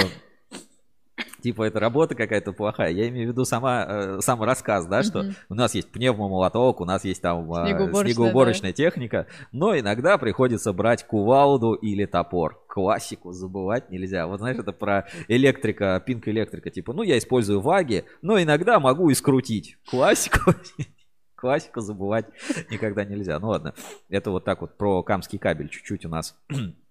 э, 1.18 1.22
типа 1.42 1.64
это 1.64 1.78
работа 1.78 2.14
какая-то 2.14 2.52
плохая. 2.52 2.90
Я 2.90 3.08
имею 3.08 3.28
в 3.28 3.32
виду 3.32 3.44
сама, 3.44 3.86
э, 3.88 4.20
сам 4.20 4.42
рассказ, 4.42 4.86
да, 4.86 5.02
что 5.02 5.22
Мгм. 5.22 5.34
у 5.50 5.54
нас 5.54 5.74
есть 5.74 5.90
пневмомолоток, 5.92 6.80
у 6.80 6.84
нас 6.84 7.04
есть 7.04 7.22
там 7.22 7.50
э, 7.52 7.66
Снегоуборочная, 7.66 8.12
снегоуборочная 8.12 8.72
техника, 8.72 9.26
но 9.52 9.78
иногда 9.78 10.18
приходится 10.18 10.72
брать 10.72 11.06
кувалду 11.06 11.74
или 11.74 12.06
топор. 12.06 12.63
Классику 12.74 13.30
забывать 13.30 13.88
нельзя. 13.88 14.26
Вот 14.26 14.40
знаешь, 14.40 14.58
это 14.58 14.72
про 14.72 15.06
электрика, 15.28 16.02
пинк 16.04 16.26
электрика. 16.26 16.70
Типа, 16.70 16.92
ну 16.92 17.04
я 17.04 17.16
использую 17.18 17.60
ваги, 17.60 18.02
но 18.20 18.42
иногда 18.42 18.80
могу 18.80 19.10
и 19.10 19.14
скрутить. 19.14 19.78
Классику. 19.88 20.54
Классику 21.36 21.80
забывать 21.80 22.26
никогда 22.72 23.04
нельзя. 23.04 23.38
Ну 23.38 23.50
ладно, 23.50 23.74
это 24.08 24.32
вот 24.32 24.44
так 24.44 24.60
вот 24.60 24.76
про 24.76 25.04
камский 25.04 25.38
кабель 25.38 25.68
чуть-чуть 25.68 26.04
у 26.04 26.08
нас 26.08 26.36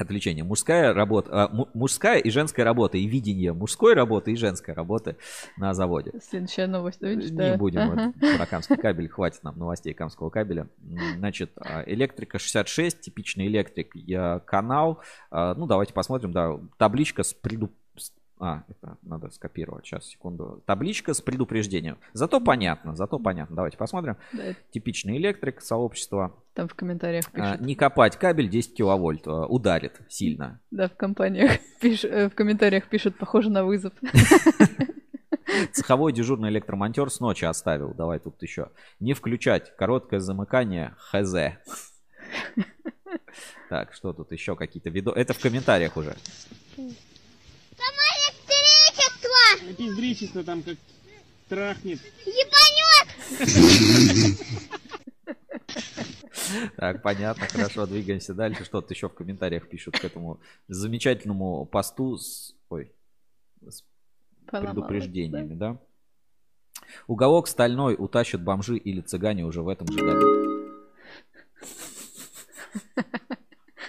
отвлечение. 0.00 0.44
Мужская 0.44 0.92
работа, 0.92 1.30
а, 1.44 1.48
му- 1.48 1.68
мужская 1.74 2.18
и 2.18 2.30
женская 2.30 2.64
работа, 2.64 2.98
и 2.98 3.06
видение 3.06 3.52
мужской 3.52 3.94
работы 3.94 4.32
и 4.32 4.36
женской 4.36 4.74
работы 4.74 5.16
на 5.56 5.74
заводе. 5.74 6.12
Следующая 6.22 6.66
новость. 6.66 7.00
да, 7.00 7.10
Не 7.14 7.56
будем 7.56 7.80
Ага. 7.80 8.12
вот 8.20 8.36
про 8.36 8.46
камский 8.46 8.76
кабель, 8.76 9.08
хватит 9.08 9.42
нам 9.42 9.58
новостей 9.58 9.94
камского 9.94 10.30
кабеля. 10.30 10.68
Значит, 11.16 11.52
а, 11.56 11.82
электрика 11.86 12.38
66, 12.38 13.00
типичный 13.00 13.46
электрик, 13.46 13.94
я 13.94 14.40
канал. 14.40 15.00
А, 15.30 15.54
Ну, 15.54 15.66
давайте 15.66 15.92
посмотрим, 15.92 16.32
да, 16.32 16.58
табличка 16.78 17.22
с 17.22 17.32
преду... 17.34 17.70
с- 17.96 18.12
А, 18.38 18.62
это 18.68 18.96
надо 19.02 19.28
скопировать, 19.30 19.84
сейчас, 19.84 20.06
секунду. 20.06 20.62
Табличка 20.64 21.12
с 21.12 21.20
предупреждением. 21.20 21.98
Зато 22.14 22.40
понятно, 22.40 22.96
зато 22.96 23.18
понятно. 23.18 23.54
Давайте 23.56 23.76
посмотрим. 23.76 24.16
Да, 24.32 24.54
Типичный 24.70 25.18
электрик, 25.18 25.60
сообщество. 25.60 26.32
Там 26.54 26.68
в 26.68 26.74
комментариях 26.74 27.24
А, 27.32 27.52
пишут. 27.52 27.60
Не 27.66 27.74
копать 27.74 28.16
кабель 28.16 28.48
10 28.48 28.74
киловольт, 28.74 29.26
а, 29.26 29.46
ударит 29.46 30.00
сильно. 30.08 30.60
Да, 30.70 30.88
в 30.88 30.96
компаниях 30.96 31.52
пиш- 31.82 32.06
э, 32.08 32.28
в 32.28 32.34
комментариях 32.34 32.88
пишут, 32.88 33.16
похоже 33.18 33.50
на 33.50 33.64
вызов. 33.64 33.92
Цеховой 35.72 36.12
дежурный 36.12 36.48
электромонтер 36.50 37.10
с 37.10 37.20
ночи 37.20 37.44
оставил. 37.44 37.92
Давай 37.94 38.18
тут 38.18 38.40
еще. 38.42 38.70
Не 39.00 39.14
включать. 39.14 39.74
Короткое 39.76 40.20
замыкание. 40.20 40.94
Хз. 40.98 41.34
Так, 43.68 43.92
что 43.94 44.12
тут 44.12 44.32
еще 44.32 44.56
какие-то 44.56 44.90
видео? 44.90 45.12
Это 45.12 45.32
в 45.32 45.38
комментариях 45.38 45.96
уже. 45.96 46.16
электричество! 48.40 49.74
Пиздричество 49.76 50.44
там 50.44 50.62
как 50.62 50.76
трахнет. 51.48 52.00
Так, 56.76 57.02
понятно, 57.02 57.46
хорошо, 57.46 57.86
двигаемся 57.86 58.34
дальше. 58.34 58.64
Что 58.64 58.80
тут 58.80 58.90
еще 58.90 59.08
в 59.08 59.14
комментариях 59.14 59.68
пишут 59.68 59.98
к 59.98 60.04
этому 60.04 60.40
замечательному 60.68 61.64
посту 61.66 62.16
с, 62.16 62.54
ой, 62.68 62.92
с 63.66 63.84
предупреждениями, 64.46 65.54
да? 65.54 65.78
Уголок 67.06 67.46
стальной 67.48 67.94
утащат 67.98 68.42
бомжи 68.42 68.76
или 68.76 69.00
цыгане 69.00 69.44
уже 69.44 69.62
в 69.62 69.68
этом 69.68 69.86
же 69.86 69.98
году. 69.98 70.50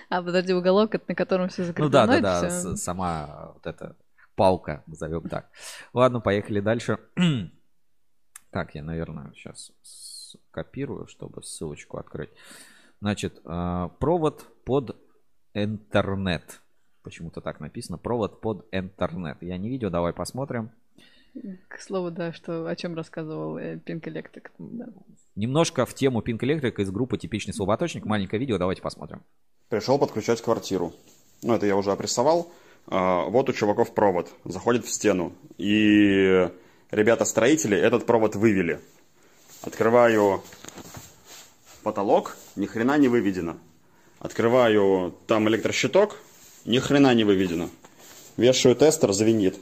А, 0.09 0.21
подожди, 0.21 0.53
уголок, 0.53 0.93
на 1.07 1.15
котором 1.15 1.47
все 1.47 1.61
Ну 1.61 1.67
закреплено. 1.67 1.89
да, 1.89 2.05
да, 2.19 2.41
да, 2.41 2.75
сама 2.75 3.51
вот 3.53 3.65
эта 3.65 3.95
палка, 4.35 4.83
назовем 4.85 5.21
так. 5.29 5.49
Ладно, 5.93 6.19
поехали 6.19 6.59
дальше. 6.59 6.99
Так, 8.51 8.75
я, 8.75 8.83
наверное, 8.83 9.31
сейчас 9.33 9.71
копирую, 10.51 11.07
чтобы 11.07 11.43
ссылочку 11.43 11.97
открыть. 11.97 12.29
Значит, 13.01 13.41
а, 13.45 13.89
провод 13.99 14.45
под 14.63 14.95
интернет. 15.53 16.61
Почему-то 17.03 17.41
так 17.41 17.59
написано. 17.59 17.97
Провод 17.97 18.41
под 18.41 18.67
интернет. 18.71 19.37
Я 19.41 19.57
не 19.57 19.69
видео, 19.69 19.89
давай 19.89 20.13
посмотрим. 20.13 20.71
К 21.69 21.79
слову, 21.79 22.11
да, 22.11 22.33
что 22.33 22.67
о 22.67 22.75
чем 22.75 22.93
рассказывал 22.93 23.57
э, 23.57 23.77
Pink 23.77 24.01
Electric. 24.01 24.49
Да. 24.59 24.87
Немножко 25.35 25.85
в 25.85 25.93
тему 25.93 26.21
Pink 26.21 26.39
Electric 26.39 26.81
из 26.81 26.91
группы 26.91 27.17
«Типичный 27.17 27.53
слаботочник». 27.53 28.05
Маленькое 28.05 28.39
видео, 28.39 28.57
давайте 28.57 28.81
посмотрим. 28.81 29.23
Пришел 29.69 29.97
подключать 29.97 30.41
квартиру. 30.41 30.93
Ну, 31.41 31.53
это 31.53 31.65
я 31.65 31.77
уже 31.77 31.91
опрессовал. 31.91 32.51
А, 32.87 33.23
Вот 33.25 33.49
у 33.49 33.53
чуваков 33.53 33.93
провод. 33.93 34.29
Заходит 34.43 34.85
в 34.85 34.89
стену. 34.91 35.31
И 35.57 36.49
ребята-строители 36.91 37.77
этот 37.77 38.05
провод 38.05 38.35
вывели. 38.35 38.81
Открываю 39.63 40.43
потолок, 41.83 42.35
ни 42.55 42.65
хрена 42.65 42.97
не 42.97 43.07
выведено. 43.07 43.57
Открываю 44.19 45.15
там 45.27 45.47
электрощиток, 45.49 46.17
ни 46.65 46.79
хрена 46.79 47.13
не 47.13 47.23
выведено. 47.23 47.69
Вешаю 48.37 48.75
тестер, 48.75 49.11
звенит. 49.13 49.57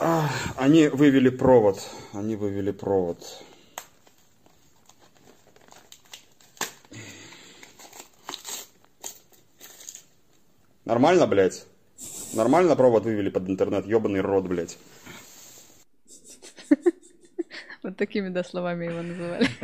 А, 0.00 0.30
Они 0.56 0.88
вывели 0.88 1.28
провод. 1.28 1.80
Они 2.12 2.36
вывели 2.36 2.70
провод. 2.70 3.18
Нормально, 10.84 11.26
блядь? 11.26 11.66
Нормально 12.32 12.76
провод 12.76 13.04
вывели 13.04 13.30
под 13.30 13.48
интернет? 13.48 13.86
Ёбаный 13.86 14.20
рот, 14.20 14.44
блядь. 14.46 14.78
Вот 17.82 17.96
такими, 17.96 18.28
да, 18.28 18.42
словами 18.44 18.86
его 18.86 19.02
называли. 19.02 19.46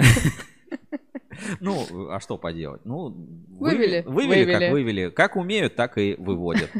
Ну, 1.60 2.10
а 2.10 2.20
что 2.20 2.38
поделать? 2.38 2.84
Ну, 2.84 3.08
Вывели, 3.48 4.02
выви- 4.02 4.08
Вывели, 4.08 4.44
как 4.52 4.60
вывели. 4.60 4.70
вывели. 4.70 5.10
Как 5.10 5.36
умеют, 5.36 5.74
так 5.74 5.98
и 5.98 6.14
выводят. 6.16 6.70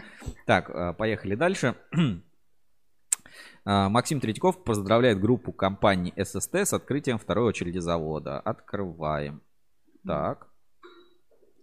Так, 0.47 0.71
а, 0.71 0.93
поехали 0.93 1.35
дальше. 1.35 1.75
А, 3.65 3.89
Максим 3.89 4.21
Третьяков 4.21 4.63
поздравляет 4.63 5.19
группу 5.21 5.53
компаний 5.53 6.13
ССТ 6.23 6.55
с 6.55 6.73
открытием 6.73 7.19
второй 7.19 7.47
очереди 7.49 7.79
завода. 7.79 8.39
Открываем. 8.41 9.43
Так. 10.07 10.47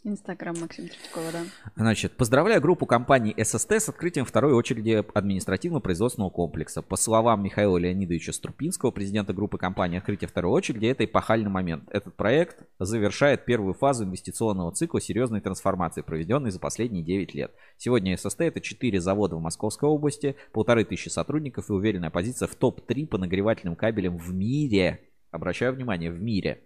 Инстаграм 0.03 0.55
Максима 0.59 0.87
Третьякова, 0.87 1.31
да. 1.31 1.43
Значит, 1.75 2.17
поздравляю 2.17 2.59
группу 2.59 2.87
компаний 2.87 3.35
ССТ 3.37 3.73
с 3.73 3.87
открытием 3.87 4.25
второй 4.25 4.53
очереди 4.53 5.05
административно-производственного 5.13 6.31
комплекса. 6.31 6.81
По 6.81 6.95
словам 6.95 7.43
Михаила 7.43 7.77
Леонидовича 7.77 8.33
Струпинского, 8.33 8.89
президента 8.89 9.31
группы 9.31 9.59
компаний, 9.59 9.97
открытие 9.97 10.27
второй 10.27 10.53
очереди– 10.53 10.85
это 10.87 11.05
эпохальный 11.05 11.51
момент. 11.51 11.83
Этот 11.91 12.15
проект 12.15 12.67
завершает 12.79 13.45
первую 13.45 13.75
фазу 13.75 14.05
инвестиционного 14.05 14.71
цикла 14.71 14.99
серьезной 14.99 15.39
трансформации, 15.39 16.01
проведенной 16.01 16.49
за 16.49 16.59
последние 16.59 17.03
9 17.03 17.35
лет. 17.35 17.51
Сегодня 17.77 18.17
ССТ– 18.17 18.41
это 18.41 18.59
4 18.59 18.99
завода 18.99 19.35
в 19.35 19.41
Московской 19.41 19.87
области, 19.87 20.35
полторы 20.51 20.83
тысячи 20.83 21.09
сотрудников 21.09 21.69
и 21.69 21.73
уверенная 21.73 22.09
позиция 22.09 22.47
в 22.47 22.55
топ-3 22.55 23.05
по 23.05 23.19
нагревательным 23.19 23.75
кабелям 23.75 24.17
в 24.17 24.33
мире. 24.33 25.01
Обращаю 25.29 25.75
внимание, 25.75 26.11
в 26.11 26.19
мире. 26.19 26.63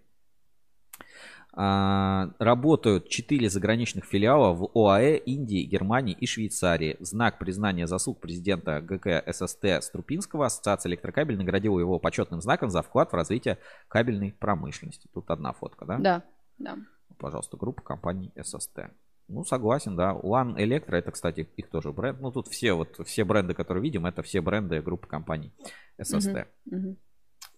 А, 1.58 2.32
Работают 2.38 3.08
четыре 3.08 3.50
заграничных 3.50 4.04
филиала 4.04 4.54
в 4.54 4.70
ОАЭ, 4.76 5.18
Индии, 5.18 5.64
Германии 5.64 6.14
и 6.20 6.26
Швейцарии. 6.26 6.98
В 7.00 7.06
знак 7.06 7.40
признания 7.40 7.88
заслуг 7.88 8.20
президента 8.20 8.82
ГК 8.82 9.24
ССТ 9.32 9.82
Струпинского 9.82 10.48
Ассоциация 10.48 10.90
электрокабель 10.90 11.38
наградила 11.38 11.80
его 11.80 11.98
почетным 11.98 12.42
знаком 12.42 12.70
за 12.70 12.82
вклад 12.82 13.12
в 13.12 13.16
развитие 13.16 13.58
кабельной 13.88 14.34
промышленности. 14.34 15.08
Тут 15.14 15.32
одна 15.32 15.54
фотка, 15.54 15.86
да? 15.86 15.98
Да, 15.98 16.24
да. 16.58 16.78
Пожалуйста, 17.18 17.56
группа 17.56 17.82
компаний 17.82 18.34
ССТ. 18.42 18.92
Ну, 19.30 19.46
согласен, 19.46 19.96
да. 19.96 20.12
One 20.12 20.58
Electro, 20.58 20.96
это, 20.96 21.12
кстати, 21.12 21.48
их 21.56 21.70
тоже 21.70 21.94
бренд. 21.94 22.20
Ну, 22.20 22.32
тут 22.32 22.50
все 22.50 22.74
вот, 22.74 23.00
все 23.08 23.24
бренды, 23.24 23.54
которые 23.54 23.82
видим, 23.82 24.06
это 24.06 24.24
все 24.24 24.42
бренды 24.42 24.82
группы 24.82 25.08
компаний 25.08 25.54
ССТ. 26.02 26.48
Мгм, 26.66 26.78
мгм. 26.78 26.98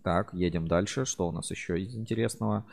Так, 0.03 0.33
едем 0.33 0.67
дальше. 0.67 1.05
Что 1.05 1.27
у 1.27 1.31
нас 1.31 1.49
еще 1.49 1.81
из 1.81 1.95
интересного? 1.95 2.57
А, 2.57 2.71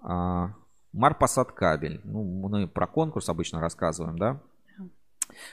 Марпасад 0.00 1.52
кабель. 1.52 2.00
Ну, 2.04 2.22
мы 2.22 2.66
про 2.68 2.86
конкурс 2.86 3.28
обычно 3.28 3.60
рассказываем, 3.60 4.18
да? 4.18 4.40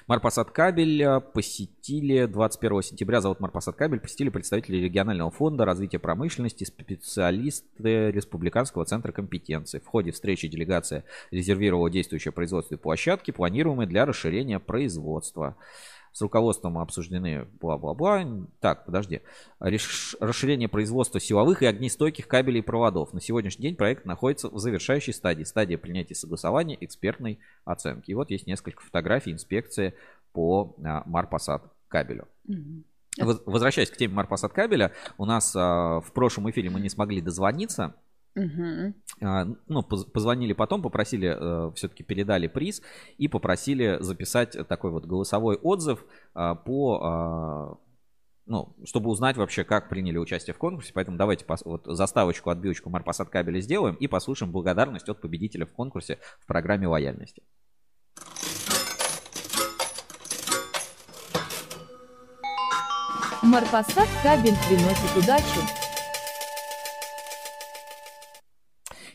Марпасад 0.07 0.51
кабель 0.51 1.01
э, 1.01 1.19
посетили 1.19 2.25
21 2.25 2.81
сентября 2.81 3.21
завод 3.21 3.39
Марпасад 3.39 3.75
кабель 3.75 3.99
посетили 3.99 4.29
представители 4.29 4.77
регионального 4.77 5.31
фонда 5.31 5.65
развития 5.65 5.99
промышленности, 5.99 6.63
специалисты 6.63 8.11
Республиканского 8.11 8.85
центра 8.85 9.11
компетенции. 9.11 9.79
В 9.79 9.87
ходе 9.87 10.11
встречи 10.11 10.47
делегация 10.47 11.03
резервировала 11.31 11.89
действующие 11.89 12.31
производственные 12.31 12.79
площадки, 12.79 13.31
планируемые 13.31 13.87
для 13.87 14.05
расширения 14.05 14.59
производства. 14.59 15.55
С 16.13 16.21
руководством 16.21 16.77
обсуждены 16.77 17.47
бла-бла-бла. 17.59 18.23
Так, 18.59 18.85
подожди. 18.85 19.21
Реш- 19.59 20.15
Расширение 20.19 20.69
производства 20.69 21.19
силовых 21.19 21.63
и 21.63 21.65
огнестойких 21.65 22.27
кабелей 22.27 22.59
и 22.59 22.63
проводов. 22.63 23.13
На 23.13 23.19
сегодняшний 23.19 23.63
день 23.63 23.75
проект 23.75 24.05
находится 24.05 24.47
в 24.47 24.59
завершающей 24.59 25.11
стадии. 25.11 25.43
Стадия 25.43 25.79
принятия 25.79 26.13
согласования 26.13 26.77
экспертной 26.79 27.39
оценки. 27.65 28.11
И 28.11 28.13
вот 28.13 28.29
есть 28.29 28.45
несколько 28.45 28.83
фотографий 28.83 29.31
инспекции 29.31 29.95
по 30.33 30.75
а, 30.85 31.01
Марпасад 31.07 31.63
кабелю. 31.87 32.27
Возвращаясь 33.17 33.91
к 33.91 33.97
теме 33.97 34.13
Марпасад 34.13 34.53
кабеля, 34.53 34.91
у 35.17 35.25
нас 35.25 35.55
а, 35.55 35.99
в 36.01 36.11
прошлом 36.13 36.49
эфире 36.51 36.69
мы 36.69 36.79
не 36.79 36.89
смогли 36.89 37.21
дозвониться. 37.21 37.95
А, 39.21 39.45
Ну, 39.67 39.83
поз- 39.83 40.05
позвонили 40.05 40.53
потом, 40.53 40.81
попросили, 40.81 41.73
все-таки 41.75 42.03
передали 42.03 42.47
приз 42.47 42.81
и 43.17 43.27
попросили 43.27 43.97
записать 43.99 44.57
такой 44.67 44.91
вот 44.91 45.05
голосовой 45.05 45.55
отзыв 45.55 46.05
а, 46.33 46.55
по, 46.55 46.99
а, 47.03 47.77
ну, 48.45 48.75
чтобы 48.85 49.09
узнать 49.09 49.37
вообще, 49.37 49.63
как 49.63 49.89
приняли 49.89 50.17
участие 50.17 50.53
в 50.53 50.57
конкурсе. 50.57 50.91
Поэтому 50.93 51.17
давайте 51.17 51.45
вот 51.65 51.85
заставочку, 51.85 52.49
отбивочку 52.49 52.89
Марпасад 52.89 53.29
кабеля 53.29 53.59
сделаем 53.61 53.95
и 53.95 54.07
послушаем 54.07 54.51
благодарность 54.51 55.09
от 55.09 55.21
победителя 55.21 55.65
в 55.65 55.73
конкурсе 55.73 56.19
в 56.39 56.47
программе 56.47 56.87
лояльности. 56.87 57.43
Марпасад 63.43 64.07
кабель 64.23 64.55
приносит 64.67 65.17
удачу. 65.17 65.82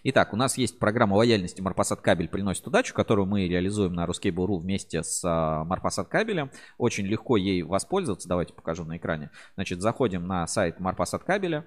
Итак, 0.05 0.33
у 0.33 0.37
нас 0.37 0.57
есть 0.57 0.79
программа 0.79 1.15
лояльности 1.15 1.61
Марпасад 1.61 2.01
Кабель 2.01 2.29
приносит 2.29 2.66
удачу, 2.66 2.95
которую 2.95 3.27
мы 3.27 3.49
реализуем 3.49 3.95
на 3.95 4.05
Ruskable.ru 4.05 4.59
вместе 4.59 5.03
с 5.03 5.23
а, 5.25 5.65
Марпасад 5.65 6.09
Кабелем. 6.09 6.51
Очень 6.77 7.07
легко 7.07 7.37
ей 7.37 7.62
воспользоваться. 7.62 8.29
Давайте 8.29 8.53
покажу 8.53 8.85
на 8.85 8.97
экране. 8.97 9.31
Значит, 9.55 9.81
заходим 9.81 10.27
на 10.27 10.47
сайт 10.47 10.79
Марпасад 10.79 11.25
Кабеля. 11.25 11.66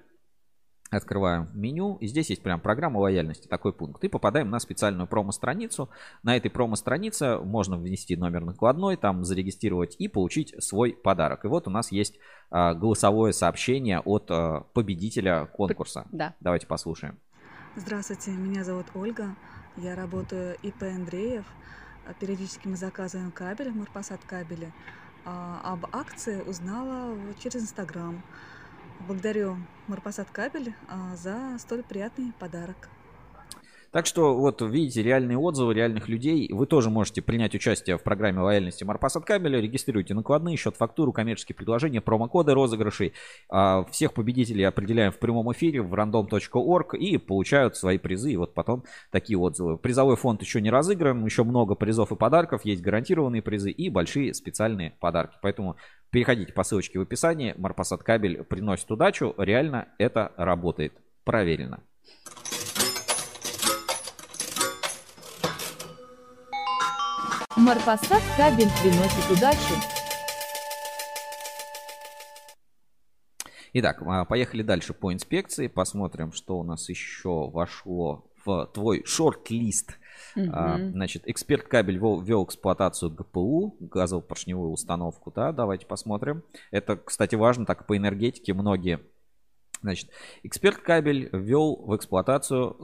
Открываем 0.90 1.48
меню, 1.54 1.96
и 2.02 2.06
здесь 2.06 2.28
есть 2.28 2.42
прям 2.42 2.60
программа 2.60 2.98
лояльности, 2.98 3.48
такой 3.48 3.72
пункт. 3.72 4.04
И 4.04 4.08
попадаем 4.08 4.50
на 4.50 4.58
специальную 4.58 5.06
промо-страницу. 5.06 5.88
На 6.22 6.36
этой 6.36 6.50
промо-странице 6.50 7.38
можно 7.38 7.78
внести 7.78 8.14
номер 8.14 8.44
накладной, 8.44 8.98
там 8.98 9.24
зарегистрировать 9.24 9.96
и 9.98 10.08
получить 10.08 10.54
свой 10.62 10.92
подарок. 10.92 11.46
И 11.46 11.48
вот 11.48 11.66
у 11.66 11.70
нас 11.70 11.92
есть 11.92 12.18
а, 12.50 12.74
голосовое 12.74 13.32
сообщение 13.32 14.00
от 14.00 14.30
а, 14.30 14.66
победителя 14.74 15.46
конкурса. 15.46 16.06
Да. 16.12 16.34
Давайте 16.40 16.66
послушаем. 16.66 17.18
Здравствуйте, 17.74 18.32
меня 18.32 18.64
зовут 18.64 18.88
Ольга. 18.92 19.34
Я 19.78 19.94
работаю 19.94 20.58
ИП 20.60 20.82
Андреев. 20.82 21.46
Периодически 22.20 22.68
мы 22.68 22.76
заказываем 22.76 23.30
кабель 23.30 23.70
в 23.70 23.76
Марпасад 23.76 24.20
кабеле. 24.26 24.70
А 25.24 25.58
об 25.64 25.86
акции 25.90 26.42
узнала 26.42 27.16
через 27.38 27.62
Инстаграм. 27.62 28.22
Благодарю 29.06 29.56
Марпасад 29.86 30.28
кабель 30.30 30.74
а, 30.86 31.16
за 31.16 31.56
столь 31.58 31.82
приятный 31.82 32.34
подарок. 32.38 32.90
Так 33.92 34.06
что 34.06 34.34
вот 34.34 34.62
видите 34.62 35.02
реальные 35.02 35.36
отзывы 35.36 35.74
реальных 35.74 36.08
людей. 36.08 36.48
Вы 36.50 36.66
тоже 36.66 36.88
можете 36.88 37.20
принять 37.20 37.54
участие 37.54 37.98
в 37.98 38.02
программе 38.02 38.40
лояльности 38.40 38.84
Марпасад 38.84 39.26
кабеля. 39.26 39.60
Регистрируйте 39.60 40.14
накладные, 40.14 40.56
счет 40.56 40.76
фактуру, 40.76 41.12
коммерческие 41.12 41.54
предложения, 41.54 42.00
промокоды, 42.00 42.54
розыгрышей. 42.54 43.12
А, 43.50 43.84
Всех 43.90 44.14
победителей 44.14 44.64
определяем 44.64 45.12
в 45.12 45.18
прямом 45.18 45.52
эфире 45.52 45.82
в 45.82 45.92
random.org 45.92 46.94
и 46.94 47.18
получают 47.18 47.76
свои 47.76 47.98
призы. 47.98 48.32
И 48.32 48.36
вот 48.38 48.54
потом 48.54 48.84
такие 49.10 49.38
отзывы. 49.38 49.76
Призовой 49.76 50.16
фонд 50.16 50.40
еще 50.40 50.62
не 50.62 50.70
разыгран. 50.70 51.22
Еще 51.22 51.44
много 51.44 51.74
призов 51.74 52.12
и 52.12 52.16
подарков. 52.16 52.64
Есть 52.64 52.80
гарантированные 52.80 53.42
призы 53.42 53.70
и 53.70 53.90
большие 53.90 54.32
специальные 54.32 54.94
подарки. 55.00 55.36
Поэтому 55.42 55.76
переходите 56.10 56.54
по 56.54 56.64
ссылочке 56.64 56.98
в 56.98 57.02
описании. 57.02 57.54
Марпасад 57.58 58.02
кабель 58.02 58.42
приносит 58.42 58.90
удачу. 58.90 59.34
Реально 59.36 59.88
это 59.98 60.32
работает. 60.38 60.94
Проверено. 61.24 61.82
Марпасад 67.56 68.22
кабель 68.36 68.70
приносит 68.80 69.30
удачу. 69.30 69.74
Итак, 73.74 74.02
а, 74.06 74.24
поехали 74.24 74.62
дальше 74.62 74.94
по 74.94 75.12
инспекции. 75.12 75.66
Посмотрим, 75.66 76.32
что 76.32 76.58
у 76.58 76.62
нас 76.62 76.88
еще 76.88 77.50
вошло 77.50 78.30
в 78.44 78.66
твой 78.72 79.04
шорт-лист 79.04 79.98
Мгм. 80.34 80.92
Значит, 80.92 81.24
эксперт 81.26 81.68
кабель 81.68 81.98
вел, 81.98 82.20
вел 82.20 82.44
эксплуатацию 82.44 83.10
ГПУ, 83.10 83.76
газово-поршневую 83.80 84.70
установку, 84.70 85.30
да, 85.30 85.52
давайте 85.52 85.86
посмотрим. 85.86 86.42
Это, 86.70 86.96
кстати, 86.96 87.34
важно, 87.34 87.66
так 87.66 87.86
по 87.86 87.96
энергетике 87.96 88.54
многие. 88.54 89.00
Значит, 89.82 90.10
эксперт 90.42 90.78
кабель 90.78 91.28
ввел 91.32 91.76
в 91.84 91.94
эксплуатацию 91.96 92.76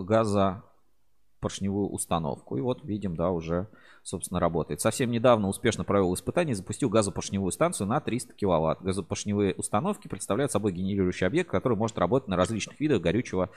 газопоршневую 1.38 1.88
установку. 1.88 2.56
И 2.56 2.60
вот 2.60 2.84
видим, 2.84 3.16
да, 3.16 3.30
уже, 3.30 3.68
собственно, 4.02 4.40
работает. 4.40 4.80
Совсем 4.80 5.10
недавно 5.10 5.48
успешно 5.48 5.84
провел 5.84 6.12
испытание 6.14 6.52
и 6.52 6.56
запустил 6.56 6.88
газопоршневую 6.88 7.52
станцию 7.52 7.86
на 7.86 8.00
300 8.00 8.34
киловатт. 8.34 8.82
Газопоршневые 8.82 9.54
установки 9.54 10.08
представляют 10.08 10.52
собой 10.52 10.72
генерирующий 10.72 11.26
объект, 11.26 11.50
который 11.50 11.76
может 11.76 11.98
работать 11.98 12.28
на 12.28 12.36
различных 12.36 12.80
видах 12.80 13.02
горючего 13.02 13.50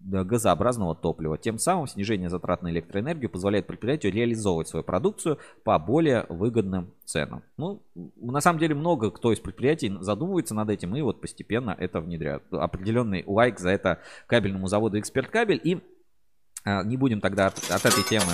газообразного 0.00 0.94
топлива. 0.94 1.38
Тем 1.38 1.58
самым 1.58 1.86
снижение 1.86 2.28
затрат 2.28 2.62
на 2.62 2.70
электроэнергию 2.70 3.30
позволяет 3.30 3.66
предприятию 3.66 4.12
реализовывать 4.12 4.68
свою 4.68 4.84
продукцию 4.84 5.38
по 5.62 5.78
более 5.78 6.26
выгодным 6.28 6.90
ценам. 7.06 7.42
Ну, 7.56 7.80
на 8.16 8.40
самом 8.40 8.58
деле 8.58 8.74
много 8.74 9.10
кто 9.10 9.32
из 9.32 9.40
предприятий 9.40 9.96
задумывается 10.00 10.54
над 10.54 10.68
этим 10.68 10.94
и 10.94 11.00
вот 11.00 11.22
постепенно 11.22 11.74
это 11.78 12.00
внедряют. 12.00 12.42
Определенный 12.50 13.24
лайк 13.26 13.58
за 13.58 13.70
это 13.70 14.00
кабельному 14.26 14.66
заводу 14.66 14.98
«Эксперт 14.98 15.30
Кабель». 15.30 15.60
И 15.64 15.80
не 16.64 16.96
будем 16.96 17.20
тогда 17.20 17.46
от, 17.48 17.58
от 17.70 17.84
этой 17.84 18.02
темы 18.04 18.32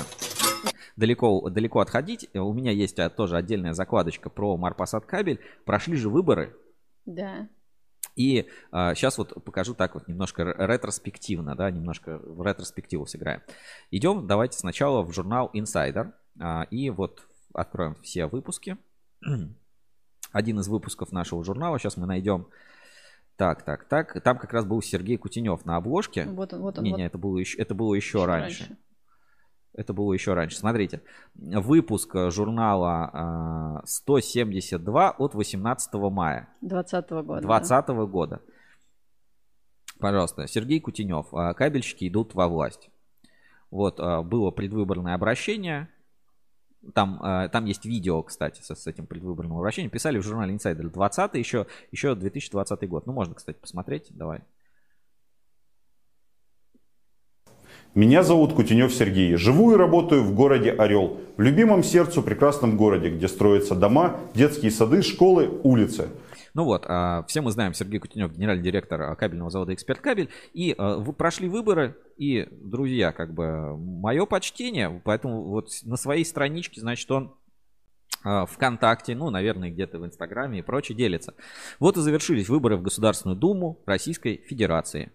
далеко, 0.97 1.49
далеко 1.51 1.81
отходить. 1.81 2.29
У 2.35 2.53
меня 2.53 2.71
есть 2.73 2.99
а, 2.99 3.11
тоже 3.11 3.37
отдельная 3.37 3.73
закладочка 3.73 4.31
про 4.31 4.57
Марпасад 4.57 5.07
кабель. 5.07 5.41
Прошли 5.65 5.97
же 5.97 6.09
выборы. 6.11 6.57
Да. 7.07 7.49
И 8.17 8.49
сейчас 8.73 9.17
вот 9.19 9.45
покажу 9.45 9.75
так 9.75 9.95
вот 9.95 10.09
немножко 10.09 10.45
ре- 10.45 10.55
ретроспективно, 10.59 11.55
да, 11.57 11.71
немножко 11.71 12.19
в 12.19 12.43
ретроспективу 12.45 13.07
сыграем. 13.07 13.41
Идем, 13.91 14.27
давайте 14.27 14.59
сначала 14.59 15.03
в 15.03 15.13
журнал 15.13 15.51
Insider. 15.55 16.13
а, 16.39 16.65
И 16.71 16.91
вот 16.91 17.23
откроем 17.55 17.95
все 18.03 18.27
выпуски. 18.27 18.77
Один 20.33 20.61
из 20.61 20.69
выпусков 20.69 21.13
нашего 21.13 21.43
журнала. 21.45 21.79
Сейчас 21.79 21.97
мы 21.97 22.07
найдем. 22.07 22.49
Так, 23.41 23.63
так, 23.63 23.85
так. 23.85 24.23
Там 24.23 24.37
как 24.37 24.53
раз 24.53 24.67
был 24.67 24.83
Сергей 24.83 25.17
Кутенев 25.17 25.65
на 25.65 25.77
обложке. 25.77 26.27
Вот 26.27 26.53
он, 26.53 26.61
вот 26.61 26.77
он, 26.77 26.85
Не, 26.85 26.91
вот. 26.91 26.99
не, 26.99 27.07
это 27.07 27.17
было 27.17 27.39
еще, 27.39 27.57
это 27.57 27.75
было 27.75 27.95
еще, 27.95 28.19
Еще 28.19 28.27
раньше. 28.27 28.61
раньше. 28.65 28.79
Это 29.73 29.95
было 29.95 30.13
еще 30.13 30.35
раньше. 30.35 30.59
Смотрите, 30.59 31.01
выпуск 31.35 32.15
э, 32.17 32.31
журнала 32.31 33.79
а, 33.81 33.87
172 33.87 35.11
от 35.13 35.35
18 35.35 35.95
мая 35.95 36.51
20 36.61 37.11
года. 37.11 37.41
2020 37.41 37.89
года. 38.11 38.43
Пожалуйста, 39.99 40.47
Сергей 40.47 40.79
Кутенев. 40.79 41.33
а, 41.33 41.55
Кабельщики 41.55 42.09
идут 42.09 42.35
во 42.35 42.47
власть. 42.47 42.91
Вот 43.71 43.99
было 44.27 44.51
предвыборное 44.51 45.15
обращение. 45.15 45.89
Там, 46.95 47.19
а, 47.23 47.49
там 47.49 47.67
есть 47.67 47.85
видео, 47.85 48.23
кстати, 48.23 48.63
со- 48.63 48.75
с, 48.75 48.87
этим 48.87 49.07
предвыборным 49.07 49.57
обращением. 49.57 49.91
Писали 49.91 50.19
в 50.19 50.23
журнале 50.23 50.55
Insider 50.55 50.91
20 50.91 51.35
еще, 51.35 51.67
еще 51.93 52.15
2020 52.15 52.89
год. 52.89 53.07
Ну, 53.07 53.13
можно, 53.13 53.35
кстати, 53.35 53.59
посмотреть. 53.59 54.07
Давай. 54.11 54.41
Меня 57.95 58.23
зовут 58.23 58.55
Кутенев 58.55 58.95
Сергей. 58.95 59.35
Живу 59.35 59.73
и 59.73 59.77
работаю 59.77 60.23
в 60.23 60.33
городе 60.33 60.71
Орел. 60.71 61.19
В 61.37 61.43
любимом 61.43 61.83
сердцу 61.83 62.23
прекрасном 62.23 62.77
городе, 62.77 63.11
где 63.11 63.27
строятся 63.27 63.75
дома, 63.75 64.21
детские 64.33 64.71
сады, 64.71 65.03
школы, 65.03 65.51
улицы. 65.65 66.09
Ну 66.55 66.65
вот, 66.65 66.85
а, 66.89 67.25
все 67.29 67.41
мы 67.41 67.51
знаем 67.51 67.75
Сергей 67.75 68.01
Кутенев, 68.01 68.33
генеральный 68.33 68.63
директор 68.63 69.01
а, 69.03 69.15
кабельного 69.15 69.51
завода 69.51 69.73
«Эксперт 69.75 70.01
Кабель». 70.01 70.31
И 70.53 70.75
а, 70.77 70.97
вы 70.97 71.13
прошли 71.13 71.49
выборы, 71.49 71.97
и, 72.17 72.49
друзья, 72.51 73.13
как 73.13 73.33
бы 73.33 73.77
мое 73.77 74.27
почтение, 74.27 75.01
поэтому 75.05 75.45
вот 75.45 75.71
на 75.85 75.97
своей 75.97 76.25
страничке, 76.25 76.81
значит, 76.81 77.11
он 77.11 77.35
ВКонтакте, 78.23 79.15
ну, 79.15 79.31
наверное, 79.31 79.71
где-то 79.71 79.99
в 79.99 80.05
Инстаграме 80.05 80.59
и 80.59 80.63
прочее 80.63 80.97
делится. 80.97 81.35
Вот 81.79 81.97
и 81.97 82.01
завершились 82.01 82.51
выборы 82.51 82.77
в 82.77 82.83
Государственную 82.83 83.39
Думу 83.39 83.83
Российской 83.87 84.45
Федерации. 84.47 85.11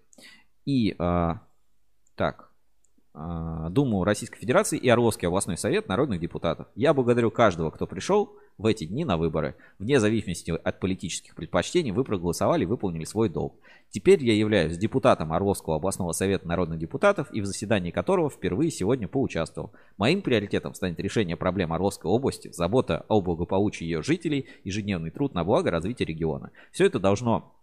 И, 0.66 0.96
так, 2.16 2.45
Думу 3.70 4.04
Российской 4.04 4.40
Федерации 4.40 4.78
и 4.78 4.90
Орловский 4.90 5.28
областной 5.28 5.58
совет 5.58 5.88
народных 5.88 6.20
депутатов. 6.20 6.68
Я 6.76 6.94
благодарю 6.94 7.32
каждого, 7.32 7.72
кто 7.72 7.88
пришел 7.88 8.36
в 8.58 8.66
эти 8.66 8.84
дни 8.86 9.06
на 9.06 9.16
выборы. 9.16 9.56
Вне 9.80 10.02
зависимости 10.02 10.52
от 10.52 10.80
политических 10.82 11.34
предпочтений 11.34 11.92
вы 11.92 12.04
проголосовали 12.04 12.64
и 12.64 12.68
выполнили 12.68 13.06
свой 13.06 13.30
долг. 13.30 13.56
Теперь 13.90 14.22
я 14.22 14.34
являюсь 14.34 14.78
депутатом 14.78 15.32
Орловского 15.32 15.78
областного 15.78 16.12
совета 16.12 16.46
народных 16.46 16.78
депутатов 16.78 17.32
и 17.32 17.40
в 17.40 17.46
заседании 17.46 17.92
которого 17.92 18.30
впервые 18.30 18.70
сегодня 18.70 19.08
поучаствовал. 19.08 19.72
Моим 19.98 20.22
приоритетом 20.22 20.74
станет 20.74 21.00
решение 21.00 21.38
проблем 21.38 21.72
Орловской 21.72 22.12
области, 22.12 22.52
забота 22.52 23.06
о 23.08 23.22
благополучии 23.22 23.86
ее 23.86 24.04
жителей, 24.04 24.48
ежедневный 24.66 25.12
труд 25.12 25.34
на 25.34 25.46
благо 25.46 25.72
развития 25.72 26.04
региона. 26.04 26.52
Все 26.72 26.86
это 26.86 27.00
должно 27.00 27.54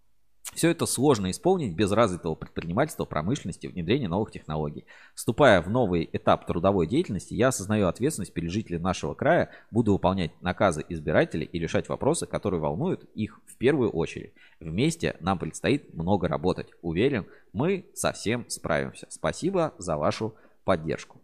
все 0.55 0.70
это 0.70 0.87
сложно 0.87 1.31
исполнить 1.31 1.74
без 1.74 1.91
развитого 1.93 2.35
предпринимательства, 2.35 3.05
промышленности, 3.05 3.66
внедрения 3.66 4.09
новых 4.09 4.31
технологий. 4.31 4.85
Вступая 5.15 5.62
в 5.62 5.70
новый 5.70 6.09
этап 6.12 6.47
трудовой 6.47 6.87
деятельности, 6.87 7.35
я 7.35 7.49
осознаю 7.49 7.89
ответственность 7.89 8.35
перед 8.35 8.51
жителями 8.51 8.83
нашего 8.83 9.15
края, 9.15 9.51
буду 9.70 9.93
выполнять 9.93 10.33
наказы 10.43 10.85
избирателей 10.89 11.49
и 11.51 11.59
решать 11.59 11.89
вопросы, 11.89 12.27
которые 12.27 12.61
волнуют 12.61 13.05
их 13.15 13.41
в 13.47 13.57
первую 13.57 13.91
очередь. 13.91 14.33
Вместе 14.61 15.16
нам 15.20 15.39
предстоит 15.39 15.95
много 15.95 16.29
работать. 16.29 16.69
Уверен, 16.83 17.27
мы 17.53 17.87
совсем 17.95 18.45
справимся. 18.49 19.07
Спасибо 19.09 19.73
за 19.79 19.97
вашу 19.97 20.35
поддержку. 20.65 21.22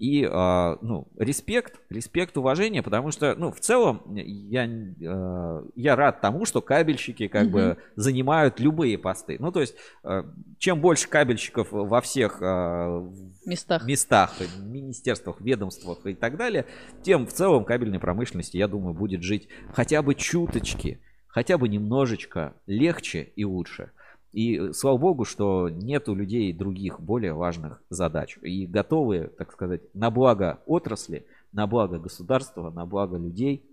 И, 0.00 0.24
э, 0.24 0.76
ну, 0.80 1.08
респект, 1.18 1.78
респект, 1.90 2.34
уважение, 2.38 2.82
потому 2.82 3.10
что, 3.10 3.34
ну, 3.36 3.52
в 3.52 3.60
целом, 3.60 4.00
я, 4.14 4.64
э, 4.64 5.62
я 5.76 5.94
рад 5.94 6.22
тому, 6.22 6.46
что 6.46 6.62
кабельщики 6.62 7.28
как 7.28 7.44
Мгм. 7.44 7.52
бы 7.52 7.76
занимают 7.96 8.60
любые 8.60 8.96
посты. 8.96 9.36
Ну, 9.38 9.52
то 9.52 9.60
есть, 9.60 9.74
э, 10.04 10.22
чем 10.56 10.80
больше 10.80 11.06
кабельщиков 11.06 11.68
во 11.70 12.00
всех 12.00 12.38
э, 12.40 13.10
местах. 13.44 13.84
местах, 13.84 14.32
министерствах, 14.62 15.38
ведомствах 15.42 16.06
и 16.06 16.14
так 16.14 16.38
далее, 16.38 16.64
тем 17.02 17.26
в 17.26 17.32
целом 17.34 17.66
кабельной 17.66 17.98
промышленности, 17.98 18.56
я 18.56 18.68
думаю, 18.68 18.94
будет 18.94 19.22
жить 19.22 19.48
хотя 19.74 20.00
бы 20.00 20.14
чуточки, 20.14 21.02
хотя 21.28 21.58
бы 21.58 21.68
немножечко 21.68 22.54
легче 22.66 23.32
и 23.36 23.44
лучше. 23.44 23.90
И 24.32 24.56
э, 24.56 24.72
слава 24.72 24.96
богу, 24.96 25.24
что 25.24 25.68
нет 25.68 26.08
у 26.08 26.14
людей 26.14 26.52
других 26.52 27.00
более 27.00 27.32
важных 27.32 27.82
задач. 27.90 28.38
И 28.42 28.66
готовы, 28.66 29.30
так 29.38 29.52
сказать, 29.52 29.82
на 29.94 30.10
благо 30.10 30.60
отрасли, 30.66 31.26
на 31.52 31.66
благо 31.66 31.98
государства, 31.98 32.70
на 32.70 32.86
благо 32.86 33.16
людей, 33.16 33.64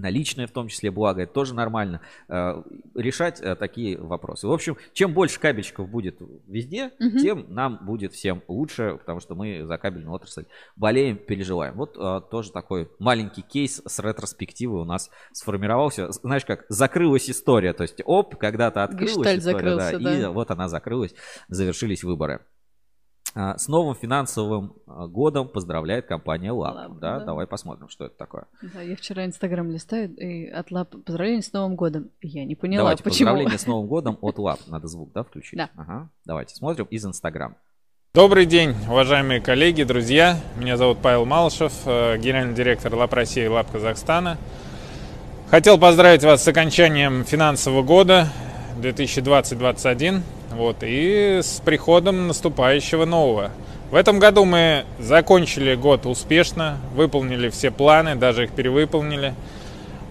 на 0.00 0.10
личное 0.10 0.46
в 0.46 0.50
том 0.50 0.68
числе 0.68 0.90
благо, 0.90 1.22
это 1.22 1.32
тоже 1.32 1.54
нормально, 1.54 2.00
э, 2.28 2.62
решать 2.94 3.40
э, 3.40 3.54
такие 3.54 3.98
вопросы. 3.98 4.46
В 4.46 4.52
общем, 4.52 4.76
чем 4.92 5.12
больше 5.12 5.38
кабельщиков 5.38 5.88
будет 5.88 6.16
везде, 6.46 6.90
Мгм. 6.98 7.18
тем 7.18 7.46
нам 7.48 7.78
будет 7.82 8.12
всем 8.12 8.42
лучше, 8.48 8.96
потому 8.98 9.20
что 9.20 9.34
мы 9.34 9.64
за 9.64 9.78
кабельную 9.78 10.12
отрасль 10.12 10.46
болеем, 10.76 11.16
переживаем. 11.16 11.74
Вот 11.74 11.96
э, 11.98 12.20
тоже 12.30 12.52
такой 12.52 12.90
маленький 12.98 13.42
кейс 13.42 13.82
с 13.84 13.98
ретроспективы 13.98 14.80
у 14.80 14.84
нас 14.84 15.10
сформировался. 15.32 16.10
Знаешь, 16.12 16.44
как 16.44 16.64
закрылась 16.68 17.30
история, 17.30 17.72
то 17.72 17.82
есть 17.82 18.00
оп, 18.04 18.36
когда-то 18.36 18.84
открылась 18.84 19.16
Гештальт 19.16 19.40
история, 19.40 19.98
и 19.98 20.20
да. 20.22 20.30
вот 20.30 20.50
она 20.50 20.68
закрылась, 20.68 21.14
завершились 21.48 22.02
выборы. 22.04 22.40
А, 23.34 23.56
С 23.56 23.68
новым 23.68 23.94
финансовым 23.94 24.74
а, 24.86 25.06
годом 25.06 25.48
поздравляет 25.48 26.06
компания 26.06 26.50
Лап. 26.50 26.74
Lab, 26.76 26.98
да, 26.98 27.18
да. 27.20 27.26
давай 27.26 27.46
посмотрим, 27.46 27.88
что 27.88 28.06
это 28.06 28.16
такое. 28.16 28.46
Да, 28.74 28.80
я 28.80 28.96
вчера 28.96 29.24
Инстаграм 29.24 29.70
листаю, 29.70 30.14
и 30.16 30.48
от 30.48 30.70
лап 30.70 30.90
поздравления 31.04 31.42
с 31.42 31.52
Новым 31.52 31.76
годом. 31.76 32.10
Я 32.20 32.44
не 32.44 32.56
поняла, 32.56 32.84
давайте 32.84 33.04
почему. 33.04 33.28
поздравления 33.28 33.58
с 33.58 33.66
Новым 33.68 33.86
годом 33.86 34.18
от 34.20 34.38
Лап. 34.38 34.60
Надо 34.66 34.88
звук, 34.88 35.12
да, 35.12 35.22
включить? 35.22 35.56
Да. 35.56 35.70
Ага. 35.76 36.10
Давайте 36.24 36.54
смотрим 36.54 36.86
из 36.86 37.04
Инстаграм. 37.04 37.56
Добрый 38.12 38.44
день, 38.44 38.74
уважаемые 38.88 39.40
коллеги, 39.40 39.84
друзья. 39.84 40.36
Меня 40.56 40.76
зовут 40.76 40.98
Павел 41.00 41.24
Малышев, 41.26 41.72
э, 41.86 42.18
генеральный 42.18 42.54
директор 42.54 42.92
ЛАП 42.92 43.12
России 43.12 43.44
и 43.44 43.48
ЛАП 43.48 43.70
Казахстана. 43.70 44.36
Хотел 45.48 45.78
поздравить 45.78 46.24
вас 46.24 46.42
с 46.42 46.48
окончанием 46.48 47.24
финансового 47.24 47.84
года 47.84 48.26
2020-2021 48.82 50.22
вот, 50.50 50.78
и 50.82 51.40
с 51.42 51.60
приходом 51.64 52.26
наступающего 52.26 53.04
нового. 53.04 53.50
В 53.90 53.94
этом 53.94 54.18
году 54.18 54.44
мы 54.44 54.84
закончили 54.98 55.74
год 55.74 56.06
успешно, 56.06 56.78
выполнили 56.94 57.48
все 57.48 57.70
планы, 57.70 58.14
даже 58.14 58.44
их 58.44 58.52
перевыполнили. 58.52 59.34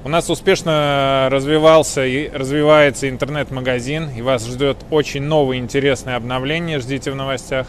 У 0.04 0.10
нас 0.10 0.30
успешно 0.30 1.28
развивался 1.30 2.06
и 2.06 2.30
развивается 2.30 3.10
интернет-магазин, 3.10 4.10
и 4.16 4.22
вас 4.22 4.48
ждет 4.48 4.78
очень 4.92 5.24
новое 5.24 5.58
интересное 5.58 6.16
обновление, 6.16 6.80
ждите 6.80 7.12
в 7.12 7.16
новостях. 7.16 7.68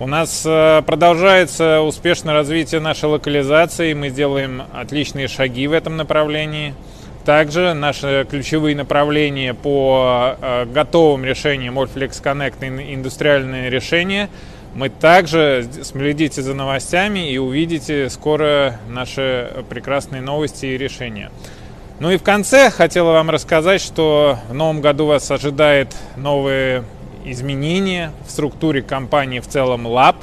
У 0.00 0.06
нас 0.06 0.42
э, 0.44 0.82
продолжается 0.86 1.80
успешное 1.80 2.34
развитие 2.34 2.80
нашей 2.80 3.10
локализации, 3.10 3.94
мы 3.94 4.10
делаем 4.10 4.62
отличные 4.72 5.28
шаги 5.28 5.66
в 5.68 5.72
этом 5.72 5.96
направлении. 5.96 6.74
Также 7.24 7.72
наши 7.72 8.26
ключевые 8.28 8.76
направления 8.76 9.54
по 9.54 10.36
э, 10.40 10.66
готовым 10.66 11.24
решениям 11.24 11.78
Allflex 11.78 12.22
Connect 12.22 12.60
и 12.62 12.94
индустриальные 12.94 13.70
решения 13.70 14.28
Мы 14.74 14.88
также 14.88 15.66
следите 15.82 16.42
за 16.42 16.52
новостями 16.52 17.30
и 17.30 17.38
увидите 17.38 18.10
скоро 18.10 18.80
наши 18.88 19.52
прекрасные 19.70 20.20
новости 20.20 20.66
и 20.66 20.76
решения. 20.76 21.30
Ну 22.00 22.10
и 22.10 22.16
в 22.16 22.24
конце 22.24 22.70
хотела 22.70 23.12
вам 23.12 23.30
рассказать, 23.30 23.80
что 23.80 24.36
в 24.48 24.52
новом 24.54 24.80
году 24.80 25.06
вас 25.06 25.30
ожидает 25.30 25.94
новые 26.16 26.82
изменения 27.24 28.10
в 28.26 28.30
структуре 28.30 28.82
компании 28.82 29.38
в 29.38 29.46
целом 29.46 29.86
Lab. 29.86 30.16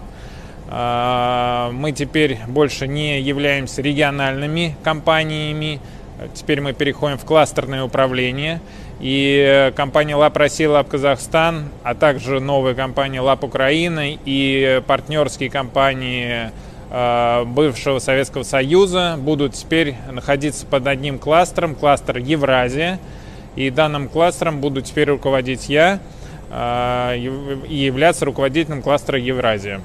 А, 0.69 1.71
мы 1.71 1.93
теперь 1.93 2.39
больше 2.47 2.89
не 2.89 3.21
являемся 3.21 3.81
региональными 3.81 4.75
компаниями, 4.83 5.79
теперь 6.33 6.61
мы 6.61 6.73
переходим 6.73 7.17
в 7.17 7.25
кластерное 7.25 7.83
управление. 7.83 8.61
И 8.99 9.71
компания 9.75 10.15
Lab 10.15 10.37
Россия, 10.37 10.67
Lab 10.67 10.87
Казахстан, 10.87 11.69
а 11.83 11.95
также 11.95 12.39
новая 12.39 12.75
компания 12.75 13.19
Lab 13.19 13.45
Украина 13.45 14.03
и 14.05 14.81
партнерские 14.85 15.49
компании 15.49 16.51
Э, 16.93 17.45
бывшего 17.45 17.99
Советского 17.99 18.43
Союза 18.43 19.15
будут 19.17 19.53
теперь 19.53 19.95
находиться 20.11 20.65
под 20.65 20.87
одним 20.87 21.19
кластером, 21.19 21.73
кластер 21.73 22.17
Евразия. 22.17 22.99
И 23.55 23.69
данным 23.69 24.09
кластером 24.09 24.59
буду 24.59 24.81
теперь 24.81 25.09
руководить 25.09 25.69
я 25.69 25.99
э, 26.49 27.17
и 27.17 27.75
являться 27.75 28.25
руководителем 28.25 28.81
кластера 28.81 29.17
Евразия. 29.17 29.79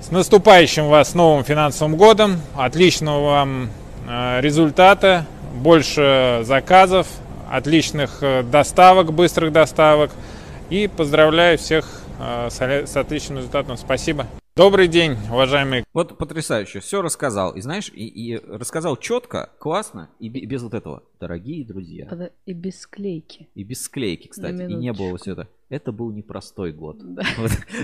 С 0.00 0.10
наступающим 0.10 0.88
вас 0.88 1.14
новым 1.14 1.44
финансовым 1.44 1.96
годом, 1.96 2.40
отличного 2.56 3.24
вам 3.24 3.70
э, 4.08 4.40
результата, 4.40 5.26
больше 5.54 6.40
заказов, 6.44 7.08
отличных 7.50 8.22
доставок, 8.50 9.12
быстрых 9.12 9.52
доставок. 9.52 10.10
И 10.70 10.88
поздравляю 10.88 11.58
всех 11.58 12.02
с 12.18 12.96
отличным 12.96 13.38
результатом. 13.38 13.76
Спасибо. 13.76 14.26
Добрый 14.56 14.86
день, 14.86 15.16
уважаемые. 15.30 15.84
Вот 15.92 16.16
потрясающе, 16.16 16.78
все 16.78 17.02
рассказал. 17.02 17.56
И 17.56 17.60
знаешь, 17.60 17.90
и, 17.92 18.06
и 18.06 18.36
рассказал 18.36 18.96
четко, 18.96 19.50
классно, 19.58 20.10
и 20.20 20.28
без 20.28 20.62
вот 20.62 20.74
этого. 20.74 21.02
Дорогие 21.18 21.64
друзья. 21.64 22.08
И 22.46 22.52
без 22.52 22.80
склейки. 22.80 23.48
И 23.54 23.64
без 23.64 23.82
склейки, 23.82 24.28
кстати. 24.28 24.62
И 24.62 24.74
не 24.74 24.92
было 24.92 25.18
все 25.18 25.32
это 25.32 25.48
это 25.74 25.92
был 25.92 26.10
непростой 26.10 26.72
год. 26.72 26.98
Да. 27.00 27.22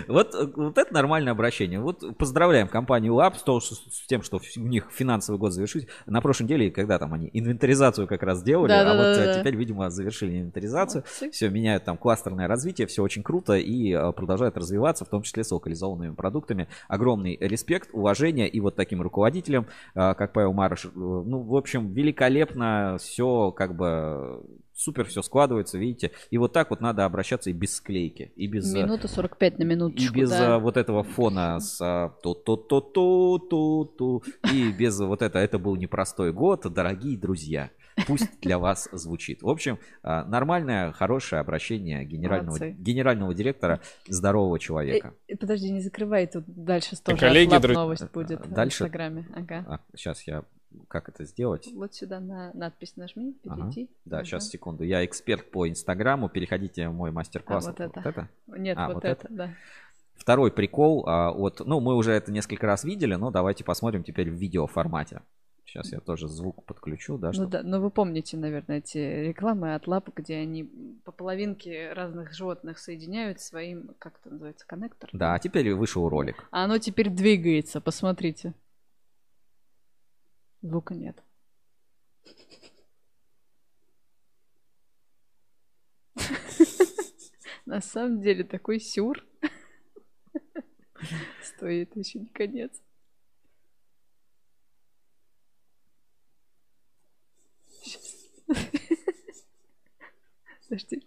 Вот, 0.09 0.35
вот, 0.35 0.57
вот 0.57 0.79
это 0.79 0.93
нормальное 0.95 1.33
обращение. 1.33 1.81
Вот 1.81 2.17
поздравляем 2.17 2.69
компанию 2.69 3.15
Lab 3.15 3.37
с, 3.37 3.43
то, 3.43 3.61
с 3.61 4.07
тем, 4.07 4.23
что 4.23 4.41
у 4.57 4.61
них 4.61 4.89
финансовый 4.91 5.37
год 5.37 5.53
завершить. 5.53 5.89
На 6.07 6.21
прошлой 6.21 6.45
неделе, 6.45 6.71
когда 6.71 6.99
там 6.99 7.13
они 7.13 7.31
инвентаризацию 7.33 8.07
как 8.07 8.23
раз 8.23 8.43
делали, 8.43 8.71
да, 8.71 8.81
а 8.81 8.85
да, 8.85 8.97
вот 8.97 9.17
да, 9.17 9.41
теперь, 9.41 9.57
видимо, 9.57 9.91
завершили 9.91 10.39
инвентаризацию. 10.39 11.05
Молодцы. 11.21 11.31
Все, 11.31 11.49
меняют 11.51 11.85
там 11.85 11.97
кластерное 11.97 12.49
развитие, 12.49 12.87
все 12.87 13.03
очень 13.03 13.23
круто 13.23 13.55
и 13.55 13.93
а, 13.93 14.13
продолжают 14.13 14.57
развиваться, 14.57 15.05
в 15.05 15.09
том 15.09 15.23
числе 15.23 15.45
с 15.45 15.51
локализованными 15.51 16.15
продуктами. 16.15 16.69
Огромный 16.89 17.37
респект, 17.41 17.91
уважение 17.93 18.49
и 18.49 18.61
вот 18.61 18.77
таким 18.77 19.03
руководителям, 19.03 19.67
а, 19.95 20.15
как 20.15 20.33
Павел 20.33 20.53
Марыш. 20.53 20.87
Э, 20.87 20.89
ну, 20.95 21.41
в 21.43 21.57
общем, 21.57 21.93
великолепно 21.93 22.97
все 22.99 23.53
как 23.53 23.77
бы 23.77 24.43
супер 24.81 25.05
все 25.05 25.23
складывается, 25.23 25.79
видите. 25.79 26.11
И 26.31 26.39
вот 26.39 26.53
так 26.53 26.71
вот 26.71 26.81
надо 26.81 27.05
обращаться 27.05 27.51
и 27.51 27.53
без 27.53 27.77
склейки, 27.77 28.33
и 28.35 28.47
без... 28.47 28.75
Э, 28.75 28.85
Минута 28.85 29.09
45 29.09 29.59
на 29.59 29.65
минуточку, 29.65 30.15
И 30.15 30.21
без 30.21 30.31
да. 30.31 30.57
Э, 30.57 30.59
вот 30.59 30.79
этого 30.79 31.03
фона 31.03 31.61
с 31.61 31.79
ту-ту-ту-ту-ту-ту. 32.23 34.23
И 34.53 34.73
без 34.73 34.99
вот 34.99 35.21
этого. 35.23 35.43
Это 35.43 35.59
был 35.59 35.77
непростой 35.77 36.33
год, 36.33 36.63
дорогие 36.73 37.19
друзья. 37.19 37.71
Пусть 38.07 38.41
для 38.41 38.59
вас 38.59 38.89
звучит. 38.93 39.43
В 39.43 39.49
общем, 39.49 39.79
э, 40.03 40.25
нормальное, 40.25 40.93
хорошее 40.93 41.41
обращение 41.41 42.05
генерального, 42.05 42.71
генерального 42.71 43.35
директора 43.35 43.81
здорового 44.09 44.59
человека. 44.59 45.15
Э, 45.29 45.37
подожди, 45.37 45.71
не 45.71 45.81
закрывай, 45.81 46.27
тут 46.27 46.45
дальше 46.47 46.97
тоже 47.03 47.19
коллеги, 47.19 47.57
друз... 47.59 47.77
новость 47.77 48.11
будет 48.13 48.49
дальше... 48.49 48.85
в 48.85 48.87
Инстаграме. 48.87 49.27
Ага. 49.35 49.65
А, 49.69 49.81
сейчас 49.95 50.27
я 50.27 50.45
как 50.89 51.09
это 51.09 51.25
сделать? 51.25 51.69
Вот 51.75 51.95
сюда 51.95 52.21
на 52.21 52.53
надпись 52.55 52.97
нажми, 52.97 53.33
перейти. 53.43 53.85
Ага. 53.85 53.93
Да, 54.05 54.17
ага. 54.19 54.25
сейчас, 54.25 54.49
секунду. 54.49 54.85
Я 54.85 55.05
эксперт 55.05 55.51
по 55.51 55.69
Инстаграму. 55.69 56.29
Переходите 56.29 56.89
в 56.89 56.95
мой 56.95 57.11
мастер-класс. 57.11 57.67
А, 57.67 57.71
вот, 57.71 57.81
это. 57.81 58.01
вот 58.01 58.07
это? 58.07 58.29
Нет, 58.47 58.79
а, 58.79 58.87
вот, 58.89 58.95
вот 58.95 59.05
это, 59.05 59.27
это, 59.27 59.35
да. 59.35 59.55
Второй 60.15 60.53
прикол. 60.53 61.05
А, 61.07 61.33
вот, 61.33 61.61
ну, 61.65 61.81
мы 61.81 61.95
уже 61.95 62.13
это 62.13 62.31
несколько 62.31 62.67
раз 62.67 62.85
видели, 62.85 63.15
но 63.15 63.31
давайте 63.31 63.65
посмотрим 63.65 64.05
теперь 64.05 64.31
в 64.31 64.35
видеоформате. 64.35 65.23
Сейчас 65.71 65.93
я 65.93 66.01
тоже 66.01 66.27
звук 66.27 66.65
подключу, 66.65 67.17
да? 67.17 67.31
Ну 67.33 67.47
да, 67.47 67.63
но 67.63 67.81
вы 67.81 67.91
помните, 67.91 68.37
наверное, 68.37 68.79
эти 68.79 68.99
рекламы 68.99 69.77
от 69.77 69.87
лап, 69.87 70.09
где 70.17 70.35
они 70.35 70.65
по 71.05 71.13
половинке 71.13 71.93
разных 71.93 72.35
животных 72.35 72.81
соединяют 72.81 73.41
своим, 73.41 73.95
как 74.01 74.19
это 74.21 74.31
называется, 74.31 74.67
коннектор? 74.67 75.09
Да, 75.13 75.35
а 75.35 75.39
теперь 75.39 75.73
вышел 75.75 76.09
ролик. 76.09 76.49
А 76.51 76.65
оно 76.65 76.79
теперь 76.79 77.09
двигается, 77.09 77.81
посмотрите. 77.81 78.53
Звука 80.63 80.95
нет. 80.95 81.23
На 87.67 87.81
самом 87.81 88.21
деле 88.21 88.45
такой 88.45 88.79
сюр. 88.81 89.25
Стоит 91.43 91.97
еще 91.97 92.19
не 92.19 92.27
конец. 92.27 92.73
Подожди. 100.69 101.07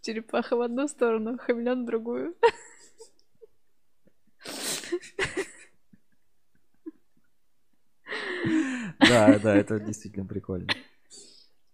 Черепаха 0.00 0.56
в 0.56 0.62
одну 0.62 0.88
сторону, 0.88 1.36
хамелеон 1.38 1.82
в 1.82 1.86
другую. 1.86 2.34
Да, 8.98 9.38
да, 9.38 9.56
это 9.56 9.80
действительно 9.80 10.26
прикольно. 10.26 10.68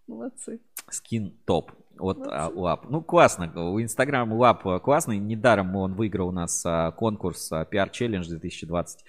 Молодцы. 0.06 0.60
Скин 0.90 1.34
топ 1.44 1.72
от 2.00 2.26
а, 2.26 2.50
ЛАП. 2.54 2.88
Ну, 2.88 3.02
классно. 3.02 3.52
У 3.70 3.80
Инстаграм 3.80 4.32
ЛАП 4.32 4.82
классный. 4.82 5.18
Недаром 5.18 5.74
он 5.76 5.94
выиграл 5.94 6.28
у 6.28 6.32
нас 6.32 6.62
а, 6.64 6.92
конкурс 6.92 7.50
а, 7.52 7.62
PR 7.64 7.90
Challenge 7.90 8.26
2020 8.26 9.04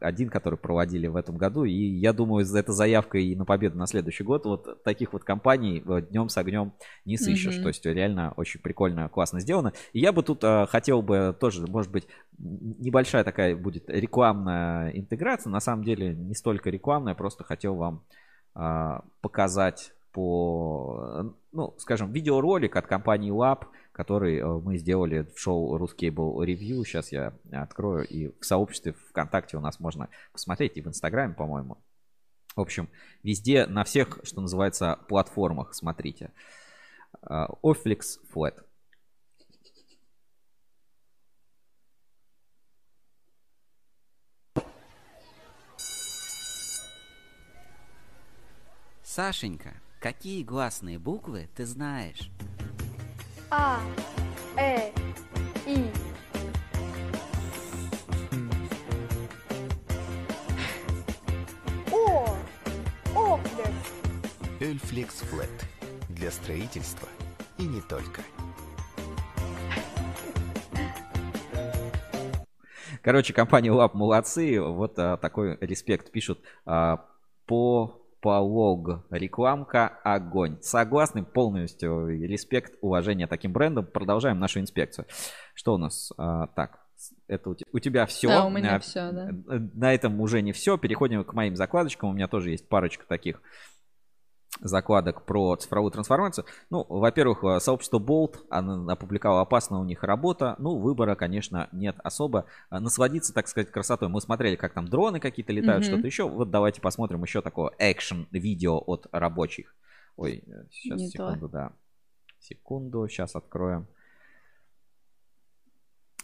один, 0.00 0.30
который 0.30 0.58
проводили 0.58 1.06
в 1.06 1.14
этом 1.14 1.36
году. 1.36 1.62
И 1.62 1.72
я 1.72 2.12
думаю, 2.12 2.44
это 2.44 2.72
заявка 2.72 3.18
и 3.18 3.36
на 3.36 3.44
победу 3.44 3.78
на 3.78 3.86
следующий 3.86 4.24
год. 4.24 4.44
Вот 4.46 4.82
таких 4.82 5.12
вот 5.12 5.22
компаний 5.22 5.80
днем 6.10 6.28
с 6.28 6.36
огнем 6.36 6.72
не 7.04 7.16
сыщешь. 7.16 7.58
Mm-hmm. 7.58 7.62
То 7.62 7.68
есть 7.68 7.86
реально 7.86 8.34
очень 8.36 8.60
прикольно, 8.60 9.08
классно 9.08 9.38
сделано. 9.38 9.72
И 9.92 10.00
я 10.00 10.10
бы 10.10 10.24
тут 10.24 10.42
хотел 10.42 11.02
бы 11.02 11.36
тоже, 11.38 11.68
может 11.68 11.92
быть, 11.92 12.08
небольшая 12.36 13.22
такая 13.22 13.54
будет 13.54 13.88
рекламная 13.88 14.90
интеграция. 14.90 15.52
На 15.52 15.60
самом 15.60 15.84
деле 15.84 16.16
не 16.16 16.34
столько 16.34 16.70
рекламная, 16.70 17.14
просто 17.14 17.44
хотел 17.44 17.76
вам 17.76 18.02
показать 19.20 19.92
по, 20.14 21.34
ну, 21.50 21.74
скажем, 21.78 22.12
видеоролик 22.12 22.76
от 22.76 22.86
компании 22.86 23.32
Lab, 23.32 23.66
который 23.90 24.38
э, 24.38 24.46
мы 24.46 24.78
сделали 24.78 25.28
в 25.34 25.38
шоу 25.40 25.76
Ruscable 25.76 26.36
Review. 26.38 26.84
Сейчас 26.84 27.10
я 27.10 27.34
открою. 27.50 28.06
И 28.06 28.28
в 28.28 28.44
сообществе 28.44 28.92
ВКонтакте 29.10 29.56
у 29.56 29.60
нас 29.60 29.80
можно 29.80 30.08
посмотреть, 30.32 30.76
и 30.76 30.82
в 30.82 30.86
Инстаграме, 30.86 31.34
по-моему. 31.34 31.78
В 32.54 32.60
общем, 32.60 32.88
везде, 33.24 33.66
на 33.66 33.82
всех, 33.82 34.20
что 34.22 34.40
называется, 34.40 35.00
платформах 35.08 35.74
смотрите. 35.74 36.30
Э, 37.28 37.46
Oflix 37.64 38.02
Flat. 38.32 38.54
Сашенька, 49.02 49.74
Какие 50.04 50.42
гласные 50.42 50.98
буквы 50.98 51.48
ты 51.56 51.64
знаешь? 51.64 52.30
А, 53.50 53.80
Э, 54.54 54.90
И. 55.66 55.90
О, 61.90 62.36
Офлекс. 63.16 63.70
Эльфлекс 64.60 65.14
Флет. 65.20 65.48
Для 66.10 66.30
строительства 66.30 67.08
и 67.56 67.62
не 67.62 67.80
только. 67.80 68.20
Короче, 73.00 73.32
компания 73.32 73.72
Лап 73.72 73.94
молодцы. 73.94 74.60
Вот 74.60 74.98
а, 74.98 75.16
такой 75.16 75.56
респект 75.62 76.12
пишут 76.12 76.40
а, 76.66 77.06
по 77.46 78.03
Полог. 78.24 79.04
Рекламка 79.10 79.88
огонь. 80.02 80.56
Согласны 80.62 81.22
полностью. 81.22 82.08
Респект, 82.08 82.72
уважение 82.80 83.26
таким 83.26 83.52
брендам. 83.52 83.84
Продолжаем 83.84 84.40
нашу 84.40 84.60
инспекцию. 84.60 85.04
Что 85.52 85.74
у 85.74 85.76
нас? 85.76 86.10
А, 86.16 86.46
так, 86.46 86.78
это 87.28 87.50
у, 87.50 87.56
у 87.74 87.78
тебя 87.80 88.06
все. 88.06 88.28
Да, 88.28 88.46
у 88.46 88.48
меня 88.48 88.76
а, 88.76 88.78
все, 88.78 89.12
да. 89.12 89.28
На 89.74 89.92
этом 89.92 90.18
уже 90.22 90.40
не 90.40 90.52
все. 90.52 90.78
Переходим 90.78 91.22
к 91.22 91.34
моим 91.34 91.54
закладочкам. 91.54 92.08
У 92.08 92.12
меня 92.14 92.26
тоже 92.26 92.52
есть 92.52 92.66
парочка 92.66 93.04
таких 93.06 93.42
закладок 94.60 95.24
про 95.24 95.56
цифровую 95.56 95.90
трансформацию. 95.90 96.44
Ну, 96.70 96.84
во-первых, 96.88 97.42
э, 97.44 97.60
сообщество 97.60 97.98
Bolt 97.98 98.46
опубликовало 98.48 99.42
опасная 99.42 99.78
у 99.80 99.84
них 99.84 100.02
работа. 100.04 100.54
Ну, 100.58 100.78
выбора, 100.78 101.14
конечно, 101.16 101.68
нет 101.72 101.96
особо. 102.04 102.46
А 102.70 102.80
Насладиться, 102.80 103.32
так 103.34 103.48
сказать, 103.48 103.70
красотой. 103.70 104.08
Мы 104.08 104.20
смотрели, 104.20 104.56
как 104.56 104.72
там 104.72 104.86
дроны 104.88 105.20
какие-то 105.20 105.52
летают, 105.52 105.84
Мгм. 105.84 105.92
что-то 105.92 106.06
еще. 106.06 106.28
Вот 106.28 106.50
давайте 106.50 106.80
посмотрим 106.80 107.22
еще 107.22 107.42
такое 107.42 107.72
экшен-видео 107.78 108.78
от 108.78 109.06
рабочих. 109.12 109.74
Ой, 110.16 110.42
э, 110.46 110.64
сейчас, 110.70 110.98
Не 111.00 111.10
то. 111.10 111.28
секунду, 111.30 111.48
да. 111.48 111.72
Секунду, 112.38 113.08
сейчас 113.08 113.34
откроем. 113.36 113.86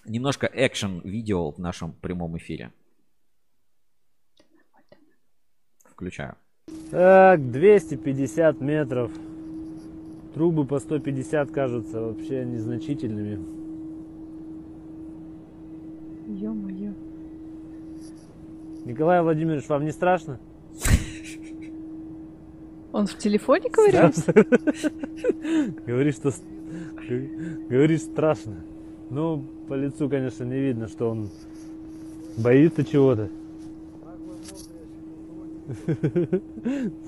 Немножко 0.05 0.47
экшен-видео 0.53 1.51
в 1.51 1.59
нашем 1.59 1.93
прямом 1.93 2.37
эфире. 2.39 2.73
Включаю. 5.85 6.37
Так, 6.91 7.51
250 7.53 8.61
метров. 8.61 9.13
Трубы 10.35 10.65
по 10.65 10.79
150 10.81 11.51
кажутся 11.51 12.01
вообще 12.01 12.45
незначительными. 12.45 13.39
Ё-моё. 16.27 16.93
Николай 18.85 19.23
Владимирович, 19.23 19.69
вам 19.69 19.85
не 19.85 19.93
страшно? 19.93 20.41
Он 22.93 23.07
в 23.07 23.17
телефоне 23.19 23.71
ковырялся? 23.71 24.33
Говорит, 25.87 26.17
что... 26.17 26.33
Говорит, 27.69 28.03
страшно. 28.03 28.65
Ну, 29.11 29.45
по 29.69 29.75
лицу, 29.75 30.09
конечно, 30.09 30.45
не 30.45 30.59
видно, 30.59 30.89
что 30.89 31.11
он 31.11 31.31
боится 32.37 32.85
чего-то. 32.85 33.29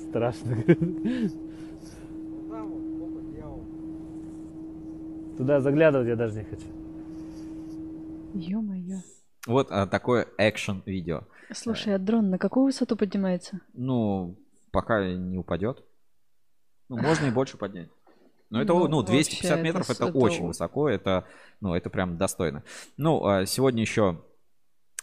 Страшно. 0.09 0.56
Туда 5.36 5.60
заглядывать 5.60 6.09
я 6.09 6.16
даже 6.16 6.39
не 6.39 6.44
хочу. 6.44 6.66
Ё-моё. 8.34 8.98
Вот 9.47 9.68
а, 9.70 9.86
такое 9.86 10.28
экшен-видео. 10.39 11.22
Слушай, 11.52 11.94
а 11.97 11.98
дрон 11.98 12.30
на 12.30 12.39
какую 12.39 12.66
высоту 12.66 12.97
поднимается? 12.97 13.60
Ну, 13.72 14.36
пока 14.70 15.05
не 15.12 15.36
упадет. 15.36 15.82
Ну, 16.89 16.98
можно 16.98 17.26
и 17.26 17.30
больше 17.30 17.56
поднять. 17.56 17.89
Но 18.51 18.60
это, 18.62 18.74
Ну, 18.74 18.86
ну, 18.86 19.02
250 19.02 19.51
вообще, 19.51 19.62
метров 19.62 19.90
это 19.90 20.05
это, 20.05 20.18
очень 20.18 20.47
высоко, 20.47 20.89
это, 20.89 21.26
ну, 21.60 21.74
это 21.74 21.89
прям 21.89 22.18
достойно. 22.18 22.62
Ну, 22.98 23.24
а 23.24 23.47
сегодня 23.47 23.80
еще 23.80 24.22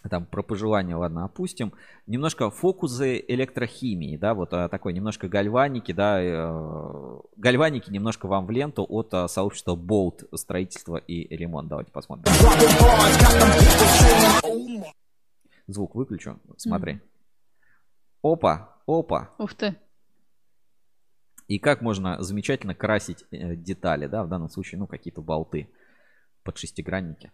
там 0.07 0.25
про 0.25 0.41
пожелания, 0.43 0.95
ладно, 0.95 1.25
опустим. 1.25 1.73
Немножко 2.07 2.49
фокусы 2.49 3.23
электрохимии, 3.27 4.15
да, 4.15 4.33
вот 4.33 4.53
а, 4.53 4.69
такой 4.69 4.93
немножко 4.93 5.27
гальваники, 5.27 5.91
да, 5.91 6.21
э, 6.21 7.19
гальваники 7.35 7.89
немножко 7.89 8.27
вам 8.27 8.45
в 8.45 8.51
ленту 8.51 8.85
от 8.87 9.13
а, 9.13 9.27
сообщества 9.27 9.75
Bolt 9.75 10.27
строительство 10.37 10.95
и 10.95 11.35
ремонт. 11.35 11.67
Давайте 11.67 11.91
посмотрим. 11.91 12.31
Звук 15.67 15.95
выключу, 15.95 16.39
смотри. 16.57 17.01
Опа, 18.21 18.77
опа. 18.85 19.33
Ух 19.37 19.53
ты. 19.53 19.75
И 21.47 21.57
как 21.57 21.81
можно 21.81 22.21
замечательно 22.21 22.75
красить 22.75 23.25
э, 23.31 23.55
детали, 23.55 24.05
да, 24.05 24.23
в 24.23 24.29
данном 24.29 24.49
случае, 24.49 24.79
ну, 24.79 24.87
какие-то 24.87 25.21
болты 25.21 25.67
под 26.43 26.57
шестигранники. 26.57 27.31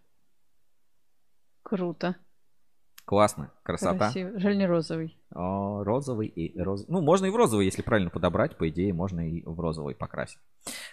Круто. 1.63 2.15
Классно, 3.05 3.51
красота. 3.61 3.97
Красиво. 3.97 4.39
Жаль, 4.39 4.57
не 4.57 4.65
розовый. 4.65 5.15
О, 5.31 5.83
розовый 5.83 6.27
и 6.27 6.59
розовый. 6.59 6.91
Ну, 6.91 7.01
можно 7.01 7.27
и 7.27 7.29
в 7.29 7.35
розовый, 7.35 7.65
если 7.65 7.83
правильно 7.83 8.09
подобрать, 8.09 8.57
по 8.57 8.67
идее, 8.67 8.93
можно 8.93 9.29
и 9.29 9.43
в 9.45 9.59
розовый 9.59 9.93
покрасить. 9.93 10.39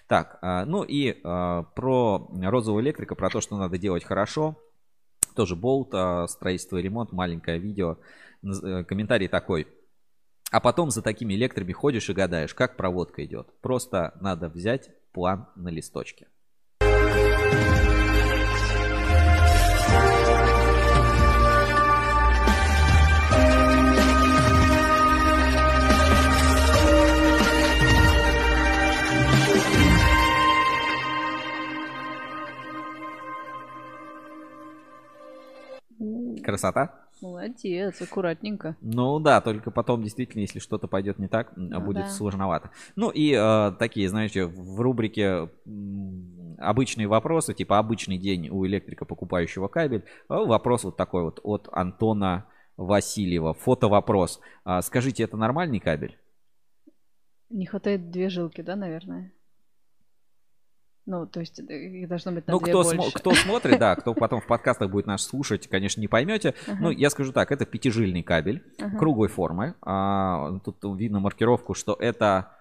Так, 0.09 0.39
а, 0.43 0.67
ну 0.67 0.83
и 0.83 1.19
а, 1.25 1.63
про 1.63 2.29
розового 2.43 2.81
электрика, 2.81 3.15
про 3.15 3.31
то, 3.31 3.41
что 3.41 3.57
надо 3.57 3.79
делать 3.79 4.05
хорошо. 4.05 4.59
Тоже 5.35 5.57
болт, 5.57 5.89
а, 5.95 6.27
строительство 6.29 6.77
и 6.77 6.83
ремонт, 6.83 7.13
маленькое 7.13 7.59
видео. 7.59 7.97
Э, 8.43 8.85
Комментарий 8.85 9.29
такой. 9.29 9.67
А 10.51 10.61
потом 10.61 10.91
за 10.91 11.01
такими 11.01 11.33
электрами 11.33 11.73
ходишь 11.73 12.11
и 12.11 12.13
гадаешь, 12.13 12.53
как 12.53 12.77
проводка 12.77 13.25
идет. 13.25 13.49
Просто 13.63 14.13
надо 14.21 14.51
взять 14.51 14.91
план 15.13 15.49
на 15.57 15.69
листочке. 15.69 16.27
Красота? 36.43 36.95
Молодец, 37.21 38.03
аккуратненько. 38.03 38.77
Ну 38.81 39.21
да, 39.21 39.41
только 39.41 39.71
потом 39.71 40.03
действительно, 40.03 40.41
если 40.41 40.59
что-то 40.59 40.89
пойдет 40.89 41.19
не 41.19 41.29
так, 41.29 41.53
Ну 41.57 41.81
будет 41.81 42.05
да. 42.05 42.11
сложновато. 42.11 42.71
Ну 42.97 43.11
и 43.11 43.33
э, 43.33 43.73
такие, 43.79 44.09
знаете, 44.09 44.47
в 44.47 44.81
рубрике 44.81 45.49
обычные 46.59 47.07
вопросы, 47.07 47.55
типа 47.55 47.79
обычный 47.79 48.19
день 48.19 48.49
у 48.49 48.67
электрика, 48.67 49.05
покупающего 49.05 49.69
кабель. 49.69 50.05
э, 50.29 50.35
Вопрос 50.35 50.85
вот 50.85 50.97
такой 50.97 51.23
вот 51.23 51.41
от 51.43 51.69
Антона 51.73 52.47
Васильева. 52.77 53.55
Фото-вопрос. 53.55 54.41
А, 54.65 54.83
Скажите, 54.83 55.23
это 55.23 55.37
нормальный 55.37 55.79
кабель? 55.79 56.19
Не 57.51 57.67
хватает 57.67 58.11
две 58.11 58.31
жилки, 58.31 58.63
да, 58.63 58.77
наверное? 58.77 59.33
Ну, 61.05 61.27
то 61.27 61.41
есть 61.41 61.59
э, 61.59 61.63
их 62.03 62.09
должно 62.09 62.33
быть 62.33 62.47
на 62.47 62.53
Ну, 62.53 62.61
две 62.61 62.73
кто, 62.73 62.83
больше. 62.85 62.97
смо- 62.99 63.11
кто 63.13 63.35
смотрит, 63.35 63.79
да, 63.79 63.97
кто 63.97 64.15
потом 64.15 64.41
в 64.41 64.47
подкастах 64.47 64.91
будет 64.91 65.07
нас 65.07 65.23
слушать, 65.25 65.67
конечно, 65.69 66.01
не 66.01 66.09
поймете. 66.09 66.55
Ага. 66.69 66.79
Ну, 66.81 66.91
я 66.91 67.11
скажу 67.11 67.33
так, 67.33 67.51
это 67.51 67.67
пятижильный 67.67 68.23
кабель 68.23 68.63
Ага. 68.81 68.99
круглой 68.99 69.29
формы. 69.29 69.75
А, 69.83 70.59
тут 70.65 70.77
видно 70.97 71.19
маркировку, 71.19 71.75
что 71.75 71.97
это 71.99 72.53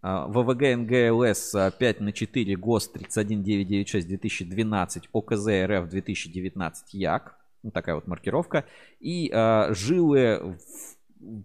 а, 0.00 0.26
ВВГ 0.28 0.62
НГЛС 0.78 1.54
5 1.78 2.00
на 2.00 2.12
4 2.12 2.56
ГОС 2.56 2.88
31996 2.88 4.08
2012 4.08 5.08
ОКЗ 5.12 5.46
РФ 5.66 5.88
2019 5.90 6.94
ЯК. 6.94 7.34
Ну, 7.62 7.70
такая 7.70 7.96
вот 7.96 8.06
маркировка. 8.06 8.64
И 9.00 9.30
а, 9.34 9.74
жилы, 9.74 10.56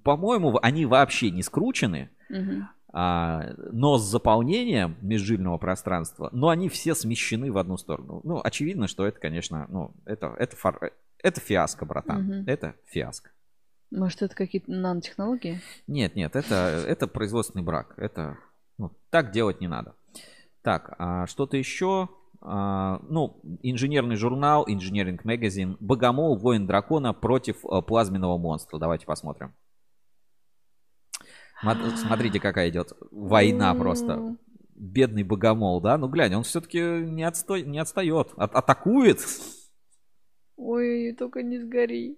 по-моему, 0.04 0.58
они 0.62 0.86
вообще 0.86 1.32
не 1.32 1.42
скручены. 1.44 2.10
Мгм. 2.30 2.70
А, 2.94 3.54
но 3.72 3.98
с 3.98 4.04
заполнением 4.04 4.96
межжильного 5.02 5.58
пространства, 5.58 6.30
но 6.32 6.50
они 6.50 6.70
все 6.70 6.94
смещены 6.94 7.52
в 7.52 7.58
одну 7.58 7.76
сторону. 7.78 8.22
Ну, 8.24 8.40
очевидно, 8.44 8.88
что 8.88 9.06
это, 9.06 9.20
конечно, 9.20 9.66
ну, 9.68 9.92
это, 10.06 10.36
это, 10.38 10.56
фар- 10.56 10.92
это 11.18 11.42
фиаско, 11.42 11.86
братан. 11.86 12.24
Мгм. 12.24 12.44
Это 12.46 12.76
фиаско. 12.86 13.32
Может, 13.90 14.22
это 14.22 14.36
какие-то 14.36 14.72
нанотехнологии? 14.72 15.60
Нет, 15.88 16.16
нет, 16.16 16.36
это, 16.36 16.84
это 16.88 17.08
производственный 17.08 17.64
брак. 17.64 17.94
Это, 17.98 18.38
ну, 18.78 18.92
так 19.10 19.32
делать 19.32 19.60
не 19.60 19.68
надо. 19.68 19.96
Так, 20.62 20.96
а 20.98 21.26
что-то 21.28 21.58
еще? 21.58 22.10
А, 22.42 23.00
ну, 23.10 23.40
инженерный 23.62 24.18
журнал, 24.18 24.68
Engineering 24.68 25.20
Magazine, 25.24 25.78
Богомол, 25.80 26.36
Воин 26.38 26.68
Дракона 26.68 27.14
против 27.14 27.64
э, 27.66 27.82
плазменного 27.82 28.38
монстра. 28.38 28.78
Давайте 28.80 29.06
посмотрим. 29.06 29.54
Мат- 31.64 31.98
Смотрите, 31.98 32.40
какая 32.40 32.70
идет 32.70 32.94
война 33.12 33.74
просто. 33.76 34.36
Бедный 34.76 35.24
Богомол, 35.24 35.80
да? 35.82 35.98
Ну, 35.98 36.08
глянь, 36.08 36.34
он 36.36 36.44
все-таки 36.44 36.80
не, 36.80 37.24
отстой, 37.24 37.64
не 37.64 37.80
отстает. 37.80 38.30
А- 38.36 38.46
атакует. 38.46 39.20
Ой, 40.58 41.14
только 41.18 41.42
не 41.42 41.60
сгори. 41.60 42.18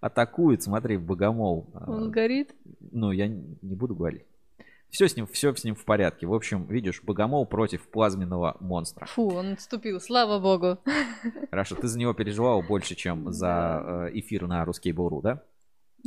Атакует, 0.00 0.62
смотри, 0.62 0.96
Богомол. 0.96 1.70
Он 1.86 2.10
горит? 2.10 2.54
Ну, 2.90 3.12
я 3.12 3.28
не 3.28 3.56
не 3.62 3.74
буду 3.74 3.94
говорить. 3.94 4.24
Все 4.90 5.06
с 5.08 5.14
ним, 5.16 5.26
все 5.28 5.54
с 5.54 5.62
ним 5.62 5.76
в 5.76 5.84
порядке. 5.84 6.26
В 6.26 6.34
общем, 6.34 6.66
видишь, 6.66 7.00
Богомол 7.02 7.46
против 7.46 7.88
плазменного 7.88 8.56
монстра. 8.60 9.06
Фу, 9.06 9.28
он 9.28 9.52
отступил, 9.52 10.00
слава 10.00 10.40
богу. 10.40 10.78
Хорошо, 11.50 11.76
ты 11.76 11.86
за 11.86 11.96
него 11.98 12.12
переживал 12.12 12.60
больше, 12.62 12.96
чем 12.96 13.30
за 13.32 14.08
э, 14.12 14.18
эфир 14.18 14.48
на 14.48 14.64
Русский 14.64 14.90
Буру, 14.92 15.20
да? 15.22 15.42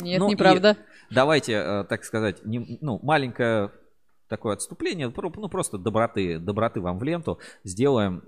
Нет, 0.01 0.19
Ну 0.19 0.29
неправда. 0.29 0.77
Давайте, 1.11 1.53
э, 1.53 1.83
так 1.85 2.03
сказать, 2.03 2.43
не- 2.45 2.77
ну, 2.81 2.99
маленькое 3.03 3.71
такое 4.27 4.53
отступление, 4.55 5.13
ну, 5.15 5.49
просто 5.49 5.77
доброты, 5.77 6.39
доброты 6.39 6.81
вам 6.81 6.97
в 6.97 7.03
ленту. 7.03 7.39
Сделаем 7.63 8.23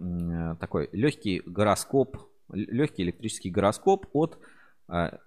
э, 0.53 0.55
такой 0.59 0.89
легкий 0.91 1.41
гороскоп, 1.45 2.17
легкий 2.51 3.03
электрический 3.03 3.49
гороскоп 3.49 4.05
от 4.13 4.37
э, 4.89 5.17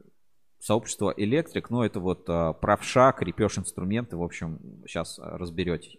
сообщества 0.60 1.12
Электрик. 1.16 1.70
Ну, 1.70 1.82
это 1.82 1.98
вот 2.01 2.27
правша, 2.60 3.12
крепеж 3.12 3.59
инструменты, 3.59 4.16
в 4.16 4.23
общем, 4.23 4.59
сейчас 4.86 5.19
разберете. 5.19 5.98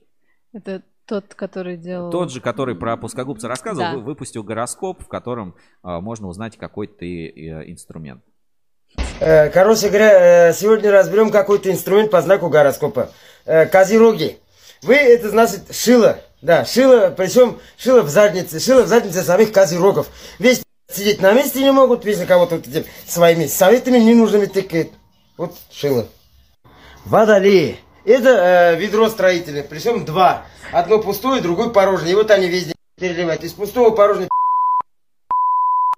Это 0.54 0.84
тот, 1.06 1.34
который 1.34 1.76
делал... 1.78 2.12
Тот 2.12 2.32
же, 2.32 2.40
который 2.42 2.76
про 2.76 2.96
плоскогубца 2.98 3.48
рассказывал, 3.48 3.92
Да. 3.92 3.98
вы- 3.98 4.04
выпустил 4.04 4.44
гороскоп, 4.44 5.04
в 5.04 5.08
котором 5.08 5.56
можно 5.84 6.28
узнать, 6.28 6.58
какой 6.58 6.88
ты 6.88 7.28
инструмент. 7.72 8.24
Э, 9.20 9.50
Короче 9.50 9.90
говоря, 9.90 10.50
э, 10.50 10.54
сегодня 10.54 10.92
разберем 10.92 11.32
какой-то 11.32 11.72
инструмент 11.72 12.12
по 12.12 12.22
знаку 12.22 12.50
гороскопа. 12.50 13.12
Э, 13.46 13.66
Козероги. 13.66 14.38
Вы 14.82 14.96
это 14.96 15.30
значит 15.30 15.76
шило. 15.76 16.20
Да, 16.42 16.64
шило, 16.64 17.14
причем 17.16 17.60
шило 17.78 18.02
в 18.02 18.10
заднице, 18.10 18.60
шило 18.60 18.84
в 18.84 18.88
заднице 18.88 19.24
самих 19.24 19.52
козерогов. 19.52 20.08
Весь 20.40 20.62
сидеть 20.90 21.22
на 21.22 21.34
месте 21.34 21.62
не 21.62 21.72
могут, 21.72 22.06
вечно 22.06 22.26
кого-то 22.26 22.56
вот 22.56 22.66
своими 23.06 23.46
советами 23.46 23.98
ненужными 23.98 24.46
тыкает. 24.46 24.92
Вот 25.36 25.56
шило. 25.72 26.08
Водолеи. 27.06 27.80
Это 28.06 28.30
э, 28.30 28.76
ведро 28.78 29.10
строителя, 29.10 29.66
причем 29.70 30.06
два. 30.06 30.46
Одно 30.72 31.00
пустое, 31.00 31.42
другое 31.42 31.70
порожнее. 31.70 32.14
И 32.14 32.16
вот 32.16 32.32
они 32.32 32.48
везде 32.48 32.74
переливают. 32.98 33.44
Из 33.44 33.54
пустого 33.54 33.92
порожнее 33.92 34.30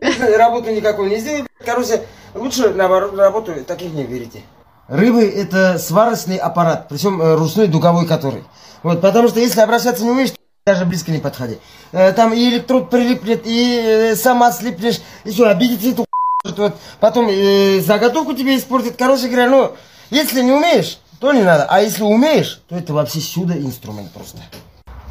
работу 0.38 0.72
никакой 0.72 1.10
не 1.10 1.18
сделают. 1.18 1.48
Короче, 1.64 2.02
лучше 2.34 2.70
на 2.74 2.88
работу 2.88 3.54
таких 3.66 3.94
не 3.94 4.04
верите. 4.04 4.42
Рыбы 4.88 5.24
это 5.24 5.80
сварочный 5.80 6.38
аппарат, 6.38 6.88
причем 6.90 7.22
э, 7.22 7.36
ручной 7.36 7.68
дуговой 7.68 8.06
который. 8.06 8.44
Вот, 8.84 9.00
потому 9.00 9.30
что 9.30 9.40
если 9.40 9.62
обращаться 9.62 10.04
не 10.04 10.12
умеешь, 10.12 10.34
даже 10.66 10.86
близко 10.86 11.12
не 11.12 11.20
подходи. 11.20 11.60
Э, 11.92 12.12
там 12.12 12.34
и 12.34 12.50
электрод 12.50 12.90
прилипнет, 12.90 13.44
и 13.46 13.82
э, 13.84 14.16
сама 14.16 14.52
слипнешь, 14.52 15.02
еще 15.24 15.48
обидится 15.48 15.90
эту 15.90 16.06
вот. 16.44 16.76
Потом 17.00 17.28
э, 17.30 17.80
заготовку 17.82 18.34
тебе 18.34 18.58
испортит. 18.58 18.96
Короче 18.98 19.28
говоря, 19.28 19.50
ну, 19.50 19.72
если 20.10 20.42
не 20.42 20.52
умеешь, 20.52 21.00
то 21.20 21.32
не 21.32 21.44
надо. 21.44 21.66
А 21.70 21.82
если 21.82 22.04
умеешь, 22.04 22.62
то 22.68 22.76
это 22.76 22.94
вообще 22.94 23.22
чудо 23.22 23.54
инструмент 23.54 24.12
просто. 24.12 24.40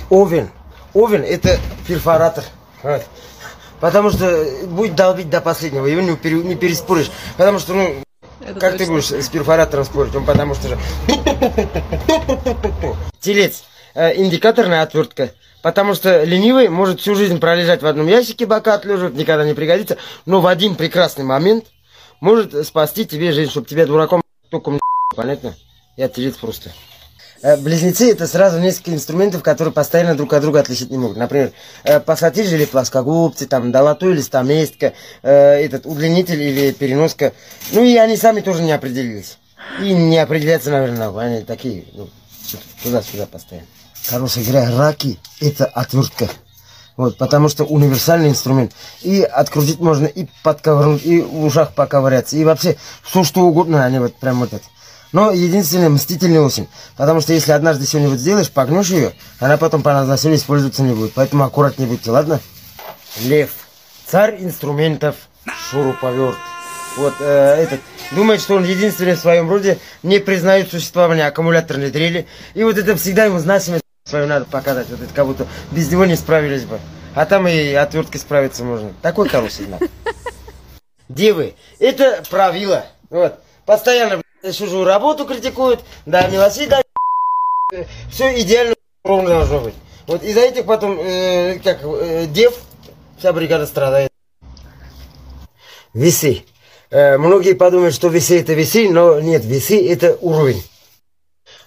Овен. 0.08 0.50
Овен 0.92 1.22
это 1.22 1.58
перфоратор. 1.86 2.44
Вот. 2.82 3.02
Потому 3.80 4.10
что 4.10 4.46
будет 4.66 4.94
долбить 4.94 5.30
до 5.30 5.40
последнего, 5.40 5.86
его 5.86 6.02
не, 6.02 6.16
пере, 6.16 6.36
не 6.36 6.54
переспоришь. 6.54 7.10
Потому 7.36 7.58
что, 7.58 7.74
ну, 7.74 7.94
Это 8.40 8.60
как 8.60 8.72
точно. 8.72 8.78
ты 8.78 8.90
будешь 8.92 9.10
с 9.10 9.28
перфоратором 9.28 9.84
спорить? 9.84 10.14
Он 10.14 10.24
потому 10.24 10.54
что 10.54 10.68
же... 10.68 10.78
Телец. 13.20 13.64
Э, 13.94 14.14
индикаторная 14.16 14.82
отвертка. 14.82 15.32
Потому 15.62 15.94
что 15.94 16.22
ленивый 16.24 16.68
может 16.68 17.00
всю 17.00 17.14
жизнь 17.14 17.38
пролежать 17.38 17.82
в 17.82 17.86
одном 17.86 18.06
ящике, 18.06 18.46
бока 18.46 18.74
отлеживать, 18.74 19.14
никогда 19.14 19.44
не 19.44 19.54
пригодится. 19.54 19.98
Но 20.26 20.40
в 20.40 20.46
один 20.46 20.74
прекрасный 20.74 21.24
момент 21.24 21.66
может 22.20 22.66
спасти 22.66 23.04
тебе 23.04 23.32
жизнь, 23.32 23.50
чтобы 23.50 23.66
тебя 23.66 23.86
дураком 23.86 24.22
током 24.50 24.80
Понятно? 25.14 25.54
Я 25.96 26.08
телец 26.08 26.36
просто. 26.36 26.70
Э, 27.42 27.56
близнецы 27.56 28.12
это 28.12 28.26
сразу 28.26 28.58
несколько 28.58 28.92
инструментов, 28.92 29.42
которые 29.42 29.72
постоянно 29.72 30.14
друг 30.14 30.32
от 30.34 30.42
друга 30.42 30.60
отличить 30.60 30.90
не 30.90 30.98
могут. 30.98 31.16
Например, 31.16 31.52
э, 31.84 31.98
пассатижи 31.98 32.54
или 32.56 32.66
плоскогубцы, 32.66 33.46
там, 33.46 33.72
долото 33.72 34.10
или 34.10 34.20
стаместка, 34.20 34.92
э, 35.22 35.64
этот 35.64 35.86
удлинитель 35.86 36.40
или 36.40 36.72
переноска. 36.72 37.32
Ну 37.72 37.82
и 37.82 37.96
они 37.96 38.16
сами 38.16 38.40
тоже 38.40 38.62
не 38.62 38.72
определились. 38.72 39.38
И 39.80 39.92
не 39.92 40.18
определяются, 40.18 40.70
наверное, 40.70 41.16
они 41.18 41.42
такие, 41.42 41.84
ну, 41.94 42.10
туда-сюда 42.82 43.26
постоянно. 43.26 43.68
Короче 44.08 44.40
говоря, 44.40 44.76
раки 44.76 45.18
это 45.40 45.64
отвертка. 45.64 46.28
Вот, 46.96 47.16
потому 47.16 47.48
что 47.48 47.64
универсальный 47.64 48.28
инструмент. 48.28 48.72
И 49.00 49.22
открутить 49.22 49.80
можно, 49.80 50.04
и 50.04 50.26
подковырнуть, 50.42 51.04
и 51.06 51.22
в 51.22 51.44
ушах 51.44 51.72
поковыряться, 51.72 52.36
и 52.36 52.44
вообще 52.44 52.76
все 53.02 53.24
что 53.24 53.42
угодно, 53.42 53.84
они 53.84 53.98
вот 53.98 54.14
прям 54.16 54.40
вот 54.40 54.52
это. 54.52 54.64
Но 55.12 55.32
единственный 55.32 55.88
мстительный 55.88 56.40
осень. 56.40 56.68
Потому 56.96 57.20
что 57.20 57.32
если 57.32 57.52
однажды 57.52 57.86
что-нибудь 57.86 58.20
сделаешь, 58.20 58.50
погнешь 58.50 58.88
ее, 58.88 59.12
она 59.38 59.56
потом 59.56 59.82
по 59.82 59.92
назначению 59.92 60.38
использоваться 60.38 60.82
не 60.82 60.94
будет. 60.94 61.12
Поэтому 61.14 61.44
аккуратнее 61.44 61.88
будьте, 61.88 62.10
ладно? 62.10 62.40
Лев. 63.22 63.50
Царь 64.06 64.36
инструментов. 64.40 65.16
Шуруповерт. 65.70 66.36
Вот 66.96 67.14
э, 67.20 67.62
этот. 67.62 67.80
Думает, 68.12 68.40
что 68.40 68.54
он 68.54 68.64
единственный 68.64 69.14
в 69.14 69.20
своем 69.20 69.48
роде 69.48 69.78
не 70.02 70.18
признает 70.18 70.70
существование 70.70 71.26
аккумуляторной 71.26 71.90
дрели. 71.90 72.26
И 72.54 72.62
вот 72.62 72.76
это 72.78 72.96
всегда 72.96 73.24
ему 73.24 73.38
значимость 73.38 73.84
свою 74.04 74.26
надо 74.26 74.44
показать. 74.44 74.88
Вот 74.90 75.00
это 75.00 75.12
как 75.14 75.26
будто 75.26 75.46
без 75.70 75.90
него 75.90 76.04
не 76.04 76.16
справились 76.16 76.64
бы. 76.64 76.78
А 77.14 77.26
там 77.26 77.48
и 77.48 77.72
отверткой 77.72 78.20
справиться 78.20 78.64
можно. 78.64 78.92
Такой 79.02 79.28
хороший 79.28 79.66
знак. 79.66 79.82
Девы. 81.08 81.54
Это 81.78 82.22
правило. 82.30 82.86
Вот. 83.08 83.40
Постоянно 83.66 84.20
чужую 84.42 84.84
работу 84.84 85.26
критикуют, 85.26 85.80
да, 86.06 86.26
мелочи, 86.28 86.66
да, 86.66 86.82
все 88.10 88.40
идеально 88.40 88.74
ровно 89.04 89.28
должно 89.28 89.60
быть. 89.60 89.74
Вот 90.06 90.22
из-за 90.22 90.40
этих 90.40 90.66
потом, 90.66 90.98
э, 90.98 91.58
как, 91.62 91.80
э, 91.84 92.26
дев, 92.26 92.54
вся 93.18 93.32
бригада 93.32 93.66
страдает. 93.66 94.10
Весы. 95.94 96.44
Э, 96.90 97.18
многие 97.18 97.54
подумают, 97.54 97.94
что 97.94 98.08
весы 98.08 98.40
это 98.40 98.54
весы, 98.54 98.88
но 98.90 99.20
нет, 99.20 99.44
весы 99.44 99.88
это 99.88 100.16
уровень. 100.20 100.62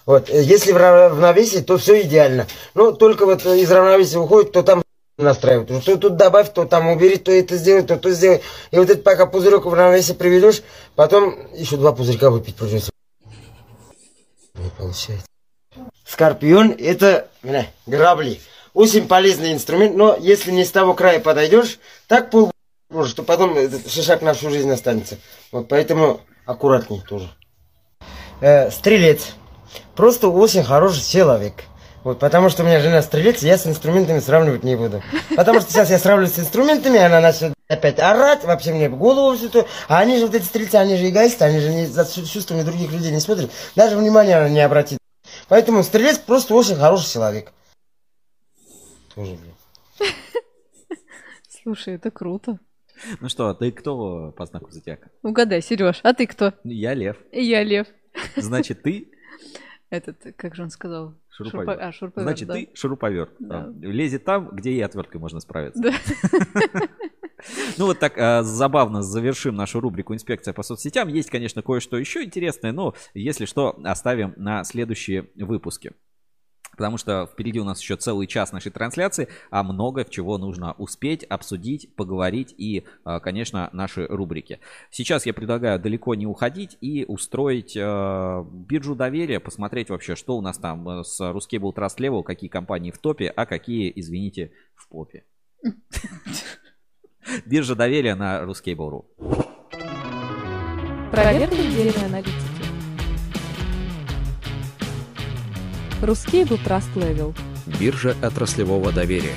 Вот, 0.04 0.28
э, 0.28 0.42
если 0.42 0.72
в 0.72 0.76
равновесии, 0.76 1.60
то 1.60 1.78
все 1.78 2.02
идеально. 2.02 2.46
Но 2.74 2.92
только 2.92 3.24
вот 3.24 3.46
из 3.46 3.70
равновесия 3.70 4.18
уходит, 4.18 4.52
то 4.52 4.62
там 4.62 4.83
настраивать. 5.16 5.82
Что 5.82 5.96
тут 5.96 6.16
добавь, 6.16 6.52
то 6.52 6.64
там 6.64 6.88
убери, 6.88 7.16
то 7.16 7.30
это 7.30 7.56
сделай, 7.56 7.82
то 7.82 7.96
то 7.96 8.10
сделай. 8.10 8.42
И 8.70 8.78
вот 8.78 8.90
это 8.90 9.02
пока 9.02 9.26
пузырек 9.26 9.64
в 9.64 9.72
равновесие 9.72 10.16
приведешь, 10.16 10.62
потом 10.94 11.36
еще 11.54 11.76
два 11.76 11.92
пузырька 11.92 12.30
выпить 12.30 12.56
придется. 12.56 12.90
Не 14.54 14.70
получается. 14.76 15.26
Скорпион 16.06 16.74
это 16.78 17.28
бля, 17.42 17.66
грабли. 17.86 18.40
Очень 18.72 19.06
полезный 19.06 19.52
инструмент, 19.52 19.96
но 19.96 20.16
если 20.18 20.50
не 20.50 20.64
с 20.64 20.70
того 20.70 20.94
края 20.94 21.20
подойдешь, 21.20 21.78
так 22.08 22.30
пол 22.30 22.50
что 23.06 23.22
потом 23.22 23.56
этот 23.56 23.90
шишак 23.90 24.22
на 24.22 24.34
всю 24.34 24.50
жизнь 24.50 24.70
останется. 24.70 25.18
Вот 25.50 25.68
поэтому 25.68 26.20
аккуратней 26.46 27.02
тоже. 27.08 27.28
Э, 28.40 28.70
стрелец. 28.70 29.32
Просто 29.96 30.28
очень 30.28 30.62
хороший 30.62 31.02
человек. 31.02 31.54
Вот, 32.04 32.18
потому 32.18 32.50
что 32.50 32.62
у 32.62 32.66
меня 32.66 32.80
жена 32.80 33.00
стрелец, 33.00 33.42
я 33.42 33.56
с 33.56 33.66
инструментами 33.66 34.18
сравнивать 34.18 34.62
не 34.62 34.76
буду. 34.76 35.02
Потому 35.34 35.60
что 35.60 35.72
сейчас 35.72 35.88
я 35.88 35.98
сравниваю 35.98 36.28
с 36.28 36.38
инструментами, 36.38 36.98
она 36.98 37.20
начнет 37.20 37.54
опять 37.66 37.98
орать, 37.98 38.44
вообще 38.44 38.74
мне 38.74 38.90
в 38.90 38.98
голову 38.98 39.34
все 39.36 39.48
то. 39.48 39.66
А 39.88 40.00
они 40.00 40.18
же, 40.18 40.26
вот 40.26 40.34
эти 40.34 40.44
стрельцы, 40.44 40.74
они 40.74 40.96
же 40.96 41.08
эгоисты, 41.08 41.44
они 41.44 41.60
же 41.60 41.72
не, 41.72 41.86
за 41.86 42.04
чувствами 42.04 42.62
других 42.62 42.92
людей 42.92 43.10
не 43.10 43.20
смотрят. 43.20 43.50
Даже 43.74 43.96
внимания 43.96 44.36
она 44.36 44.50
не 44.50 44.60
обратит. 44.60 44.98
Поэтому 45.48 45.82
стрелец 45.82 46.18
просто 46.18 46.54
очень 46.54 46.76
хороший 46.76 47.10
человек. 47.10 47.52
Тоже, 49.14 49.32
блин. 49.32 50.12
Слушай, 51.62 51.94
это 51.94 52.10
круто. 52.10 52.58
Ну 53.20 53.30
что, 53.30 53.48
а 53.48 53.54
ты 53.54 53.72
кто 53.72 54.30
по 54.36 54.44
знаку 54.44 54.70
зодиака? 54.70 55.08
Угадай, 55.22 55.62
Сереж, 55.62 56.00
а 56.02 56.12
ты 56.12 56.26
кто? 56.26 56.52
Я 56.64 56.92
лев. 56.92 57.16
И 57.32 57.42
я 57.42 57.62
лев. 57.62 57.86
Значит, 58.36 58.82
ты 58.82 59.08
этот, 59.94 60.34
как 60.36 60.54
же 60.54 60.62
он 60.62 60.70
сказал? 60.70 61.14
Шуруповерт. 61.30 61.66
Шурупо... 61.66 61.86
А, 61.86 61.92
шуруповерт, 61.92 62.28
Значит, 62.28 62.48
да. 62.48 62.54
ты 62.54 62.70
шуруповерт. 62.74 63.32
Да. 63.38 63.72
Лезет 63.80 64.24
там, 64.24 64.50
где 64.50 64.72
и 64.72 64.80
отверткой 64.80 65.20
можно 65.20 65.40
справиться. 65.40 65.82
Да. 65.82 65.92
Ну 67.76 67.86
вот 67.86 67.98
так 67.98 68.16
а, 68.16 68.42
забавно 68.42 69.02
завершим 69.02 69.54
нашу 69.54 69.80
рубрику 69.80 70.14
«Инспекция 70.14 70.54
по 70.54 70.62
соцсетям». 70.62 71.08
Есть, 71.08 71.28
конечно, 71.28 71.60
кое-что 71.60 71.98
еще 71.98 72.24
интересное, 72.24 72.72
но 72.72 72.94
если 73.12 73.44
что, 73.44 73.78
оставим 73.84 74.32
на 74.36 74.64
следующие 74.64 75.28
выпуски. 75.34 75.92
Потому 76.76 76.98
что 76.98 77.28
впереди 77.32 77.60
у 77.60 77.64
нас 77.64 77.80
еще 77.80 77.96
целый 77.96 78.26
час 78.26 78.52
нашей 78.52 78.70
трансляции, 78.70 79.28
а 79.50 79.62
много 79.62 80.04
чего 80.04 80.38
нужно 80.38 80.72
успеть, 80.78 81.24
обсудить, 81.24 81.94
поговорить 81.94 82.54
и, 82.56 82.84
а, 83.04 83.20
конечно, 83.20 83.70
наши 83.72 84.06
рубрики. 84.06 84.60
Сейчас 84.90 85.26
я 85.26 85.34
предлагаю 85.34 85.78
далеко 85.78 86.14
не 86.14 86.26
уходить 86.26 86.76
и 86.80 87.04
устроить 87.06 87.76
э, 87.76 88.44
биржу 88.52 88.94
доверия, 88.94 89.40
посмотреть 89.40 89.90
вообще, 89.90 90.16
что 90.16 90.36
у 90.36 90.40
нас 90.40 90.58
там 90.58 90.88
э, 90.88 91.04
с 91.04 91.20
Ruscable 91.20 91.74
Trust 91.74 91.98
Level, 91.98 92.22
какие 92.22 92.48
компании 92.48 92.90
в 92.90 92.98
топе, 92.98 93.28
а 93.28 93.46
какие, 93.46 93.92
извините, 93.94 94.52
в 94.74 94.88
попе. 94.88 95.24
Биржа 97.46 97.74
доверия 97.74 98.14
на 98.14 98.42
Ruscable.ru. 98.42 99.04
Проверка 101.10 101.54
недельной 101.54 102.06
аналитики. 102.06 102.53
Ruscable 106.04 106.58
Trust 106.62 106.94
Level. 106.96 107.34
Биржа 107.80 108.14
отраслевого 108.20 108.92
доверия. 108.92 109.36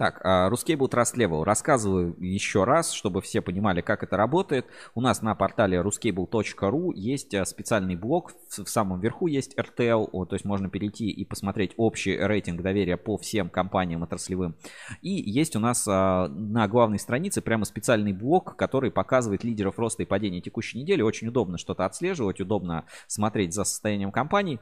Так, 0.00 0.24
Ruscable 0.24 0.88
Trust 0.88 1.16
Level. 1.16 1.44
Рассказываю 1.44 2.16
еще 2.18 2.64
раз, 2.64 2.90
чтобы 2.90 3.20
все 3.20 3.42
понимали, 3.42 3.82
как 3.82 4.02
это 4.02 4.16
работает. 4.16 4.64
У 4.94 5.02
нас 5.02 5.20
на 5.20 5.34
портале 5.34 5.76
ruscable.ru 5.76 6.94
есть 6.94 7.34
а, 7.34 7.44
специальный 7.44 7.96
блок. 7.96 8.32
В 8.48 8.64
самом 8.64 8.98
верху 9.00 9.26
есть 9.26 9.54
RTL, 9.58 10.08
то 10.10 10.34
есть 10.34 10.46
можно 10.46 10.70
перейти 10.70 11.10
и 11.10 11.26
посмотреть 11.26 11.74
общий 11.76 12.16
рейтинг 12.16 12.62
доверия 12.62 12.96
по 12.96 13.18
всем 13.18 13.50
компаниям 13.50 14.02
отраслевым. 14.02 14.56
И 15.02 15.10
есть 15.10 15.54
у 15.54 15.60
нас 15.60 15.86
а, 15.86 16.28
на 16.28 16.66
главной 16.66 16.98
странице 16.98 17.42
прямо 17.42 17.66
специальный 17.66 18.14
блок, 18.14 18.56
который 18.56 18.90
показывает 18.90 19.44
лидеров 19.44 19.78
роста 19.78 20.02
и 20.02 20.06
падения 20.06 20.40
текущей 20.40 20.78
недели. 20.78 21.02
Очень 21.02 21.28
удобно 21.28 21.58
что-то 21.58 21.84
отслеживать, 21.84 22.40
удобно 22.40 22.86
смотреть 23.06 23.52
за 23.52 23.64
состоянием 23.64 24.12
компаний. 24.12 24.60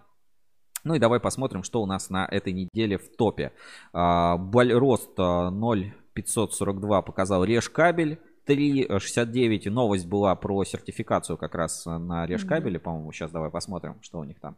Ну 0.84 0.94
и 0.94 0.98
давай 0.98 1.20
посмотрим, 1.20 1.62
что 1.62 1.82
у 1.82 1.86
нас 1.86 2.10
на 2.10 2.26
этой 2.26 2.52
неделе 2.52 2.98
в 2.98 3.16
топе. 3.16 3.52
А, 3.92 4.36
рост 4.36 5.18
0,542 5.18 7.02
показал 7.02 7.44
Реж 7.44 7.68
кабель. 7.68 8.18
6369 8.48 9.66
новость 9.66 10.06
была 10.06 10.34
про 10.34 10.64
сертификацию 10.64 11.36
как 11.36 11.54
раз 11.54 11.84
на 11.84 12.26
Решкабеле, 12.26 12.78
по-моему. 12.78 13.12
Сейчас 13.12 13.30
давай 13.30 13.50
посмотрим, 13.50 13.96
что 14.00 14.20
у 14.20 14.24
них 14.24 14.40
там 14.40 14.56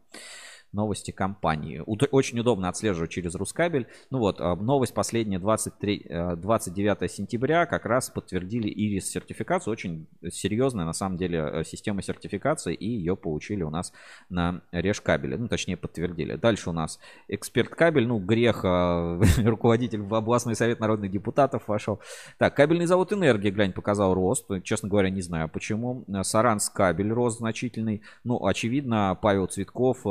новости 0.73 1.11
компании. 1.11 1.83
Очень 1.85 2.39
удобно 2.39 2.69
отслеживать 2.69 3.11
через 3.11 3.35
Рускабель. 3.35 3.87
Ну 4.09 4.19
вот, 4.19 4.39
а, 4.39 4.55
новость 4.55 4.93
последняя, 4.93 5.39
23, 5.39 6.05
э, 6.07 6.35
29 6.35 7.11
сентября, 7.11 7.65
как 7.65 7.85
раз 7.85 8.09
подтвердили 8.09 8.69
Ирис 8.69 9.09
сертификацию. 9.09 9.71
Очень 9.71 10.07
серьезная, 10.31 10.85
на 10.85 10.93
самом 10.93 11.17
деле, 11.17 11.39
э, 11.39 11.63
система 11.65 12.01
сертификации, 12.01 12.73
и 12.73 12.87
ее 12.87 13.15
получили 13.15 13.63
у 13.63 13.69
нас 13.69 13.91
на 14.29 14.61
Решкабеле. 14.71 15.37
Ну, 15.37 15.47
точнее, 15.47 15.77
подтвердили. 15.77 16.35
Дальше 16.35 16.69
у 16.69 16.73
нас 16.73 16.99
эксперт 17.27 17.69
кабель, 17.69 18.07
ну, 18.07 18.19
грех, 18.19 18.61
а, 18.63 19.19
руководитель 19.43 20.01
в 20.01 20.15
областной 20.15 20.55
совет 20.55 20.79
народных 20.79 21.11
депутатов 21.11 21.67
вошел. 21.67 21.99
Так, 22.37 22.55
кабельный 22.55 22.85
завод 22.85 23.11
«Энергия», 23.13 23.51
глянь, 23.51 23.73
показал 23.73 24.13
рост. 24.13 24.47
Честно 24.63 24.89
говоря, 24.89 25.09
не 25.09 25.21
знаю 25.21 25.49
почему. 25.49 26.05
Саранс 26.23 26.69
кабель 26.69 27.11
рост 27.11 27.39
значительный. 27.39 28.01
Ну, 28.23 28.45
очевидно, 28.45 29.17
Павел 29.21 29.47
Цветков, 29.47 30.05
э, 30.05 30.09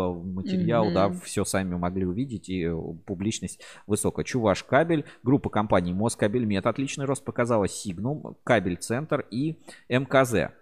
материал, 0.56 0.92
да, 0.92 1.08
Мгм. 1.08 1.20
все 1.20 1.44
сами 1.44 1.74
могли 1.76 2.04
увидеть, 2.06 2.48
и 2.48 2.64
э, 2.64 2.76
публичность 3.06 3.60
высокая. 3.86 4.24
Чуваш 4.24 4.64
кабель, 4.64 5.04
группа 5.22 5.50
компаний 5.50 5.92
Москабельмет 5.92 6.66
отличный 6.66 7.04
рост 7.04 7.24
показала, 7.24 7.68
Сигнум, 7.68 8.36
Кабель 8.44 8.76
Центр 8.76 9.24
и 9.30 9.58
МКЗ. 9.88 10.52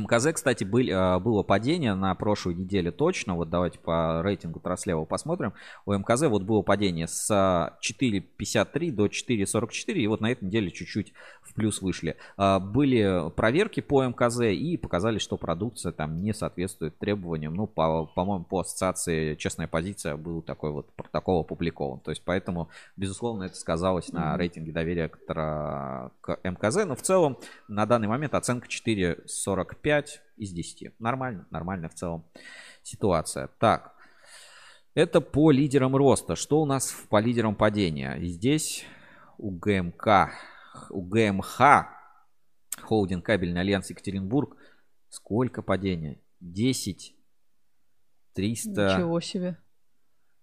МКЗ, 0.00 0.32
кстати, 0.34 0.64
был, 0.64 0.80
э, 0.80 1.18
было 1.18 1.42
падение 1.42 1.94
на 1.94 2.14
прошлой 2.14 2.54
неделе 2.54 2.90
точно. 2.90 3.34
Вот 3.34 3.48
давайте 3.50 3.78
по 3.78 4.20
рейтингу 4.22 4.60
Трослева 4.60 5.04
посмотрим. 5.04 5.54
У 5.86 5.92
МКЗ 5.92 6.22
вот 6.22 6.42
было 6.42 6.62
падение 6.62 7.08
с 7.08 7.30
а, 7.30 7.78
4.53 7.80 8.92
до 8.92 9.06
4.44. 9.06 9.94
И 9.94 10.06
вот 10.06 10.20
на 10.20 10.30
этой 10.30 10.44
неделе 10.44 10.70
чуть-чуть 10.70 11.12
в 11.42 11.54
плюс 11.54 11.80
вышли. 11.80 12.16
А, 12.36 12.60
Были 12.60 13.30
проверки 13.30 13.80
по 13.80 14.04
МКЗ 14.04 14.40
и 14.52 14.76
показали, 14.76 15.18
что 15.18 15.36
продукция 15.36 15.92
там 15.92 16.22
не 16.22 16.34
соответствует 16.34 16.98
требованиям. 16.98 17.54
Ну, 17.54 17.66
по, 17.66 18.06
по-моему, 18.06 18.44
по 18.44 18.60
ассоциации 18.60 19.34
«Честная 19.34 19.66
позиция» 19.66 20.16
был 20.16 20.42
такой 20.42 20.72
вот 20.72 20.92
протокол 20.92 21.40
опубликован. 21.40 22.00
То 22.00 22.10
есть, 22.10 22.22
поэтому, 22.24 22.68
безусловно, 22.96 23.44
это 23.44 23.56
сказалось 23.56 24.12
на 24.12 24.36
рейтинге 24.36 24.72
доверия 24.72 25.08
к, 25.08 26.12
к 26.20 26.38
МКЗ. 26.44 26.84
Но 26.84 26.94
в 26.94 27.02
целом, 27.02 27.38
на 27.68 27.86
данный 27.86 28.08
момент 28.08 28.34
оценка 28.34 28.68
4.45 28.68 29.85
из 30.36 30.52
10. 30.52 30.98
Нормально, 30.98 31.46
нормально 31.50 31.88
в 31.88 31.94
целом 31.94 32.26
ситуация. 32.82 33.48
Так, 33.58 33.94
это 34.94 35.20
по 35.20 35.50
лидерам 35.50 35.94
роста. 35.96 36.36
Что 36.36 36.60
у 36.60 36.66
нас 36.66 36.92
по 37.10 37.20
лидерам 37.20 37.54
падения? 37.54 38.14
И 38.14 38.26
Здесь 38.26 38.84
у 39.38 39.50
ГМК, 39.50 40.30
у 40.90 41.02
ГМХ, 41.02 41.60
холдинг 42.80 43.24
кабельный 43.24 43.60
альянс 43.60 43.90
Екатеринбург, 43.90 44.56
сколько 45.08 45.62
падения? 45.62 46.20
10 46.40 47.14
300 48.36 48.70
Ничего 48.70 49.20
себе. 49.20 49.56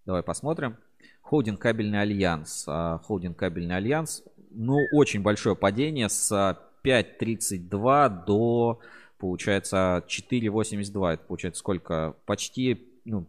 Давай 0.06 0.24
посмотрим. 0.24 0.78
Холдинг 1.22 1.62
кабельный 1.62 2.02
альянс. 2.02 2.66
А, 2.68 2.98
Холдинг 3.00 3.38
кабельный 3.38 3.76
альянс. 3.76 4.24
Ну, 4.50 4.78
очень 4.92 5.22
большое 5.22 5.56
падение 5.56 6.10
с 6.10 6.32
а, 6.32 6.60
5.32 6.84 8.26
до, 8.26 8.80
получается, 9.24 10.04
4.82. 10.06 11.14
Это 11.14 11.24
получается 11.24 11.60
сколько? 11.60 12.18
Почти, 12.26 12.86
ну, 13.06 13.26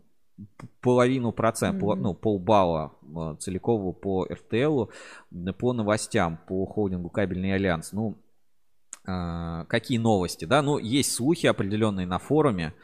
половину 0.81 1.31
процента, 1.31 1.87
Мгм. 1.87 2.03
ну, 2.03 2.15
полбалла 2.15 2.97
а, 3.15 3.37
целикового 3.37 3.93
по 3.93 4.25
РТЛ, 4.25 4.87
по 5.57 5.73
новостям, 5.73 6.41
по 6.49 6.66
холдингу 6.66 7.11
кабельный 7.11 7.55
альянс. 7.55 7.93
Ну, 7.93 8.19
а, 9.07 9.66
какие 9.66 9.99
новости, 9.99 10.47
да? 10.47 10.62
Ну, 10.62 10.79
есть 10.79 11.12
слухи 11.12 11.47
определенные 11.47 12.09
на 12.09 12.19
форуме. 12.19 12.75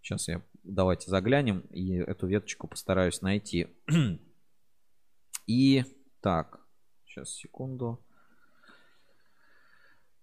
Сейчас 0.00 0.26
я 0.26 0.40
давайте 0.64 1.10
заглянем 1.10 1.60
и 1.72 1.92
эту 1.92 2.26
веточку 2.26 2.68
постараюсь 2.68 3.20
найти. 3.20 3.66
И 5.46 5.84
так, 6.22 6.58
сейчас 7.04 7.34
секунду. 7.34 8.00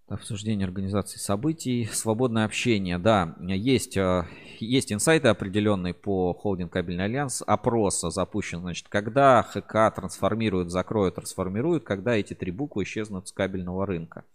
Обсуждение 0.07 0.65
организации 0.65 1.17
событий, 1.17 1.85
свободное 1.85 2.43
общение, 2.43 2.97
да, 2.97 3.35
есть, 3.39 3.95
э, 3.95 4.27
есть 4.59 4.91
инсайты 4.91 5.30
определенные 5.30 5.93
по 5.93 6.34
холдинг 6.34 6.73
кабельный 6.73 7.05
альянс, 7.05 7.41
опрос 7.47 8.01
запущен, 8.01 8.59
значит, 8.59 8.89
когда 8.89 9.41
ХК 9.43 9.95
трансформирует, 9.95 10.71
закроет, 10.71 11.15
трансформирует, 11.15 11.85
когда 11.85 12.15
эти 12.15 12.34
три 12.34 12.51
буквы 12.51 12.84
исчезнут 12.84 13.30
с 13.30 13.31
кабельного 13.31 13.85
рынка. 13.85 14.25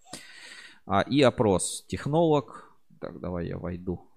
А, 0.86 1.02
И 1.02 1.20
опрос 1.20 1.84
технолог, 1.86 2.72
так, 2.98 3.20
давай 3.20 3.48
я 3.48 3.58
войду 3.58 4.08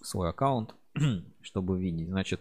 в 0.00 0.06
свой 0.06 0.30
аккаунт, 0.30 0.76
чтобы 1.42 1.80
видеть. 1.80 2.08
Значит, 2.08 2.40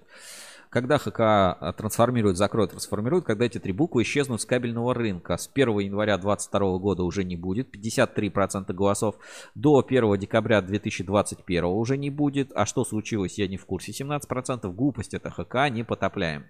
когда 0.69 0.99
ХК 0.99 1.19
а, 1.19 1.73
трансформирует, 1.75 2.37
закроет, 2.37 2.69
трансформирует, 2.71 3.25
когда 3.25 3.45
эти 3.45 3.57
три 3.57 3.73
буквы 3.73 4.03
исчезнут 4.03 4.41
с 4.41 4.45
кабельного 4.45 4.93
рынка. 4.93 5.35
С 5.37 5.49
1 5.51 5.79
января 5.79 6.17
2022 6.17 6.77
года 6.77 7.03
уже 7.03 7.23
не 7.23 7.35
будет, 7.35 7.75
53% 7.75 8.71
голосов. 8.73 9.15
До 9.55 9.83
1 9.85 10.17
декабря 10.19 10.61
2021 10.61 11.65
уже 11.65 11.97
не 11.97 12.11
будет. 12.11 12.51
А 12.53 12.65
что 12.65 12.85
случилось, 12.85 13.39
я 13.39 13.47
не 13.47 13.57
в 13.57 13.65
курсе. 13.65 13.91
17% 13.91 14.71
глупость 14.71 15.15
это 15.15 15.31
ХК, 15.31 15.71
не 15.71 15.83
потопляем. 15.83 16.45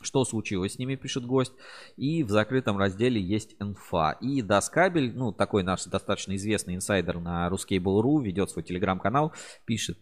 Что 0.00 0.24
случилось 0.24 0.74
с 0.74 0.78
ними, 0.78 0.96
пишет 0.96 1.24
гость. 1.24 1.52
И 1.96 2.24
в 2.24 2.30
закрытом 2.30 2.76
разделе 2.76 3.20
есть 3.20 3.54
инфа. 3.60 4.12
И 4.20 4.42
Даскабель, 4.42 5.12
ну, 5.16 5.32
такой 5.32 5.62
наш 5.62 5.84
достаточно 5.84 6.34
известный 6.36 6.74
инсайдер 6.74 7.20
на 7.20 7.48
Ruskable.ru, 7.48 8.22
ведет 8.22 8.50
свой 8.50 8.64
телеграм-канал, 8.64 9.32
пишет. 9.64 9.98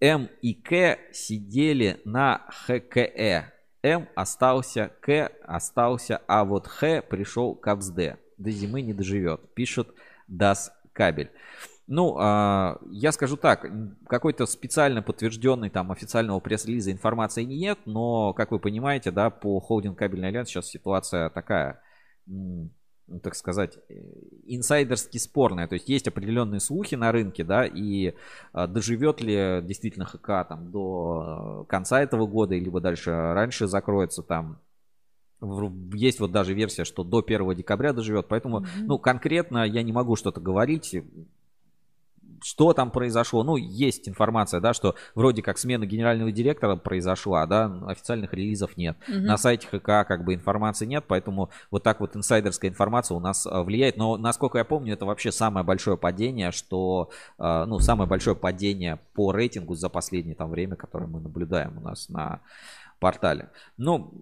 М 0.00 0.28
и 0.42 0.54
К 0.54 0.98
сидели 1.12 2.00
на 2.04 2.46
ХКЭ. 2.48 3.52
М 3.82 4.08
остался, 4.14 4.90
К 5.00 5.30
остался, 5.42 6.20
а 6.26 6.44
вот 6.44 6.66
Х 6.66 7.02
пришел 7.02 7.54
к 7.54 7.66
АБСД. 7.68 8.18
До 8.36 8.50
зимы 8.50 8.82
не 8.82 8.92
доживет, 8.92 9.54
пишет 9.54 9.88
Дас 10.28 10.72
Кабель. 10.92 11.30
Ну, 11.88 12.16
а, 12.18 12.78
я 12.90 13.12
скажу 13.12 13.36
так, 13.36 13.64
какой-то 14.08 14.46
специально 14.46 15.02
подтвержденной 15.02 15.70
там 15.70 15.92
официального 15.92 16.40
пресс-релиза 16.40 16.90
информации 16.90 17.44
нет, 17.44 17.78
но, 17.84 18.32
как 18.32 18.50
вы 18.50 18.58
понимаете, 18.58 19.12
да, 19.12 19.30
по 19.30 19.60
холдинг 19.60 19.96
кабельный 19.96 20.28
альянс 20.28 20.48
сейчас 20.48 20.66
ситуация 20.66 21.30
такая, 21.30 21.80
ну, 23.08 23.20
так 23.20 23.34
сказать, 23.34 23.78
э, 23.88 23.94
инсайдерски 24.46 25.18
спорная. 25.18 25.68
То 25.68 25.74
есть 25.74 25.88
есть 25.88 26.08
определенные 26.08 26.60
слухи 26.60 26.94
на 26.94 27.12
рынке, 27.12 27.44
да, 27.44 27.64
и 27.64 28.14
а, 28.52 28.66
доживет 28.66 29.20
ли 29.20 29.60
действительно 29.62 30.06
ХК 30.06 30.48
там 30.48 30.70
до 30.70 31.64
конца 31.68 32.00
этого 32.02 32.26
года, 32.26 32.54
либо 32.56 32.80
дальше 32.80 33.10
раньше 33.10 33.66
закроется 33.66 34.22
там. 34.22 34.58
Есть 35.92 36.18
вот 36.18 36.32
даже 36.32 36.54
версия, 36.54 36.84
что 36.84 37.04
до 37.04 37.20
1 37.20 37.54
декабря 37.54 37.92
доживет, 37.92 38.26
поэтому, 38.28 38.60
Мгм. 38.60 38.68
ну, 38.86 38.98
конкретно 38.98 39.64
я 39.64 39.82
не 39.82 39.92
могу 39.92 40.16
что-то 40.16 40.40
говорить, 40.40 40.96
что 42.42 42.72
там 42.72 42.90
произошло. 42.90 43.42
Ну, 43.42 43.56
есть 43.56 44.08
информация, 44.08 44.60
да, 44.60 44.74
что 44.74 44.94
вроде 45.14 45.42
как 45.42 45.58
смена 45.58 45.86
генерального 45.86 46.32
директора 46.32 46.76
произошла, 46.76 47.46
да, 47.46 47.72
официальных 47.86 48.32
релизов 48.34 48.76
нет. 48.76 48.96
Мгм. 49.08 49.24
На 49.24 49.36
сайте 49.36 49.66
ХК 49.66 50.06
как 50.06 50.24
бы 50.24 50.34
информации 50.34 50.86
нет, 50.86 51.04
поэтому 51.06 51.50
вот 51.70 51.82
так 51.82 52.00
вот 52.00 52.16
инсайдерская 52.16 52.70
информация 52.70 53.16
у 53.16 53.20
нас 53.20 53.46
а, 53.46 53.62
влияет. 53.62 53.96
Но, 53.96 54.16
насколько 54.16 54.58
я 54.58 54.64
помню, 54.64 54.94
это 54.94 55.06
вообще 55.06 55.32
самое 55.32 55.64
большое 55.64 55.96
падение, 55.96 56.52
что, 56.52 57.10
а, 57.38 57.66
ну, 57.66 57.78
самое 57.78 58.08
большое 58.08 58.36
падение 58.36 58.98
по 59.14 59.32
рейтингу 59.32 59.74
за 59.74 59.88
последнее 59.88 60.34
там 60.34 60.50
время, 60.50 60.76
которое 60.76 61.06
мы 61.06 61.20
наблюдаем 61.20 61.78
у 61.78 61.80
нас 61.80 62.08
на 62.08 62.40
портале. 62.98 63.50
Ну, 63.76 64.12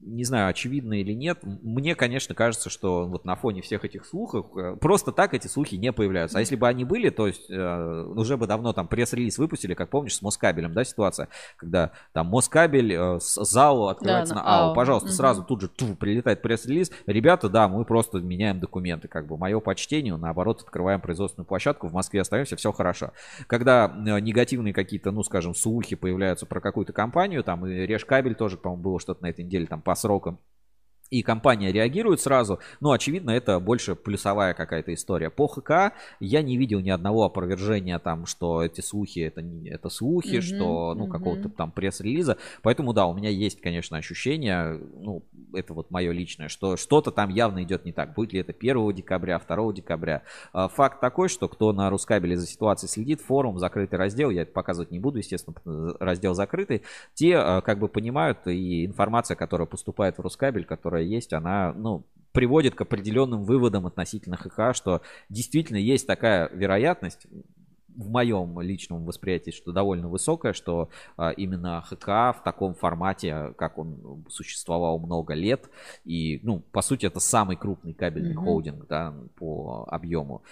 не 0.00 0.24
знаю, 0.24 0.48
очевидно 0.48 1.00
или 1.00 1.12
нет. 1.12 1.38
Мне, 1.42 1.94
конечно, 1.94 2.34
кажется, 2.34 2.70
что 2.70 3.06
вот 3.06 3.24
на 3.24 3.34
фоне 3.36 3.62
всех 3.62 3.84
этих 3.84 4.06
слухов 4.06 4.46
э, 4.56 4.76
просто 4.80 5.10
так 5.12 5.34
эти 5.34 5.48
слухи 5.48 5.74
не 5.74 5.92
появляются. 5.92 6.38
А 6.38 6.40
если 6.40 6.56
бы 6.56 6.68
они 6.68 6.84
были, 6.84 7.10
то 7.10 7.26
есть 7.26 7.50
э, 7.50 8.02
уже 8.14 8.36
бы 8.36 8.46
давно 8.46 8.72
там 8.72 8.86
пресс-релиз 8.86 9.38
выпустили, 9.38 9.74
как 9.74 9.90
помнишь, 9.90 10.14
с 10.16 10.22
Москабелем, 10.22 10.72
да, 10.72 10.84
ситуация, 10.84 11.28
когда 11.56 11.90
там 12.12 12.28
Москабель 12.28 12.92
э, 12.92 13.18
с 13.20 13.44
ЗАО 13.44 13.88
открывается 13.88 14.34
Да, 14.34 14.40
на 14.40 14.46
на 14.46 14.56
АО. 14.58 14.68
АО. 14.68 14.74
Пожалуйста, 14.74 15.08
Мгм. 15.08 15.16
сразу 15.16 15.42
тут 15.44 15.62
же 15.62 15.68
тьфу, 15.68 15.94
прилетает 15.96 16.42
пресс-релиз. 16.42 16.90
Ребята, 17.06 17.48
да, 17.48 17.66
мы 17.68 17.84
просто 17.84 18.18
меняем 18.18 18.60
документы, 18.60 19.08
как 19.08 19.26
бы 19.26 19.36
мое 19.36 19.58
почтение, 19.60 20.16
наоборот, 20.16 20.62
открываем 20.62 21.00
производственную 21.00 21.46
площадку, 21.46 21.88
в 21.88 21.92
Москве 21.92 22.20
остаемся, 22.20 22.54
все 22.56 22.72
хорошо. 22.72 23.12
Когда 23.46 23.86
э, 23.86 24.20
негативные 24.20 24.72
какие-то, 24.72 25.10
ну, 25.10 25.22
скажем, 25.24 25.54
слухи 25.54 25.96
появляются 25.96 26.46
про 26.46 26.60
какую-то 26.60 26.92
компанию, 26.92 27.42
там 27.42 27.66
и 27.66 27.86
Решкабель 27.86 28.34
тоже, 28.36 28.56
по-моему, 28.56 28.82
было 28.82 29.00
что-то 29.00 29.22
на 29.24 29.30
этой 29.30 29.44
неделе, 29.44 29.66
там 29.66 29.82
по 29.88 29.94
срокам 29.94 30.38
и 31.10 31.22
компания 31.22 31.72
реагирует 31.72 32.20
сразу. 32.20 32.60
Ну, 32.80 32.92
очевидно, 32.92 33.30
это 33.30 33.58
больше 33.60 33.94
плюсовая 33.94 34.54
какая-то 34.54 34.92
история. 34.94 35.30
По 35.30 35.46
ХК 35.46 35.94
я 36.20 36.42
не 36.42 36.56
видел 36.56 36.80
ни 36.80 36.90
одного 36.90 37.24
опровержения 37.24 37.98
там, 37.98 38.26
что 38.26 38.62
эти 38.62 38.80
слухи 38.80 39.20
это, 39.20 39.42
не, 39.42 39.68
это 39.70 39.88
слухи, 39.88 40.36
Мгм, 40.36 40.42
что, 40.42 40.94
ну, 40.94 41.04
мгм. 41.04 41.12
какого-то 41.12 41.48
там 41.48 41.72
пресс-релиза. 41.72 42.36
Поэтому, 42.62 42.92
да, 42.92 43.06
у 43.06 43.14
меня 43.14 43.30
есть, 43.30 43.60
конечно, 43.60 43.96
ощущение, 43.96 44.80
ну, 45.00 45.24
это 45.54 45.74
вот 45.74 45.90
мое 45.90 46.12
личное, 46.12 46.48
что 46.48 46.76
что-то 46.76 47.10
там 47.10 47.30
явно 47.30 47.62
идет 47.62 47.84
не 47.84 47.92
так. 47.92 48.14
Будет 48.14 48.32
ли 48.32 48.40
это 48.40 48.52
1 48.52 48.92
декабря, 48.92 49.38
2 49.38 49.72
декабря. 49.72 50.22
А, 50.52 50.68
Факт 50.68 51.00
такой, 51.00 51.28
что 51.28 51.48
кто 51.48 51.72
на 51.72 51.90
Рускабеле 51.90 52.36
за 52.36 52.46
ситуацией 52.46 52.90
следит, 52.90 53.20
форум, 53.20 53.58
закрытый 53.58 53.98
раздел, 53.98 54.30
я 54.30 54.42
это 54.42 54.52
показывать 54.52 54.90
не 54.90 54.98
буду, 54.98 55.18
естественно, 55.18 55.56
раздел 56.00 56.34
закрытый, 56.34 56.82
те 57.14 57.36
а, 57.36 57.60
как 57.60 57.78
бы 57.78 57.88
понимают, 57.88 58.46
и 58.46 58.84
информация, 58.86 59.36
которая 59.36 59.66
поступает 59.66 60.18
в 60.18 60.20
Рускабель, 60.20 60.64
которая 60.64 60.97
есть, 61.00 61.32
она, 61.32 61.72
ну, 61.72 62.04
приводит 62.32 62.74
к 62.74 62.80
определенным 62.80 63.44
выводам 63.44 63.86
относительно 63.86 64.36
ХК, 64.36 64.74
что 64.74 65.02
действительно 65.28 65.78
есть 65.78 66.06
такая 66.06 66.48
вероятность, 66.52 67.26
в 67.98 68.10
моем 68.10 68.60
личном 68.60 69.04
восприятии, 69.04 69.50
что 69.50 69.72
довольно 69.72 70.08
высокая, 70.08 70.52
что 70.52 70.88
а, 71.16 71.30
именно 71.30 71.82
ХК 71.82 72.06
в 72.38 72.42
таком 72.44 72.74
формате, 72.74 73.52
как 73.58 73.76
он 73.76 74.24
существовал 74.28 75.00
много 75.00 75.34
лет, 75.34 75.68
и, 76.04 76.38
ну, 76.44 76.60
по 76.60 76.80
сути, 76.80 77.06
это 77.06 77.18
самый 77.18 77.56
крупный 77.56 77.94
кабельный 77.94 78.34
Мгм. 78.34 78.44
холдинг, 78.44 78.86
да, 78.86 79.12
по 79.34 79.84
объему, 79.88 80.42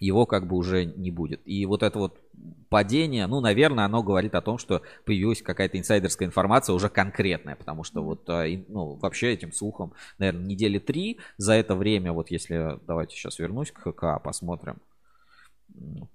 его 0.00 0.26
как 0.26 0.46
бы 0.46 0.56
уже 0.56 0.84
не 0.84 1.10
будет. 1.10 1.40
И 1.44 1.64
вот 1.66 1.82
это 1.82 1.98
вот 1.98 2.20
падение, 2.68 3.26
ну, 3.26 3.40
наверное, 3.40 3.84
оно 3.84 4.02
говорит 4.02 4.34
о 4.34 4.40
том, 4.40 4.58
что 4.58 4.82
появилась 5.04 5.42
какая-то 5.42 5.78
инсайдерская 5.78 6.28
информация 6.28 6.74
уже 6.74 6.88
конкретная, 6.88 7.56
потому 7.56 7.84
что 7.84 8.02
вот, 8.02 8.28
а, 8.28 8.44
ну, 8.68 8.94
вообще 8.94 9.32
этим 9.32 9.52
слухом, 9.52 9.92
наверное, 10.18 10.44
недели 10.44 10.78
три. 10.78 11.18
За 11.36 11.54
это 11.54 11.74
время, 11.74 12.12
вот 12.12 12.30
если, 12.30 12.78
давайте 12.86 13.16
сейчас 13.16 13.38
вернусь 13.38 13.72
к 13.72 13.90
ХК, 13.90 14.22
посмотрим 14.22 14.76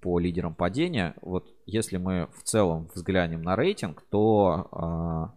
по 0.00 0.18
лидерам 0.18 0.54
падения, 0.54 1.14
вот 1.22 1.54
если 1.66 1.96
мы 1.96 2.28
в 2.36 2.42
целом 2.42 2.88
взглянем 2.94 3.42
на 3.42 3.56
рейтинг, 3.56 4.02
то 4.10 4.68
а, 4.72 5.34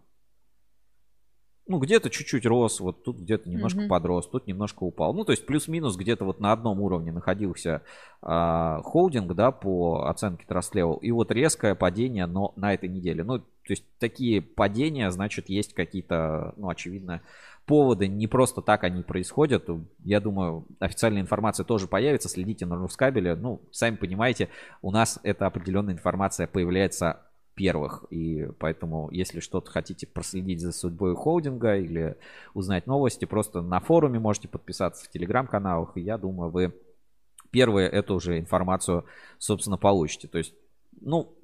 ну, 1.68 1.78
где-то 1.78 2.10
чуть-чуть 2.10 2.46
рос, 2.46 2.80
вот 2.80 3.04
тут 3.04 3.18
где-то 3.18 3.48
немножко 3.48 3.80
Мгм. 3.80 3.88
подрос, 3.88 4.26
тут 4.26 4.46
немножко 4.46 4.84
упал. 4.84 5.14
Ну, 5.14 5.24
то 5.24 5.32
есть 5.32 5.46
плюс-минус 5.46 5.96
где-то 5.96 6.24
вот 6.24 6.40
на 6.40 6.52
одном 6.52 6.80
уровне 6.80 7.12
находился 7.12 7.82
а, 8.22 8.80
холдинг, 8.82 9.34
да, 9.34 9.50
по 9.52 10.08
оценке 10.08 10.44
Trust 10.48 10.72
Level. 10.74 10.98
И 11.00 11.12
вот 11.12 11.30
резкое 11.30 11.74
падение, 11.74 12.26
но 12.26 12.52
на 12.56 12.74
этой 12.74 12.88
неделе. 12.88 13.22
Ну, 13.22 13.38
то 13.38 13.44
есть 13.68 13.84
такие 13.98 14.40
падения, 14.40 15.10
значит, 15.10 15.48
есть 15.50 15.74
какие-то, 15.74 16.54
ну, 16.56 16.70
очевидно, 16.70 17.20
поводы. 17.66 18.08
Не 18.08 18.26
просто 18.26 18.62
так 18.62 18.82
они 18.82 19.02
происходят. 19.02 19.68
Я 20.02 20.20
думаю, 20.20 20.64
официальная 20.80 21.20
информация 21.20 21.64
тоже 21.64 21.86
появится. 21.86 22.30
Следите 22.30 22.64
на 22.64 22.76
Рускабеле. 22.76 23.34
Ну, 23.34 23.60
сами 23.70 23.96
понимаете, 23.96 24.48
у 24.80 24.90
нас 24.90 25.20
эта 25.22 25.46
определенная 25.46 25.92
информация 25.92 26.46
появляется 26.46 27.20
первых. 27.58 28.04
И 28.10 28.48
поэтому, 28.60 29.10
если 29.10 29.40
что-то 29.40 29.70
хотите 29.72 30.06
проследить 30.06 30.60
за 30.60 30.70
судьбой 30.70 31.16
холдинга 31.16 31.76
или 31.76 32.16
узнать 32.54 32.86
новости, 32.86 33.24
просто 33.24 33.62
на 33.62 33.80
форуме 33.80 34.20
можете 34.20 34.46
подписаться 34.46 35.04
в 35.04 35.08
телеграм-каналах. 35.10 35.96
И 35.96 36.00
я 36.00 36.18
думаю, 36.18 36.50
вы 36.50 36.72
первые 37.50 37.88
эту 37.88 38.14
уже 38.14 38.38
информацию, 38.38 39.04
собственно, 39.38 39.76
получите. 39.76 40.28
То 40.28 40.38
есть, 40.38 40.54
ну, 41.00 41.36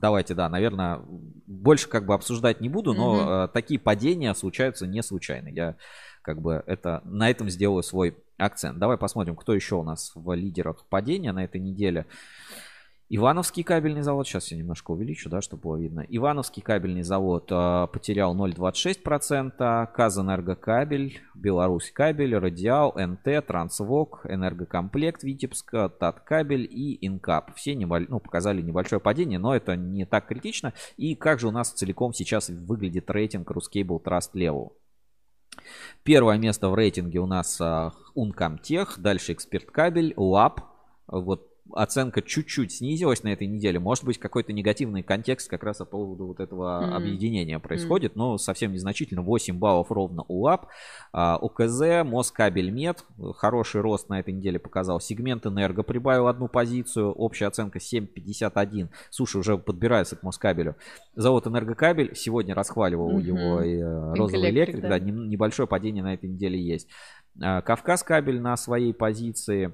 давайте, 0.00 0.34
да, 0.34 0.48
наверное, 0.48 1.00
больше 1.46 1.88
как 1.88 2.06
бы 2.06 2.14
обсуждать 2.14 2.60
не 2.60 2.68
буду, 2.68 2.94
но 2.94 3.46
э, 3.46 3.48
такие 3.48 3.80
падения 3.80 4.32
случаются 4.34 4.86
не 4.86 5.02
случайно. 5.02 5.48
Я 5.48 5.74
как 6.22 6.40
бы 6.40 6.62
это 6.66 7.02
на 7.04 7.28
этом 7.28 7.50
сделаю 7.50 7.82
свой 7.82 8.16
акцент. 8.36 8.78
Давай 8.78 8.96
посмотрим, 8.96 9.34
кто 9.34 9.54
еще 9.54 9.74
у 9.74 9.82
нас 9.82 10.12
в 10.14 10.32
лидерах 10.34 10.84
падения 10.88 11.32
на 11.32 11.42
этой 11.42 11.60
неделе. 11.60 12.06
Ивановский 13.10 13.62
кабельный 13.62 14.02
завод, 14.02 14.26
сейчас 14.26 14.50
я 14.52 14.58
немножко 14.58 14.90
увеличу, 14.90 15.30
да, 15.30 15.40
чтобы 15.40 15.62
было 15.62 15.76
видно. 15.76 16.04
Ивановский 16.10 16.60
кабельный 16.60 17.02
завод 17.02 17.50
э, 17.50 17.86
потерял 17.90 18.36
0,26%, 18.36 19.88
Казэнергокабель, 19.94 21.22
Беларусь 21.34 21.90
кабель, 21.90 22.36
Радиал, 22.36 22.92
НТ, 22.94 23.46
Трансвок, 23.46 24.26
Энергокомплект 24.28 25.22
Витебска, 25.22 25.88
Таткабель 25.88 26.68
и 26.70 26.98
Инкап. 27.06 27.54
Все 27.54 27.74
небо- 27.74 28.04
ну, 28.06 28.20
показали 28.20 28.60
небольшое 28.60 29.00
падение, 29.00 29.38
но 29.38 29.56
это 29.56 29.74
не 29.74 30.04
так 30.04 30.26
критично. 30.26 30.74
И 30.98 31.14
как 31.14 31.40
же 31.40 31.48
у 31.48 31.50
нас 31.50 31.72
целиком 31.72 32.12
сейчас 32.12 32.50
выглядит 32.50 33.10
рейтинг 33.10 33.50
Ruscable 33.50 34.02
Trust 34.02 34.34
Level? 34.34 34.72
Первое 36.02 36.36
место 36.36 36.68
в 36.68 36.74
рейтинге 36.74 37.20
у 37.20 37.26
нас 37.26 37.58
а, 37.58 37.94
Uncomtech, 38.14 38.98
дальше 38.98 39.32
Эксперт 39.32 39.70
Кабель, 39.70 40.12
Лаб. 40.18 40.60
Вот 41.06 41.47
оценка 41.72 42.22
чуть-чуть 42.22 42.72
снизилась 42.72 43.22
на 43.22 43.28
этой 43.28 43.46
неделе. 43.46 43.78
Может 43.78 44.04
быть, 44.04 44.18
какой-то 44.18 44.52
негативный 44.52 45.02
контекст 45.02 45.48
как 45.50 45.62
раз 45.64 45.78
по 45.78 45.84
поводу 45.84 46.26
вот 46.26 46.40
этого 46.40 46.80
Мгм. 46.80 46.94
объединения 46.94 47.58
происходит, 47.58 48.16
но 48.16 48.38
совсем 48.38 48.72
незначительно. 48.72 49.22
8 49.22 49.58
баллов 49.58 49.90
ровно 49.92 50.24
у 50.28 50.40
ЛАП. 50.42 50.66
А, 51.12 51.36
УКЗ, 51.38 52.04
Москабель 52.04 52.70
Мед. 52.70 53.04
Хороший 53.36 53.80
рост 53.80 54.08
на 54.08 54.20
этой 54.20 54.32
неделе 54.32 54.58
показал. 54.58 55.00
Сегмент 55.00 55.46
Энерго 55.46 55.82
прибавил 55.82 56.26
одну 56.28 56.48
позицию. 56.48 57.12
Общая 57.12 57.46
оценка 57.46 57.78
7,51. 57.80 58.88
Слушай, 59.10 59.38
уже 59.40 59.58
подбирается 59.58 60.16
к 60.16 60.22
Москабелю. 60.22 60.76
Завод 61.14 61.46
Энергокабель. 61.46 62.14
Сегодня 62.16 62.54
расхваливал 62.54 63.10
Мгм. 63.10 63.18
его 63.20 63.62
и, 63.62 63.76
э, 63.76 64.14
розовый 64.14 64.48
Electric, 64.50 64.50
электрик. 64.50 64.82
да. 64.82 64.88
Да, 64.88 64.98
небольшое 65.00 65.66
падение 65.68 66.02
на 66.02 66.14
этой 66.14 66.28
неделе 66.28 66.60
есть. 66.60 66.88
А, 67.40 67.60
Кавказ 67.62 68.02
кабель 68.02 68.40
на 68.40 68.56
своей 68.56 68.92
позиции. 68.94 69.72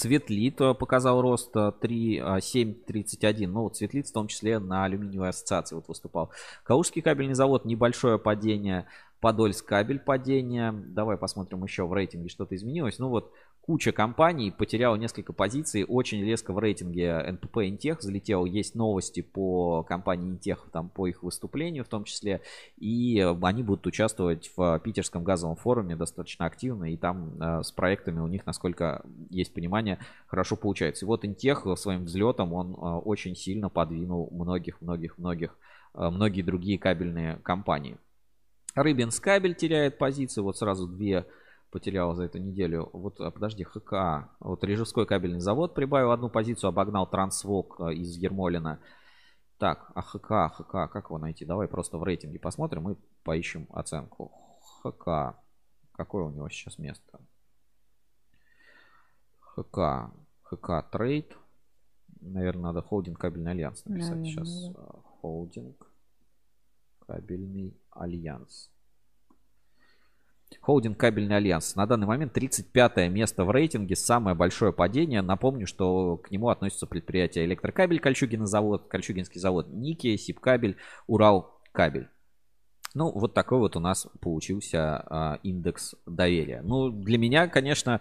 Цветлит 0.00 0.58
э, 0.62 0.72
показал 0.72 1.20
рост 1.20 1.54
э, 1.54 1.72
3, 1.78 2.18
а, 2.20 2.38
7,31. 2.38 3.46
Ну, 3.48 3.68
Цветлит 3.68 4.08
в 4.08 4.12
том 4.12 4.28
числе 4.28 4.58
на 4.58 4.84
алюминиевой 4.84 5.28
ассоциации 5.28 5.74
вот 5.74 5.88
выступал. 5.88 6.30
Калужский 6.62 7.02
кабельный 7.02 7.34
завод 7.34 7.66
небольшое 7.66 8.18
падение. 8.18 8.86
Подольск 9.20 9.66
кабель 9.66 9.98
падение. 9.98 10.72
Давай 10.72 11.18
посмотрим 11.18 11.62
еще 11.64 11.86
в 11.86 11.92
рейтинге 11.92 12.30
что-то 12.30 12.56
изменилось. 12.56 12.98
Ну 12.98 13.10
вот 13.10 13.30
куча 13.60 13.92
компаний 13.92 14.50
потеряла 14.50 14.96
несколько 14.96 15.32
позиций. 15.32 15.84
Очень 15.84 16.24
резко 16.24 16.52
в 16.52 16.58
рейтинге 16.58 17.18
НПП 17.32 17.58
Интех 17.58 18.02
залетел. 18.02 18.44
Есть 18.44 18.74
новости 18.74 19.22
по 19.22 19.82
компании 19.82 20.30
Интех, 20.30 20.68
там 20.72 20.88
по 20.88 21.06
их 21.06 21.22
выступлению 21.22 21.84
в 21.84 21.88
том 21.88 22.04
числе. 22.04 22.40
И 22.78 23.20
они 23.42 23.62
будут 23.62 23.86
участвовать 23.86 24.50
в 24.56 24.80
питерском 24.80 25.24
газовом 25.24 25.56
форуме 25.56 25.96
достаточно 25.96 26.46
активно. 26.46 26.92
И 26.92 26.96
там 26.96 27.40
э, 27.40 27.62
с 27.62 27.70
проектами 27.70 28.20
у 28.20 28.26
них, 28.26 28.46
насколько 28.46 29.04
есть 29.28 29.52
понимание, 29.52 29.98
хорошо 30.26 30.56
получается. 30.56 31.04
И 31.04 31.08
вот 31.08 31.24
Интех 31.24 31.66
своим 31.76 32.04
взлетом, 32.04 32.52
он 32.52 32.72
э, 32.72 32.76
очень 32.76 33.36
сильно 33.36 33.68
подвинул 33.68 34.28
многих-многих-многих, 34.32 35.56
э, 35.94 36.10
многие 36.10 36.42
другие 36.42 36.78
кабельные 36.78 37.36
компании. 37.42 37.98
Рыбинс 38.74 39.18
кабель 39.20 39.54
теряет 39.54 39.98
позиции. 39.98 40.40
Вот 40.40 40.56
сразу 40.56 40.86
две 40.86 41.26
потерял 41.70 42.14
за 42.14 42.24
эту 42.24 42.38
неделю. 42.38 42.90
Вот, 42.92 43.20
а, 43.20 43.30
подожди, 43.30 43.64
ХК. 43.64 44.28
Вот 44.40 44.64
Рижевской 44.64 45.06
кабельный 45.06 45.40
завод 45.40 45.74
прибавил 45.74 46.10
одну 46.10 46.28
позицию, 46.28 46.68
обогнал 46.68 47.08
Трансвок 47.08 47.76
э, 47.80 47.94
из 47.94 48.16
Ермолина. 48.16 48.80
Так, 49.58 49.90
а 49.94 50.02
ХК, 50.02 50.54
ХК, 50.54 50.90
как 50.90 51.06
его 51.06 51.18
найти? 51.18 51.44
Давай 51.44 51.68
просто 51.68 51.98
в 51.98 52.02
рейтинге 52.02 52.38
посмотрим 52.38 52.90
и 52.90 52.96
поищем 53.22 53.66
оценку. 53.70 54.32
ХК. 54.82 55.36
Какое 55.92 56.24
у 56.24 56.30
него 56.30 56.48
сейчас 56.48 56.78
место? 56.78 57.20
ХК. 59.40 60.10
ХК 60.42 60.90
Трейд. 60.90 61.36
Наверное, 62.22 62.64
надо 62.64 62.82
холдинг 62.82 63.18
кабельный 63.18 63.52
альянс 63.52 63.84
написать 63.84 64.16
Наверное, 64.16 64.44
сейчас. 64.44 64.74
да. 64.74 64.80
А, 64.80 65.00
Холдинг 65.20 65.86
кабельный 67.06 67.78
альянс. 67.90 68.70
Холдинг 70.60 70.98
Кабельный 70.98 71.36
Альянс. 71.36 71.76
На 71.76 71.86
данный 71.86 72.06
момент 72.06 72.32
35 72.32 73.10
место 73.10 73.44
в 73.44 73.50
рейтинге. 73.50 73.96
Самое 73.96 74.36
большое 74.36 74.72
падение. 74.72 75.22
Напомню, 75.22 75.66
что 75.66 76.16
к 76.16 76.30
нему 76.30 76.48
относятся 76.48 76.86
предприятия 76.86 77.44
Электрокабель, 77.44 78.00
Кольчугин 78.00 78.46
завод, 78.46 78.88
Кольчугинский 78.88 79.40
завод, 79.40 79.68
Ники, 79.68 80.16
Сибкабель, 80.16 80.76
Урал 81.06 81.60
Кабель. 81.72 82.08
Ну, 82.94 83.12
вот 83.12 83.34
такой 83.34 83.58
вот 83.58 83.76
у 83.76 83.80
нас 83.80 84.08
получился 84.20 85.04
а, 85.06 85.38
индекс 85.44 85.94
доверия. 86.06 86.60
Ну, 86.62 86.90
для 86.90 87.18
меня, 87.18 87.46
конечно, 87.46 88.00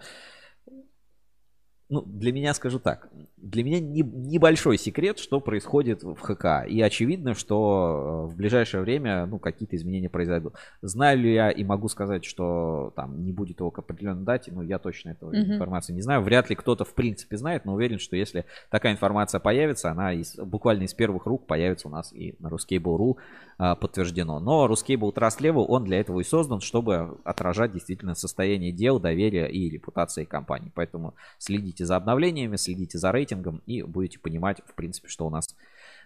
ну, 1.89 2.03
для 2.03 2.31
меня 2.31 2.53
скажу 2.53 2.79
так, 2.79 3.09
для 3.37 3.63
меня 3.63 3.79
не, 3.79 4.01
небольшой 4.01 4.77
секрет, 4.77 5.17
что 5.17 5.39
происходит 5.39 6.03
в 6.03 6.15
ХК. 6.17 6.67
И 6.67 6.79
очевидно, 6.81 7.33
что 7.33 8.25
э, 8.27 8.31
в 8.31 8.35
ближайшее 8.35 8.81
время, 8.81 9.25
ну, 9.25 9.39
какие-то 9.39 9.75
изменения 9.75 10.09
произойдут. 10.09 10.53
Знаю 10.83 11.17
ли 11.17 11.33
я 11.33 11.49
и 11.49 11.63
могу 11.63 11.89
сказать, 11.89 12.25
что 12.25 12.93
там 12.95 13.23
не 13.25 13.31
будет 13.31 13.59
его 13.59 13.71
к 13.71 13.79
определенной 13.79 14.23
дате, 14.23 14.51
ну, 14.53 14.61
я 14.61 14.77
точно 14.77 15.09
эту 15.11 15.27
Мгм. 15.27 15.53
информацию 15.53 15.95
не 15.95 16.01
знаю. 16.01 16.21
Вряд 16.21 16.49
ли 16.49 16.55
кто-то 16.55 16.85
в 16.85 16.93
принципе 16.93 17.37
знает, 17.37 17.65
но 17.65 17.73
уверен, 17.73 17.97
что 17.97 18.15
если 18.15 18.45
такая 18.69 18.93
информация 18.93 19.39
появится, 19.39 19.89
она 19.89 20.13
из, 20.13 20.35
буквально 20.35 20.83
из 20.83 20.93
первых 20.93 21.25
рук 21.25 21.47
появится 21.47 21.87
у 21.87 21.91
нас 21.91 22.13
и 22.13 22.35
на 22.39 22.49
Ruskable.ru 22.49 23.17
подтверждено. 23.59 24.39
Но 24.39 24.67
Ruskable 24.67 25.13
Trust 25.13 25.39
Level, 25.41 25.65
он 25.67 25.83
для 25.83 25.99
этого 25.99 26.21
и 26.21 26.23
создан, 26.23 26.61
чтобы 26.61 27.19
отражать 27.25 27.73
действительно 27.73 28.15
состояние 28.15 28.71
дел, 28.71 28.99
доверия 28.99 29.47
и 29.47 29.69
репутации 29.69 30.23
компании. 30.23 30.71
Поэтому 30.73 31.15
следите 31.37 31.85
за 31.85 31.97
обновлениями, 31.97 32.55
следите 32.55 32.97
за 32.97 33.11
рейтингом 33.11 33.61
и 33.65 33.81
будете 33.81 34.17
понимать, 34.19 34.61
в 34.65 34.75
принципе, 34.75 35.09
что 35.09 35.27
у 35.27 35.29
нас 35.29 35.55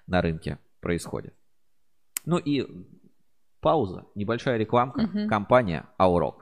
на 0.07 0.21
рынке 0.21 0.57
происходит. 0.81 1.35
Ну 2.25 2.37
и 2.37 2.65
пауза, 3.59 4.05
небольшая 4.15 4.57
рекламка. 4.57 5.03
Мгм. 5.03 5.29
Компания 5.29 5.85
Aurok. 5.99 6.37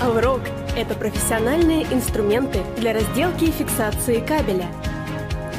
Аурок– 0.00 0.42
это 0.76 0.94
профессиональные 0.94 1.82
инструменты 1.84 2.62
для 2.76 2.92
разделки 2.92 3.44
и 3.44 3.50
фиксации 3.50 4.20
кабеля. 4.20 4.68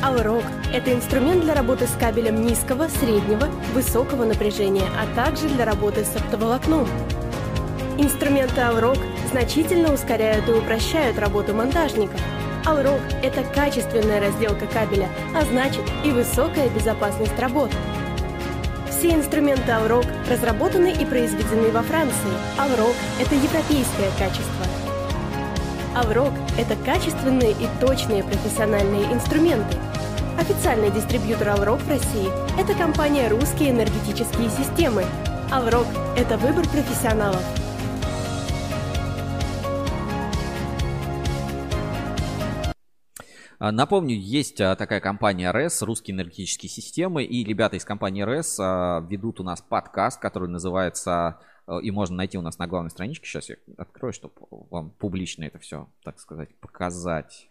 Аурок– 0.06 0.44
это 0.72 0.94
инструмент 0.94 1.41
для 1.41 1.56
работы 1.56 1.88
с 1.88 1.99
кабелем 1.99 2.45
низкого, 2.45 2.90
среднего, 2.90 3.48
высокого 3.73 4.23
напряжения, 4.23 4.88
а 5.02 5.07
также 5.15 5.49
для 5.49 5.65
работы 5.65 6.06
с 6.06 6.15
оптоволокном. 6.15 6.88
Инструменты 7.98 8.61
Аурок 8.61 8.99
значительно 9.32 9.91
ускоряют 9.91 10.48
и 10.48 10.52
упрощают 10.52 11.18
работу 11.18 11.56
монтажников. 11.56 12.22
Аурок– 12.68 13.02
это 13.23 13.41
качественная 13.56 14.22
разделка 14.22 14.68
кабеля, 14.68 15.10
а 15.36 15.44
значит 15.44 15.82
и 16.03 16.11
высокая 16.11 16.69
безопасность 16.69 17.40
работ. 17.40 17.72
Все 18.91 19.10
инструменты 19.11 19.72
Aurok 19.72 20.06
разработаны 20.30 20.91
и 20.91 21.03
произведены 21.03 21.72
во 21.72 21.82
Франции. 21.82 22.30
Aurok– 22.60 22.95
это 23.19 23.34
европейское 23.34 24.11
качество. 24.19 24.65
Aurok– 25.95 26.34
это 26.60 26.76
качественные 26.86 27.53
и 27.53 27.68
точные 27.80 28.23
профессиональные 28.23 29.11
инструменты. 29.11 29.76
Официальный 30.38 30.91
дистрибьютор 30.91 31.48
Aurok 31.48 31.78
в 31.78 31.88
России– 31.88 32.28
это 32.60 32.78
компания 32.78 33.30
«Русские 33.30 33.72
энергетические 33.72 34.49
системы». 34.49 35.06
Aurok– 35.49 35.88
это 36.18 36.38
выбор 36.38 36.68
профессионалов. 36.68 37.41
А, 43.60 43.72
Напомню, 43.72 44.18
есть 44.18 44.60
а, 44.60 44.76
такая 44.76 44.99
компания 44.99 45.52
РЭС, 45.52 45.82
Русские 45.84 46.16
энергетические 46.16 46.70
системы, 46.70 47.24
и 47.24 47.45
ребята 47.45 47.78
из 47.78 47.86
компании 47.86 48.24
РЭС 48.24 48.60
а, 48.60 49.07
ведут 49.10 49.40
у 49.40 49.44
нас 49.44 49.62
подкаст, 49.62 50.20
который 50.20 50.49
называется, 50.49 51.40
и 51.82 51.91
можно 51.91 52.18
найти 52.18 52.38
у 52.38 52.41
нас 52.41 52.60
на 52.60 52.68
главной 52.68 52.91
страничке, 52.91 53.26
сейчас 53.26 53.48
я 53.48 53.56
открою, 53.78 54.12
чтобы 54.12 54.34
вам 54.70 54.91
публично 54.91 55.45
это 55.45 55.60
все, 55.60 55.88
так 56.03 56.20
сказать, 56.20 56.53
показать. 56.57 57.49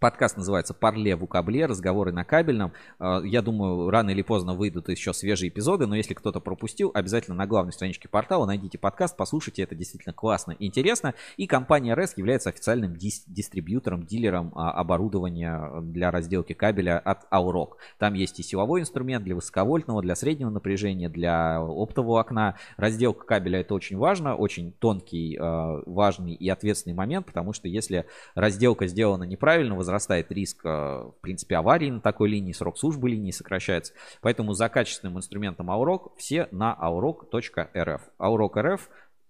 Подкаст 0.00 0.36
называется 0.36 0.74
«Парле 0.74 1.16
в 1.16 1.24
Укабле. 1.24 1.66
Разговоры 1.66 2.12
на 2.12 2.24
кабельном». 2.24 2.72
Э, 3.00 3.20
Я 3.24 3.42
думаю, 3.42 3.90
рано 3.90 4.10
или 4.10 4.22
поздно 4.22 4.54
выйдут 4.54 4.88
еще 4.88 5.12
свежие 5.12 5.48
эпизоды, 5.48 5.86
но 5.86 5.96
если 5.96 6.14
кто-то 6.14 6.38
пропустил, 6.38 6.92
обязательно 6.94 7.36
на 7.36 7.48
главной 7.48 7.72
страничке 7.72 8.08
портала 8.08 8.46
найдите 8.46 8.78
подкаст, 8.78 9.16
послушайте, 9.16 9.62
это 9.62 9.74
действительно 9.74 10.12
классно 10.12 10.52
и 10.52 10.66
интересно. 10.66 11.14
И 11.36 11.48
компания 11.48 11.96
RES 11.96 12.12
является 12.14 12.50
официальным 12.50 12.92
дис- 12.92 13.24
дистрибьютором, 13.26 14.04
дилером 14.04 14.52
а, 14.54 14.70
оборудования 14.70 15.80
для 15.80 16.12
разделки 16.12 16.52
кабеля 16.52 17.00
от 17.00 17.24
Aurok. 17.32 17.70
Там 17.98 18.14
есть 18.14 18.38
и 18.38 18.44
силовой 18.44 18.82
инструмент 18.82 19.24
для 19.24 19.34
высоковольтного, 19.34 20.00
для 20.00 20.14
среднего 20.14 20.50
напряжения, 20.50 21.08
для 21.08 21.58
оптового 21.58 22.20
окна. 22.20 22.54
Разделка 22.76 23.26
кабеля 23.26 23.60
это 23.62 23.74
очень 23.74 23.96
важно, 23.96 24.36
очень 24.36 24.70
тонкий, 24.70 25.36
э, 25.36 25.82
важный 25.86 26.34
и 26.34 26.48
ответственный 26.48 26.94
момент, 26.94 27.26
потому 27.26 27.52
что 27.52 27.66
если 27.66 28.06
разделка 28.36 28.86
сделана 28.86 29.24
неправильно, 29.24 29.74
возрастает 29.88 30.30
риск, 30.30 30.64
э, 30.64 30.68
в 30.68 31.14
принципе, 31.22 31.56
аварии 31.56 31.90
на 31.90 32.00
такой 32.00 32.28
линии, 32.28 32.52
срок 32.52 32.78
службы 32.78 33.08
линии 33.08 33.30
сокращается. 33.30 33.94
Поэтому 34.20 34.52
за 34.52 34.68
качественным 34.68 35.16
инструментом 35.16 35.70
Aurok 35.70 36.12
все 36.18 36.46
на 36.50 36.76
aurok.rf. 36.78 38.00
Aurok.rf 38.20 38.80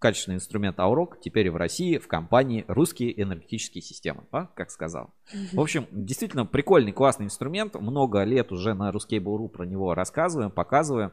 качественный 0.00 0.36
инструмент 0.36 0.78
Aurok 0.78 1.14
теперь 1.20 1.50
в 1.50 1.56
России 1.56 1.98
в 1.98 2.08
компании 2.08 2.64
«Русские 2.68 3.20
энергетические 3.20 3.82
системы». 3.82 4.24
А, 4.30 4.46
как 4.46 4.70
сказал. 4.70 5.14
В 5.52 5.60
общем, 5.60 5.86
действительно 5.90 6.46
прикольный, 6.46 6.92
классный 6.92 7.26
инструмент. 7.26 7.74
Много 7.74 8.22
лет 8.24 8.52
уже 8.52 8.74
на 8.74 8.90
Ruskable.ru 8.90 9.48
про 9.48 9.64
него 9.64 9.94
рассказываем, 9.94 10.50
показываем. 10.50 11.12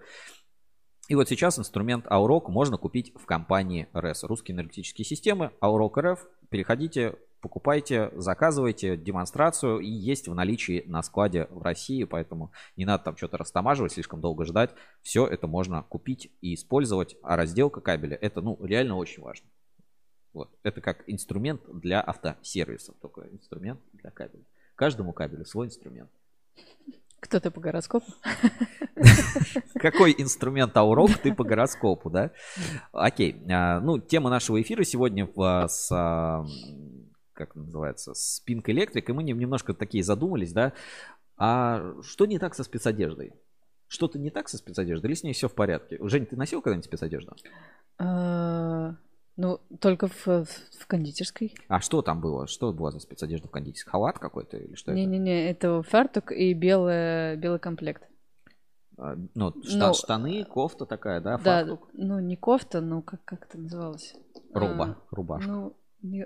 И 1.07 1.15
вот 1.15 1.29
сейчас 1.29 1.59
инструмент 1.59 2.07
Aurok 2.07 2.49
можно 2.49 2.77
купить 2.77 3.13
в 3.15 3.25
компании 3.25 3.87
RES. 3.93 4.23
Русские 4.23 4.55
энергетические 4.55 5.05
системы, 5.05 5.51
Aurok 5.61 5.93
RF. 5.97 6.19
Переходите, 6.49 7.15
покупайте, 7.41 8.11
заказывайте 8.15 8.97
демонстрацию 8.97 9.79
и 9.79 9.89
есть 9.89 10.27
в 10.27 10.33
наличии 10.33 10.83
на 10.87 11.03
складе 11.03 11.47
в 11.51 11.61
России, 11.61 12.03
поэтому 12.03 12.51
не 12.75 12.85
надо 12.85 13.03
там 13.03 13.17
что-то 13.17 13.37
растамаживать, 13.37 13.93
слишком 13.93 14.21
долго 14.21 14.45
ждать. 14.45 14.71
Все 15.01 15.27
это 15.27 15.47
можно 15.47 15.83
купить 15.83 16.31
и 16.41 16.53
использовать, 16.53 17.15
а 17.21 17.35
разделка 17.35 17.81
кабеля 17.81 18.17
это 18.19 18.41
ну 18.41 18.57
реально 18.63 18.95
очень 18.95 19.21
важно. 19.21 19.47
Вот. 20.33 20.49
Это 20.63 20.81
как 20.81 21.03
инструмент 21.07 21.61
для 21.67 22.01
автосервиса, 22.01 22.93
только 23.01 23.21
инструмент 23.31 23.79
для 23.93 24.11
кабеля. 24.11 24.43
Каждому 24.75 25.13
кабелю 25.13 25.45
свой 25.45 25.67
инструмент. 25.67 26.11
Кто-то 27.21 27.49
по 27.49 27.59
гороскопу. 27.59 28.05
Какой 29.79 30.13
инструмент 30.17 30.75
Аурок 30.77 31.17
ты 31.17 31.33
по 31.33 31.43
гороскопу, 31.43 32.09
да? 32.09 32.31
Окей. 32.91 33.41
А, 33.49 33.79
Ну, 33.79 33.97
тема 33.97 34.29
нашего 34.29 34.61
эфира 34.61 34.83
сегодня 34.83 35.27
с 35.67 35.91
а, 35.91 36.45
как 37.35 37.51
это 37.51 37.59
называется, 37.59 38.13
с 38.13 38.41
Pink 38.47 38.63
Electric, 38.65 39.03
и 39.07 39.11
мы 39.11 39.23
нем- 39.23 39.37
немножко 39.37 39.73
такие 39.73 40.03
задумались, 40.03 40.53
да, 40.53 40.73
а 41.37 41.93
что 42.01 42.25
не 42.25 42.39
так 42.39 42.55
со 42.55 42.63
спецодеждой? 42.63 43.33
Что-то 43.87 44.17
не 44.17 44.31
так 44.31 44.49
со 44.49 44.57
спецодеждой 44.57 45.09
или 45.09 45.15
с 45.15 45.23
ней 45.23 45.33
все 45.33 45.47
в 45.47 45.53
порядке? 45.53 45.97
Жень, 46.01 46.25
ты 46.25 46.35
носил 46.35 46.61
когда-нибудь 46.61 46.85
спецодежду? 46.85 47.35
А, 47.99 48.95
Ну, 49.37 49.59
только 49.81 50.07
в, 50.07 50.25
в- 50.27 50.45
в 50.79 50.87
кондитерской. 50.87 51.53
А 51.67 51.81
что 51.81 52.01
там 52.01 52.21
было? 52.21 52.47
Что 52.47 52.71
было 52.71 52.89
за 52.91 52.99
спецодежда 52.99 53.47
в 53.49 53.51
кондитерской? 53.51 53.91
Халат 53.91 54.17
какой-то 54.17 54.55
или 54.57 54.75
что 54.75 54.91
это? 54.91 54.99
Не-не-не, 54.99 55.49
это 55.51 55.83
фартук 55.83 56.31
и 56.31 56.53
белый, 56.53 57.35
белый 57.35 57.59
комплект. 57.59 58.03
А, 58.97 59.15
Ну, 59.35 59.49
шта- 59.49 59.87
Ну, 59.89 59.93
штаны, 59.93 60.45
кофта 60.45 60.85
такая, 60.85 61.19
да, 61.19 61.37
Да, 61.37 61.65
фартук? 61.65 61.89
ну 61.93 62.19
не 62.21 62.37
кофта, 62.37 62.79
ну 62.79 63.01
как, 63.01 63.23
как 63.25 63.45
это 63.45 63.57
называлось? 63.59 64.15
Руба, 64.53 64.97
А, 64.97 65.15
рубашка. 65.15 65.51
Ну, 65.51 65.75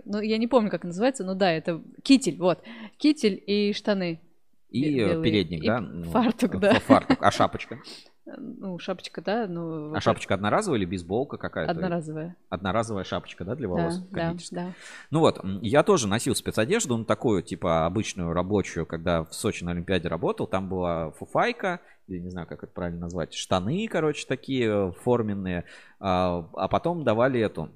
ну, 0.05 0.21
я 0.21 0.37
не 0.37 0.47
помню, 0.47 0.69
как 0.69 0.83
называется, 0.83 1.23
но 1.23 1.35
да, 1.35 1.51
это 1.51 1.81
китель, 2.03 2.37
вот. 2.37 2.61
Китель 2.97 3.41
и 3.45 3.73
штаны. 3.73 4.19
И 4.69 4.99
э, 4.99 5.09
белые. 5.09 5.23
передник, 5.23 5.63
И 5.63 5.67
да? 5.67 5.79
Ну, 5.79 6.03
Фартук, 6.11 6.55
ф- 6.55 6.61
да. 6.61 6.79
Фартук. 6.79 7.17
А 7.21 7.31
шапочка? 7.31 7.79
Ну, 8.37 8.77
шапочка, 8.77 9.23
да, 9.23 9.47
ну... 9.47 9.91
А 9.95 10.01
шапочка 10.01 10.35
одноразовая 10.35 10.77
или 10.77 10.85
бейсболка 10.85 11.37
какая-то? 11.37 11.71
Одноразовая. 11.71 12.35
Одноразовая 12.49 13.03
шапочка, 13.03 13.43
да, 13.43 13.55
для 13.55 13.67
волос? 13.67 13.97
Да, 14.11 14.33
да, 14.33 14.37
да. 14.51 14.73
Ну 15.09 15.21
вот, 15.21 15.43
я 15.63 15.81
тоже 15.81 16.07
носил 16.07 16.35
спецодежду, 16.35 16.95
ну 16.95 17.05
такую, 17.05 17.41
типа, 17.41 17.87
обычную 17.87 18.31
рабочую, 18.33 18.85
когда 18.85 19.23
в 19.23 19.33
Сочи 19.33 19.63
на 19.63 19.71
Олимпиаде 19.71 20.09
работал, 20.09 20.45
там 20.45 20.69
была 20.69 21.09
фуфайка, 21.13 21.79
или 22.07 22.19
не 22.19 22.29
знаю, 22.29 22.47
как 22.47 22.63
это 22.63 22.71
правильно 22.71 23.01
назвать, 23.01 23.33
штаны, 23.33 23.87
короче, 23.87 24.27
такие 24.27 24.89
э, 24.89 24.91
форменные, 25.03 25.65
а, 25.99 26.47
а 26.53 26.67
потом 26.67 27.03
давали 27.03 27.39
эту, 27.39 27.71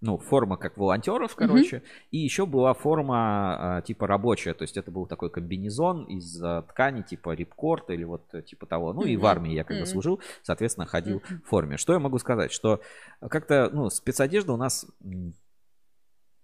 ну, 0.00 0.16
форма 0.18 0.56
как 0.56 0.78
волонтеров, 0.78 1.36
короче, 1.36 1.82
и 2.10 2.18
еще 2.18 2.46
была 2.46 2.72
форма 2.72 3.76
а, 3.76 3.82
типа 3.82 4.06
рабочая, 4.06 4.54
то 4.54 4.62
есть 4.62 4.76
это 4.76 4.90
был 4.90 5.06
такой 5.06 5.30
комбинезон 5.30 6.04
из 6.04 6.42
а, 6.42 6.62
ткани 6.62 7.02
типа 7.02 7.34
рипкорта 7.34 7.92
или 7.92 8.04
вот 8.04 8.22
э, 8.32 8.42
типа 8.42 8.66
того. 8.66 8.92
Ну 8.92 9.04
и 9.04 9.16
в 9.16 9.26
армии 9.26 9.52
я 9.52 9.64
когда 9.64 9.82
Мгм. 9.82 9.90
служил, 9.90 10.20
соответственно, 10.42 10.86
ходил 10.86 11.22
в 11.44 11.48
форме. 11.48 11.76
Что 11.76 11.92
я 11.92 11.98
могу 11.98 12.18
сказать? 12.18 12.50
Что 12.50 12.80
как-то, 13.20 13.68
ну, 13.72 13.90
спецодежда 13.90 14.52
у 14.52 14.56
нас 14.56 14.86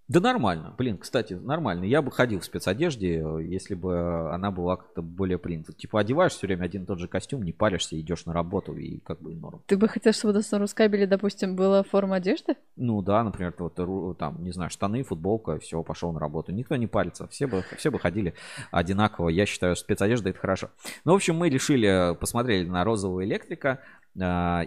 да 0.09 0.20
нормально, 0.20 0.74
блин, 0.78 0.99
кстати, 0.99 1.35
нормально. 1.35 1.85
Я 1.85 2.01
бы 2.01 2.12
ходил 2.12 2.41
в 2.41 2.45
спецодежде, 2.45 3.24
если 3.43 3.74
бы 3.74 4.33
она 4.33 4.51
была 4.51 4.77
как-то 4.77 5.03
более 5.03 5.39
принята. 5.39 5.73
Типа 5.73 6.01
одеваешь 6.01 6.33
все 6.33 6.47
время 6.47 6.65
один 6.65 6.85
и 6.85 6.87
тот 6.87 7.01
же 7.01 7.09
костюм, 7.09 7.43
не 7.43 7.53
паришься, 7.53 7.99
идешь 7.99 8.24
на 8.24 8.33
работу 8.33 8.77
и 8.77 8.99
как 8.99 9.20
бы 9.20 9.35
норм. 9.35 9.62
Ты 9.66 9.77
бы 9.77 9.89
хотел, 9.89 10.12
чтобы 10.12 10.35
на 10.35 10.59
Рускабеле, 10.59 11.07
допустим, 11.07 11.57
была 11.57 11.83
форма 11.83 12.16
одежды? 12.16 12.57
Ну 12.77 13.03
да, 13.03 13.24
например, 13.24 13.53
вот 13.59 14.19
там, 14.19 14.45
не 14.45 14.53
знаю, 14.53 14.70
штаны, 14.70 15.03
футболка, 15.03 15.59
все, 15.59 15.83
пошел 15.83 16.12
на 16.12 16.20
работу. 16.20 16.53
Никто 16.53 16.77
не 16.77 16.87
парится, 16.87 17.27
все 17.28 17.47
бы, 17.47 17.65
все 17.77 17.91
бы 17.91 17.99
ходили 17.99 18.35
одинаково. 18.70 19.28
Я 19.28 19.45
считаю, 19.47 19.74
спецодежда 19.74 20.31
это 20.31 20.39
хорошо. 20.39 20.70
Ну, 21.05 21.12
в 21.12 21.16
общем, 21.16 21.37
мы 21.37 21.49
решили, 21.49 22.16
посмотрели 22.20 22.69
на 22.69 22.85
розового 22.85 23.24
электрика, 23.24 23.81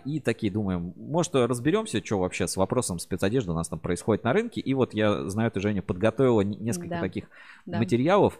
И 0.05 0.19
такие 0.19 0.51
думаем, 0.53 0.93
может, 0.95 1.34
разберемся, 1.35 2.03
что 2.05 2.19
вообще 2.19 2.47
с 2.47 2.55
вопросом 2.55 2.99
спецодежды 2.99 3.51
у 3.51 3.55
нас 3.55 3.67
там 3.67 3.80
происходит 3.80 4.23
на 4.23 4.31
рынке. 4.34 4.61
И 4.61 4.73
вот 4.73 4.93
я 4.93 5.27
знаю, 5.30 5.49
ты, 5.51 5.59
Женя, 5.59 5.81
подготовила 5.81 6.41
не- 6.41 6.57
несколько 6.57 6.89
Да. 6.89 6.99
таких 6.99 7.26
Да. 7.65 7.80
материалов. 7.80 8.39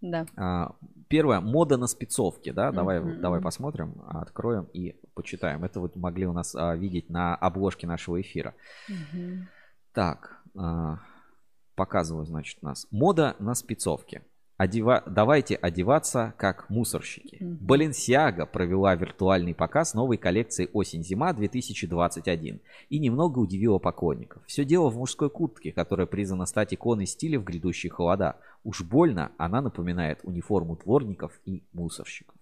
Да. 0.00 0.26
А, 0.36 0.74
Первое, 1.08 1.40
мода 1.40 1.76
на 1.76 1.86
спецовки, 1.86 2.50
да, 2.52 2.72
давай, 2.72 2.98
Мгм. 3.00 3.20
давай 3.20 3.40
посмотрим, 3.42 4.02
откроем 4.08 4.66
и 4.72 4.96
почитаем. 5.14 5.62
Это 5.62 5.78
вот 5.78 5.94
могли 5.94 6.26
у 6.26 6.32
нас 6.32 6.54
а, 6.56 6.74
видеть 6.74 7.10
на 7.10 7.34
обложке 7.36 7.86
нашего 7.86 8.18
эфира. 8.20 8.54
Мгм. 8.88 9.46
Так, 9.92 10.40
а, 10.56 10.98
показываю, 11.76 12.24
значит, 12.24 12.58
у 12.62 12.66
нас. 12.66 12.86
Мода 12.90 13.36
на 13.38 13.54
спецовки. 13.54 14.22
Одева... 14.62 15.02
Давайте 15.06 15.56
одеваться 15.56 16.34
как 16.38 16.70
мусорщики. 16.70 17.38
Баленсиага 17.40 18.46
провела 18.46 18.94
виртуальный 18.94 19.56
показ 19.56 19.92
новой 19.92 20.18
коллекции 20.18 20.70
осень-зима 20.72 21.32
2021 21.32 22.60
и 22.88 22.98
немного 23.00 23.40
удивила 23.40 23.78
поклонников. 23.78 24.44
Все 24.46 24.64
дело 24.64 24.88
в 24.88 24.96
мужской 24.96 25.30
куртке, 25.30 25.72
которая 25.72 26.06
призвана 26.06 26.46
стать 26.46 26.72
иконой 26.74 27.06
стиля 27.06 27.40
в 27.40 27.44
грядущие 27.44 27.90
холода. 27.90 28.36
Уж 28.62 28.82
больно 28.82 29.32
она 29.36 29.62
напоминает 29.62 30.20
униформу 30.22 30.76
дворников 30.76 31.32
и 31.44 31.64
мусорщиков. 31.72 32.36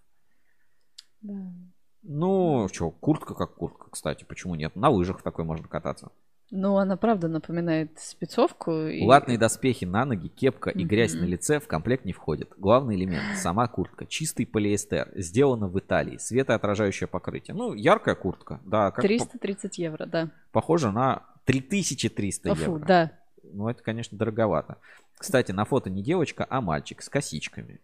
Да. 1.23 1.55
Ну, 2.03 2.69
что, 2.71 2.91
куртка 2.91 3.35
как 3.35 3.55
куртка, 3.55 3.89
кстати, 3.91 4.25
почему 4.25 4.57
нет? 4.57 4.77
На 4.77 4.91
лыжах 4.91 5.21
в 5.21 5.23
такой 5.23 5.47
можно 5.47 5.69
кататься. 5.69 6.13
Ну, 6.53 6.77
она 6.79 6.97
правда 6.97 7.29
напоминает 7.29 7.99
спецовку. 8.01 8.73
и- 8.73 9.05
Латные 9.05 9.39
доспехи 9.39 9.85
на 9.85 10.05
ноги, 10.05 10.29
кепка 10.29 10.71
и 10.71 10.85
грязь 10.85 11.15
Мгм. 11.15 11.23
на 11.23 11.27
лице 11.29 11.61
в 11.61 11.69
комплект 11.69 12.05
не 12.05 12.13
входят. 12.13 12.51
Главный 12.59 12.97
элемент– 12.97 13.23
сама 13.37 13.69
куртка. 13.69 14.05
Чистый 14.07 14.47
полиэстер. 14.47 15.13
Сделана 15.15 15.69
в 15.69 15.79
Италии. 15.79 16.17
Светоотражающее 16.19 17.07
покрытие. 17.07 17.55
Ну, 17.55 17.75
яркая 17.75 18.17
куртка. 18.17 18.61
Да, 18.65 18.91
как 18.91 18.97
по- 18.97 19.09
330 19.09 19.79
евро, 19.79 20.07
да. 20.07 20.31
похоже 20.51 20.91
на 20.91 21.23
3300 21.45 22.51
О, 22.51 22.55
фу, 22.57 22.63
евро. 22.73 22.85
да. 22.87 23.13
Ну, 23.45 23.69
это, 23.69 23.83
конечно, 23.83 24.19
дороговато. 24.19 24.77
Кстати, 25.19 25.53
на 25.53 25.65
фото 25.65 25.89
не 25.91 26.03
девочка, 26.03 26.47
а 26.49 26.61
мальчик 26.61 27.03
с 27.03 27.09
косичками. 27.09 27.81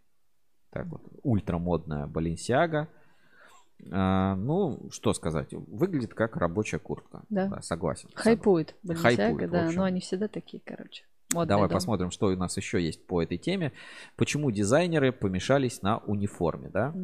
Так 0.71 0.87
вот, 0.87 1.03
ультрамодная 1.23 2.07
Баленсиага. 2.07 2.89
А, 3.91 4.35
ну, 4.37 4.89
что 4.91 5.13
сказать, 5.15 5.49
выглядит 5.53 6.15
как 6.15 6.37
рабочая 6.37 6.79
куртка. 6.79 7.23
Да. 7.29 7.61
согласен. 7.63 8.11
Хайпует. 8.15 8.75
Хайпует, 8.87 9.51
да. 9.51 9.71
Но 9.73 9.85
они 9.85 10.01
всегда 10.01 10.29
такие, 10.29 10.63
короче. 10.65 11.05
Модные 11.35 11.49
Давай 11.57 11.69
дом. 11.69 11.75
посмотрим, 11.75 12.11
что 12.13 12.27
у 12.27 12.37
нас 12.37 12.57
еще 12.57 12.81
есть 12.81 13.05
по 13.05 13.21
этой 13.21 13.37
теме. 13.37 13.73
Почему 14.15 14.53
дизайнеры 14.53 15.11
помешались 15.11 15.83
на 15.83 15.99
униформе, 15.99 16.69
да? 16.69 16.95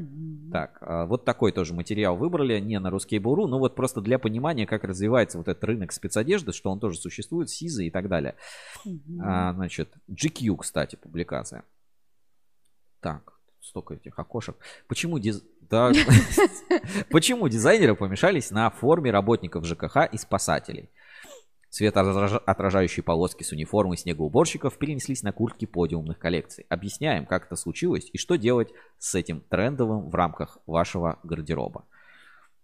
Так, 0.52 0.78
а, 0.80 1.06
вот 1.06 1.24
такой 1.24 1.50
тоже 1.50 1.74
материал 1.74 2.16
выбрали, 2.16 2.60
не 2.60 2.78
на 2.78 2.88
Ruskable.ru, 2.88 3.46
но 3.48 3.58
вот 3.58 3.74
просто 3.74 4.00
для 4.00 4.20
понимания, 4.20 4.64
как 4.64 4.84
развивается 4.84 5.38
вот 5.38 5.48
этот 5.48 5.64
рынок 5.64 5.90
спецодежды, 5.90 6.52
что 6.52 6.70
он 6.70 6.78
тоже 6.78 6.98
существует, 6.98 7.50
СИЗы 7.50 7.86
и 7.86 7.90
так 7.90 8.08
далее. 8.08 8.36
А, 9.20 9.54
значит, 9.54 9.92
GQ, 10.08 10.56
кстати, 10.58 10.94
публикация. 10.94 11.64
Так, 13.00 13.32
столько 13.62 13.94
этих 13.94 14.18
окошек. 14.18 14.56
Почему 14.88 15.18
диз... 15.18 15.42
да, 15.60 15.92
Почему 17.10 17.48
дизайнеры 17.48 17.94
помешались 17.94 18.50
на 18.50 18.70
форме 18.70 19.10
работников 19.10 19.64
ЖКХ 19.64 20.08
и 20.10 20.18
спасателей? 20.18 20.90
Светоотражающие 21.70 23.02
полоски 23.02 23.44
с 23.44 23.52
униформы 23.52 23.96
снегоуборщиков 23.96 24.76
перенеслись 24.76 25.22
на 25.22 25.32
куртки 25.32 25.64
подиумных 25.64 26.18
коллекций. 26.18 26.66
Объясняем, 26.68 27.24
как 27.24 27.46
это 27.46 27.56
случилось 27.56 28.10
и 28.12 28.18
что 28.18 28.36
делать 28.36 28.68
с 28.98 29.14
этим 29.14 29.40
трендовым 29.40 30.10
в 30.10 30.14
рамках 30.14 30.58
вашего 30.66 31.18
гардероба. 31.22 31.86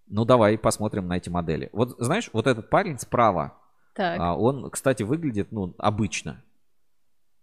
Ну, 0.08 0.26
давай 0.26 0.58
посмотрим 0.58 1.06
на 1.08 1.16
эти 1.16 1.30
модели. 1.30 1.70
Вот, 1.72 1.94
знаешь, 1.98 2.28
вот 2.34 2.46
этот 2.46 2.68
парень 2.68 2.98
справа, 2.98 3.56
Так. 3.94 4.18
а, 4.20 4.36
он, 4.36 4.68
кстати, 4.70 5.04
выглядит, 5.04 5.52
ну, 5.52 5.74
обычно. 5.78 6.42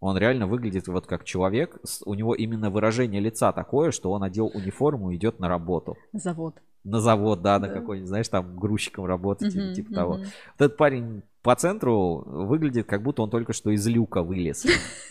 Он 0.05 0.17
реально 0.17 0.45
выглядит 0.47 0.87
вот 0.87 1.07
как 1.07 1.23
человек. 1.23 1.79
У 2.05 2.13
него 2.13 2.35
именно 2.35 2.69
выражение 2.69 3.19
лица 3.19 3.51
такое, 3.51 3.91
что 3.91 4.11
он 4.11 4.21
одел 4.23 4.51
униформу 4.53 5.11
и 5.11 5.15
идет 5.15 5.39
на 5.39 5.47
работу. 5.47 5.97
Завод. 6.13 6.55
На 6.83 6.99
завод, 6.99 7.41
да, 7.41 7.57
на 7.57 7.67
Да. 7.67 7.73
какой-нибудь, 7.73 8.07
знаешь, 8.07 8.27
там 8.27 8.55
грузчиком 8.57 9.05
работать 9.05 9.55
или 9.55 9.73
типа 9.73 9.93
того. 9.93 10.11
Вот 10.17 10.27
этот 10.59 10.77
парень 10.77 11.23
по 11.41 11.55
центру 11.55 12.23
выглядит, 12.25 12.85
как 12.87 13.01
будто 13.01 13.23
он 13.23 13.29
только 13.31 13.53
что 13.53 13.71
из 13.71 13.85
люка 13.87 14.21
вылез. 14.21 14.65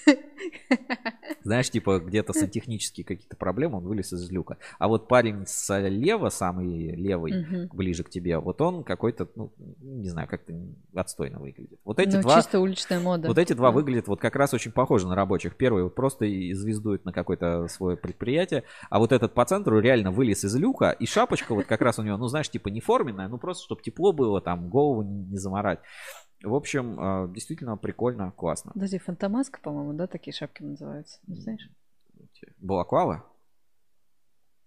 Знаешь, 1.44 1.70
типа 1.70 2.00
где-то 2.00 2.32
сантехнические 2.32 3.04
какие-то 3.04 3.36
проблемы, 3.36 3.78
он 3.78 3.84
вылез 3.84 4.12
из 4.12 4.30
люка. 4.30 4.56
А 4.78 4.88
вот 4.88 5.08
парень 5.08 5.44
слева, 5.46 6.30
самый 6.30 6.96
левый, 6.96 7.42
Мгм. 7.44 7.68
ближе 7.72 8.02
к 8.02 8.10
тебе, 8.10 8.38
вот 8.38 8.60
он 8.62 8.82
какой-то, 8.82 9.28
ну, 9.36 9.52
не 9.82 10.08
знаю, 10.08 10.26
как-то 10.26 10.54
отстойно 10.94 11.38
выглядит. 11.38 11.78
Вот 11.84 11.98
эти 11.98 12.16
Ну, 12.16 12.22
два... 12.22 12.36
чисто 12.36 12.60
уличная 12.60 12.98
мода. 12.98 13.28
Вот 13.28 13.38
эти 13.38 13.52
два 13.52 13.68
Да. 13.70 13.74
выглядят 13.74 14.08
вот 14.08 14.20
как 14.20 14.36
раз 14.36 14.54
очень 14.54 14.72
похожи 14.72 15.06
на 15.06 15.14
рабочих. 15.14 15.56
Первый 15.56 15.82
вот 15.84 15.94
просто 15.94 16.24
и 16.24 16.52
звездует 16.54 17.04
на 17.04 17.12
какое-то 17.12 17.68
свое 17.68 17.96
предприятие, 17.96 18.64
а 18.88 18.98
вот 18.98 19.12
этот 19.12 19.34
по 19.34 19.44
центру 19.44 19.78
реально 19.80 20.10
вылез 20.10 20.44
из 20.44 20.56
люка, 20.56 20.90
и 20.92 21.04
шапочка 21.06 21.54
вот 21.54 21.66
как 21.66 21.82
раз 21.82 21.98
у 21.98 22.02
него, 22.02 22.16
ну 22.16 22.26
знаешь, 22.28 22.48
типа 22.48 22.68
не 22.68 22.80
форменная, 22.80 23.28
ну 23.28 23.36
просто 23.36 23.64
чтобы 23.64 23.82
тепло 23.82 24.12
было, 24.12 24.40
там 24.40 24.70
голову 24.70 25.02
не 25.02 25.36
заморать. 25.36 25.80
В 26.44 26.54
общем, 26.54 27.00
э, 27.00 27.32
действительно 27.32 27.76
прикольно, 27.76 28.32
классно. 28.32 28.72
Подожди, 28.72 28.98
фантомаска, 28.98 29.60
по-моему, 29.60 29.94
да, 29.94 30.06
такие 30.06 30.34
шапки 30.34 30.62
называются. 30.62 31.18
Не 31.26 31.40
знаешь? 31.40 31.68
Балаклава? 32.58 33.24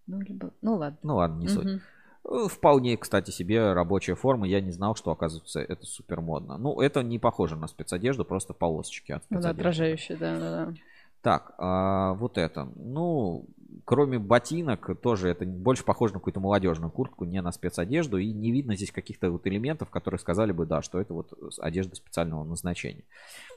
Ну, 0.07 0.19
либо... 0.21 0.53
ну 0.61 0.75
ладно. 0.75 0.99
Ну 1.03 1.15
ладно, 1.17 1.39
не 1.39 1.47
суть. 1.47 1.81
Э, 2.23 2.47
Вполне, 2.49 2.97
кстати, 2.97 3.31
себе 3.31 3.73
рабочая 3.73 4.15
форма. 4.15 4.47
Я 4.47 4.61
не 4.61 4.71
знал, 4.71 4.95
что, 4.95 5.11
оказывается, 5.11 5.59
это 5.59 5.85
супер 5.85 6.21
модно. 6.21 6.57
Ну, 6.57 6.81
это 6.81 7.03
не 7.03 7.19
похоже 7.19 7.55
на 7.55 7.67
спецодежду, 7.67 8.25
просто 8.25 8.53
полосочки 8.53 9.11
от 9.11 9.23
Ну 9.29 9.37
да, 9.37 9.49
спецодежды. 9.51 9.61
отражающие, 9.61 10.17
да, 10.17 10.39
да, 10.39 10.65
да. 10.65 10.73
Так, 11.21 11.53
а, 11.57 12.13
вот 12.13 12.37
это. 12.37 12.69
Ну, 12.75 13.47
кроме 13.85 14.19
ботинок, 14.19 14.99
тоже 15.01 15.29
это 15.29 15.45
больше 15.45 15.83
похоже 15.83 16.13
на 16.13 16.19
какую-то 16.19 16.39
молодежную 16.39 16.91
куртку, 16.91 17.25
не 17.25 17.41
на 17.41 17.51
спецодежду. 17.51 18.17
И 18.17 18.31
не 18.31 18.51
видно 18.51 18.75
здесь 18.75 18.91
каких-то 18.91 19.31
вот 19.31 19.47
элементов, 19.47 19.89
которые 19.89 20.19
сказали 20.19 20.51
бы, 20.51 20.65
да, 20.65 20.81
что 20.81 20.99
это 20.99 21.13
вот 21.13 21.33
одежда 21.59 21.95
специального 21.95 22.43
назначения. 22.43 23.03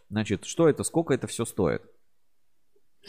Значит, 0.08 0.44
что 0.44 0.68
это, 0.68 0.84
сколько 0.84 1.14
это 1.14 1.26
все 1.26 1.44
стоит? 1.44 1.82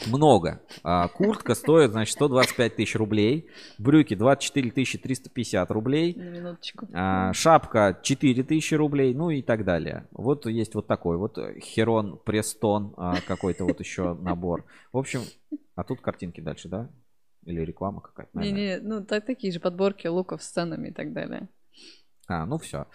Много. 0.06 0.62
А, 0.82 1.08
куртка 1.08 1.54
стоит, 1.54 1.92
значит, 1.92 2.14
125 2.14 2.76
тысяч 2.76 2.96
рублей. 2.96 3.48
Брюки 3.78 4.14
24 4.14 4.70
350 4.70 5.70
рублей. 5.70 6.14
На 6.14 6.22
минуточку. 6.22 6.88
А, 6.92 7.32
шапка 7.32 7.98
4000 8.02 8.74
рублей, 8.74 9.14
ну 9.14 9.30
и 9.30 9.42
так 9.42 9.64
далее. 9.64 10.08
Вот 10.12 10.46
есть 10.46 10.74
вот 10.74 10.86
такой 10.86 11.16
вот 11.16 11.38
э, 11.38 11.60
Херон 11.60 12.18
Престон, 12.24 12.94
а, 12.96 13.16
какой-то 13.26 13.64
вот 13.64 13.80
еще 13.80 14.14
набор. 14.14 14.64
В 14.92 14.98
общем, 14.98 15.22
а 15.74 15.84
тут 15.84 16.00
картинки 16.00 16.40
дальше, 16.40 16.68
да? 16.68 16.90
Или 17.44 17.60
реклама 17.62 18.00
какая-то? 18.00 18.38
Не-не, 18.38 18.78
ну 18.80 19.04
так, 19.04 19.26
такие 19.26 19.52
же 19.52 19.60
подборки 19.60 20.06
луков, 20.06 20.42
сценами 20.42 20.88
и 20.88 20.92
так 20.92 21.12
далее. 21.12 21.48
А, 22.28 22.46
ну 22.46 22.56
все. 22.58 22.86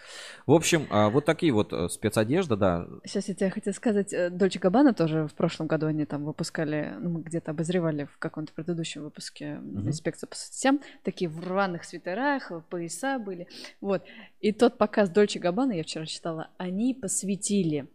В 0.46 0.54
общем, 0.54 0.88
а, 0.90 1.10
вот 1.10 1.26
такие 1.26 1.52
вот 1.52 1.74
э, 1.74 1.90
спецодежда, 1.90 2.56
да. 2.56 2.88
Сейчас 3.06 3.28
я 3.28 3.36
тебе 3.36 3.50
хотела 3.50 3.74
сказать, 3.74 4.14
э, 4.14 4.30
Дольче 4.30 4.60
Габбана 4.60 4.94
тоже 4.94 5.28
в 5.28 5.34
прошлом 5.34 5.68
году 5.68 5.88
они 5.88 6.06
там 6.06 6.24
выпускали, 6.24 6.96
ну, 7.00 7.10
мы 7.10 7.22
где-то 7.22 7.52
обозревали 7.52 8.06
в 8.06 8.18
каком-то 8.20 8.54
предыдущем 8.54 9.04
выпуске 9.04 9.60
инспекция 9.86 10.28
по 10.28 10.36
соцсетям, 10.36 10.80
такие 11.04 11.30
в 11.30 11.46
рваных 11.46 11.84
свитерах, 11.84 12.52
э, 12.52 12.62
пояса 12.70 13.20
были, 13.20 13.48
вот. 13.82 14.04
И 14.40 14.54
тот 14.54 14.78
показ 14.78 15.10
Дольче 15.10 15.40
Габбана, 15.40 15.74
я 15.74 15.84
вчера 15.84 16.06
читала, 16.06 16.50
они 16.58 16.94
посвятили 16.94 17.88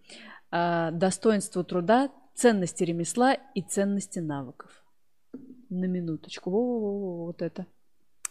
а, 0.54 0.90
достоинству 0.90 1.64
труда, 1.64 2.10
ценности 2.34 2.84
ремесла 2.84 3.34
и 3.54 3.62
ценности 3.62 4.18
навыков. 4.18 4.70
На 5.70 5.86
минуточку. 5.86 6.50
Во-во-во, 6.50 7.26
вот 7.26 7.40
это. 7.40 7.66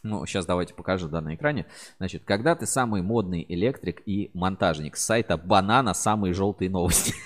Ну, 0.04 0.26
сейчас 0.26 0.46
давайте 0.46 0.74
покажу, 0.74 1.08
да, 1.08 1.22
на 1.22 1.36
экране. 1.36 1.68
Значит, 1.98 2.24
когда 2.26 2.56
ты 2.56 2.66
самый 2.66 3.02
модный 3.02 3.46
электрик 3.48 4.02
и 4.06 4.32
монтажник 4.34 4.98
с 4.98 5.06
сайта 5.06 5.38
Банана 5.38 5.94
«Самые 5.94 6.34
желтые 6.34 6.70
новости». 6.70 7.14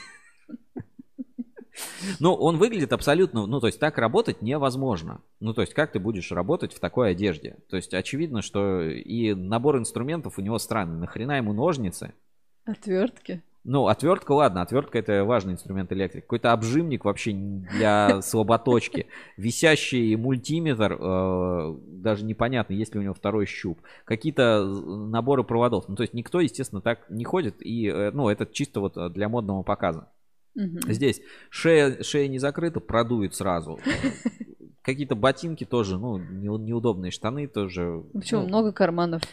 Ну, 2.19 2.34
он 2.34 2.57
выглядит 2.57 2.93
абсолютно, 2.93 3.45
ну, 3.47 3.60
то 3.60 3.68
есть 3.68 3.81
так 3.81 3.97
работать 3.97 4.41
невозможно. 4.41 5.22
Ну, 5.41 5.53
то 5.53 5.61
есть 5.61 5.73
как 5.73 5.91
ты 5.91 5.99
будешь 5.99 6.31
работать 6.31 6.73
в 6.73 6.80
такой 6.80 7.11
одежде? 7.11 7.57
То 7.69 7.76
есть 7.76 7.93
очевидно, 7.93 8.41
что 8.41 8.81
и 8.81 9.34
набор 9.34 9.77
инструментов 9.77 10.38
у 10.38 10.41
него 10.41 10.57
странный. 10.57 10.97
Нахрена 10.97 11.34
ему 11.34 11.52
ножницы? 11.52 12.14
Отвертки. 12.64 13.43
Ну, 13.67 13.87
отвертка, 13.87 14.31
ладно, 14.31 14.61
отвертка 14.61 14.99
это 14.99 15.25
важный 15.25 15.53
инструмент 15.53 15.91
электрик. 15.91 16.23
Какой-то 16.25 16.51
обжимник 16.53 17.03
вообще 17.03 17.33
для 17.33 18.21
слаботочки. 18.21 19.07
Висящий 19.37 20.15
мультиметр, 20.15 20.93
э, 20.93 21.75
даже 21.87 22.25
непонятно, 22.25 22.73
есть 22.73 22.93
ли 22.93 22.99
у 22.99 23.03
него 23.03 23.15
второй 23.15 23.47
щуп. 23.47 23.81
Какие-то 24.05 24.63
наборы 24.63 25.43
проводов. 25.43 25.89
Ну, 25.89 25.95
то 25.95 26.03
есть 26.03 26.13
никто, 26.13 26.39
естественно, 26.39 26.79
так 26.79 27.09
не 27.09 27.23
ходит. 27.25 27.55
И, 27.59 27.87
э, 27.87 28.11
ну, 28.11 28.29
это 28.29 28.45
чисто 28.45 28.81
вот 28.81 28.97
для 29.13 29.29
модного 29.29 29.63
показа. 29.63 30.09
Здесь 30.87 31.21
шея, 31.49 32.01
шея 32.03 32.27
не 32.27 32.37
закрыта, 32.37 32.79
продует 32.79 33.33
сразу. 33.33 33.79
Какие-то 34.83 35.15
ботинки 35.15 35.63
тоже, 35.63 35.97
ну, 35.97 36.19
не- 36.19 36.63
неудобные 36.63 37.11
штаны 37.11 37.47
тоже. 37.47 38.03
Почему 38.13 38.41
ну, 38.41 38.47
много 38.47 38.71
карманов? 38.71 39.23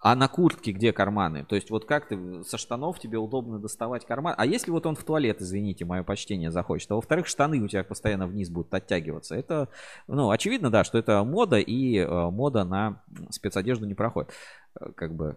А 0.00 0.16
на 0.16 0.28
куртке 0.28 0.72
где 0.72 0.92
карманы? 0.94 1.44
То 1.44 1.54
есть 1.54 1.70
вот 1.70 1.84
как 1.84 2.08
ты 2.08 2.42
со 2.44 2.56
штанов 2.56 2.98
тебе 2.98 3.18
удобно 3.18 3.58
доставать 3.58 4.06
карман? 4.06 4.34
А 4.38 4.46
если 4.46 4.70
вот 4.70 4.86
он 4.86 4.94
в 4.96 5.04
туалет, 5.04 5.42
извините, 5.42 5.84
мое 5.84 6.02
почтение 6.02 6.50
захочет, 6.50 6.90
а 6.90 6.94
во-вторых, 6.94 7.26
штаны 7.26 7.60
у 7.60 7.68
тебя 7.68 7.84
постоянно 7.84 8.26
вниз 8.26 8.48
будут 8.48 8.72
оттягиваться. 8.72 9.34
Это, 9.34 9.68
ну, 10.06 10.30
очевидно, 10.30 10.70
да, 10.70 10.84
что 10.84 10.96
это 10.96 11.22
мода, 11.22 11.58
и 11.58 11.98
э, 11.98 12.30
мода 12.30 12.64
на 12.64 13.02
спецодежду 13.28 13.84
не 13.84 13.94
проходит. 13.94 14.32
Э, 14.80 14.90
Как 14.92 15.14
бы 15.14 15.36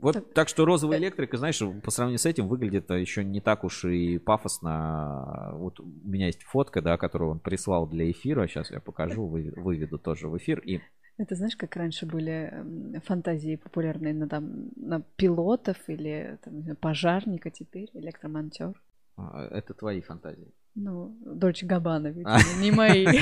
вот 0.00 0.14
так, 0.14 0.32
так 0.32 0.48
что 0.48 0.64
розовый 0.64 0.98
электрик, 0.98 1.32
знаешь, 1.36 1.60
по 1.84 1.90
сравнению 1.90 2.18
с 2.18 2.26
этим 2.26 2.48
выглядит 2.48 2.90
еще 2.90 3.22
не 3.22 3.40
так 3.40 3.64
уж 3.64 3.84
и 3.84 4.18
пафосно. 4.18 5.52
Вот 5.54 5.78
у 5.78 5.84
меня 5.84 6.26
есть 6.26 6.42
фотка, 6.42 6.80
да, 6.80 6.96
которую 6.96 7.32
он 7.32 7.38
прислал 7.38 7.86
для 7.86 8.10
эфира. 8.10 8.48
Сейчас 8.48 8.70
я 8.70 8.80
покажу, 8.80 9.26
вы- 9.26 9.52
выведу 9.56 9.98
тоже 9.98 10.28
в 10.28 10.36
эфир. 10.38 10.58
И 10.60 10.80
Это 11.20 11.34
знаешь, 11.34 11.54
как 11.54 11.76
раньше 11.76 12.06
были 12.06 12.48
м, 12.50 12.94
фантазии 13.04 13.56
популярные 13.56 14.14
на, 14.14 14.26
там, 14.26 14.70
на 14.76 15.02
пилотов 15.16 15.76
или 15.86 16.38
там, 16.42 16.76
пожарника 16.76 17.50
теперь, 17.50 17.90
электромонтер. 17.92 18.72
а, 19.18 19.46
это 19.50 19.74
твои 19.74 20.00
фантазии. 20.00 20.50
Ну, 20.74 21.14
Дольче 21.20 21.66
Габбана, 21.66 22.06
ведь, 22.08 22.26
А. 22.26 22.38
не 22.60 22.70
мои. 22.70 23.06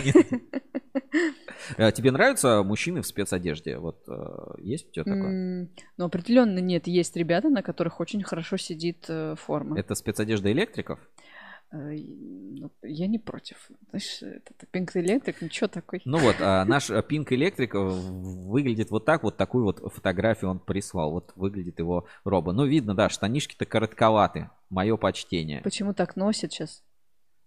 А 1.77 1.91
Тебе 1.91 2.13
нравятся 2.13 2.63
мужчины 2.63 3.03
в 3.03 3.07
спецодежде? 3.07 3.79
Вот 3.79 4.05
э, 4.09 4.55
есть 4.59 4.89
у 4.89 4.93
тебя 4.93 5.05
такое? 5.05 5.69
Ну, 5.97 6.05
определенно 6.05 6.59
нет. 6.61 6.87
Есть 6.87 7.17
ребята, 7.17 7.49
на 7.49 7.63
которых 7.63 8.01
очень 8.01 8.23
хорошо 8.23 8.57
сидит 8.57 9.07
э, 9.09 9.35
форма. 9.37 9.79
Это 9.79 9.95
спецодежда 9.95 10.53
электриков? 10.53 11.01
Э, 11.71 11.95
ну, 11.95 12.71
Я 12.83 13.07
не 13.07 13.19
против. 13.19 13.71
Знаешь, 13.91 14.23
это 14.23 14.67
Pink 14.73 14.93
Electric, 14.95 15.37
ничего 15.41 15.69
такой. 15.69 16.01
Ну 16.05 16.19
вот, 16.19 16.37
а 16.41 16.65
наш 16.65 16.91
э, 16.91 17.01
Pink 17.01 17.29
Electric 17.29 17.71
э, 17.75 17.79
выглядит 17.79 18.91
вот 18.91 19.05
так, 19.05 19.23
вот 19.23 19.37
такую 19.37 19.65
вот 19.65 19.93
фотографию 19.93 20.51
он 20.51 20.61
прислал. 20.61 21.11
Вот 21.11 21.33
выглядит 21.37 21.79
его 21.79 22.07
роба. 22.25 22.53
Ну, 22.53 22.65
видно, 22.65 22.95
да, 22.95 23.09
штанишки-то 23.09 23.67
коротковаты. 23.67 24.51
Мое 24.71 24.97
почтение. 24.97 25.61
Почему 25.63 25.93
так 25.95 26.17
носят 26.17 26.53
сейчас? 26.53 26.83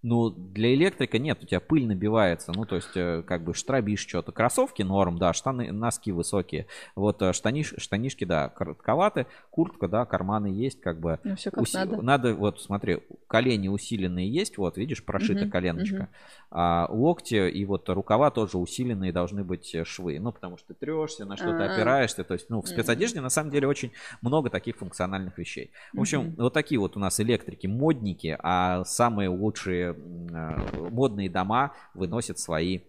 Ну, 0.04 0.32
для 0.32 0.74
электрика 0.74 1.20
нет, 1.20 1.44
у 1.44 1.46
тебя 1.46 1.60
пыль 1.60 1.86
набивается. 1.86 2.52
Ну, 2.56 2.66
то 2.66 2.76
есть, 2.76 2.90
э, 2.96 3.22
как 3.26 3.44
бы 3.44 3.54
штробишь 3.54 4.00
что-то. 4.00 4.32
Кроссовки 4.32 4.82
норм, 4.82 5.20
да, 5.20 5.32
штаны, 5.32 5.72
носки 5.72 6.12
высокие. 6.12 6.66
Вот 6.96 7.22
э, 7.22 7.34
штаниш, 7.34 7.76
штанишки, 7.78 8.24
да, 8.26 8.50
коротковаты. 8.50 9.28
Куртка, 9.52 9.88
да, 9.88 10.06
карманы 10.06 10.48
есть, 10.48 10.82
как 10.82 11.00
бы. 11.00 11.20
Ну, 11.24 11.36
всё 11.36 11.52
как 11.52 11.72
надо. 11.74 12.02
Надо, 12.02 12.34
вот, 12.34 12.60
смотри, 12.62 13.00
колени 13.28 13.68
усиленные 13.68 14.28
есть, 14.28 14.58
вот, 14.58 14.78
видишь, 14.78 15.04
прошита 15.04 15.42
Мгм, 15.42 15.52
коленочка. 15.52 15.96
мгм. 15.96 16.08
А 16.50 16.88
локти 16.90 17.50
и 17.50 17.64
вот 17.66 17.88
рукава 17.88 18.32
тоже 18.32 18.58
усиленные 18.58 19.14
должны 19.14 19.44
быть 19.44 19.74
э, 19.76 19.86
швы. 19.86 20.20
Ну, 20.20 20.32
потому 20.32 20.58
что 20.58 20.70
ты 20.70 20.74
трешься, 20.74 21.26
на 21.26 21.38
что-то 21.38 21.64
А. 21.66 21.68
опираешься. 21.68 22.24
То 22.24 22.34
есть, 22.34 22.50
ну, 22.50 22.62
в 22.62 22.68
спецодежде 22.68 23.22
на 23.22 23.30
самом 23.30 23.52
деле 23.52 23.68
очень 23.68 23.92
много 24.22 24.50
таких 24.50 24.78
функциональных 24.78 25.38
вещей. 25.38 25.70
В 25.96 26.02
общем, 26.02 26.22
Мгм. 26.22 26.36
вот 26.38 26.54
такие 26.54 26.80
вот 26.80 26.98
у 26.98 27.00
нас 27.00 27.20
электрики, 27.20 27.68
модники, 27.68 28.36
а 28.42 28.84
самые 28.84 29.30
лучшие 29.30 29.91
э, 29.94 30.90
модные 30.90 31.30
дома 31.30 31.74
выносят 31.94 32.40
свои 32.40 32.80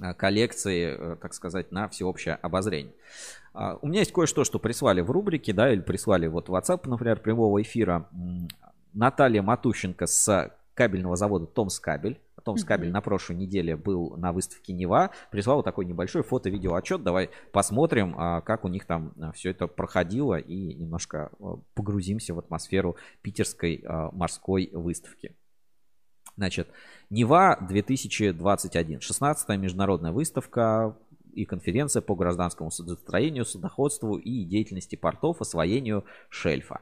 э, 0.00 0.14
коллекции, 0.14 0.96
э, 0.96 1.16
так 1.16 1.34
сказать, 1.34 1.72
на 1.72 1.88
всеобщее 1.88 2.34
обозрение. 2.36 2.94
А, 3.52 3.76
У 3.82 3.88
меня 3.88 4.00
есть 4.00 4.12
кое-что, 4.12 4.44
что 4.44 4.58
прислали 4.58 5.00
в 5.00 5.10
рубрике, 5.10 5.52
да, 5.52 5.72
или 5.72 5.80
прислали 5.80 6.26
вот 6.28 6.48
в 6.48 6.54
WhatsApp, 6.54 6.88
например, 6.88 7.20
прямого 7.20 7.60
эфира. 7.60 8.08
Наталья 8.92 9.42
Матущенко 9.42 10.06
с 10.06 10.52
кабельного 10.74 11.16
завода 11.16 11.46
Томс 11.46 11.78
Кабель. 11.78 12.20
Томс 12.42 12.64
Кабель 12.64 12.86
Мгм. 12.88 12.94
на 12.94 13.00
прошлой 13.02 13.36
неделе 13.36 13.76
был 13.76 14.16
на 14.16 14.32
выставке 14.32 14.72
Нева. 14.72 15.10
Прислал 15.30 15.62
такой 15.62 15.84
небольшой 15.84 16.22
фото-видео 16.22 16.74
отчет. 16.74 17.02
Давай 17.02 17.28
посмотрим, 17.52 18.14
а, 18.16 18.40
как 18.40 18.64
у 18.64 18.68
них 18.68 18.86
там 18.86 19.12
все 19.34 19.50
это 19.50 19.66
проходило 19.66 20.38
и 20.38 20.74
немножко 20.74 21.30
погрузимся 21.74 22.32
в 22.34 22.38
атмосферу 22.38 22.96
питерской 23.20 23.84
морской 24.12 24.70
выставки. 24.72 25.36
Значит, 26.40 26.68
Нева 27.10 27.58
2021. 27.68 29.00
16-я 29.00 29.56
международная 29.56 30.10
выставка 30.10 30.96
и 31.34 31.44
конференция 31.44 32.00
по 32.00 32.14
гражданскому 32.14 32.70
судостроению, 32.70 33.44
судоходству 33.44 34.16
и 34.16 34.44
деятельности 34.44 34.96
портов, 34.96 35.42
освоению 35.42 36.06
шельфа. 36.30 36.80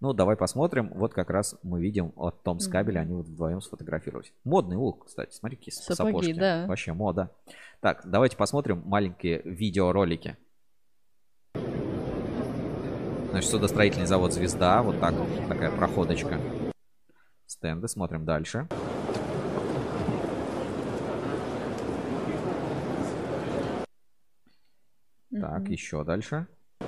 Ну, 0.00 0.14
давай 0.14 0.34
посмотрим. 0.34 0.90
Вот 0.94 1.12
как 1.12 1.28
раз 1.28 1.56
мы 1.62 1.82
видим 1.82 2.14
от 2.16 2.42
Том 2.42 2.58
с 2.58 2.68
кабеля, 2.68 3.00
они 3.00 3.12
вот 3.12 3.26
вдвоем 3.26 3.60
сфотографировались. 3.60 4.32
Модный 4.44 4.76
лук, 4.78 5.04
кстати. 5.08 5.34
Смотри, 5.34 5.58
какие 5.58 5.74
Сапоги, 5.74 6.12
сапожки. 6.12 6.32
да. 6.32 6.64
Вообще 6.66 6.94
мода. 6.94 7.30
Так, 7.82 8.00
давайте 8.06 8.38
посмотрим 8.38 8.82
маленькие 8.86 9.42
видеоролики. 9.44 10.38
Значит, 13.30 13.50
судостроительный 13.50 14.06
завод 14.06 14.32
«Звезда». 14.32 14.82
Вот 14.82 14.98
так, 15.00 15.12
вот 15.12 15.48
такая 15.48 15.70
проходочка. 15.70 16.40
Стенды. 17.58 17.88
Смотрим 17.88 18.24
дальше. 18.24 18.68
Так, 25.30 25.68
еще 25.68 26.04
дальше. 26.04 26.46
Ну, 26.80 26.86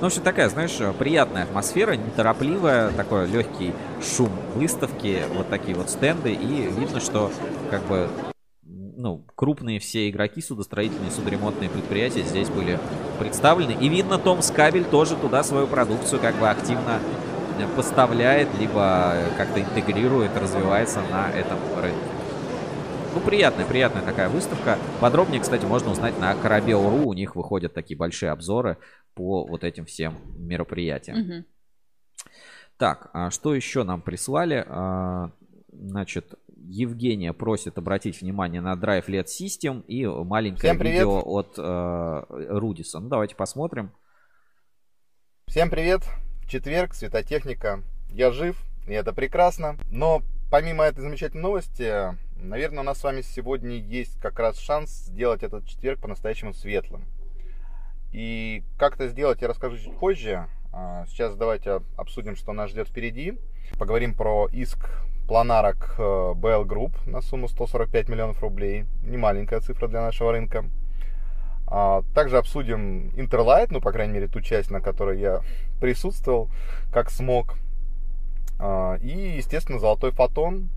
в 0.00 0.06
общем, 0.06 0.22
такая, 0.22 0.48
знаешь, 0.48 0.76
приятная 0.98 1.44
атмосфера, 1.44 1.92
неторопливая, 1.92 2.90
такой 2.92 3.28
легкий 3.28 3.72
шум 4.02 4.30
выставки, 4.54 5.22
вот 5.34 5.48
такие 5.48 5.76
вот 5.76 5.90
стенды, 5.90 6.32
и 6.32 6.68
видно, 6.72 6.98
что 6.98 7.30
как 7.70 7.84
бы 7.84 8.08
ну, 8.64 9.24
крупные 9.34 9.78
все 9.78 10.08
игроки, 10.08 10.40
судостроительные, 10.40 11.10
судоремонтные 11.10 11.70
предприятия 11.70 12.22
здесь 12.22 12.48
были 12.48 12.78
представлены. 13.18 13.76
И 13.80 13.88
видно, 13.88 14.18
Томс 14.18 14.50
Кабель 14.50 14.84
тоже 14.84 15.16
туда 15.16 15.42
свою 15.42 15.66
продукцию 15.66 16.20
как 16.20 16.34
бы 16.36 16.48
активно 16.48 17.00
поставляет, 17.76 18.48
либо 18.58 19.14
как-то 19.36 19.60
интегрирует, 19.60 20.36
развивается 20.36 21.00
на 21.10 21.30
этом 21.30 21.58
рынке. 21.80 21.98
Ну, 23.14 23.20
приятная, 23.20 23.66
приятная 23.66 24.02
такая 24.02 24.28
выставка. 24.28 24.78
Подробнее, 25.00 25.40
кстати, 25.40 25.64
можно 25.66 25.90
узнать 25.90 26.18
на 26.18 26.34
Корабел.ру. 26.34 27.08
У 27.08 27.12
них 27.12 27.36
выходят 27.36 27.74
такие 27.74 27.96
большие 27.96 28.30
обзоры 28.30 28.78
по 29.14 29.44
вот 29.44 29.64
этим 29.64 29.84
всем 29.84 30.18
мероприятиям. 30.36 31.18
Мгм. 31.18 31.44
Так, 32.78 33.10
а 33.12 33.30
что 33.30 33.54
еще 33.54 33.82
нам 33.84 34.00
прислали? 34.00 34.64
А, 34.66 35.30
Значит, 35.72 36.34
Евгения 36.54 37.32
просит 37.32 37.78
обратить 37.78 38.20
внимание 38.20 38.60
на 38.60 38.74
Drive 38.74 39.06
LED 39.08 39.24
System 39.24 39.82
и 39.86 40.06
маленькое 40.06 40.74
видео 40.74 41.22
от 41.24 41.54
э, 41.58 42.24
Рудиса. 42.28 43.00
Ну, 43.00 43.08
давайте 43.08 43.34
посмотрим. 43.34 43.90
Всем 45.48 45.70
привет! 45.70 46.02
Четверг, 46.52 46.92
светотехника. 46.92 47.82
Я 48.10 48.30
жив, 48.30 48.62
и 48.86 48.92
это 48.92 49.14
прекрасно. 49.14 49.78
Но 49.90 50.20
помимо 50.50 50.84
этой 50.84 51.00
замечательной 51.00 51.44
новости, 51.44 52.14
наверное, 52.36 52.80
у 52.80 52.82
нас 52.82 52.98
с 52.98 53.04
вами 53.04 53.22
сегодня 53.22 53.76
есть 53.76 54.20
как 54.20 54.38
раз 54.38 54.58
шанс 54.58 54.90
сделать 55.06 55.42
этот 55.42 55.66
четверг 55.66 56.00
по-настоящему 56.00 56.52
светлым. 56.52 57.06
И 58.12 58.64
как 58.76 58.96
это 58.96 59.08
сделать, 59.08 59.40
я 59.40 59.48
расскажу 59.48 59.78
чуть 59.78 59.98
позже. 59.98 60.46
А, 60.74 61.06
Сейчас 61.06 61.36
давайте 61.36 61.80
обсудим, 61.96 62.36
что 62.36 62.52
нас 62.52 62.68
ждет 62.68 62.88
впереди. 62.88 63.38
Поговорим 63.78 64.12
про 64.12 64.46
иск 64.52 64.90
Планара 65.26 65.72
к 65.72 65.94
э, 65.98 66.02
BL 66.02 66.66
Group 66.66 66.92
на 67.06 67.22
сумму 67.22 67.48
145 67.48 68.10
миллионов 68.10 68.42
рублей. 68.42 68.84
Немаленькая 69.02 69.60
цифра 69.60 69.88
для 69.88 70.02
нашего 70.02 70.32
рынка. 70.32 70.66
А, 71.74 72.02
Также 72.14 72.36
обсудим 72.36 73.10
Интерлайт, 73.16 73.70
ну, 73.70 73.80
по 73.80 73.92
крайней 73.92 74.12
мере, 74.12 74.28
ту 74.28 74.42
часть, 74.42 74.70
на 74.70 74.82
которой 74.82 75.18
я 75.18 75.40
присутствовал, 75.80 76.50
как 76.92 77.10
смог. 77.10 77.54
А, 78.58 78.96
И, 78.96 79.36
естественно, 79.38 79.78
Золотой 79.78 80.10
Фотон, 80.10 80.68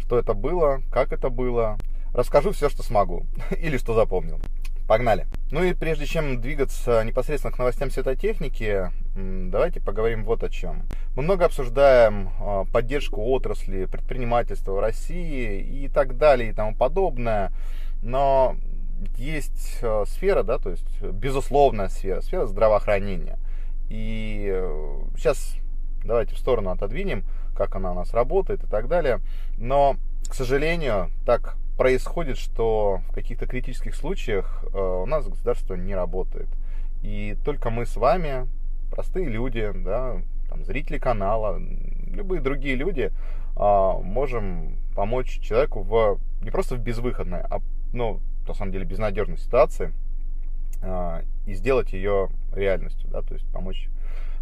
что 0.00 0.18
это 0.18 0.34
было, 0.34 0.82
как 0.90 1.12
это 1.12 1.30
было. 1.30 1.78
Расскажу 2.12 2.50
все, 2.50 2.68
что 2.68 2.82
смогу 2.82 3.26
или 3.60 3.78
что 3.78 3.94
запомнил. 3.94 4.40
Погнали. 4.88 5.28
Ну 5.52 5.62
и 5.62 5.72
прежде 5.72 6.04
чем 6.04 6.40
двигаться 6.40 7.04
непосредственно 7.04 7.52
к 7.54 7.58
новостям 7.58 7.92
светотехники, 7.92 8.90
давайте 9.14 9.80
поговорим 9.80 10.24
вот 10.24 10.42
о 10.42 10.48
чем. 10.48 10.82
Мы 11.14 11.22
много 11.22 11.44
обсуждаем 11.44 12.30
а, 12.40 12.64
поддержку 12.64 13.22
отрасли, 13.22 13.84
предпринимательства 13.84 14.72
в 14.72 14.80
России 14.80 15.60
и 15.60 15.86
так 15.86 16.18
далее 16.18 16.50
и 16.50 16.52
тому 16.52 16.74
подобное. 16.74 17.52
Но 18.02 18.56
есть 19.16 19.78
э, 19.82 20.04
сфера, 20.06 20.42
да, 20.42 20.58
то 20.58 20.70
есть 20.70 21.00
безусловная 21.02 21.88
сфера, 21.88 22.20
сфера 22.20 22.46
здравоохранения. 22.46 23.38
И 23.88 24.48
э, 24.50 25.00
сейчас 25.16 25.56
давайте 26.04 26.34
в 26.34 26.38
сторону 26.38 26.70
отодвинем, 26.70 27.24
как 27.54 27.76
она 27.76 27.92
у 27.92 27.94
нас 27.94 28.14
работает 28.14 28.64
и 28.64 28.66
так 28.66 28.88
далее. 28.88 29.20
Но, 29.58 29.96
к 30.28 30.34
сожалению, 30.34 31.10
так 31.26 31.56
происходит, 31.76 32.36
что 32.36 33.00
в 33.08 33.12
каких-то 33.12 33.46
критических 33.46 33.94
случаях 33.94 34.64
э, 34.72 34.78
у 34.78 35.06
нас 35.06 35.26
государство 35.26 35.74
не 35.74 35.94
работает. 35.94 36.48
И 37.02 37.36
только 37.44 37.70
мы 37.70 37.86
с 37.86 37.96
вами, 37.96 38.46
простые 38.90 39.28
люди, 39.28 39.70
да, 39.74 40.20
там, 40.48 40.64
зрители 40.64 40.98
канала, 40.98 41.58
любые 42.06 42.42
другие 42.42 42.74
люди, 42.74 43.10
а, 43.56 43.98
можем 43.98 44.76
помочь 44.94 45.40
человеку 45.40 45.82
в 45.82 46.18
не 46.42 46.50
просто 46.50 46.76
в 46.76 46.80
безвыходной, 46.80 47.40
а 47.40 47.60
ну, 47.92 48.20
на 48.50 48.54
самом 48.54 48.72
деле 48.72 48.84
безнадежной 48.84 49.38
ситуации. 49.38 49.92
а, 50.82 51.22
и 51.46 51.54
сделать 51.54 51.92
ее 51.92 52.30
реальностью, 52.54 53.08
да, 53.10 53.22
то 53.22 53.34
есть 53.34 53.46
помочь, 53.52 53.88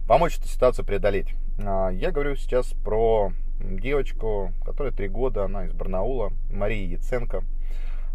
помочь 0.07 0.39
эту 0.39 0.49
ситуацию 0.49 0.85
преодолеть. 0.85 1.35
А, 1.59 1.89
я 1.91 2.11
говорю 2.11 2.37
сейчас 2.37 2.73
про 2.85 3.33
девочку, 3.61 4.53
которая 4.65 4.93
три 4.93 5.09
года, 5.09 5.45
она 5.45 5.67
из 5.67 5.73
Барнаула, 5.73 6.33
Мария 6.51 6.87
Яценко. 6.87 7.43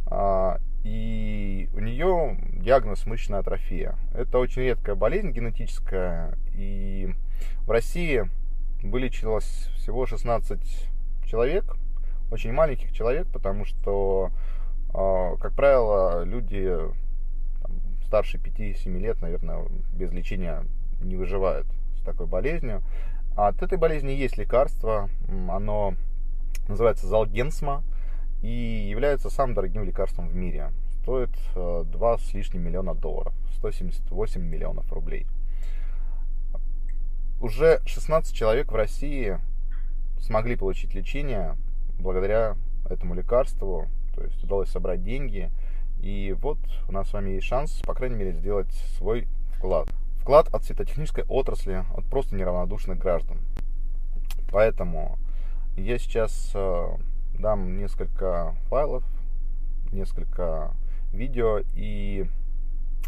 А, 0.08 0.60
и 0.84 1.70
у 1.74 1.80
нее 1.80 2.38
диагноз 2.54 3.06
мышечная 3.06 3.40
атрофия. 3.40 3.96
Это 4.14 4.40
очень 4.40 4.64
редкая 4.64 4.96
болезнь 4.96 5.32
генетическая, 5.32 6.38
и 6.56 7.14
в 7.66 7.72
России 7.72 8.30
вылечилось 8.82 9.70
всего 9.76 10.06
16 10.06 10.60
человек, 11.26 11.76
очень 12.32 12.52
маленьких 12.52 12.92
человек, 12.92 13.28
потому 13.32 13.64
что, 13.66 14.32
как 14.94 15.54
правило, 15.54 16.24
люди 16.24 16.72
там, 17.62 17.72
старше 18.06 18.38
5-7 18.38 19.00
лет, 19.00 19.22
наверное, 19.22 19.66
без 19.94 20.12
лечения 20.12 20.64
не 21.02 21.16
выживают 21.16 21.68
с 21.98 22.04
такой 22.04 22.28
болезнью. 22.28 22.82
А 23.36 23.48
от 23.48 23.64
этой 23.64 23.78
болезни 23.78 24.12
есть 24.12 24.38
лекарство, 24.38 25.10
оно 25.50 25.96
называется 26.68 27.08
Залгенсма 27.08 27.84
и 28.44 28.88
является 28.90 29.30
самым 29.30 29.56
дорогим 29.56 29.84
лекарством 29.84 30.28
в 30.28 30.36
мире. 30.36 30.72
Стоит 31.02 31.32
2 31.56 32.18
с 32.20 32.34
лишним 32.34 32.62
миллиона 32.62 32.94
долларов, 32.94 33.34
178 33.58 34.42
миллионов 34.42 34.92
рублей. 34.94 35.26
Уже 37.42 37.82
16 37.86 38.34
человек 38.34 38.72
в 38.72 38.76
России 38.76 39.40
смогли 40.20 40.56
получить 40.56 40.94
лечение 40.94 41.58
благодаря 42.00 42.56
этому 42.90 43.16
лекарству. 43.16 43.88
То 44.16 44.24
есть 44.24 44.44
удалось 44.44 44.70
собрать 44.70 45.04
деньги. 45.04 45.52
И 46.02 46.36
вот 46.42 46.58
у 46.88 46.92
нас 46.92 47.10
с 47.10 47.14
вами 47.14 47.32
есть 47.32 47.48
шанс, 47.48 47.82
по 47.86 47.94
крайней 47.94 48.16
мере, 48.16 48.34
сделать 48.34 48.72
свой 48.98 49.28
вклад. 49.56 49.88
Вклад 50.20 50.54
от 50.54 50.64
светотехнической 50.64 51.24
отрасли, 51.28 51.84
от 51.96 52.06
просто 52.06 52.36
неравнодушных 52.36 52.98
граждан. 52.98 53.40
Поэтому 54.52 55.18
я 55.76 55.98
сейчас 55.98 56.52
э, 56.54 56.88
дам 57.40 57.78
несколько 57.78 58.56
файлов, 58.70 59.04
несколько 59.92 60.72
видео, 61.12 61.60
и 61.76 62.26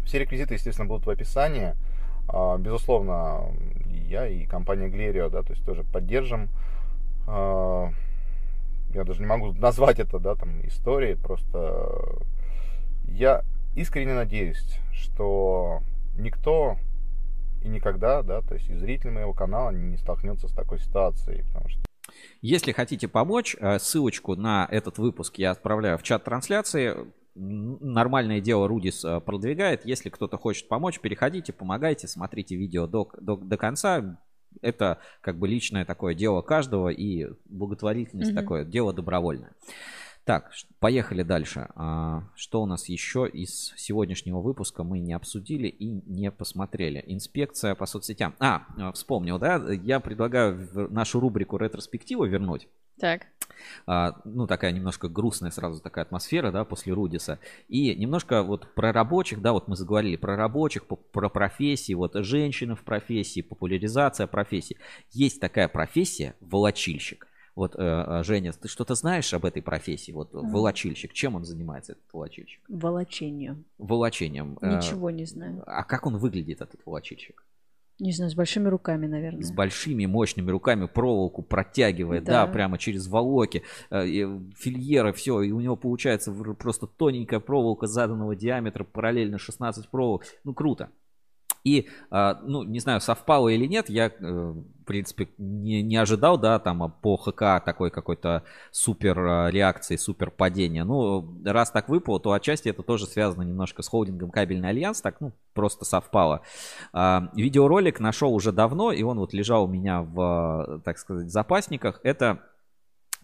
все 0.04 0.18
реквизиты, 0.18 0.54
естественно, 0.54 0.88
будут 0.88 1.06
в 1.06 1.10
описании. 1.10 1.74
А, 2.28 2.56
безусловно, 2.58 3.52
я 4.08 4.26
и 4.26 4.46
компания 4.46 4.88
Глерио, 4.88 5.28
да, 5.28 5.42
то 5.42 5.52
есть 5.52 5.64
тоже 5.64 5.84
поддержим. 5.84 6.48
А, 7.26 7.90
я 8.90 9.04
даже 9.04 9.20
не 9.20 9.26
могу 9.26 9.52
назвать 9.52 9.98
это, 9.98 10.18
да, 10.18 10.34
там, 10.34 10.66
историей, 10.66 11.16
просто 11.16 11.86
я 13.08 13.42
искренне 13.74 14.14
надеюсь, 14.14 14.78
что 14.92 15.80
никто 16.16 16.76
и 17.62 17.68
никогда, 17.68 18.22
да, 18.22 18.42
то 18.42 18.54
есть 18.54 18.68
и 18.68 18.76
зритель 18.76 19.10
моего 19.10 19.32
канала 19.32 19.70
не 19.70 19.96
столкнется 19.96 20.48
с 20.48 20.52
такой 20.52 20.78
ситуацией, 20.78 21.42
потому 21.44 21.68
что 21.68 21.80
если 22.40 22.72
хотите 22.72 23.08
помочь, 23.08 23.56
э, 23.58 23.78
ссылочку 23.78 24.36
на 24.36 24.66
этот 24.70 24.98
выпуск 24.98 25.38
я 25.38 25.50
отправляю 25.50 25.98
в 25.98 26.02
чат 26.02 26.24
трансляции. 26.24 26.94
Нормальное 27.34 28.40
дело 28.40 28.68
Рудис 28.68 29.04
э, 29.04 29.20
продвигает. 29.20 29.84
Если 29.84 30.08
кто-то 30.08 30.38
хочет 30.38 30.68
помочь, 30.68 31.00
переходите, 31.00 31.52
помогайте, 31.52 32.08
смотрите 32.08 32.56
видео 32.56 32.86
до, 32.86 33.10
до, 33.20 33.36
до 33.36 33.56
конца. 33.56 34.18
Это 34.62 34.98
как 35.20 35.38
бы 35.38 35.48
личное 35.48 35.84
такое 35.84 36.14
дело 36.14 36.42
каждого 36.42 36.88
и 36.88 37.28
благотворительность 37.46 38.32
mm-hmm. 38.32 38.34
такое 38.34 38.64
дело 38.64 38.92
добровольное. 38.92 39.52
Так, 40.26 40.50
поехали 40.80 41.22
дальше. 41.22 41.68
А, 41.76 42.24
что 42.34 42.60
у 42.60 42.66
нас 42.66 42.88
еще 42.88 43.28
из 43.32 43.72
сегодняшнего 43.76 44.40
выпуска 44.40 44.82
мы 44.82 44.98
не 44.98 45.12
обсудили 45.12 45.68
и 45.68 45.86
не 45.86 46.32
посмотрели? 46.32 47.02
Инспекция 47.06 47.76
по 47.76 47.86
соцсетям. 47.86 48.34
А, 48.40 48.64
вспомнил, 48.92 49.38
да? 49.38 49.64
Я 49.72 50.00
предлагаю 50.00 50.68
нашу 50.90 51.20
рубрику 51.20 51.58
ретроспектива 51.58 52.24
вернуть. 52.24 52.66
Так. 52.98 53.26
А, 53.86 54.20
ну, 54.24 54.46
такая 54.46 54.72
немножко 54.72 55.08
грустная 55.08 55.50
сразу 55.50 55.80
такая 55.80 56.04
атмосфера, 56.04 56.50
да, 56.50 56.64
после 56.64 56.92
Рудиса. 56.92 57.38
И 57.68 57.94
немножко 57.94 58.42
вот 58.42 58.74
про 58.74 58.92
рабочих, 58.92 59.40
да, 59.40 59.52
вот 59.52 59.68
мы 59.68 59.76
заговорили 59.76 60.16
про 60.16 60.36
рабочих, 60.36 60.86
про 60.86 61.28
профессии, 61.28 61.92
вот 61.94 62.14
женщины 62.14 62.74
в 62.74 62.82
профессии, 62.82 63.40
популяризация 63.40 64.26
профессии. 64.26 64.76
Есть 65.12 65.40
такая 65.40 65.68
профессия 65.68 66.34
волочильщик. 66.40 67.26
Вот, 67.54 67.74
э, 67.74 67.78
э, 67.78 68.22
Женя, 68.22 68.52
ты 68.52 68.68
что-то 68.68 68.94
знаешь 68.94 69.32
об 69.32 69.46
этой 69.46 69.62
профессии? 69.62 70.12
Вот 70.12 70.34
mm. 70.34 70.50
волочильщик. 70.50 71.14
Чем 71.14 71.36
он 71.36 71.44
занимается, 71.46 71.92
этот 71.92 72.04
волочильщик? 72.12 72.60
Волочением. 72.68 73.64
Волочением. 73.78 74.58
Э, 74.60 74.76
Ничего 74.76 75.10
не 75.10 75.24
знаю. 75.24 75.64
А 75.66 75.82
как 75.82 76.06
он 76.06 76.18
выглядит, 76.18 76.60
этот 76.60 76.84
волочильщик? 76.84 77.42
Не 77.98 78.12
знаю, 78.12 78.30
с 78.30 78.34
большими 78.34 78.68
руками, 78.68 79.06
наверное. 79.06 79.42
С 79.42 79.50
большими 79.50 80.04
мощными 80.06 80.50
руками 80.50 80.86
проволоку 80.86 81.42
протягивает, 81.42 82.24
да, 82.24 82.46
да 82.46 82.52
прямо 82.52 82.76
через 82.76 83.06
волоки, 83.06 83.62
фильеры, 83.90 85.12
все, 85.14 85.40
и 85.40 85.50
у 85.50 85.60
него 85.60 85.76
получается 85.76 86.30
просто 86.32 86.86
тоненькая 86.86 87.40
проволока 87.40 87.86
заданного 87.86 88.36
диаметра, 88.36 88.84
параллельно 88.84 89.38
16 89.38 89.88
проволок. 89.88 90.24
Ну, 90.44 90.52
круто. 90.52 90.90
И, 91.66 91.88
а, 92.12 92.38
ну, 92.44 92.62
не 92.62 92.78
знаю, 92.78 93.00
совпало 93.00 93.48
или 93.48 93.66
нет, 93.66 93.90
я, 93.90 94.06
э, 94.06 94.12
в 94.20 94.84
принципе, 94.84 95.28
не, 95.36 95.82
не 95.82 95.96
ожидал, 95.96 96.38
да, 96.38 96.60
там 96.60 96.94
по 97.02 97.16
ХК 97.16 97.60
такой 97.64 97.90
какой-то 97.90 98.44
супер 98.70 99.18
а, 99.18 99.50
реакции, 99.50 99.96
супер 99.96 100.30
падения. 100.30 100.84
Ну, 100.84 101.28
раз 101.44 101.72
так 101.72 101.88
выпало, 101.88 102.20
то 102.20 102.30
отчасти 102.30 102.68
это 102.68 102.84
тоже 102.84 103.06
связано 103.06 103.42
немножко 103.42 103.82
с 103.82 103.88
холдингом 103.88 104.30
Кабельный 104.30 104.68
Альянс, 104.68 105.00
так, 105.00 105.20
ну, 105.20 105.32
просто 105.54 105.84
совпало. 105.84 106.42
А, 106.92 107.32
видеоролик 107.34 107.98
нашел 107.98 108.32
уже 108.32 108.52
давно, 108.52 108.92
и 108.92 109.02
он 109.02 109.18
вот 109.18 109.32
лежал 109.32 109.64
у 109.64 109.68
меня 109.68 110.02
в, 110.02 110.80
так 110.84 110.98
сказать, 110.98 111.32
запасниках. 111.32 111.98
Это 112.04 112.42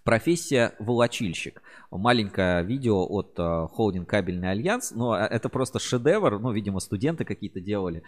Профессия 0.04 0.74
волочильщик. 0.80 1.62
Маленькое 1.92 2.64
видео 2.64 3.06
от 3.08 3.38
э, 3.38 3.68
Холдинг 3.78 4.04
Кабельный 4.04 4.50
Альянс, 4.50 4.90
но 4.90 5.16
э, 5.16 5.20
это 5.20 5.48
просто 5.48 5.78
шедевр, 5.78 6.40
ну, 6.40 6.50
видимо, 6.50 6.80
студенты 6.80 7.24
какие-то 7.24 7.60
делали, 7.60 8.02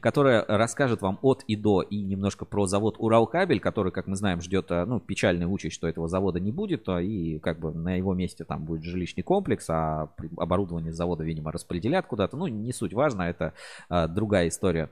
которое 0.00 0.46
расскажет 0.48 1.02
вам 1.02 1.18
от 1.20 1.42
и 1.46 1.54
до 1.54 1.82
и 1.82 2.00
немножко 2.00 2.46
про 2.46 2.66
завод 2.66 2.96
Уралкабель, 2.98 3.60
который, 3.60 3.92
как 3.92 4.06
мы 4.06 4.16
знаем, 4.16 4.40
ждет, 4.40 4.70
э, 4.70 4.86
ну, 4.86 4.98
печальный 4.98 5.44
участь, 5.44 5.74
что 5.74 5.86
этого 5.86 6.08
завода 6.08 6.40
не 6.40 6.52
будет, 6.52 6.88
и 6.88 7.38
как 7.40 7.60
бы 7.60 7.70
на 7.74 7.96
его 7.96 8.14
месте 8.14 8.44
там 8.44 8.64
будет 8.64 8.84
жилищный 8.84 9.22
комплекс, 9.22 9.68
а 9.68 10.08
оборудование 10.38 10.94
завода, 10.94 11.22
видимо, 11.22 11.52
распределят 11.52 12.06
куда-то, 12.06 12.38
ну, 12.38 12.46
не 12.46 12.72
суть 12.72 12.94
важно, 12.94 13.22
это 13.22 13.52
другая 13.90 14.48
история. 14.48 14.88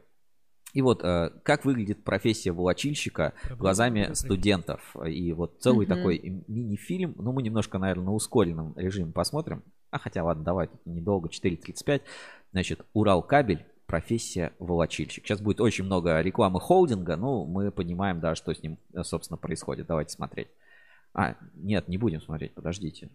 И 0.74 0.82
вот 0.82 1.02
э, 1.04 1.30
как 1.44 1.64
выглядит 1.64 2.04
профессия 2.04 2.52
волочильщика 2.52 3.32
глазами 3.56 4.10
студентов. 4.12 4.94
И 5.06 5.32
вот 5.32 5.60
целый 5.60 5.86
угу. 5.86 5.94
такой 5.94 6.42
мини-фильм. 6.48 7.14
Ну, 7.16 7.32
мы 7.32 7.42
немножко, 7.42 7.78
наверное, 7.78 8.06
на 8.06 8.12
ускоренном 8.12 8.74
режиме 8.76 9.12
посмотрим. 9.12 9.62
А 9.90 9.98
хотя, 10.00 10.24
ладно, 10.24 10.42
давай, 10.42 10.68
недолго, 10.84 11.28
4.35. 11.28 12.02
Значит, 12.50 12.84
Уралкабель, 12.92 13.64
профессия 13.86 14.52
волочильщик. 14.58 15.24
Сейчас 15.24 15.40
будет 15.40 15.60
очень 15.60 15.84
много 15.84 16.20
рекламы 16.20 16.58
холдинга, 16.58 17.16
ну, 17.16 17.46
мы 17.46 17.70
понимаем, 17.70 18.18
да, 18.18 18.34
что 18.34 18.52
с 18.52 18.60
ним, 18.60 18.78
собственно, 19.02 19.36
происходит. 19.36 19.86
Давайте 19.86 20.12
смотреть. 20.12 20.48
А, 21.12 21.36
нет, 21.54 21.86
не 21.86 21.96
будем 21.96 22.20
смотреть, 22.20 22.54
подождите. 22.54 23.10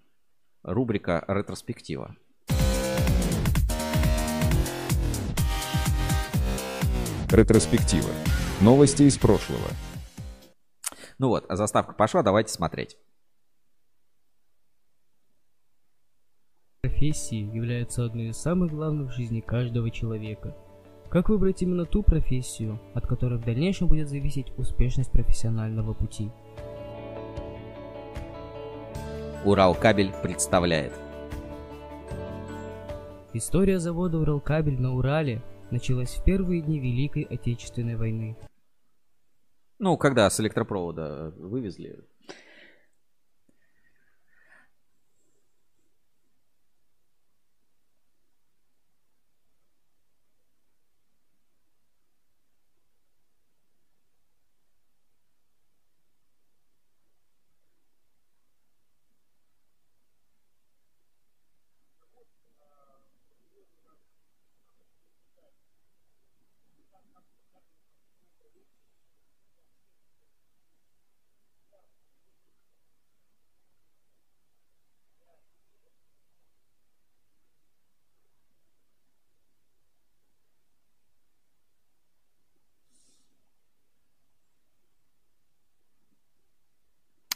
Рубрика 0.63 1.25
ретроспектива. 1.27 2.15
Ретроспектива. 7.31 8.09
Новости 8.59 9.03
из 9.03 9.15
прошлого. 9.19 9.67
Ну 11.19 11.27
вот, 11.27 11.45
а 11.47 11.55
заставка 11.55 11.93
пошла, 11.93 12.23
давайте 12.23 12.51
смотреть. 12.51 12.97
Профессии 16.81 17.37
являются 17.55 18.03
одной 18.03 18.29
из 18.29 18.37
самых 18.37 18.71
главных 18.71 19.11
в 19.11 19.15
жизни 19.15 19.41
каждого 19.41 19.91
человека. 19.91 20.57
Как 21.11 21.29
выбрать 21.29 21.61
именно 21.61 21.85
ту 21.85 22.01
профессию, 22.01 22.79
от 22.95 23.05
которой 23.05 23.37
в 23.37 23.45
дальнейшем 23.45 23.89
будет 23.89 24.09
зависеть 24.09 24.51
успешность 24.57 25.11
профессионального 25.11 25.93
пути? 25.93 26.31
Уралкабель 29.45 30.13
представляет. 30.23 30.93
История 33.33 33.77
завода 33.77 34.17
Уралкабель 34.17 34.81
на 34.81 34.95
Урале 34.95 35.43
началась 35.71 36.15
в 36.15 36.23
первые 36.23 36.61
дни 36.61 36.79
Великой 36.79 37.23
Отечественной 37.23 37.95
войны. 37.95 38.37
Ну, 39.79 39.97
когда 39.97 40.29
с 40.29 40.39
электропровода 40.39 41.33
вывезли 41.37 42.05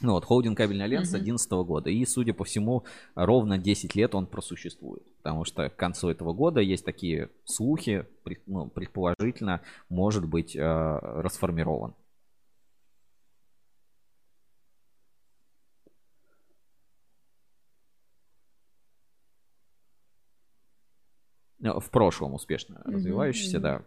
Ну 0.04 0.12
вот, 0.12 0.26
холдинг 0.26 0.58
кабельный 0.58 0.84
альянс 0.84 1.08
с 1.08 1.14
Мгм. 1.14 1.24
2011 1.24 1.64
года. 1.64 1.90
И, 1.90 2.06
судя 2.06 2.34
по 2.34 2.44
всему, 2.44 2.84
ровно 3.16 3.58
10 3.58 3.96
лет 3.96 4.14
он 4.16 4.28
просуществует. 4.28 5.02
Потому 5.18 5.46
что 5.46 5.70
к 5.70 5.78
концу 5.78 6.10
этого 6.10 6.34
года 6.34 6.60
есть 6.60 6.84
такие 6.84 7.30
слухи, 7.46 8.06
ну, 8.46 8.68
предположительно, 8.68 9.62
может 9.88 10.26
быть 10.26 10.58
э, 10.58 10.60
расформирован. 10.62 11.96
В 21.60 21.90
прошлом 21.90 22.34
успешно 22.34 22.82
развивающийся, 22.84 23.60
мгм. 23.60 23.64
да. 23.64 23.82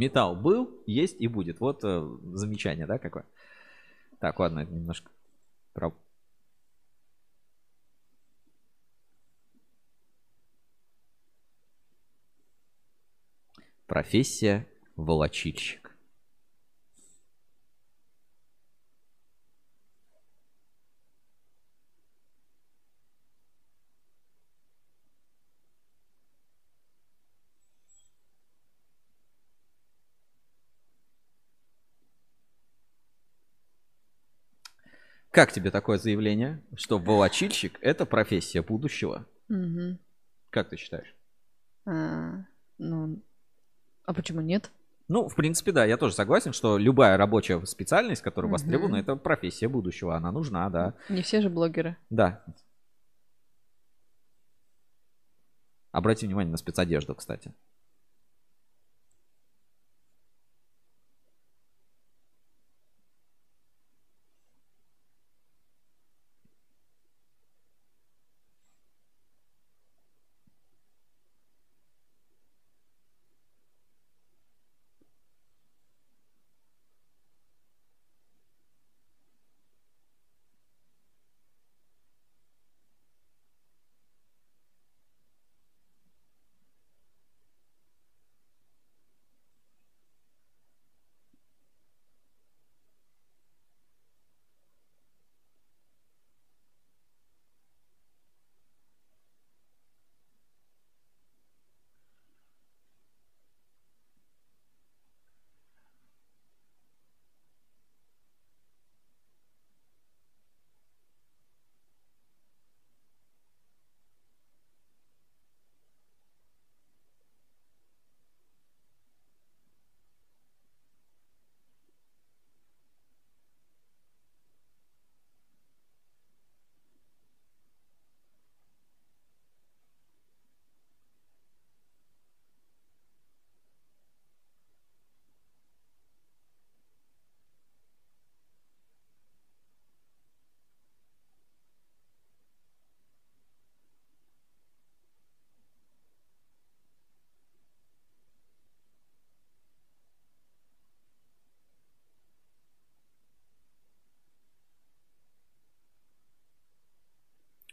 Металл 0.00 0.34
был, 0.34 0.82
есть 0.86 1.20
и 1.20 1.28
будет. 1.28 1.60
Вот 1.60 1.84
э, 1.84 2.02
замечание, 2.32 2.86
да, 2.86 2.98
какое? 2.98 3.26
Так, 4.18 4.38
ладно, 4.40 4.60
немножко. 4.64 5.10
про- 5.74 5.94
Профессия 13.86 14.66
волочильщик. 14.96 15.79
Как 35.30 35.52
тебе 35.52 35.70
такое 35.70 35.98
заявление, 35.98 36.60
что 36.74 36.98
волочильщик 36.98 37.78
это 37.82 38.04
профессия 38.04 38.62
будущего? 38.62 39.26
Мгм. 39.48 39.98
Как 40.50 40.68
ты 40.68 40.76
считаешь? 40.76 41.14
А, 41.86 42.44
ну, 42.78 43.22
а 44.04 44.12
почему 44.12 44.40
нет? 44.40 44.70
Ну, 45.06 45.28
в 45.28 45.34
принципе, 45.36 45.70
да, 45.72 45.84
я 45.84 45.96
тоже 45.96 46.14
согласен, 46.14 46.52
что 46.52 46.78
любая 46.78 47.16
рабочая 47.16 47.64
специальность, 47.66 48.22
которая 48.22 48.48
Мгм. 48.48 48.52
востребована, 48.52 48.96
это 48.96 49.16
профессия 49.16 49.68
будущего, 49.68 50.16
она 50.16 50.32
нужна, 50.32 50.68
да. 50.68 50.94
Не 51.08 51.22
все 51.22 51.40
же 51.40 51.48
блогеры. 51.48 51.96
Да. 52.10 52.44
Обрати 55.92 56.26
внимание 56.26 56.50
на 56.50 56.58
спецодежду, 56.58 57.14
кстати. 57.14 57.52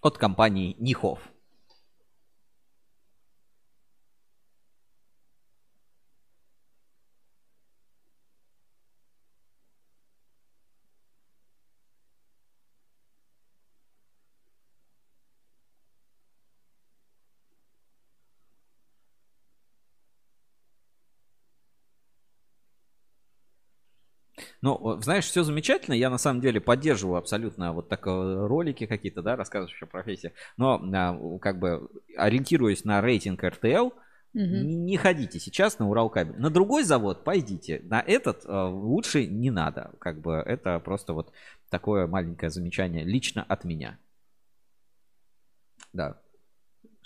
От 0.08 0.18
компании 0.18 0.77
Нихов. 0.80 1.19
Ну, 24.61 24.77
вот, 24.77 25.03
знаешь, 25.03 25.26
все 25.26 25.44
замечательно. 25.44 25.94
Я 25.94 26.10
на 26.10 26.18
самом 26.18 26.42
деле 26.42 26.60
поддерживаю 26.60 27.18
абсолютно 27.18 27.74
вот 27.74 27.90
так 27.90 28.06
э, 28.08 28.10
ролики 28.48 28.86
какие-то, 28.88 29.22
да, 29.22 29.36
рассказывающие 29.36 29.86
о 29.86 29.92
профессии. 29.92 30.34
Но 30.58 30.82
а, 30.94 31.38
как 31.40 31.60
бы 31.60 31.90
ориентируясь 32.18 32.84
на 32.84 33.02
рейтинг 33.02 33.44
Мгм. 34.34 34.68
не, 34.68 34.76
не 34.76 34.98
ходите 34.98 35.40
сейчас 35.40 35.80
на 35.80 35.90
Уралкабель. 35.90 36.38
На 36.38 36.50
другой 36.50 36.84
завод 36.84 37.24
пойдите. 37.24 37.82
На 37.86 38.02
этот 38.02 38.45
э, 38.45 38.52
лучше 38.52 39.26
не 39.26 39.50
надо. 39.52 39.92
Как 40.00 40.22
бы 40.22 40.34
это 40.34 40.80
просто 40.80 41.14
вот 41.14 41.32
такое 41.69 42.08
маленькое 42.08 42.50
замечание 42.52 43.03
лично 43.03 43.44
от 43.44 43.64
меня. 43.64 43.98
Да. 45.94 46.19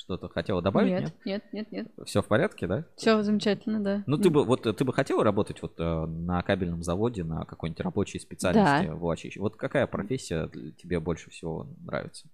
Что-то 0.01 0.29
хотела 0.29 0.63
добавить? 0.63 0.99
Нет, 0.99 1.13
нет, 1.25 1.43
нет, 1.53 1.71
нет. 1.71 1.87
Все 2.05 2.23
в 2.23 2.27
порядке, 2.27 2.65
да? 2.65 2.85
Все 2.95 3.21
замечательно, 3.21 3.79
да. 3.83 4.03
Ну, 4.07 4.17
ты 4.17 4.31
бы, 4.31 4.43
вот, 4.43 4.63
ты 4.63 4.83
бы 4.83 4.93
хотела 4.93 5.23
работать 5.23 5.61
вот 5.61 5.79
э, 5.79 6.05
на 6.07 6.41
кабельном 6.41 6.81
заводе, 6.81 7.23
на 7.23 7.45
какой-нибудь 7.45 7.81
рабочей 7.81 8.17
специальности 8.19 8.87
Да. 8.87 8.95
волочищ? 8.95 9.37
Вот 9.37 9.57
какая 9.57 9.85
профессия 9.85 10.49
тебе 10.77 10.99
больше 10.99 11.29
всего 11.29 11.67
нравится? 11.85 12.27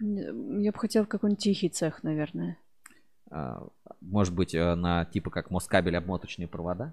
Я 0.00 0.70
бы 0.70 0.78
хотела 0.78 1.06
какой-нибудь 1.06 1.42
тихий 1.42 1.70
цех, 1.70 2.02
наверное. 2.02 2.58
А, 3.30 3.66
Может 4.02 4.34
быть, 4.34 4.54
э, 4.54 4.74
на 4.74 5.06
типа 5.06 5.30
как 5.30 5.50
Москабель 5.50 5.96
обмоточные 5.96 6.46
провода? 6.46 6.92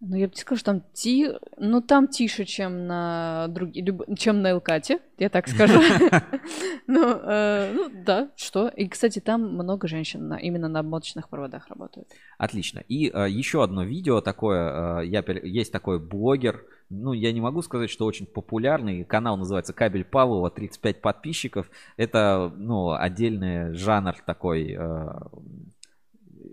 Ну, 0.00 0.16
я 0.16 0.26
бы 0.26 0.32
не 0.34 0.40
сказала, 0.40 0.58
что 0.58 0.72
там 0.72 0.82
ти... 0.92 1.30
Ну, 1.56 1.80
там 1.80 2.08
тише, 2.08 2.44
чем 2.44 2.86
на 2.86 3.46
други... 3.48 3.80
люб- 3.80 4.18
чем 4.18 4.42
на 4.42 4.50
Элкате, 4.50 4.98
я 5.18 5.28
так 5.28 5.48
скажу. 5.48 5.80
Ну, 6.86 7.02
э, 7.02 7.72
ну, 7.72 7.90
да, 8.04 8.30
что. 8.36 8.68
И, 8.68 8.88
кстати, 8.88 9.18
там 9.20 9.54
много 9.54 9.88
женщин 9.88 10.34
именно 10.34 10.68
на 10.68 10.80
обмоточных 10.80 11.28
проводах 11.28 11.68
работают. 11.68 12.08
Отлично. 12.36 12.82
И 12.88 13.10
э, 13.10 13.30
еще 13.30 13.62
одно 13.62 13.84
видео 13.84 14.20
такое, 14.20 15.00
э, 15.00 15.06
я, 15.06 15.24
есть 15.42 15.72
такой 15.72 15.98
блогер, 15.98 16.64
ну, 16.90 17.12
я 17.12 17.32
не 17.32 17.40
могу 17.40 17.62
сказать, 17.62 17.88
что 17.88 18.04
очень 18.04 18.26
популярный, 18.26 19.04
канал 19.04 19.36
называется 19.38 19.72
Кабель 19.72 20.04
Павлова, 20.04 20.50
35 20.50 21.00
подписчиков. 21.00 21.70
Это, 21.96 22.52
ну, 22.56 22.92
отдельный 22.92 23.72
жанр 23.74 24.14
такой, 24.26 24.76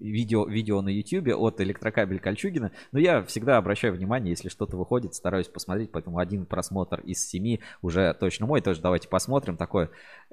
видео, 0.02 0.46
видео 0.46 0.82
на 0.82 0.90
YouTube 0.90 1.30
от 1.36 1.62
электрокабель 1.62 2.20
Кольчугина. 2.20 2.72
Но 2.92 3.00
я 3.00 3.24
всегда 3.24 3.58
обращаю 3.58 3.94
внимание, 3.94 4.32
если 4.32 4.50
что-то 4.50 4.78
выходит, 4.78 5.14
стараюсь 5.14 5.48
посмотреть, 5.48 5.92
поэтому 5.92 6.18
один 6.18 6.46
просмотр 6.46 7.00
из 7.02 7.26
семи 7.28 7.62
уже 7.82 8.14
точно 8.20 8.46
мой. 8.46 8.62
Тоже 8.62 8.82
давайте 8.82 9.08
посмотрим. 9.08 9.58
Такое, 9.58 9.90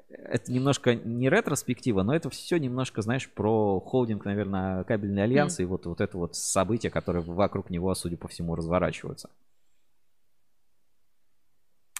это 0.09 0.51
немножко 0.51 0.95
не 0.95 1.29
ретроспектива, 1.29 2.03
но 2.03 2.15
это 2.15 2.29
все 2.29 2.57
немножко, 2.57 3.01
знаешь, 3.01 3.29
про 3.29 3.79
холдинг, 3.79 4.25
наверное, 4.25 4.83
кабельный 4.83 5.23
альянс 5.23 5.59
mm. 5.59 5.63
и 5.63 5.65
вот, 5.65 5.85
вот 5.85 6.01
это 6.01 6.17
вот 6.17 6.35
события, 6.35 6.89
которые 6.89 7.23
вокруг 7.23 7.69
него, 7.69 7.93
судя 7.93 8.17
по 8.17 8.27
всему, 8.27 8.55
разворачиваются. 8.55 9.29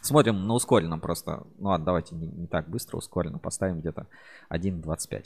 Смотрим 0.02 0.48
на 0.48 0.54
ускоренном 0.54 1.02
просто. 1.02 1.46
Ну 1.58 1.70
ладно, 1.70 1.86
давайте 1.86 2.16
не, 2.16 2.28
не 2.28 2.48
так 2.48 2.70
быстро, 2.70 2.98
ускоренно 2.98 3.38
поставим 3.38 3.82
где-то 3.82 4.08
1.25. 4.50 5.26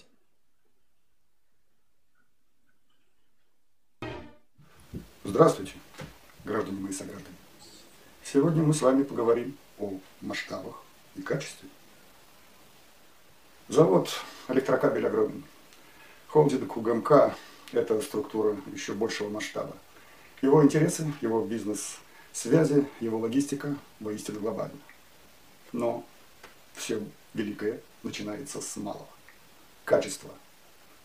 Здравствуйте, 5.25 5.73
граждане 6.43 6.81
мои 6.81 6.91
сограждане. 6.91 7.35
Сегодня 8.23 8.61
мы 8.61 8.73
с 8.73 8.81
вами 8.81 9.03
поговорим 9.03 9.57
о 9.79 9.93
масштабах 10.19 10.83
и 11.15 11.21
качестве. 11.21 11.69
Завод 13.69 14.09
электрокабель 14.49 15.07
огромный. 15.07 15.43
Холдинг 16.27 16.75
УГМК– 16.75 17.35
это 17.71 18.01
структура 18.01 18.57
еще 18.73 18.93
большего 18.93 19.29
масштаба. 19.29 19.77
Его 20.41 20.61
интересы, 20.61 21.13
его 21.21 21.45
бизнес– 21.45 21.99
Связи, 22.33 22.87
его 22.99 23.19
логистика 23.19 23.77
воистину 23.99 24.39
глобальна. 24.39 24.79
Но 25.71 26.03
все 26.73 26.99
великое 27.35 27.79
начинается 28.01 28.59
с 28.59 28.75
малого. 28.75 29.07
Качество. 29.85 30.31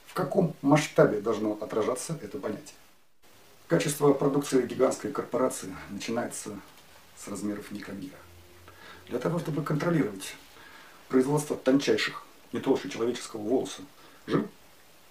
В 0.07 0.15
каком 0.15 0.57
масштабе 0.63 1.21
должно 1.21 1.53
отражаться 1.53 2.19
это 2.23 2.39
понятие? 2.39 2.78
Качество 3.69 4.15
продукции 4.15 4.67
гигантской 4.67 5.13
корпорации 5.13 5.77
начинается 5.91 6.59
с 7.19 7.29
размеров 7.29 7.71
микромира. 7.71 8.17
Для 9.09 9.19
того, 9.19 9.39
чтобы 9.39 9.63
контролировать 9.63 10.37
производство 11.11 11.55
тончайших, 11.55 12.23
не 12.55 12.61
толще 12.61 12.89
человеческого 12.89 13.43
волоса, 13.43 13.83
жил, 14.27 14.49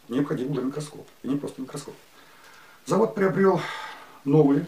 необходим 0.09 0.49
уже 0.49 0.63
микроскоп. 0.63 1.07
И 1.21 1.27
не 1.27 1.37
просто 1.37 1.61
микроскоп. 1.61 1.93
Завод 2.87 3.13
приобрел 3.13 3.61
новые 4.25 4.65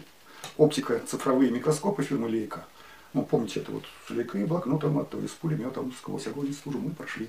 оптика, 0.56 1.00
цифровые 1.00 1.50
микроскопы 1.50 2.04
фирмы 2.04 2.28
Лейка. 2.28 2.64
Ну, 3.12 3.24
помните, 3.24 3.58
это 3.58 3.72
вот 3.72 3.82
с 4.06 4.10
Лейкой, 4.10 4.44
блокнотом, 4.44 5.00
а 5.00 5.04
то 5.04 5.18
и 5.18 5.26
с 5.26 5.32
пулеметом 5.32 5.92
сквозь 5.98 6.28
огонь 6.28 6.50
и 6.50 6.52
стужу 6.52 6.78
мы 6.78 6.90
прошли. 6.90 7.28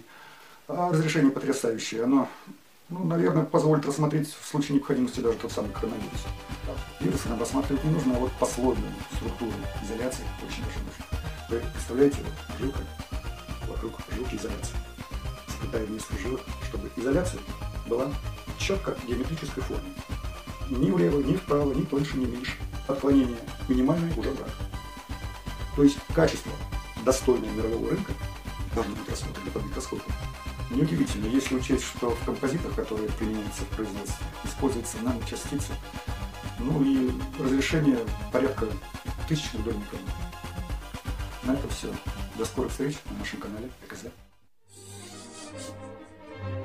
А 0.67 0.91
разрешение 0.91 1.31
потрясающее. 1.31 2.03
Оно, 2.03 2.29
ну, 2.91 3.05
наверное, 3.05 3.43
позволит 3.43 3.85
рассмотреть 3.85 4.27
в 4.27 4.45
случае 4.45 4.75
необходимости 4.75 5.21
даже 5.21 5.37
тот 5.37 5.51
самый 5.51 5.71
коронавирус. 5.71 6.25
Вирусы 6.99 7.29
нам 7.29 7.39
рассматривать 7.39 7.83
не 7.83 7.91
нужно, 7.91 8.15
а 8.17 8.19
вот 8.19 8.31
послойную 8.33 8.93
структуру 9.15 9.51
изоляции 9.83 10.23
очень 10.45 10.63
даже 10.63 10.79
нужно. 10.79 11.05
Вы 11.49 11.61
представляете, 11.73 12.17
вот 12.19 12.59
жилка, 12.59 12.79
вокруг 13.67 13.93
жилки 14.13 14.35
изоляции. 14.35 14.75
Сплетаем 15.47 15.93
несколько 15.93 16.21
жилок, 16.21 16.41
чтобы 16.67 16.91
изоляция 16.97 17.39
была 17.87 18.11
четко 18.59 18.93
в 18.93 19.07
геометрической 19.07 19.63
форме. 19.63 19.93
Ни 20.69 20.91
влево, 20.91 21.21
ни 21.21 21.35
вправо, 21.35 21.73
ни 21.73 21.83
тоньше, 21.83 22.17
ни 22.17 22.25
меньше 22.25 22.53
отклонение 22.87 23.37
минимальное 23.67 24.13
уже 24.17 24.31
брак. 24.31 24.49
То 25.75 25.83
есть 25.83 25.97
качество, 26.13 26.51
достойное 27.05 27.49
мирового 27.51 27.89
рынка, 27.89 28.11
должно 28.75 28.95
быть 28.95 29.09
рассмотрено 29.09 29.51
под 29.51 29.65
микроскопом. 29.65 30.13
Неудивительно, 30.71 31.25
если 31.25 31.55
учесть, 31.55 31.83
что 31.83 32.11
в 32.11 32.23
композитах, 32.23 32.73
которые 32.75 33.09
применяются 33.09 33.63
в 33.63 33.67
производстве, 33.75 34.25
используются 34.45 34.97
наночастицы, 34.99 35.73
ну 36.59 36.81
и 36.81 37.11
разрешение 37.37 37.99
порядка 38.31 38.67
тысяч 39.27 39.51
доль 39.51 39.75
микрона. 39.75 40.05
На 41.43 41.53
этом 41.53 41.69
все. 41.71 41.93
До 42.37 42.45
скорых 42.45 42.71
встреч 42.71 42.95
на 43.09 43.19
нашем 43.19 43.39
канале 43.41 43.69
ЭКЗ. 43.85 44.05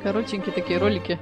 Коротенькие 0.05 0.55
такие 0.55 0.79
ролики. 0.79 1.19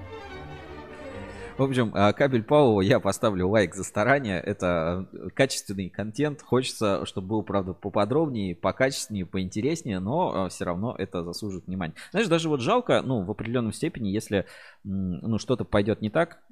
В 1.57 1.63
общем, 1.63 1.93
а, 1.95 2.13
кабель 2.13 2.43
Пау 2.43 2.81
я 2.81 2.99
поставлю 2.99 3.49
лайк 3.49 3.77
за 3.77 3.85
старание. 3.85 4.41
Это 4.41 5.09
э, 5.13 5.29
качественный 5.31 5.89
контент. 5.89 6.43
Хочется, 6.43 7.07
чтобы 7.07 7.29
был, 7.29 7.43
правда, 7.45 7.75
поподробнее, 7.75 8.57
покачественнее, 8.57 9.25
поинтереснее, 9.25 10.01
но 10.01 10.47
а, 10.47 10.49
все 10.49 10.65
равно 10.65 10.97
это 10.99 11.23
заслуживает 11.23 11.69
внимания. 11.69 11.95
Знаешь, 12.11 12.27
даже 12.27 12.49
вот 12.49 12.61
жалко, 12.61 13.03
ну, 13.03 13.23
в 13.23 13.31
определенной 13.31 13.73
степени, 13.73 14.09
если 14.09 14.47
ну, 14.83 15.39
что-то 15.39 15.65
пойдет 15.65 16.01
не 16.03 16.11
так, 16.11 16.43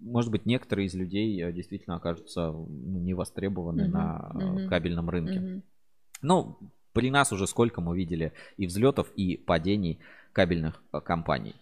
может 0.00 0.32
быть, 0.32 0.44
некоторые 0.44 0.86
из 0.86 0.94
людей 0.94 1.40
э, 1.40 1.52
действительно 1.52 1.96
окажутся 1.96 2.50
ну, 2.50 2.98
невостребованы 2.98 3.82
uh-huh, 3.82 3.88
на 3.88 4.32
uh-huh, 4.34 4.68
кабельном 4.68 5.08
рынке. 5.08 5.38
Uh-huh. 5.38 5.62
Ну, 6.22 6.58
при 6.92 7.12
нас 7.12 7.32
уже 7.32 7.46
сколько 7.46 7.80
мы 7.80 7.96
видели 7.96 8.32
и 8.56 8.66
взлетов, 8.66 9.12
и 9.14 9.36
падений 9.36 10.00
кабельных 10.32 10.82
компаний. 11.04 11.54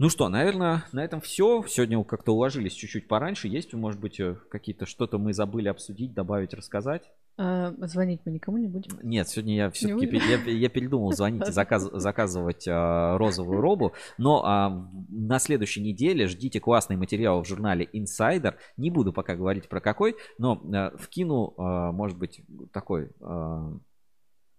Ну 0.00 0.08
что, 0.08 0.30
наверное, 0.30 0.86
на 0.92 1.04
этом 1.04 1.20
все. 1.20 1.62
Сегодня 1.68 2.02
как-то 2.04 2.32
уложились 2.32 2.72
чуть-чуть 2.72 3.06
пораньше. 3.06 3.48
Есть, 3.48 3.74
может 3.74 4.00
быть, 4.00 4.18
э, 4.18 4.34
какие-то 4.50 4.86
что-то 4.86 5.18
мы 5.18 5.34
забыли 5.34 5.68
обсудить, 5.68 6.14
добавить, 6.14 6.54
рассказать? 6.54 7.02
А, 7.36 7.74
звонить 7.86 8.22
мы 8.24 8.32
никому 8.32 8.56
не 8.56 8.66
будем? 8.66 8.98
Нет, 9.02 9.28
сегодня 9.28 9.56
я 9.56 9.70
все-таки 9.70 10.06
я, 10.16 10.38
я 10.50 10.68
передумал 10.70 11.12
звонить 11.12 11.46
и 11.46 11.52
заказ, 11.52 11.82
заказывать 11.92 12.66
а, 12.66 13.18
розовую 13.18 13.60
робу. 13.60 13.92
Но 14.16 14.42
а, 14.42 14.90
на 15.10 15.38
следующей 15.38 15.82
неделе 15.82 16.28
ждите 16.28 16.60
классный 16.60 16.96
материал 16.96 17.42
в 17.42 17.46
журнале 17.46 17.86
Insider. 17.92 18.54
Не 18.78 18.90
буду 18.90 19.12
пока 19.12 19.36
говорить 19.36 19.68
про 19.68 19.82
какой, 19.82 20.16
но 20.38 20.62
а, 20.72 20.96
вкину, 20.96 21.52
а, 21.58 21.92
может 21.92 22.16
быть, 22.16 22.40
такой... 22.72 23.10
А, 23.20 23.70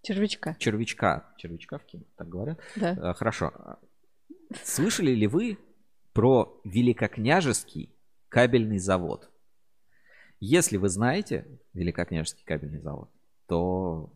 Червячка. 0.02 0.54
Червячка. 0.60 1.32
Червячка 1.36 1.78
вкину, 1.78 2.04
так 2.16 2.28
говорят? 2.28 2.60
Да. 2.76 2.96
А, 3.10 3.14
хорошо. 3.14 3.52
Слышали 4.64 5.12
ли 5.12 5.26
вы 5.26 5.58
про 6.12 6.60
Великокняжеский 6.64 7.94
кабельный 8.28 8.78
завод? 8.78 9.30
Если 10.40 10.76
вы 10.76 10.88
знаете 10.88 11.46
Великокняжеский 11.72 12.44
кабельный 12.44 12.80
завод, 12.80 13.10
то 13.46 14.12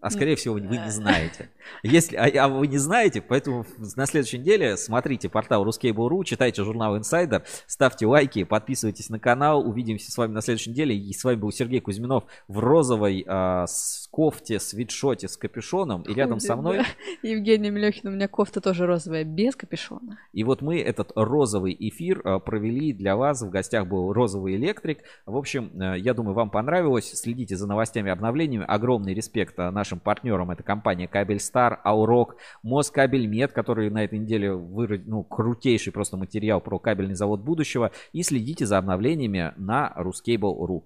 а 0.00 0.10
скорее 0.10 0.36
всего 0.36 0.54
вы 0.54 0.62
не 0.62 0.90
знаете. 0.90 1.50
Если, 1.82 2.16
а, 2.16 2.44
а 2.44 2.48
вы 2.48 2.66
не 2.66 2.78
знаете, 2.78 3.20
поэтому 3.20 3.66
на 3.96 4.06
следующей 4.06 4.38
неделе 4.38 4.76
смотрите 4.76 5.28
портал 5.28 5.66
Ruskable.ru, 5.66 6.24
читайте 6.24 6.64
журнал 6.64 6.96
Insider, 6.96 7.42
ставьте 7.66 8.06
лайки, 8.06 8.44
подписывайтесь 8.44 9.10
на 9.10 9.18
канал. 9.18 9.66
Увидимся 9.66 10.10
с 10.10 10.16
вами 10.16 10.32
на 10.32 10.40
следующей 10.40 10.70
неделе. 10.70 10.96
И 10.96 11.12
с 11.12 11.22
вами 11.22 11.36
был 11.36 11.50
Сергей 11.50 11.80
Кузьминов 11.80 12.24
в 12.48 12.58
розовой 12.58 13.24
а, 13.26 13.66
с 13.66 14.08
кофте, 14.10 14.58
свитшоте 14.58 15.28
с 15.28 15.36
капюшоном. 15.36 16.02
И 16.02 16.14
рядом 16.14 16.40
со 16.40 16.56
мной... 16.56 16.80
Евгений 17.22 17.70
Мелехин, 17.70 18.08
у 18.08 18.12
меня 18.12 18.28
кофта 18.28 18.60
тоже 18.60 18.86
розовая, 18.86 19.24
без 19.24 19.54
капюшона. 19.54 20.18
И 20.32 20.44
вот 20.44 20.62
мы 20.62 20.80
этот 20.80 21.12
розовый 21.14 21.76
эфир 21.78 22.20
а, 22.24 22.38
провели 22.38 22.92
для 22.92 23.16
вас. 23.16 23.42
В 23.42 23.50
гостях 23.50 23.86
был 23.86 24.12
розовый 24.12 24.56
электрик. 24.56 25.00
В 25.26 25.36
общем, 25.36 25.70
а, 25.80 25.94
я 25.94 26.14
думаю, 26.14 26.34
вам 26.34 26.50
понравилось. 26.50 27.10
Следите 27.12 27.56
за 27.56 27.66
новостями, 27.66 28.10
обновлениями. 28.10 28.64
Огромный 28.66 29.14
респект 29.14 29.58
а, 29.58 29.70
нашим 29.90 30.00
партнерам. 30.00 30.50
Это 30.50 30.62
компания 30.62 31.08
Кабельстар, 31.08 31.80
Аурок, 31.84 32.36
Москабельмет, 32.62 33.52
который 33.52 33.90
на 33.90 34.04
этой 34.04 34.18
неделе 34.18 34.52
вырод... 34.52 35.02
ну, 35.06 35.24
крутейший 35.24 35.92
просто 35.92 36.16
материал 36.16 36.60
про 36.60 36.78
кабельный 36.78 37.14
завод 37.14 37.40
будущего. 37.40 37.90
И 38.12 38.22
следите 38.22 38.66
за 38.66 38.78
обновлениями 38.78 39.52
на 39.56 39.92
ruscable.ru. 39.96 40.84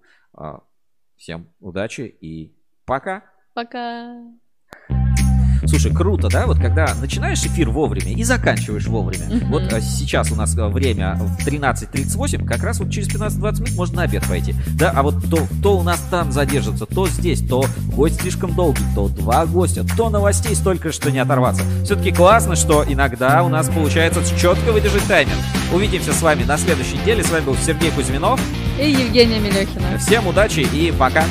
Всем 1.16 1.47
удачи 1.60 2.16
и 2.20 2.55
пока! 2.86 3.23
Пока! 3.52 4.16
Слушай, 5.67 5.93
круто, 5.93 6.28
да? 6.28 6.47
Вот 6.47 6.59
когда 6.59 6.94
начинаешь 7.01 7.44
эфир 7.44 7.70
вовремя 7.70 8.12
и 8.12 8.23
заканчиваешь 8.25 8.86
вовремя. 8.86 9.25
Mm-hmm. 9.25 9.47
Вот 9.49 9.73
а, 9.73 9.81
сейчас 9.81 10.31
у 10.33 10.36
нас 10.36 10.57
а, 10.57 10.68
время 10.68 11.17
в 11.17 11.47
13.38, 11.47 12.47
как 12.47 12.62
раз 12.62 12.81
вот 12.81 12.91
через 12.91 13.09
15-20 13.09 13.55
минут 13.55 13.75
можно 13.75 13.97
на 13.97 14.02
обед 14.02 14.25
пойти. 14.26 14.55
Да, 14.76 14.91
а 14.94 15.02
вот 15.02 15.17
то, 15.31 15.47
то 15.62 15.78
у 15.78 15.83
нас 15.83 16.01
там 16.10 16.33
задержится, 16.33 16.86
то 16.86 17.07
здесь, 17.09 17.41
то 17.47 17.65
гость 17.94 18.20
слишком 18.20 18.55
долгий, 18.55 18.84
то 18.94 19.09
два 19.09 19.47
гостя, 19.47 19.84
то 19.97 20.10
новостей 20.10 20.55
столько, 20.55 20.93
что 20.93 21.10
не 21.10 21.18
оторваться. 21.18 21.62
Все-таки 21.84 22.12
классно, 22.12 22.57
что 22.57 22.84
иногда 22.86 23.43
у 23.43 23.49
нас 23.49 23.68
получается 23.68 24.20
четко 24.39 24.73
выдержать 24.73 25.05
таймер. 25.05 25.34
Увидимся 25.73 26.12
с 26.12 26.23
вами 26.23 26.44
на 26.44 26.57
следующей 26.59 26.99
неделе. 26.99 27.23
С 27.23 27.31
вами 27.31 27.44
был 27.44 27.57
Сергей 27.57 27.91
Кузьминов 27.91 28.41
и 28.81 28.91
Евгения 28.91 29.39
Мелехина. 29.39 29.99
Всем 29.99 30.26
удачи 30.26 30.60
и 30.60 30.93
пока! 30.97 31.25